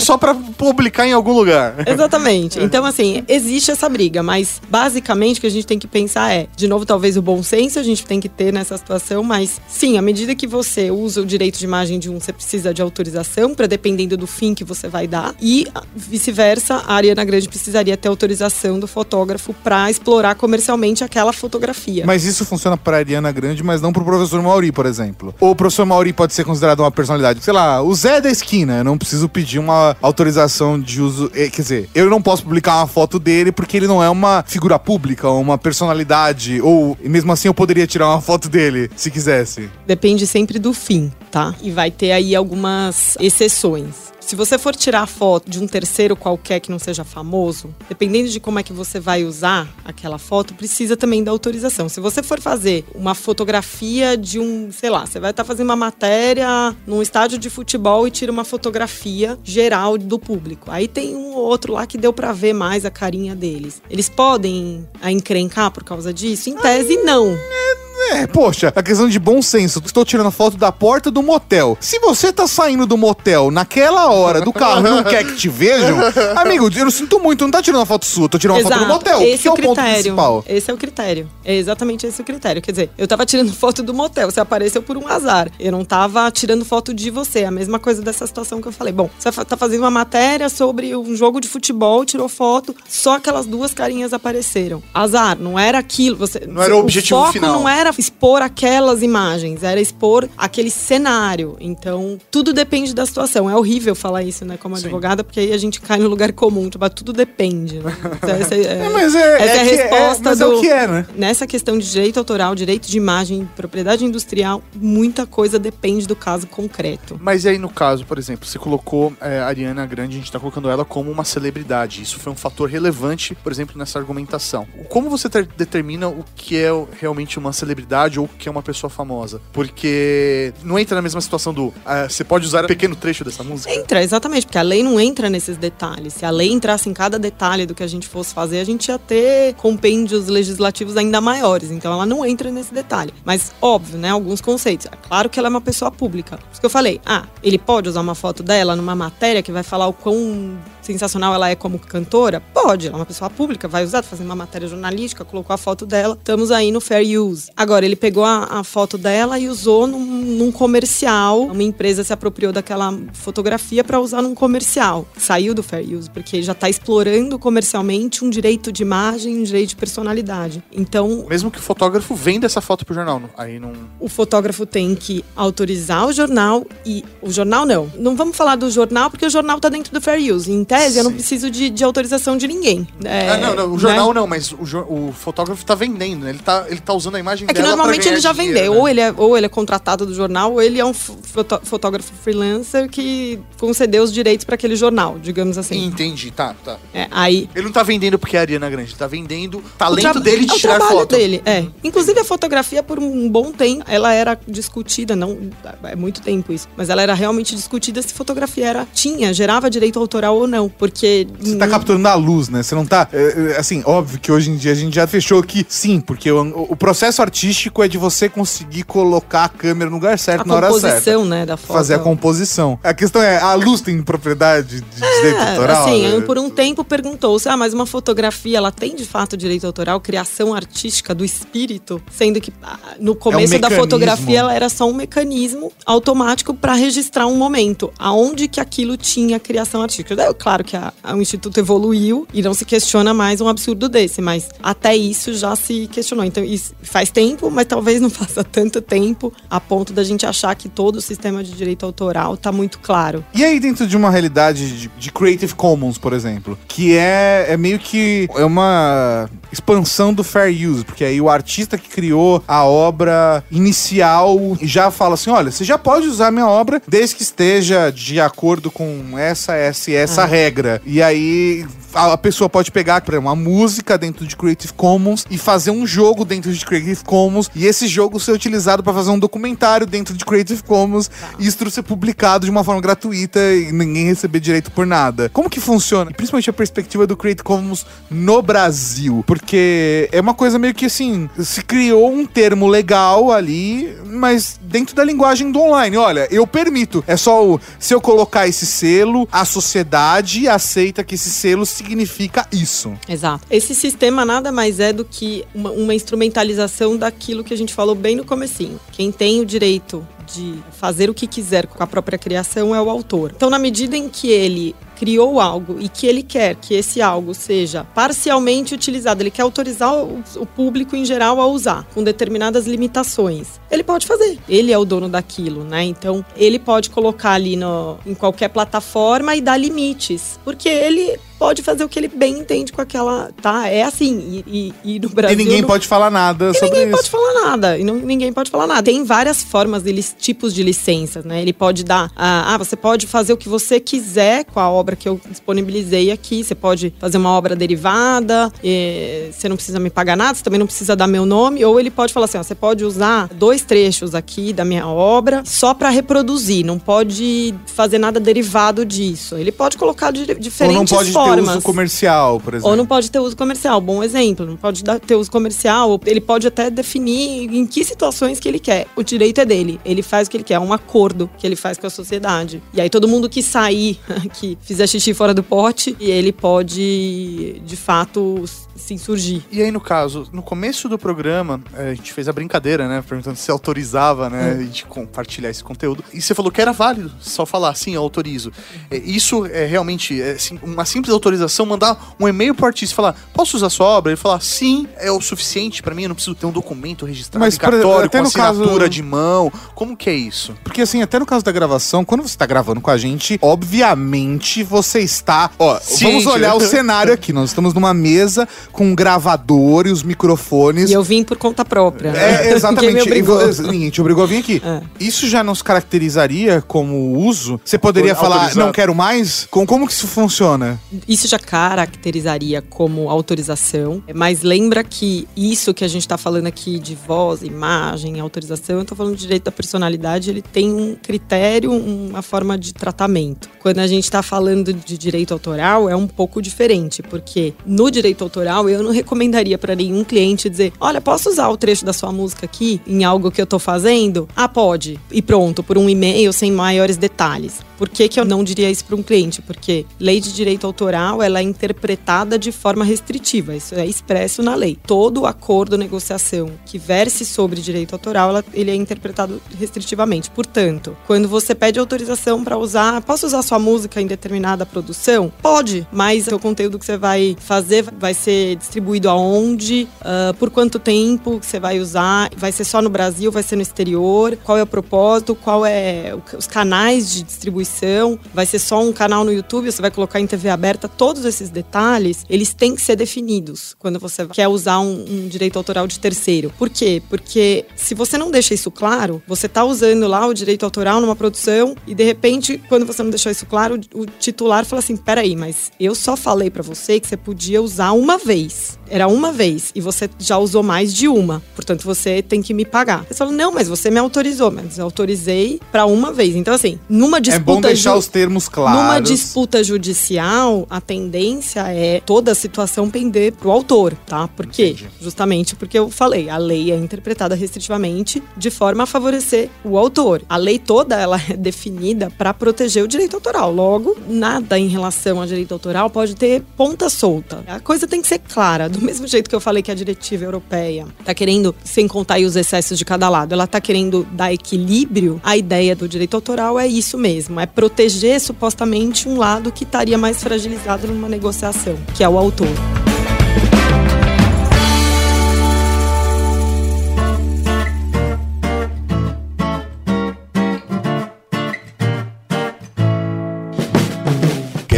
só 0.00 0.16
para 0.16 0.34
publicar 0.34 1.06
em 1.06 1.12
algum 1.12 1.32
lugar. 1.32 1.86
Exatamente. 1.86 2.58
Então, 2.60 2.84
assim, 2.84 3.22
existe 3.28 3.70
essa 3.70 3.88
briga, 3.88 4.22
mas 4.22 4.60
basicamente 4.70 5.38
o 5.38 5.40
que 5.42 5.46
a 5.46 5.50
gente 5.50 5.66
tem 5.66 5.78
que 5.78 5.86
pensar 5.86 6.32
é, 6.32 6.46
de 6.56 6.66
novo, 6.66 6.86
talvez 6.86 7.16
o 7.16 7.22
bom 7.22 7.42
senso 7.42 7.78
a 7.78 7.82
gente 7.82 8.06
tem 8.06 8.20
que 8.20 8.28
ter 8.28 8.52
nessa 8.52 8.78
situação, 8.78 9.22
mas 9.22 9.60
sim, 9.68 9.98
à 9.98 10.02
medida 10.02 10.34
que 10.34 10.46
você 10.46 10.90
usa 10.90 11.20
o 11.20 11.26
direito 11.26 11.58
de 11.58 11.64
imagem 11.64 11.98
de 11.98 12.08
um, 12.08 12.18
você 12.18 12.32
precisa 12.32 12.72
de 12.72 12.80
autorização 12.86 13.54
para 13.54 13.66
dependendo 13.66 14.16
do 14.16 14.26
fim 14.26 14.54
que 14.54 14.64
você 14.64 14.88
vai 14.88 15.06
dar 15.06 15.34
e 15.40 15.66
vice-versa, 15.94 16.82
a 16.86 16.94
Ariana 16.94 17.24
Grande 17.24 17.48
precisaria 17.48 17.96
ter 17.96 18.08
autorização 18.08 18.78
do 18.78 18.86
fotógrafo 18.86 19.52
para 19.52 19.90
explorar 19.90 20.34
comercialmente 20.34 21.04
aquela 21.04 21.32
fotografia. 21.32 22.04
Mas 22.06 22.24
isso 22.24 22.44
funciona 22.44 22.76
para 22.76 22.98
Ariana 22.98 23.32
Grande, 23.32 23.62
mas 23.62 23.80
não 23.80 23.92
para 23.92 24.02
o 24.02 24.04
professor 24.04 24.40
Mauri, 24.42 24.72
por 24.72 24.86
exemplo. 24.86 25.34
Ou 25.40 25.50
o 25.50 25.56
professor 25.56 25.86
Mauri 25.86 26.12
pode 26.12 26.32
ser 26.32 26.44
considerado 26.44 26.80
uma 26.80 26.90
personalidade, 26.90 27.42
sei 27.42 27.52
lá, 27.52 27.82
o 27.82 27.94
Zé 27.94 28.20
da 28.20 28.30
esquina, 28.30 28.78
eu 28.78 28.84
não 28.84 28.98
preciso 28.98 29.28
pedir 29.28 29.58
uma 29.58 29.96
autorização 30.00 30.80
de 30.80 31.00
uso, 31.00 31.30
eh, 31.34 31.48
quer 31.48 31.62
dizer, 31.62 31.90
eu 31.94 32.08
não 32.08 32.22
posso 32.22 32.42
publicar 32.42 32.76
uma 32.76 32.86
foto 32.86 33.18
dele 33.18 33.52
porque 33.52 33.76
ele 33.76 33.86
não 33.86 34.02
é 34.02 34.08
uma 34.08 34.44
figura 34.46 34.78
pública, 34.78 35.28
uma 35.30 35.58
personalidade, 35.58 36.60
ou 36.60 36.96
mesmo 37.02 37.32
assim 37.32 37.48
eu 37.48 37.54
poderia 37.54 37.86
tirar 37.86 38.08
uma 38.08 38.20
foto 38.20 38.48
dele 38.48 38.90
se 38.96 39.10
quisesse. 39.10 39.68
Depende 39.86 40.26
sempre 40.26 40.58
do 40.58 40.72
fim, 40.72 41.12
tá? 41.30 41.54
E 41.62 41.70
vai 41.70 41.90
ter 41.90 42.12
aí 42.12 42.34
alguma 42.34 42.75
algumas 42.76 43.16
exceções. 43.18 44.14
Se 44.20 44.34
você 44.34 44.58
for 44.58 44.74
tirar 44.74 45.06
foto 45.06 45.48
de 45.48 45.60
um 45.62 45.68
terceiro 45.68 46.16
qualquer 46.16 46.58
que 46.58 46.68
não 46.68 46.80
seja 46.80 47.04
famoso, 47.04 47.72
dependendo 47.88 48.28
de 48.28 48.40
como 48.40 48.58
é 48.58 48.62
que 48.62 48.72
você 48.72 48.98
vai 48.98 49.24
usar 49.24 49.68
aquela 49.84 50.18
foto, 50.18 50.52
precisa 50.52 50.96
também 50.96 51.22
da 51.22 51.30
autorização. 51.30 51.88
Se 51.88 52.00
você 52.00 52.24
for 52.24 52.40
fazer 52.40 52.84
uma 52.92 53.14
fotografia 53.14 54.16
de 54.16 54.40
um, 54.40 54.72
sei 54.72 54.90
lá, 54.90 55.06
você 55.06 55.20
vai 55.20 55.30
estar 55.30 55.44
tá 55.44 55.46
fazendo 55.46 55.68
uma 55.68 55.76
matéria 55.76 56.74
num 56.84 57.00
estádio 57.00 57.38
de 57.38 57.48
futebol 57.48 58.06
e 58.06 58.10
tira 58.10 58.32
uma 58.32 58.44
fotografia 58.44 59.38
geral 59.44 59.96
do 59.96 60.18
público. 60.18 60.72
Aí 60.72 60.88
tem 60.88 61.14
um 61.14 61.32
ou 61.32 61.44
outro 61.44 61.74
lá 61.74 61.86
que 61.86 61.96
deu 61.96 62.12
para 62.12 62.32
ver 62.32 62.52
mais 62.52 62.84
a 62.84 62.90
carinha 62.90 63.36
deles. 63.36 63.80
Eles 63.88 64.08
podem 64.08 64.88
encrencar 65.04 65.70
por 65.70 65.84
causa 65.84 66.12
disso? 66.12 66.50
Em 66.50 66.56
tese, 66.56 66.96
não. 66.96 67.28
É 67.28 67.85
é, 68.12 68.26
poxa, 68.26 68.72
a 68.74 68.82
questão 68.82 69.08
de 69.08 69.18
bom 69.18 69.42
senso. 69.42 69.82
Estou 69.84 70.04
tirando 70.04 70.30
foto 70.30 70.56
da 70.56 70.70
porta 70.70 71.10
do 71.10 71.22
motel. 71.22 71.76
Se 71.80 71.98
você 71.98 72.32
tá 72.32 72.46
saindo 72.46 72.86
do 72.86 72.96
motel 72.96 73.50
naquela 73.50 74.10
hora 74.10 74.40
do 74.40 74.52
carro 74.52 74.86
e 74.86 74.90
não 74.90 75.04
quer 75.04 75.24
que 75.24 75.34
te 75.34 75.48
vejam, 75.48 75.98
amigo, 76.36 76.70
eu 76.76 76.90
sinto 76.90 77.18
muito, 77.18 77.42
não 77.42 77.50
tá 77.50 77.62
tirando 77.62 77.80
uma 77.80 77.86
foto 77.86 78.04
sua, 78.04 78.28
tô 78.28 78.38
tirando 78.38 78.56
uma 78.56 78.60
Exato. 78.60 78.74
foto 78.74 78.86
do 78.86 78.92
motel. 78.92 79.22
Esse 79.22 79.42
que 79.42 79.48
é 79.48 79.50
o, 79.50 79.54
critério. 79.54 79.76
ponto 79.76 79.92
principal. 79.92 80.44
Esse 80.46 80.70
é 80.70 80.74
o 80.74 80.76
critério. 80.76 81.28
É 81.44 81.54
exatamente 81.54 82.06
esse 82.06 82.20
o 82.20 82.24
critério. 82.24 82.62
Quer 82.62 82.70
dizer, 82.70 82.90
eu 82.96 83.08
tava 83.08 83.26
tirando 83.26 83.52
foto 83.54 83.82
do 83.82 83.92
motel, 83.92 84.30
você 84.30 84.40
apareceu 84.40 84.82
por 84.82 84.96
um 84.96 85.08
azar. 85.08 85.50
Eu 85.58 85.72
não 85.72 85.84
tava 85.84 86.30
tirando 86.30 86.64
foto 86.64 86.94
de 86.94 87.10
você. 87.10 87.44
A 87.44 87.50
mesma 87.50 87.78
coisa 87.78 88.02
dessa 88.02 88.26
situação 88.26 88.60
que 88.60 88.68
eu 88.68 88.72
falei. 88.72 88.92
Bom, 88.92 89.10
você 89.18 89.30
tá 89.44 89.56
fazendo 89.56 89.80
uma 89.80 89.90
matéria 89.90 90.48
sobre 90.48 90.94
um 90.94 91.16
jogo 91.16 91.40
de 91.40 91.48
futebol, 91.48 92.04
tirou 92.04 92.28
foto, 92.28 92.74
só 92.88 93.16
aquelas 93.16 93.46
duas 93.46 93.74
carinhas 93.74 94.12
apareceram. 94.12 94.82
Azar, 94.94 95.38
não 95.38 95.58
era 95.58 95.78
aquilo. 95.78 96.16
Você, 96.16 96.46
não 96.46 96.62
era 96.62 96.76
o 96.76 96.80
objetivo 96.80 97.20
o 97.20 97.22
foco 97.22 97.32
final. 97.34 97.60
não 97.60 97.68
era 97.68 97.92
expor 97.98 98.42
aquela 98.42 98.66
aquelas 98.66 99.02
imagens, 99.02 99.62
era 99.62 99.80
expor 99.80 100.28
aquele 100.36 100.70
cenário. 100.70 101.56
Então, 101.60 102.18
tudo 102.30 102.52
depende 102.52 102.94
da 102.94 103.06
situação. 103.06 103.48
É 103.48 103.56
horrível 103.56 103.94
falar 103.94 104.22
isso, 104.22 104.44
né, 104.44 104.56
como 104.56 104.76
Sim. 104.76 104.84
advogada, 104.84 105.24
porque 105.24 105.40
aí 105.40 105.52
a 105.52 105.58
gente 105.58 105.80
cai 105.80 105.98
no 105.98 106.08
lugar 106.08 106.32
comum, 106.32 106.68
tipo, 106.68 106.88
tudo 106.90 107.12
depende, 107.12 107.78
né? 107.78 107.96
Essa 108.22 108.54
é, 108.54 108.62
é, 108.84 108.88
mas 108.88 109.14
é, 109.14 109.34
essa 109.34 109.44
é, 109.44 109.46
é 109.46 109.50
a 109.50 109.56
é, 109.56 109.62
resposta 109.62 110.30
é, 110.30 110.34
do... 110.36 110.64
É, 110.64 110.86
né? 110.86 111.06
Nessa 111.16 111.46
questão 111.46 111.78
de 111.78 111.90
direito 111.90 112.18
autoral, 112.18 112.54
direito 112.54 112.86
de 112.88 112.96
imagem, 112.96 113.48
propriedade 113.56 114.04
industrial, 114.04 114.62
muita 114.74 115.26
coisa 115.26 115.58
depende 115.58 116.06
do 116.06 116.14
caso 116.14 116.46
concreto. 116.46 117.18
Mas 117.20 117.46
aí, 117.46 117.58
no 117.58 117.68
caso, 117.68 118.04
por 118.04 118.18
exemplo, 118.18 118.46
você 118.46 118.58
colocou 118.58 119.12
é, 119.20 119.40
a 119.40 119.46
Ariana 119.46 119.86
Grande, 119.86 120.16
a 120.16 120.18
gente 120.18 120.32
tá 120.32 120.38
colocando 120.38 120.68
ela 120.68 120.84
como 120.84 121.10
uma 121.10 121.24
celebridade. 121.24 122.02
Isso 122.02 122.18
foi 122.18 122.32
um 122.32 122.36
fator 122.36 122.68
relevante, 122.68 123.34
por 123.34 123.50
exemplo, 123.50 123.78
nessa 123.78 123.98
argumentação. 123.98 124.66
Como 124.88 125.08
você 125.08 125.28
determina 125.56 126.08
o 126.08 126.24
que 126.34 126.56
é 126.56 126.70
realmente 127.00 127.38
uma 127.38 127.52
celebridade? 127.52 127.85
Celebridade 127.86 128.20
ou 128.20 128.28
que 128.28 128.48
é 128.48 128.52
uma 128.52 128.62
pessoa 128.62 128.90
famosa. 128.90 129.40
Porque 129.52 130.52
não 130.62 130.78
entra 130.78 130.96
na 130.96 131.02
mesma 131.02 131.20
situação 131.20 131.54
do. 131.54 131.72
ah, 131.84 132.08
você 132.08 132.24
pode 132.24 132.46
usar 132.46 132.64
um 132.64 132.66
pequeno 132.66 132.96
trecho 132.96 133.24
dessa 133.24 133.42
música? 133.42 133.72
Entra, 133.72 134.02
exatamente, 134.02 134.46
porque 134.46 134.58
a 134.58 134.62
lei 134.62 134.82
não 134.82 135.00
entra 135.00 135.30
nesses 135.30 135.56
detalhes. 135.56 136.14
Se 136.14 136.24
a 136.24 136.30
lei 136.30 136.52
entrasse 136.52 136.88
em 136.88 136.92
cada 136.92 137.18
detalhe 137.18 137.64
do 137.64 137.74
que 137.74 137.82
a 137.82 137.86
gente 137.86 138.08
fosse 138.08 138.34
fazer, 138.34 138.60
a 138.60 138.64
gente 138.64 138.88
ia 138.88 138.98
ter 138.98 139.54
compêndios 139.54 140.26
legislativos 140.26 140.96
ainda 140.96 141.20
maiores. 141.20 141.70
Então 141.70 141.92
ela 141.92 142.04
não 142.04 142.26
entra 142.26 142.50
nesse 142.50 142.74
detalhe. 142.74 143.14
Mas, 143.24 143.52
óbvio, 143.62 143.98
né? 143.98 144.10
Alguns 144.10 144.40
conceitos. 144.40 144.86
É 144.86 144.96
claro 145.08 145.30
que 145.30 145.38
ela 145.38 145.48
é 145.48 145.50
uma 145.50 145.60
pessoa 145.60 145.90
pública. 145.90 146.36
Por 146.36 146.52
isso 146.52 146.60
que 146.60 146.66
eu 146.66 146.70
falei, 146.70 147.00
ah, 147.06 147.24
ele 147.42 147.58
pode 147.58 147.88
usar 147.88 148.00
uma 148.00 148.14
foto 148.14 148.42
dela 148.42 148.74
numa 148.74 148.94
matéria 148.94 149.42
que 149.42 149.52
vai 149.52 149.62
falar 149.62 149.86
o 149.86 149.92
quão 149.92 150.58
sensacional 150.82 151.34
ela 151.34 151.50
é 151.50 151.54
como 151.54 151.78
cantora? 151.78 152.40
Pode, 152.54 152.86
ela 152.86 152.96
é 152.96 153.00
uma 153.00 153.06
pessoa 153.06 153.28
pública, 153.28 153.66
vai 153.66 153.84
usar, 153.84 154.02
tá 154.02 154.08
fazendo 154.08 154.26
uma 154.26 154.36
matéria 154.36 154.68
jornalística, 154.68 155.24
colocou 155.24 155.52
a 155.52 155.56
foto 155.56 155.84
dela. 155.84 156.16
Estamos 156.18 156.50
aí 156.50 156.70
no 156.70 156.80
fair 156.80 157.20
use. 157.20 157.50
Agora, 157.56 157.65
ele 157.84 157.96
pegou 157.96 158.24
a, 158.24 158.60
a 158.60 158.64
foto 158.64 158.96
dela 158.98 159.38
e 159.38 159.48
usou 159.48 159.86
num, 159.86 160.04
num 160.04 160.52
comercial. 160.52 161.42
Uma 161.42 161.62
empresa 161.62 162.04
se 162.04 162.12
apropriou 162.12 162.52
daquela 162.52 162.96
fotografia 163.12 163.82
para 163.82 164.00
usar 164.00 164.22
num 164.22 164.34
comercial. 164.34 165.06
Saiu 165.16 165.54
do 165.54 165.62
fair 165.62 165.96
use, 165.96 166.10
porque 166.10 166.42
já 166.42 166.54
tá 166.54 166.68
explorando 166.68 167.38
comercialmente 167.38 168.24
um 168.24 168.30
direito 168.30 168.70
de 168.70 168.82
imagem, 168.82 169.38
um 169.38 169.42
direito 169.42 169.70
de 169.70 169.76
personalidade. 169.76 170.62
Então, 170.72 171.26
Mesmo 171.28 171.50
que 171.50 171.58
o 171.58 171.62
fotógrafo 171.62 172.14
venda 172.14 172.46
essa 172.46 172.60
foto 172.60 172.84
pro 172.84 172.94
jornal. 172.94 173.22
Aí 173.36 173.58
não. 173.58 173.72
o 173.98 174.08
fotógrafo 174.08 174.66
tem 174.66 174.94
que 174.94 175.24
autorizar 175.34 176.06
o 176.06 176.12
jornal 176.12 176.66
e 176.84 177.04
o 177.22 177.30
jornal 177.30 177.64
não. 177.64 177.90
Não 177.96 178.16
vamos 178.16 178.36
falar 178.36 178.56
do 178.56 178.70
jornal 178.70 179.10
porque 179.10 179.26
o 179.26 179.30
jornal 179.30 179.58
tá 179.60 179.68
dentro 179.68 179.92
do 179.92 180.00
fair 180.00 180.32
use. 180.32 180.50
Em 180.50 180.64
tese, 180.64 180.98
eu 180.98 181.04
não 181.04 181.10
Sim. 181.10 181.16
preciso 181.16 181.50
de, 181.50 181.70
de 181.70 181.84
autorização 181.84 182.36
de 182.36 182.46
ninguém. 182.46 182.86
É, 183.04 183.30
ah, 183.30 183.36
não, 183.38 183.54
não, 183.54 183.66
o 183.66 183.74
né? 183.74 183.78
jornal 183.78 184.14
não, 184.14 184.26
mas 184.26 184.52
o, 184.52 184.58
o 184.88 185.12
fotógrafo 185.12 185.64
tá 185.64 185.74
vendendo, 185.74 186.24
né? 186.24 186.30
Ele 186.30 186.38
tá, 186.38 186.66
ele 186.68 186.80
tá 186.80 186.92
usando 186.92 187.16
a 187.16 187.18
imagem 187.18 187.46
É 187.50 187.52
que 187.62 187.68
normalmente 187.68 188.08
ele 188.08 188.20
já 188.20 188.32
dinheiro, 188.32 188.54
vendeu. 188.54 188.72
né? 188.74 188.78
Ou, 188.80 188.88
ele 188.88 189.00
é, 189.00 189.14
ou 189.16 189.36
ele 189.36 189.46
é 189.46 189.48
contratado 189.48 190.04
do 190.06 190.14
jornal, 190.14 190.52
ou 190.52 190.62
ele 190.62 190.78
é 190.80 190.84
um 190.84 190.92
foto- 190.94 191.60
fotógrafo 191.64 192.12
freelancer 192.22 192.88
que 192.88 193.38
concedeu 193.58 194.02
os 194.02 194.12
direitos 194.12 194.44
para 194.44 194.54
aquele 194.54 194.76
jornal, 194.76 195.18
digamos 195.20 195.56
assim. 195.58 195.84
Entendi, 195.86 196.30
tá, 196.30 196.54
tá. 196.64 196.76
É, 196.92 197.06
aí 197.10 197.48
Ele 197.54 197.64
não 197.64 197.72
tá 197.72 197.82
vendendo 197.82 198.18
porque 198.18 198.36
é 198.36 198.40
a 198.40 198.42
Ariana 198.42 198.68
Grande, 198.70 198.90
ele 198.90 198.98
tá 198.98 199.06
vendendo 199.06 199.62
talento 199.78 200.12
tra- 200.12 200.20
dele 200.20 200.44
de 200.44 200.52
é 200.52 200.54
o 200.54 200.58
tirar 200.58 200.76
trabalho 200.76 200.98
foto. 201.00 201.16
dele, 201.16 201.42
é. 201.44 201.64
Inclusive 201.82 202.20
a 202.20 202.24
fotografia 202.24 202.82
por 202.82 202.98
um 202.98 203.28
bom 203.28 203.52
tempo, 203.52 203.84
ela 203.88 204.12
era 204.12 204.38
discutida, 204.46 205.14
não 205.16 205.38
é 205.84 205.94
muito 205.96 206.20
tempo 206.20 206.52
isso, 206.52 206.68
mas 206.76 206.88
ela 206.90 207.02
era 207.02 207.14
realmente 207.14 207.54
discutida 207.54 208.00
se 208.02 208.12
fotografia 208.14 208.66
era 208.66 208.86
tinha, 208.92 209.32
gerava 209.32 209.70
direito 209.70 209.98
autoral 209.98 210.36
ou 210.36 210.46
não, 210.46 210.68
porque 210.68 211.26
Você 211.38 211.56
tá 211.56 211.66
hum, 211.66 211.70
capturando 211.70 212.08
a 212.08 212.14
luz, 212.14 212.48
né? 212.48 212.62
Você 212.62 212.74
não 212.74 212.84
tá. 212.86 213.08
é, 213.12 213.52
é, 213.52 213.56
assim, 213.58 213.82
óbvio 213.84 214.18
que 214.18 214.30
hoje 214.30 214.50
em 214.50 214.56
dia 214.56 214.72
a 214.72 214.74
gente 214.74 214.94
já 214.94 215.06
fechou 215.06 215.42
que 215.42 215.64
sim, 215.68 216.00
porque 216.00 216.30
o, 216.30 216.66
o 216.70 216.76
processo 216.76 217.22
artístico 217.22 217.45
é 217.84 217.88
de 217.88 217.98
você 217.98 218.28
conseguir 218.28 218.82
colocar 218.84 219.44
a 219.44 219.48
câmera 219.48 219.90
no 219.90 219.96
lugar 219.96 220.18
certo 220.18 220.42
a 220.42 220.44
na 220.44 220.54
hora 220.54 220.70
certa. 220.72 220.86
composição, 220.88 221.24
né, 221.24 221.46
da 221.46 221.56
foto. 221.56 221.76
Fazer 221.76 221.94
a 221.94 221.98
composição. 221.98 222.78
A 222.82 222.94
questão 222.94 223.22
é, 223.22 223.38
a 223.38 223.54
luz 223.54 223.80
tem 223.80 224.02
propriedade 224.02 224.80
de 224.80 225.00
direito 225.00 225.36
É, 225.38 225.50
autoral? 225.50 225.82
assim, 225.84 226.02
né? 226.08 226.20
por 226.22 226.38
um 226.38 226.48
tempo 226.50 226.84
perguntou-se, 226.84 227.48
ah, 227.48 227.56
mas 227.56 227.74
uma 227.74 227.86
fotografia, 227.86 228.56
ela 228.58 228.72
tem 228.72 228.94
de 228.94 229.04
fato 229.04 229.36
direito 229.36 229.66
autoral, 229.66 230.00
criação 230.00 230.54
artística 230.54 231.14
do 231.14 231.24
espírito, 231.24 232.00
sendo 232.10 232.40
que 232.40 232.52
ah, 232.62 232.78
no 232.98 233.14
começo 233.14 233.52
da 233.52 233.56
mecanismo. 233.58 233.82
fotografia 233.82 234.38
ela 234.40 234.54
era 234.54 234.68
só 234.68 234.88
um 234.88 234.94
mecanismo 234.94 235.72
automático 235.84 236.54
para 236.54 236.74
registrar 236.74 237.26
um 237.26 237.36
momento, 237.36 237.92
aonde 237.98 238.48
que 238.48 238.60
aquilo 238.60 238.96
tinha 238.96 239.38
criação 239.38 239.82
artística. 239.82 240.14
É 240.22 240.32
claro 240.32 240.64
que 240.64 240.76
a- 240.76 240.92
a- 241.02 241.14
o 241.14 241.20
instituto 241.20 241.58
evoluiu 241.58 242.26
e 242.32 242.42
não 242.42 242.54
se 242.54 242.64
questiona 242.64 243.12
mais 243.12 243.40
um 243.40 243.48
absurdo 243.48 243.88
desse, 243.88 244.20
mas 244.22 244.48
até 244.62 244.96
isso 244.96 245.34
já 245.34 245.54
se 245.56 245.88
questionou. 245.92 246.24
Então, 246.24 246.42
isso 246.42 246.72
faz 246.82 247.10
tempo, 247.10 247.35
mas 247.50 247.66
talvez 247.66 248.00
não 248.00 248.10
faça 248.10 248.42
tanto 248.42 248.80
tempo 248.80 249.32
a 249.48 249.60
ponto 249.60 249.92
da 249.92 250.02
gente 250.04 250.26
achar 250.26 250.54
que 250.54 250.68
todo 250.68 250.96
o 250.96 251.00
sistema 251.00 251.42
de 251.42 251.52
direito 251.52 251.84
autoral 251.86 252.36
tá 252.36 252.50
muito 252.50 252.78
claro. 252.78 253.24
E 253.34 253.44
aí, 253.44 253.60
dentro 253.60 253.86
de 253.86 253.96
uma 253.96 254.10
realidade 254.10 254.78
de, 254.78 254.90
de 254.98 255.12
Creative 255.12 255.54
Commons, 255.54 255.98
por 255.98 256.12
exemplo, 256.12 256.58
que 256.68 256.96
é, 256.96 257.46
é 257.48 257.56
meio 257.56 257.78
que 257.78 258.28
é 258.34 258.44
uma 258.44 259.28
expansão 259.52 260.12
do 260.12 260.24
fair 260.24 260.68
use, 260.68 260.84
porque 260.84 261.04
aí 261.04 261.20
o 261.20 261.28
artista 261.28 261.78
que 261.78 261.88
criou 261.88 262.42
a 262.46 262.64
obra 262.64 263.44
inicial 263.50 264.56
já 264.62 264.90
fala 264.90 265.14
assim: 265.14 265.30
olha, 265.30 265.50
você 265.50 265.64
já 265.64 265.78
pode 265.78 266.06
usar 266.06 266.30
minha 266.30 266.48
obra 266.48 266.80
desde 266.86 267.16
que 267.16 267.22
esteja 267.22 267.90
de 267.90 268.20
acordo 268.20 268.70
com 268.70 269.18
essa, 269.18 269.54
essa 269.54 269.90
e 269.90 269.94
essa 269.94 270.22
Ah. 270.22 270.26
regra. 270.26 270.80
E 270.84 271.02
aí 271.02 271.64
a 271.94 272.16
a 272.16 272.18
pessoa 272.18 272.48
pode 272.48 272.70
pegar, 272.70 273.00
por 273.00 273.12
exemplo, 273.14 273.28
uma 273.28 273.36
música 273.36 273.96
dentro 273.98 274.26
de 274.26 274.36
Creative 274.36 274.72
Commons 274.74 275.26
e 275.30 275.36
fazer 275.38 275.70
um 275.70 275.86
jogo 275.86 276.24
dentro 276.24 276.52
de 276.52 276.64
Creative 276.64 277.02
Commons 277.04 277.25
e 277.54 277.66
esse 277.66 277.86
jogo 277.86 278.20
ser 278.20 278.32
utilizado 278.32 278.82
para 278.82 278.92
fazer 278.92 279.10
um 279.10 279.18
documentário 279.18 279.86
dentro 279.86 280.16
de 280.16 280.24
Creative 280.24 280.62
Commons 280.62 281.10
e 281.38 281.46
isso 281.46 281.70
ser 281.70 281.82
publicado 281.82 282.44
de 282.44 282.50
uma 282.50 282.62
forma 282.62 282.80
gratuita 282.80 283.40
e 283.54 283.72
ninguém 283.72 284.06
receber 284.06 284.40
direito 284.40 284.70
por 284.70 284.86
nada. 284.86 285.28
Como 285.32 285.50
que 285.50 285.60
funciona? 285.60 286.10
Principalmente 286.10 286.50
a 286.50 286.52
perspectiva 286.52 287.06
do 287.06 287.16
Creative 287.16 287.42
Commons 287.42 287.86
no 288.10 288.40
Brasil, 288.42 289.24
porque 289.26 290.08
é 290.12 290.20
uma 290.20 290.34
coisa 290.34 290.58
meio 290.58 290.74
que 290.74 290.86
assim, 290.86 291.28
se 291.38 291.62
criou 291.62 292.12
um 292.12 292.24
termo 292.24 292.66
legal 292.66 293.32
ali, 293.32 293.96
mas 294.04 294.58
dentro 294.62 294.94
da 294.94 295.04
linguagem 295.04 295.50
do 295.50 295.60
online. 295.60 295.96
Olha, 295.96 296.28
eu 296.30 296.46
permito. 296.46 297.02
É 297.06 297.16
só 297.16 297.44
o 297.44 297.60
se 297.78 297.94
eu 297.94 298.00
colocar 298.00 298.46
esse 298.46 298.66
selo, 298.66 299.28
a 299.30 299.44
sociedade 299.44 300.48
aceita 300.48 301.04
que 301.04 301.14
esse 301.14 301.30
selo 301.30 301.64
significa 301.64 302.46
isso. 302.52 302.94
Exato. 303.08 303.44
Esse 303.50 303.74
sistema 303.74 304.24
nada 304.24 304.52
mais 304.52 304.80
é 304.80 304.92
do 304.92 305.04
que 305.04 305.44
uma, 305.54 305.70
uma 305.70 305.94
instrumentalização 305.94 306.96
daquilo 307.16 307.42
que 307.42 307.54
a 307.54 307.56
gente 307.56 307.72
falou 307.72 307.94
bem 307.94 308.14
no 308.14 308.24
comecinho. 308.24 308.78
Quem 308.92 309.10
tem 309.10 309.40
o 309.40 309.46
direito 309.46 310.06
de 310.26 310.54
fazer 310.72 311.08
o 311.08 311.14
que 311.14 311.26
quiser 311.26 311.66
com 311.66 311.82
a 311.82 311.86
própria 311.86 312.18
criação 312.18 312.74
é 312.74 312.80
o 312.82 312.90
autor. 312.90 313.32
Então, 313.34 313.48
na 313.48 313.58
medida 313.58 313.96
em 313.96 314.08
que 314.08 314.28
ele 314.28 314.74
criou 314.96 315.40
algo 315.40 315.76
e 315.78 315.88
que 315.90 316.06
ele 316.06 316.22
quer 316.22 316.54
que 316.56 316.72
esse 316.72 317.02
algo 317.02 317.34
seja 317.34 317.84
parcialmente 317.94 318.74
utilizado, 318.74 319.22
ele 319.22 319.30
quer 319.30 319.42
autorizar 319.42 319.94
o, 319.94 320.22
público 320.46 320.96
em 320.96 321.04
geral 321.04 321.38
a 321.38 321.46
usar, 321.46 321.86
com 321.94 322.02
determinadas 322.02 322.66
limitações, 322.66 323.60
ele 323.70 323.82
pode 323.84 324.06
fazer. 324.06 324.38
Ele 324.48 324.72
é 324.72 324.78
o 324.78 324.84
dono 324.86 325.06
daquilo, 325.08 325.64
né? 325.64 325.84
Então, 325.84 326.24
ele 326.34 326.58
pode 326.58 326.88
colocar 326.88 327.32
ali 327.32 327.56
no, 327.56 327.98
em 328.06 328.14
qualquer 328.14 328.48
plataforma 328.48 329.36
e 329.36 329.40
dar 329.42 329.58
limites, 329.58 330.40
porque 330.42 330.68
ele 330.68 331.18
pode 331.38 331.62
fazer 331.62 331.84
o 331.84 331.88
que 331.90 331.98
ele 331.98 332.08
bem 332.08 332.38
entende 332.38 332.72
com 332.72 332.80
aquela. 332.80 333.30
Tá? 333.42 333.68
É 333.68 333.82
assim. 333.82 334.42
E, 334.46 334.72
e- 334.84 334.94
e 334.96 334.98
no 334.98 335.10
Brasil. 335.10 335.38
e 335.38 335.44
ninguém 335.44 335.60
não- 335.60 335.68
pode 335.68 335.86
falar 335.86 336.10
nada 336.10 336.54
sobre 336.54 336.70
ninguém 336.70 336.84
isso. 336.84 336.96
pode 336.96 337.10
falar 337.10 337.34
nada. 337.50 337.78
E 337.78 337.84
não- 337.84 337.96
ninguém 337.96 338.32
pode 338.32 338.50
falar 338.50 338.66
nada. 338.66 338.82
Tem 338.82 339.04
várias 339.04 339.42
formas 339.42 339.82
deles, 339.82 340.15
tipos 340.18 340.54
de 340.54 340.62
licenças, 340.62 341.24
né? 341.24 341.40
Ele 341.42 341.52
pode 341.52 341.84
dar. 341.84 342.10
Ah, 342.16 342.54
ah, 342.54 342.58
você 342.58 342.76
pode 342.76 343.06
fazer 343.06 343.32
o 343.32 343.36
que 343.36 343.48
você 343.48 343.78
quiser 343.80 344.44
com 344.44 344.58
a 344.60 344.70
obra 344.70 344.96
que 344.96 345.08
eu 345.08 345.20
disponibilizei 345.30 346.10
aqui. 346.10 346.42
Você 346.44 346.54
pode 346.54 346.92
fazer 346.98 347.18
uma 347.18 347.30
obra 347.30 347.54
derivada. 347.56 348.52
eh, 348.62 349.30
você 349.32 349.48
não 349.48 349.56
precisa 349.56 349.78
me 349.78 349.90
pagar 349.90 350.16
nada. 350.16 350.34
Você 350.34 350.42
também 350.42 350.58
não 350.58 350.66
precisa 350.66 350.96
dar 350.96 351.06
meu 351.06 351.24
nome. 351.26 351.64
Ou 351.64 351.78
ele 351.78 351.90
pode 351.90 352.12
falar 352.12 352.24
assim: 352.26 352.38
ó, 352.38 352.42
você 352.42 352.54
pode 352.54 352.84
usar 352.84 353.28
dois 353.34 353.62
trechos 353.62 354.14
aqui 354.14 354.52
da 354.52 354.64
minha 354.64 354.86
obra 354.86 355.42
só 355.44 355.74
para 355.74 355.88
reproduzir. 355.90 356.64
Não 356.64 356.78
pode 356.78 357.54
fazer 357.66 357.98
nada 357.98 358.18
derivado 358.18 358.84
disso. 358.84 359.36
Ele 359.36 359.52
pode 359.52 359.76
colocar 359.76 360.10
de 360.10 360.20
Ou 360.30 360.38
diferentes 360.38 360.76
não 360.90 360.98
pode 360.98 361.12
formas. 361.12 361.46
ter 361.46 361.52
uso 361.52 361.62
comercial, 361.62 362.40
por 362.40 362.54
exemplo. 362.54 362.70
Ou 362.70 362.76
não 362.76 362.86
pode 362.86 363.10
ter 363.10 363.18
uso 363.20 363.36
comercial, 363.36 363.80
bom 363.80 364.02
exemplo. 364.02 364.46
Não 364.46 364.56
pode 364.56 364.82
ter 365.06 365.14
uso 365.14 365.30
comercial. 365.30 365.90
ou 365.90 366.00
Ele 366.06 366.20
pode 366.20 366.46
até 366.46 366.70
definir 366.70 367.54
em 367.54 367.66
que 367.66 367.84
situações 367.84 368.40
que 368.40 368.48
ele 368.48 368.58
quer. 368.58 368.86
O 368.96 369.02
direito 369.02 369.40
é 369.40 369.44
dele. 369.44 369.80
Ele 369.84 370.02
faz 370.06 370.26
o 370.26 370.30
que 370.30 370.36
ele 370.38 370.44
quer. 370.44 370.54
É 370.54 370.60
um 370.60 370.72
acordo 370.72 371.28
que 371.36 371.46
ele 371.46 371.56
faz 371.56 371.76
com 371.76 371.86
a 371.86 371.90
sociedade. 371.90 372.62
E 372.72 372.80
aí 372.80 372.88
todo 372.88 373.06
mundo 373.06 373.28
que 373.28 373.42
sair, 373.42 374.00
que 374.40 374.56
fizer 374.62 374.86
xixi 374.86 375.12
fora 375.12 375.34
do 375.34 375.42
pote, 375.42 375.94
e 376.00 376.10
ele 376.10 376.32
pode, 376.32 377.60
de 377.64 377.76
fato, 377.76 378.44
se 378.74 378.94
insurgir. 378.94 379.42
E 379.50 379.62
aí, 379.62 379.70
no 379.70 379.80
caso, 379.80 380.28
no 380.32 380.42
começo 380.42 380.88
do 380.88 380.98
programa, 380.98 381.60
eh, 381.74 381.90
a 381.90 381.94
gente 381.94 382.12
fez 382.12 382.28
a 382.28 382.32
brincadeira, 382.32 382.86
né? 382.88 383.02
Perguntando 383.06 383.36
se 383.36 383.50
autorizava, 383.50 384.28
né? 384.30 384.52
A 384.58 384.62
gente 384.62 384.84
compartilhar 384.86 385.50
esse 385.50 385.64
conteúdo. 385.64 386.04
E 386.12 386.20
você 386.20 386.34
falou 386.34 386.50
que 386.52 386.60
era 386.60 386.72
válido 386.72 387.10
só 387.20 387.46
falar, 387.46 387.74
sim, 387.74 387.94
eu 387.94 388.02
autorizo. 388.02 388.52
Eh, 388.90 388.98
Isso 389.04 389.46
é 389.46 389.64
realmente 389.64 390.20
é, 390.20 390.36
uma 390.62 390.84
simples 390.84 391.12
autorização, 391.12 391.64
mandar 391.66 392.14
um 392.20 392.28
e-mail 392.28 392.54
pro 392.54 392.66
artista 392.66 392.92
e 392.92 392.96
falar, 392.96 393.14
posso 393.32 393.56
usar 393.56 393.70
sua 393.70 393.86
obra? 393.86 394.12
Ele 394.12 394.16
falar, 394.16 394.40
sim, 394.40 394.86
é 394.98 395.10
o 395.10 395.20
suficiente 395.20 395.82
pra 395.82 395.94
mim, 395.94 396.02
eu 396.02 396.08
não 396.10 396.14
preciso 396.14 396.34
ter 396.36 396.46
um 396.46 396.52
documento 396.52 397.06
registrado 397.06 397.44
Mas, 397.44 397.56
cartório, 397.56 398.06
até 398.06 398.18
com 398.18 398.22
no 398.24 398.28
assinatura 398.28 398.78
caso- 398.80 398.88
de 398.90 399.02
mão. 399.02 399.50
Como 399.74 399.95
que 399.96 400.10
é 400.10 400.14
isso? 400.14 400.54
Porque 400.62 400.82
assim, 400.82 401.02
até 401.02 401.18
no 401.18 401.26
caso 401.26 401.44
da 401.44 401.52
gravação, 401.52 402.04
quando 402.04 402.22
você 402.22 402.36
tá 402.36 402.46
gravando 402.46 402.80
com 402.80 402.90
a 402.90 402.96
gente, 402.96 403.38
obviamente 403.42 404.62
você 404.62 405.00
está. 405.00 405.50
Ó, 405.58 405.78
Ciente, 405.80 406.04
vamos 406.04 406.26
olhar 406.26 406.54
o 406.54 406.60
cenário 406.66 407.12
aqui. 407.12 407.32
Nós 407.32 407.50
estamos 407.50 407.74
numa 407.74 407.94
mesa 407.94 408.48
com 408.72 408.86
um 408.86 408.94
gravador 408.94 409.86
e 409.86 409.90
os 409.90 410.02
microfones. 410.02 410.90
E 410.90 410.92
eu 410.92 411.02
vim 411.02 411.24
por 411.24 411.36
conta 411.36 411.64
própria. 411.64 412.10
É, 412.10 412.52
exatamente. 412.54 412.86
Ninguém 412.86 413.22
obrigou. 413.22 413.72
Ninguém 413.72 413.90
te 413.90 414.00
obrigou 414.00 414.24
a 414.24 414.26
vir 414.26 414.38
aqui. 414.38 414.62
É. 414.64 414.82
Isso 415.00 415.28
já 415.28 415.42
nos 415.42 415.62
caracterizaria 415.62 416.62
como 416.66 417.18
uso? 417.18 417.60
Você 417.64 417.78
poderia 417.78 418.14
falar, 418.14 418.54
não 418.54 418.72
quero 418.72 418.94
mais? 418.94 419.46
Com, 419.50 419.66
como 419.66 419.86
que 419.86 419.92
isso 419.92 420.06
funciona? 420.06 420.80
Isso 421.08 421.26
já 421.26 421.38
caracterizaria 421.38 422.62
como 422.62 423.08
autorização, 423.08 424.02
mas 424.14 424.42
lembra 424.42 424.84
que 424.84 425.26
isso 425.36 425.72
que 425.72 425.84
a 425.84 425.88
gente 425.88 426.02
está 426.02 426.18
falando 426.18 426.46
aqui 426.46 426.78
de 426.78 426.94
voz, 426.94 427.42
imagem, 427.42 428.20
autorização, 428.20 428.76
eu 428.76 428.82
estou 428.82 428.96
falando 428.96 429.14
de 429.14 429.22
direito 429.22 429.44
da 429.44 429.52
personalidade, 429.52 429.85
ele 429.94 430.42
tem 430.42 430.72
um 430.72 430.94
critério, 430.94 431.72
uma 431.72 432.22
forma 432.22 432.58
de 432.58 432.72
tratamento. 432.72 433.48
Quando 433.60 433.78
a 433.78 433.86
gente 433.86 434.04
está 434.04 434.22
falando 434.22 434.72
de 434.72 434.96
direito 434.96 435.32
autoral, 435.32 435.88
é 435.88 435.96
um 435.96 436.06
pouco 436.06 436.40
diferente, 436.40 437.02
porque 437.02 437.52
no 437.64 437.90
direito 437.90 438.22
autoral 438.22 438.68
eu 438.68 438.82
não 438.82 438.90
recomendaria 438.90 439.58
para 439.58 439.74
nenhum 439.74 440.04
cliente 440.04 440.48
dizer: 440.48 440.72
olha, 440.80 441.00
posso 441.00 441.28
usar 441.28 441.48
o 441.48 441.56
trecho 441.56 441.84
da 441.84 441.92
sua 441.92 442.12
música 442.12 442.46
aqui 442.46 442.80
em 442.86 443.04
algo 443.04 443.30
que 443.30 443.40
eu 443.40 443.44
estou 443.44 443.58
fazendo? 443.58 444.28
Ah, 444.36 444.48
pode. 444.48 444.98
E 445.10 445.20
pronto, 445.20 445.62
por 445.62 445.76
um 445.78 445.88
e-mail 445.88 446.32
sem 446.32 446.52
maiores 446.52 446.96
detalhes. 446.96 447.64
Por 447.76 447.88
que, 447.90 448.08
que 448.08 448.18
eu 448.18 448.24
não 448.24 448.42
diria 448.42 448.70
isso 448.70 448.84
para 448.84 448.96
um 448.96 449.02
cliente? 449.02 449.42
Porque 449.42 449.84
lei 450.00 450.20
de 450.20 450.32
direito 450.32 450.66
autoral 450.66 451.22
ela 451.22 451.40
é 451.40 451.42
interpretada 451.42 452.38
de 452.38 452.50
forma 452.50 452.84
restritiva. 452.84 453.54
Isso 453.54 453.74
é 453.74 453.86
expresso 453.86 454.42
na 454.42 454.54
lei. 454.54 454.78
Todo 454.86 455.26
acordo, 455.26 455.76
negociação 455.76 456.50
que 456.64 456.78
verse 456.78 457.24
sobre 457.24 457.60
direito 457.60 457.92
autoral, 457.92 458.30
ela, 458.30 458.44
ele 458.54 458.70
é 458.70 458.74
interpretado 458.74 459.42
restritivamente. 459.76 460.30
Portanto, 460.30 460.96
quando 461.06 461.28
você 461.28 461.54
pede 461.54 461.78
autorização 461.78 462.42
para 462.42 462.56
usar, 462.56 463.02
posso 463.02 463.26
usar 463.26 463.42
sua 463.42 463.58
música 463.58 464.00
em 464.00 464.06
determinada 464.06 464.64
produção? 464.64 465.32
Pode, 465.42 465.86
mas 465.92 466.26
o 466.28 466.38
conteúdo 466.38 466.78
que 466.78 466.86
você 466.86 466.96
vai 466.96 467.36
fazer 467.38 467.84
vai 467.98 468.14
ser 468.14 468.56
distribuído 468.56 469.08
aonde, 469.08 469.86
uh, 470.00 470.34
por 470.34 470.50
quanto 470.50 470.78
tempo 470.78 471.40
você 471.42 471.60
vai 471.60 471.78
usar, 471.78 472.30
vai 472.36 472.50
ser 472.52 472.64
só 472.64 472.80
no 472.80 472.88
Brasil, 472.88 473.30
vai 473.30 473.42
ser 473.42 473.56
no 473.56 473.62
exterior, 473.62 474.36
qual 474.42 474.56
é 474.56 474.62
o 474.62 474.66
propósito, 474.66 475.34
qual 475.34 475.66
é 475.66 476.14
os 476.36 476.46
canais 476.46 477.12
de 477.12 477.22
distribuição, 477.22 478.18
vai 478.32 478.46
ser 478.46 478.58
só 478.58 478.82
um 478.82 478.92
canal 478.92 479.24
no 479.24 479.32
YouTube, 479.32 479.70
você 479.70 479.82
vai 479.82 479.90
colocar 479.90 480.20
em 480.20 480.26
TV 480.26 480.48
aberta, 480.48 480.88
todos 480.88 481.24
esses 481.24 481.50
detalhes, 481.50 482.24
eles 482.28 482.54
têm 482.54 482.74
que 482.74 482.82
ser 482.82 482.96
definidos 482.96 483.74
quando 483.78 483.98
você 483.98 484.26
quer 484.26 484.48
usar 484.48 484.80
um, 484.80 485.04
um 485.08 485.28
direito 485.28 485.58
autoral 485.58 485.86
de 485.86 485.98
terceiro. 485.98 486.52
Por 486.58 486.70
quê? 486.70 487.02
Porque 487.08 487.66
se 487.74 487.94
você 487.94 488.16
não 488.16 488.30
deixa 488.30 488.54
isso 488.54 488.70
claro, 488.70 489.22
você 489.26 489.48
está 489.56 489.64
usando 489.64 490.06
lá 490.06 490.26
o 490.26 490.34
direito 490.34 490.64
autoral 490.64 491.00
numa 491.00 491.16
produção 491.16 491.74
e 491.86 491.94
de 491.94 492.04
repente, 492.04 492.60
quando 492.68 492.84
você 492.84 493.02
não 493.02 493.08
deixou 493.08 493.32
isso 493.32 493.46
claro, 493.46 493.80
o 493.94 494.04
titular 494.04 494.66
fala 494.66 494.80
assim: 494.80 494.96
peraí, 494.96 495.34
mas 495.34 495.72
eu 495.80 495.94
só 495.94 496.14
falei 496.14 496.50
para 496.50 496.62
você 496.62 497.00
que 497.00 497.06
você 497.06 497.16
podia 497.16 497.62
usar 497.62 497.92
uma 497.92 498.18
vez. 498.18 498.78
Era 498.88 499.08
uma 499.08 499.32
vez 499.32 499.72
e 499.74 499.80
você 499.80 500.08
já 500.18 500.38
usou 500.38 500.62
mais 500.62 500.94
de 500.94 501.08
uma. 501.08 501.42
Portanto, 501.56 501.84
você 501.84 502.22
tem 502.22 502.40
que 502.40 502.54
me 502.54 502.64
pagar. 502.64 503.04
Você 503.04 503.14
fala: 503.14 503.32
não, 503.32 503.50
mas 503.50 503.66
você 503.66 503.90
me 503.90 503.98
autorizou. 503.98 504.50
Mas 504.50 504.78
eu 504.78 504.84
autorizei 504.84 505.58
para 505.72 505.86
uma 505.86 506.12
vez. 506.12 506.36
Então, 506.36 506.54
assim, 506.54 506.78
numa 506.88 507.20
disputa. 507.20 507.50
É 507.50 507.54
bom 507.54 507.60
deixar 507.60 507.96
os 507.96 508.06
termos 508.06 508.48
claros. 508.48 508.80
Numa 508.80 509.00
disputa 509.00 509.64
judicial, 509.64 510.66
a 510.68 510.80
tendência 510.80 511.60
é 511.68 512.00
toda 512.04 512.32
a 512.32 512.34
situação 512.34 512.90
pender 512.90 513.32
pro 513.32 513.50
autor, 513.50 513.94
tá? 514.06 514.28
Por 514.28 514.46
quê? 514.46 514.68
Entendi. 514.68 514.88
Justamente 515.00 515.56
porque 515.56 515.78
eu 515.78 515.90
falei, 515.90 516.28
a 516.28 516.36
lei 516.36 516.70
é 516.70 516.76
interpretada 516.76 517.34
restritivamente 517.34 518.22
de 518.36 518.50
forma 518.50 518.84
a 518.84 518.86
favorecer 518.86 519.45
o 519.64 519.78
autor. 519.78 520.22
A 520.28 520.36
lei 520.36 520.58
toda 520.58 520.96
ela 520.96 521.20
é 521.28 521.36
definida 521.36 522.10
para 522.10 522.32
proteger 522.34 522.82
o 522.82 522.88
direito 522.88 523.14
autoral. 523.14 523.52
Logo, 523.52 523.96
nada 524.08 524.58
em 524.58 524.68
relação 524.68 525.20
ao 525.20 525.26
direito 525.26 525.52
autoral 525.52 525.90
pode 525.90 526.14
ter 526.14 526.42
ponta 526.56 526.88
solta. 526.88 527.44
A 527.46 527.60
coisa 527.60 527.86
tem 527.86 528.02
que 528.02 528.08
ser 528.08 528.18
clara. 528.18 528.68
Do 528.68 528.80
mesmo 528.84 529.06
jeito 529.06 529.28
que 529.28 529.36
eu 529.36 529.40
falei 529.40 529.62
que 529.62 529.70
a 529.70 529.74
diretiva 529.74 530.24
europeia 530.24 530.86
tá 531.04 531.14
querendo, 531.14 531.54
sem 531.64 531.86
contar 531.86 532.18
os 532.20 532.36
excessos 532.36 532.78
de 532.78 532.84
cada 532.84 533.08
lado, 533.08 533.32
ela 533.32 533.46
tá 533.46 533.60
querendo 533.60 534.06
dar 534.12 534.32
equilíbrio, 534.32 535.20
a 535.22 535.36
ideia 535.36 535.76
do 535.76 535.88
direito 535.88 536.14
autoral 536.14 536.58
é 536.58 536.66
isso 536.66 536.96
mesmo, 536.96 537.38
é 537.38 537.46
proteger 537.46 538.20
supostamente 538.20 539.08
um 539.08 539.18
lado 539.18 539.52
que 539.52 539.64
estaria 539.64 539.98
mais 539.98 540.22
fragilizado 540.22 540.86
numa 540.86 541.08
negociação, 541.08 541.76
que 541.94 542.02
é 542.02 542.08
o 542.08 542.18
autor. 542.18 542.48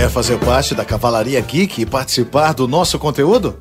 Quer 0.08 0.14
fazer 0.14 0.38
parte 0.38 0.74
da 0.74 0.86
Cavalaria 0.86 1.38
Geek 1.38 1.82
e 1.82 1.86
participar 1.86 2.54
do 2.54 2.66
nosso 2.66 2.98
conteúdo? 2.98 3.58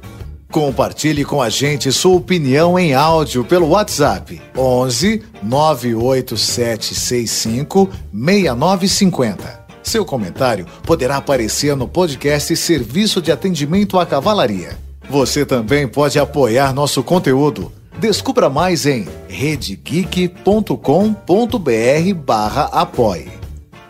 Compartilhe 0.50 1.26
com 1.26 1.42
a 1.42 1.50
gente 1.50 1.92
sua 1.92 2.16
opinião 2.16 2.80
em 2.80 2.94
áudio 2.94 3.44
pelo 3.44 3.68
WhatsApp 3.68 4.42
11 4.58 5.24
98765 5.44 7.90
6950. 8.14 9.66
Seu 9.84 10.06
comentário 10.06 10.66
poderá 10.84 11.18
aparecer 11.18 11.76
no 11.76 11.86
podcast 11.86 12.56
Serviço 12.56 13.22
de 13.22 13.30
Atendimento 13.30 14.00
à 14.00 14.06
Cavalaria. 14.06 14.78
Você 15.10 15.46
também 15.46 15.86
pode 15.86 16.18
apoiar 16.18 16.74
nosso 16.74 17.04
conteúdo. 17.04 17.74
Descubra 18.00 18.50
mais 18.50 18.86
em 18.86 19.06
redegeek.com.br 19.28 22.14
barra 22.26 22.70
apoie. 22.72 23.47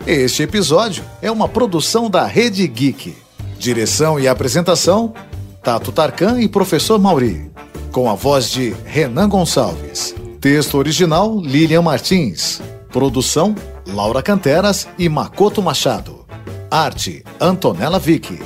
Este 0.08 0.42
episódio 0.42 1.04
é 1.22 1.30
uma 1.30 1.50
produção 1.50 2.10
da 2.10 2.26
Rede 2.26 2.66
Geek. 2.66 3.14
Direção 3.60 4.18
e 4.18 4.26
apresentação 4.26 5.14
Tato 5.62 5.92
Tarkan 5.92 6.40
e 6.40 6.48
Professor 6.48 6.98
Mauri. 6.98 7.52
Com 7.92 8.10
a 8.10 8.16
voz 8.16 8.50
de 8.50 8.74
Renan 8.86 9.28
Gonçalves. 9.28 10.16
Texto 10.40 10.78
original 10.78 11.38
Lilian 11.42 11.82
Martins. 11.82 12.62
Produção 12.90 13.54
Laura 13.86 14.24
Canteras 14.24 14.88
e 14.98 15.10
Makoto 15.10 15.62
Machado. 15.62 16.26
Arte 16.72 17.22
Antonella 17.38 18.00
Vicky. 18.00 18.40